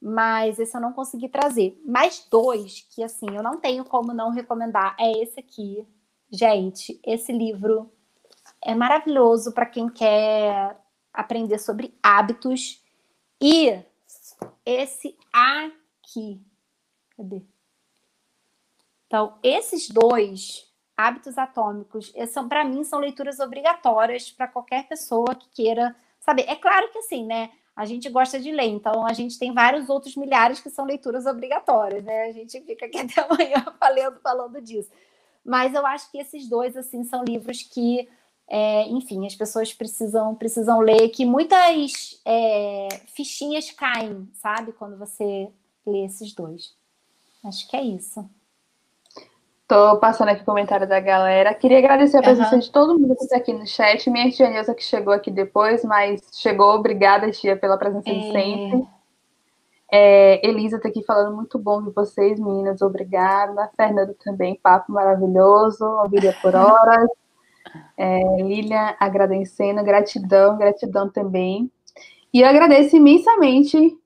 Mas 0.00 0.58
esse 0.58 0.76
eu 0.76 0.80
não 0.80 0.92
consegui 0.92 1.28
trazer. 1.28 1.80
Mais 1.84 2.26
dois 2.28 2.84
que, 2.90 3.04
assim, 3.04 3.26
eu 3.32 3.42
não 3.42 3.58
tenho 3.58 3.84
como 3.84 4.12
não 4.12 4.30
recomendar. 4.30 4.96
É 4.98 5.12
esse 5.22 5.38
aqui. 5.38 5.86
Gente, 6.28 7.00
esse 7.04 7.30
livro 7.32 7.92
é 8.60 8.74
maravilhoso 8.74 9.52
para 9.52 9.66
quem 9.66 9.88
quer 9.88 10.76
aprender 11.12 11.58
sobre 11.58 11.94
hábitos 12.02 12.82
e 13.40 13.80
esse 14.64 15.16
aqui. 15.32 16.40
Cadê? 17.16 17.42
Então, 19.06 19.38
esses 19.42 19.88
dois 19.88 20.71
hábitos 20.96 21.38
atômicos, 21.38 22.12
são 22.28 22.48
para 22.48 22.64
mim 22.64 22.84
são 22.84 22.98
leituras 22.98 23.40
obrigatórias 23.40 24.30
para 24.30 24.46
qualquer 24.46 24.86
pessoa 24.88 25.34
que 25.34 25.48
queira 25.50 25.94
saber. 26.20 26.44
É 26.48 26.56
claro 26.56 26.90
que 26.90 26.98
assim, 26.98 27.26
né? 27.26 27.50
A 27.74 27.86
gente 27.86 28.08
gosta 28.10 28.38
de 28.38 28.50
ler, 28.50 28.66
então 28.66 29.06
a 29.06 29.14
gente 29.14 29.38
tem 29.38 29.52
vários 29.52 29.88
outros 29.88 30.14
milhares 30.14 30.60
que 30.60 30.68
são 30.68 30.84
leituras 30.84 31.24
obrigatórias, 31.24 32.04
né? 32.04 32.24
A 32.24 32.32
gente 32.32 32.60
fica 32.60 32.86
aqui 32.86 32.98
até 33.00 33.20
amanhã 33.22 33.64
falando, 33.80 34.20
falando 34.20 34.60
disso. 34.60 34.90
Mas 35.44 35.74
eu 35.74 35.84
acho 35.86 36.10
que 36.10 36.18
esses 36.18 36.48
dois, 36.48 36.76
assim, 36.76 37.02
são 37.04 37.24
livros 37.24 37.62
que, 37.62 38.08
é, 38.46 38.86
enfim, 38.88 39.26
as 39.26 39.34
pessoas 39.34 39.72
precisam, 39.72 40.34
precisam 40.34 40.80
ler, 40.80 41.08
que 41.08 41.24
muitas 41.24 42.20
é, 42.24 42.88
fichinhas 43.14 43.70
caem, 43.70 44.28
sabe? 44.34 44.72
Quando 44.72 44.98
você 44.98 45.50
lê 45.86 46.04
esses 46.04 46.32
dois. 46.34 46.74
Acho 47.42 47.68
que 47.68 47.76
é 47.76 47.82
isso. 47.82 48.28
Tô 49.72 49.96
passando 49.96 50.28
aqui 50.28 50.42
o 50.42 50.44
comentário 50.44 50.86
da 50.86 51.00
galera. 51.00 51.54
Queria 51.54 51.78
agradecer 51.78 52.18
a 52.18 52.22
presença 52.22 52.56
uhum. 52.56 52.60
de 52.60 52.70
todo 52.70 52.98
mundo 52.98 53.16
que 53.16 53.22
está 53.22 53.38
aqui 53.38 53.54
no 53.54 53.66
chat. 53.66 54.10
Minha 54.10 54.30
tia 54.30 54.50
Neuza 54.50 54.74
que 54.74 54.84
chegou 54.84 55.14
aqui 55.14 55.30
depois, 55.30 55.82
mas 55.82 56.20
chegou. 56.30 56.74
Obrigada, 56.74 57.30
tia, 57.30 57.56
pela 57.56 57.78
presença 57.78 58.10
é... 58.10 58.12
de 58.12 58.32
sempre. 58.32 58.86
É, 59.90 60.46
Elisa 60.46 60.76
está 60.76 60.90
aqui 60.90 61.02
falando 61.02 61.34
muito 61.34 61.58
bom 61.58 61.82
de 61.82 61.90
vocês, 61.90 62.38
meninas. 62.38 62.82
Obrigada. 62.82 63.70
Fernando 63.74 64.14
também, 64.22 64.60
papo 64.62 64.92
maravilhoso. 64.92 65.86
Ouviria 66.02 66.36
por 66.42 66.54
horas. 66.54 67.08
É, 67.96 68.42
Lilian 68.42 68.94
agradecendo. 69.00 69.82
Gratidão, 69.82 70.58
gratidão 70.58 71.08
também. 71.08 71.72
E 72.30 72.42
eu 72.42 72.46
agradeço 72.46 72.94
imensamente 72.94 73.98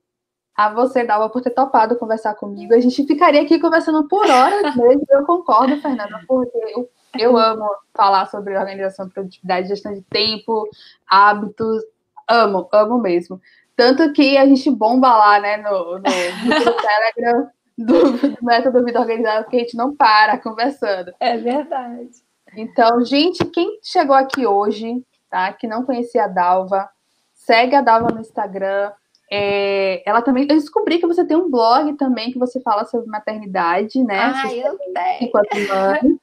a 0.57 0.73
você, 0.73 1.03
Dalva, 1.03 1.29
por 1.29 1.43
ter 1.43 1.51
topado 1.51 1.95
conversar 1.95 2.33
comigo. 2.33 2.73
A 2.73 2.79
gente 2.79 3.05
ficaria 3.05 3.43
aqui 3.43 3.59
conversando 3.59 4.07
por 4.07 4.27
horas 4.27 4.73
mesmo. 4.75 5.05
Eu 5.07 5.23
concordo, 5.23 5.79
Fernanda, 5.79 6.19
porque 6.27 6.57
eu, 6.75 6.89
eu 7.19 7.37
amo 7.37 7.69
falar 7.93 8.25
sobre 8.25 8.57
organização, 8.57 9.07
produtividade, 9.07 9.67
gestão 9.67 9.93
de 9.93 10.01
tempo, 10.01 10.67
hábitos. 11.07 11.83
Amo, 12.27 12.67
amo 12.73 12.97
mesmo. 12.97 13.39
Tanto 13.75 14.11
que 14.11 14.35
a 14.35 14.47
gente 14.47 14.71
bomba 14.71 15.15
lá, 15.15 15.39
né, 15.39 15.57
no, 15.57 15.69
no, 15.69 15.99
no 15.99 16.73
Telegram 16.73 17.49
do, 17.77 18.13
do 18.13 18.37
método 18.43 18.83
Vida 18.83 18.99
Organizada, 18.99 19.43
porque 19.43 19.57
a 19.57 19.59
gente 19.59 19.77
não 19.77 19.95
para 19.95 20.39
conversando. 20.39 21.13
É 21.19 21.37
verdade. 21.37 22.09
Então, 22.55 23.05
gente, 23.05 23.45
quem 23.45 23.79
chegou 23.83 24.15
aqui 24.15 24.47
hoje, 24.47 25.05
tá, 25.29 25.53
que 25.53 25.67
não 25.67 25.85
conhecia 25.85 26.23
a 26.23 26.27
Dalva, 26.27 26.89
segue 27.35 27.75
a 27.75 27.81
Dalva 27.81 28.11
no 28.11 28.21
Instagram, 28.21 28.91
é, 29.29 30.07
ela 30.09 30.21
também. 30.21 30.43
Eu 30.43 30.55
descobri 30.55 30.99
que 30.99 31.07
você 31.07 31.25
tem 31.25 31.35
um 31.35 31.49
blog 31.49 31.93
também 31.93 32.31
que 32.31 32.39
você 32.39 32.59
fala 32.61 32.85
sobre 32.85 33.07
maternidade, 33.07 34.01
né? 34.03 34.19
Ah, 34.19 34.53
eu 34.53 34.77
tenho. 34.93 36.19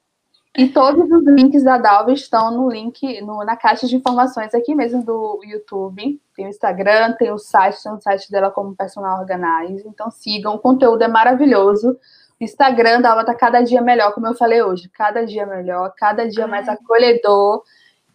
E 0.56 0.68
todos 0.68 1.10
os 1.10 1.24
links 1.26 1.64
da 1.64 1.76
Dalva 1.76 2.12
estão 2.12 2.52
no 2.52 2.70
link, 2.70 3.20
no, 3.22 3.44
na 3.44 3.56
caixa 3.56 3.88
de 3.88 3.96
informações 3.96 4.54
aqui 4.54 4.72
mesmo 4.72 5.04
do 5.04 5.40
YouTube. 5.42 6.20
Tem 6.36 6.46
o 6.46 6.48
Instagram, 6.48 7.12
tem 7.14 7.32
o 7.32 7.38
site, 7.38 7.82
tem 7.82 7.92
o 7.92 8.00
site 8.00 8.30
dela 8.30 8.52
como 8.52 8.76
personal 8.76 9.20
organizer. 9.20 9.84
Então 9.88 10.10
sigam, 10.12 10.54
o 10.54 10.58
conteúdo 10.60 11.02
é 11.02 11.08
maravilhoso. 11.08 11.98
O 12.40 12.44
Instagram 12.44 13.00
da 13.00 13.08
Dalva 13.08 13.24
tá 13.24 13.34
cada 13.34 13.62
dia 13.62 13.82
melhor, 13.82 14.14
como 14.14 14.28
eu 14.28 14.34
falei 14.34 14.62
hoje. 14.62 14.88
Cada 14.90 15.26
dia 15.26 15.44
melhor, 15.44 15.92
cada 15.96 16.28
dia 16.28 16.44
Ai. 16.44 16.50
mais 16.50 16.68
acolhedor. 16.68 17.64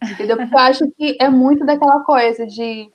Entendeu? 0.02 0.38
Porque 0.38 0.54
eu 0.54 0.58
acho 0.58 0.90
que 0.92 1.18
é 1.20 1.28
muito 1.28 1.66
daquela 1.66 2.00
coisa 2.04 2.46
de 2.46 2.90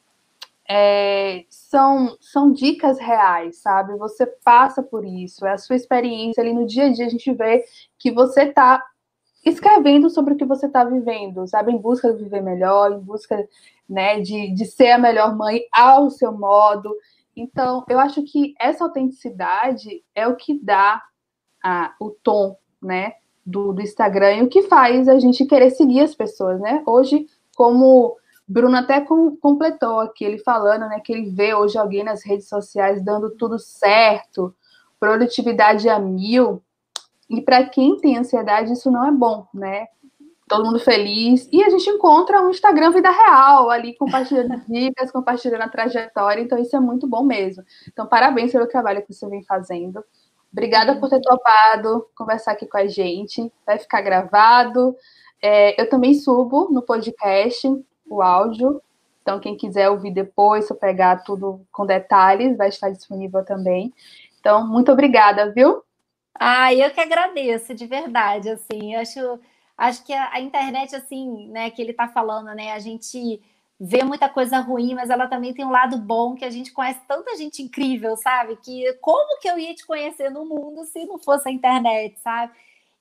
é, 0.68 1.46
são, 1.50 2.18
são 2.20 2.52
dicas 2.52 2.98
reais, 2.98 3.58
sabe? 3.58 3.96
Você 3.98 4.26
passa 4.26 4.82
por 4.82 5.06
isso, 5.06 5.46
é 5.46 5.54
a 5.54 5.58
sua 5.58 5.76
experiência 5.76 6.42
ali 6.42 6.54
no 6.54 6.66
dia 6.66 6.86
a 6.86 6.92
dia, 6.92 7.06
a 7.06 7.10
gente 7.10 7.32
vê 7.34 7.64
que 8.00 8.12
você 8.12 8.44
está 8.44 8.84
escrevendo 9.46 10.10
sobre 10.10 10.34
o 10.34 10.38
que 10.38 10.46
você 10.46 10.66
está 10.66 10.84
vivendo, 10.84 11.48
sabe? 11.48 11.72
Em 11.72 11.78
busca 11.78 12.12
de 12.12 12.24
viver 12.24 12.42
melhor, 12.42 12.92
em 12.92 13.00
busca 13.00 13.48
né, 13.88 14.20
de, 14.20 14.52
de 14.54 14.66
ser 14.66 14.92
a 14.92 14.98
melhor 14.98 15.36
mãe 15.36 15.62
ao 15.72 16.10
seu 16.10 16.32
modo. 16.32 16.96
Então, 17.36 17.86
eu 17.88 18.00
acho 18.00 18.24
que 18.24 18.56
essa 18.60 18.84
autenticidade 18.84 20.04
é 20.16 20.28
o 20.28 20.36
que 20.36 20.60
dá 20.60 21.04
a, 21.64 21.94
o 22.00 22.10
tom, 22.10 22.58
né, 22.82 23.14
do, 23.46 23.72
do 23.72 23.82
Instagram 23.82 24.34
e 24.34 24.42
o 24.42 24.50
que 24.50 24.64
faz 24.64 25.08
a 25.08 25.20
gente 25.20 25.46
querer 25.46 25.70
seguir 25.70 26.02
as 26.02 26.16
pessoas, 26.16 26.60
né? 26.60 26.82
Hoje, 26.86 27.28
como 27.56 28.18
Bruno 28.48 28.78
até 28.78 29.02
com, 29.02 29.36
completou 29.38 30.00
aqui, 30.00 30.24
ele 30.24 30.38
falando, 30.38 30.88
né, 30.88 31.00
que 31.00 31.12
ele 31.12 31.30
vê 31.32 31.54
hoje 31.54 31.78
alguém 31.78 32.04
nas 32.04 32.24
redes 32.24 32.48
sociais 32.48 33.04
dando 33.04 33.32
tudo 33.32 33.58
certo, 33.58 34.56
produtividade 35.00 35.90
a 35.90 35.98
mil, 35.98 36.62
e 37.30 37.42
para 37.42 37.66
quem 37.66 37.98
tem 37.98 38.18
ansiedade 38.18 38.72
isso 38.72 38.92
não 38.92 39.06
é 39.06 39.12
bom, 39.12 39.48
né? 39.52 39.88
Todo 40.48 40.64
mundo 40.64 40.80
feliz, 40.80 41.50
e 41.52 41.64
a 41.64 41.70
gente 41.72 41.90
encontra 41.90 42.40
um 42.40 42.52
Instagram 42.52 42.92
vida 42.92 43.10
real, 43.10 43.72
ali 43.72 43.96
compartilhando 43.96 44.62
dicas, 44.70 45.12
compartilhando 45.12 45.64
a 45.64 45.70
trajetória, 45.70 46.42
então 46.42 46.60
isso 46.60 46.76
é 46.76 46.80
muito 46.80 47.08
bom 47.08 47.24
mesmo. 47.24 47.64
Então, 47.88 48.06
parabéns 48.06 48.52
pelo 48.52 48.68
trabalho 48.68 49.04
que 49.04 49.12
você 49.12 49.28
vem 49.28 49.44
fazendo. 49.44 50.06
Obrigada 50.52 50.96
por 50.98 51.10
ter 51.10 51.20
topado 51.20 52.08
conversar 52.16 52.52
aqui 52.52 52.66
com 52.66 52.78
a 52.78 52.88
gente. 52.88 53.52
Vai 53.66 53.78
ficar 53.78 54.02
gravado. 54.02 54.96
É, 55.42 55.82
eu 55.82 55.90
também 55.90 56.14
subo 56.14 56.70
no 56.72 56.82
podcast 56.82 57.68
o 58.08 58.22
áudio. 58.22 58.82
Então, 59.22 59.40
quem 59.40 59.58
quiser 59.58 59.90
ouvir 59.90 60.12
depois, 60.12 60.70
ou 60.70 60.78
pegar 60.78 61.24
tudo 61.24 61.62
com 61.72 61.86
detalhes, 61.86 62.58
vai 62.58 62.70
estar 62.70 62.92
disponível 62.92 63.44
também. 63.44 63.94
Então, 64.40 64.68
muito 64.68 64.92
obrigada, 64.92 65.52
viu? 65.52 65.84
Ah, 66.36 66.74
eu 66.74 66.92
que 66.92 67.02
agradeço, 67.02 67.74
de 67.74 67.88
verdade, 67.88 68.50
assim, 68.50 68.94
acho, 68.96 69.40
acho 69.78 70.04
que 70.06 70.14
a, 70.14 70.34
a 70.34 70.40
internet, 70.42 70.96
assim, 70.96 71.48
né, 71.50 71.70
que 71.72 71.82
ele 71.82 71.92
está 71.92 72.08
falando, 72.08 72.54
né, 72.54 72.74
a 72.74 72.80
gente 72.80 73.42
vê 73.80 74.04
muita 74.04 74.30
coisa 74.30 74.60
ruim, 74.60 74.94
mas 74.94 75.10
ela 75.10 75.28
também 75.28 75.54
tem 75.54 75.66
um 75.66 75.72
lado 75.72 75.98
bom 75.98 76.36
que 76.36 76.46
a 76.46 76.50
gente 76.50 76.72
conhece 76.72 77.02
tanta 77.08 77.36
gente 77.36 77.62
incrível, 77.62 78.16
sabe? 78.16 78.58
Que 78.58 78.94
como 79.02 79.40
que 79.40 79.50
eu 79.50 79.60
ia 79.60 79.74
te 79.76 79.86
conhecer 79.86 80.30
no 80.30 80.46
mundo 80.46 80.86
se 80.86 81.06
não 81.06 81.18
fosse 81.18 81.50
a 81.50 81.52
internet, 81.52 82.18
sabe? 82.20 82.54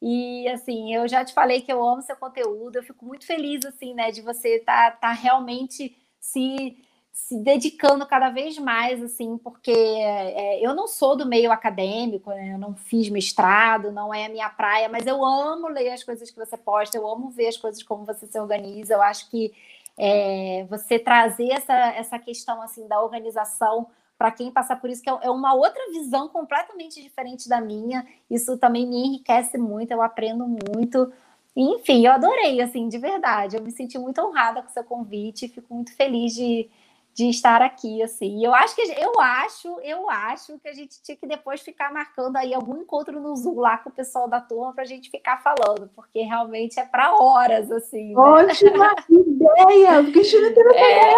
E 0.07 0.47
assim, 0.49 0.95
eu 0.95 1.09
já 1.09 1.25
te 1.25 1.33
falei 1.33 1.63
que 1.63 1.73
eu 1.73 1.83
amo 1.83 2.03
seu 2.03 2.15
conteúdo, 2.15 2.77
eu 2.77 2.83
fico 2.83 3.07
muito 3.07 3.27
feliz 3.27 3.65
assim, 3.65 3.95
né, 3.95 4.11
de 4.11 4.21
você 4.21 4.57
estar 4.57 4.91
tá, 4.91 4.97
tá 4.99 5.13
realmente 5.13 5.97
se 6.21 6.77
se 7.11 7.39
dedicando 7.39 8.05
cada 8.05 8.29
vez 8.29 8.59
mais, 8.59 9.01
assim, 9.01 9.39
porque 9.39 9.71
é, 9.71 10.59
eu 10.61 10.75
não 10.75 10.89
sou 10.89 11.17
do 11.17 11.25
meio 11.25 11.53
acadêmico, 11.53 12.31
né? 12.31 12.55
eu 12.55 12.59
não 12.59 12.75
fiz 12.75 13.09
mestrado, 13.09 13.93
não 13.93 14.13
é 14.13 14.27
a 14.27 14.29
minha 14.29 14.51
praia, 14.51 14.89
mas 14.89 15.07
eu 15.07 15.25
amo 15.25 15.69
ler 15.69 15.91
as 15.91 16.03
coisas 16.03 16.29
que 16.29 16.37
você 16.37 16.57
posta, 16.57 16.97
eu 16.97 17.09
amo 17.09 17.31
ver 17.31 17.47
as 17.47 17.57
coisas 17.57 17.85
como 17.85 18.05
você 18.05 18.27
se 18.27 18.37
organiza. 18.39 18.95
Eu 18.95 19.01
acho 19.01 19.31
que 19.31 19.55
é, 19.97 20.67
você 20.69 20.99
trazer 20.99 21.53
essa, 21.53 21.73
essa 21.95 22.19
questão 22.19 22.61
assim 22.61 22.89
da 22.89 23.01
organização 23.01 23.87
para 24.25 24.31
quem 24.31 24.51
passa 24.51 24.75
por 24.75 24.89
isso, 24.89 25.03
que 25.03 25.11
é, 25.11 25.19
é 25.21 25.31
uma 25.31 25.53
outra 25.53 25.83
visão 25.91 26.29
completamente 26.29 27.03
diferente 27.03 27.47
da 27.47 27.61
minha. 27.61 28.07
Isso 28.31 28.57
também 28.57 28.87
me 28.87 28.97
enriquece 28.97 29.59
muito, 29.59 29.91
eu 29.91 30.01
aprendo 30.01 30.47
muito. 30.49 31.13
Enfim, 31.55 32.07
eu 32.07 32.13
adorei, 32.13 32.59
assim, 32.63 32.89
de 32.89 32.97
verdade. 32.97 33.55
Eu 33.55 33.63
me 33.63 33.71
senti 33.71 33.99
muito 33.99 34.23
honrada 34.23 34.63
com 34.63 34.71
o 34.71 34.73
seu 34.73 34.83
convite, 34.83 35.49
fico 35.49 35.75
muito 35.75 35.95
feliz 35.95 36.33
de, 36.33 36.71
de 37.13 37.29
estar 37.29 37.61
aqui, 37.61 38.03
assim. 38.03 38.43
Eu 38.43 38.55
acho 38.55 38.75
que 38.75 38.81
eu 38.81 39.21
acho, 39.21 39.79
eu 39.83 40.09
acho 40.09 40.59
que 40.59 40.69
a 40.69 40.73
gente 40.73 41.03
tinha 41.03 41.19
que 41.19 41.27
depois 41.27 41.61
ficar 41.61 41.93
marcando 41.93 42.37
aí 42.37 42.55
algum 42.55 42.81
encontro 42.81 43.21
no 43.21 43.37
Zoom 43.37 43.61
lá 43.61 43.77
com 43.77 43.91
o 43.91 43.93
pessoal 43.93 44.27
da 44.27 44.41
turma 44.41 44.73
para 44.73 44.85
a 44.85 44.87
gente 44.87 45.11
ficar 45.11 45.43
falando, 45.43 45.91
porque 45.95 46.23
realmente 46.23 46.81
é 46.81 46.87
para 46.87 47.15
horas, 47.15 47.71
assim. 47.71 48.15
Né? 48.15 48.19
Ótima 48.19 48.95
ideia! 49.07 50.03
Porque 50.03 50.21
a 50.21 50.23
gente 50.23 50.65
não 50.65 50.73
é, 50.73 51.11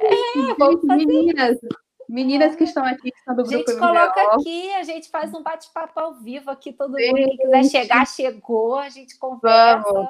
é, 0.00 0.54
vamos 0.58 0.80
fazer 0.86 1.04
meninas. 1.04 1.58
Meninas 2.08 2.56
que 2.56 2.64
estão 2.64 2.84
aqui, 2.84 3.10
que 3.10 3.18
estão 3.18 3.36
do 3.36 3.44
grupo 3.44 3.68
A 3.68 3.72
gente 3.72 3.78
coloca 3.78 4.22
aqui, 4.34 4.74
a 4.74 4.82
gente 4.82 5.10
faz 5.10 5.34
um 5.34 5.42
bate-papo 5.42 6.00
ao 6.00 6.14
vivo 6.14 6.50
aqui, 6.50 6.72
todo 6.72 6.92
mundo 6.92 7.14
que 7.14 7.36
quiser 7.36 7.64
chegar, 7.64 8.06
chegou, 8.06 8.78
a 8.78 8.88
gente 8.88 9.18
conversa. 9.18 9.92
Vamos, 9.92 10.08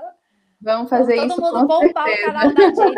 Vamos 0.61 0.91
fazer 0.91 1.17
todo 1.17 1.27
isso. 1.27 1.37
Todo 1.37 1.55
mundo 1.55 1.67
bombar 1.69 2.09
o 2.09 2.25
canal 2.25 2.53
da 2.53 2.63
Jenny 2.63 2.95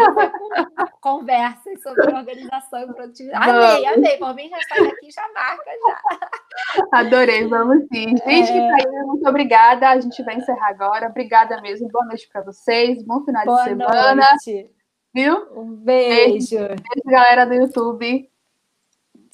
conversas 1.01 1.83
sobre 1.83 2.15
organização 2.15 2.81
e 2.81 2.95
produtividade. 2.95 3.51
Amei, 3.51 3.87
amei. 3.87 4.17
Por 4.19 4.35
mim, 4.35 4.49
já 4.49 4.59
sai 4.69 4.85
daqui 4.85 5.11
já 5.11 5.29
marca 5.35 5.71
já. 5.71 6.89
Adorei, 6.93 7.47
vamos 7.47 7.87
sim. 7.93 8.17
Gente, 8.17 8.51
é... 8.51 8.77
que 8.77 8.83
tá 8.83 9.07
muito 9.07 9.29
obrigada. 9.29 9.91
A 9.91 10.01
gente 10.01 10.23
vai 10.23 10.37
encerrar 10.37 10.69
agora. 10.69 11.09
Obrigada 11.09 11.61
mesmo. 11.61 11.89
Boa 11.89 12.07
noite 12.07 12.29
para 12.33 12.43
vocês. 12.43 13.03
Bom 13.05 13.25
final 13.25 13.45
Boa 13.45 13.63
de 13.63 13.69
semana. 13.69 14.15
Noite. 14.15 14.71
Viu? 15.13 15.37
Um 15.55 15.75
beijo. 15.75 16.57
Beijo, 16.57 16.69
beijo 16.69 17.07
galera 17.07 17.45
do 17.45 17.55
YouTube. 17.55 18.31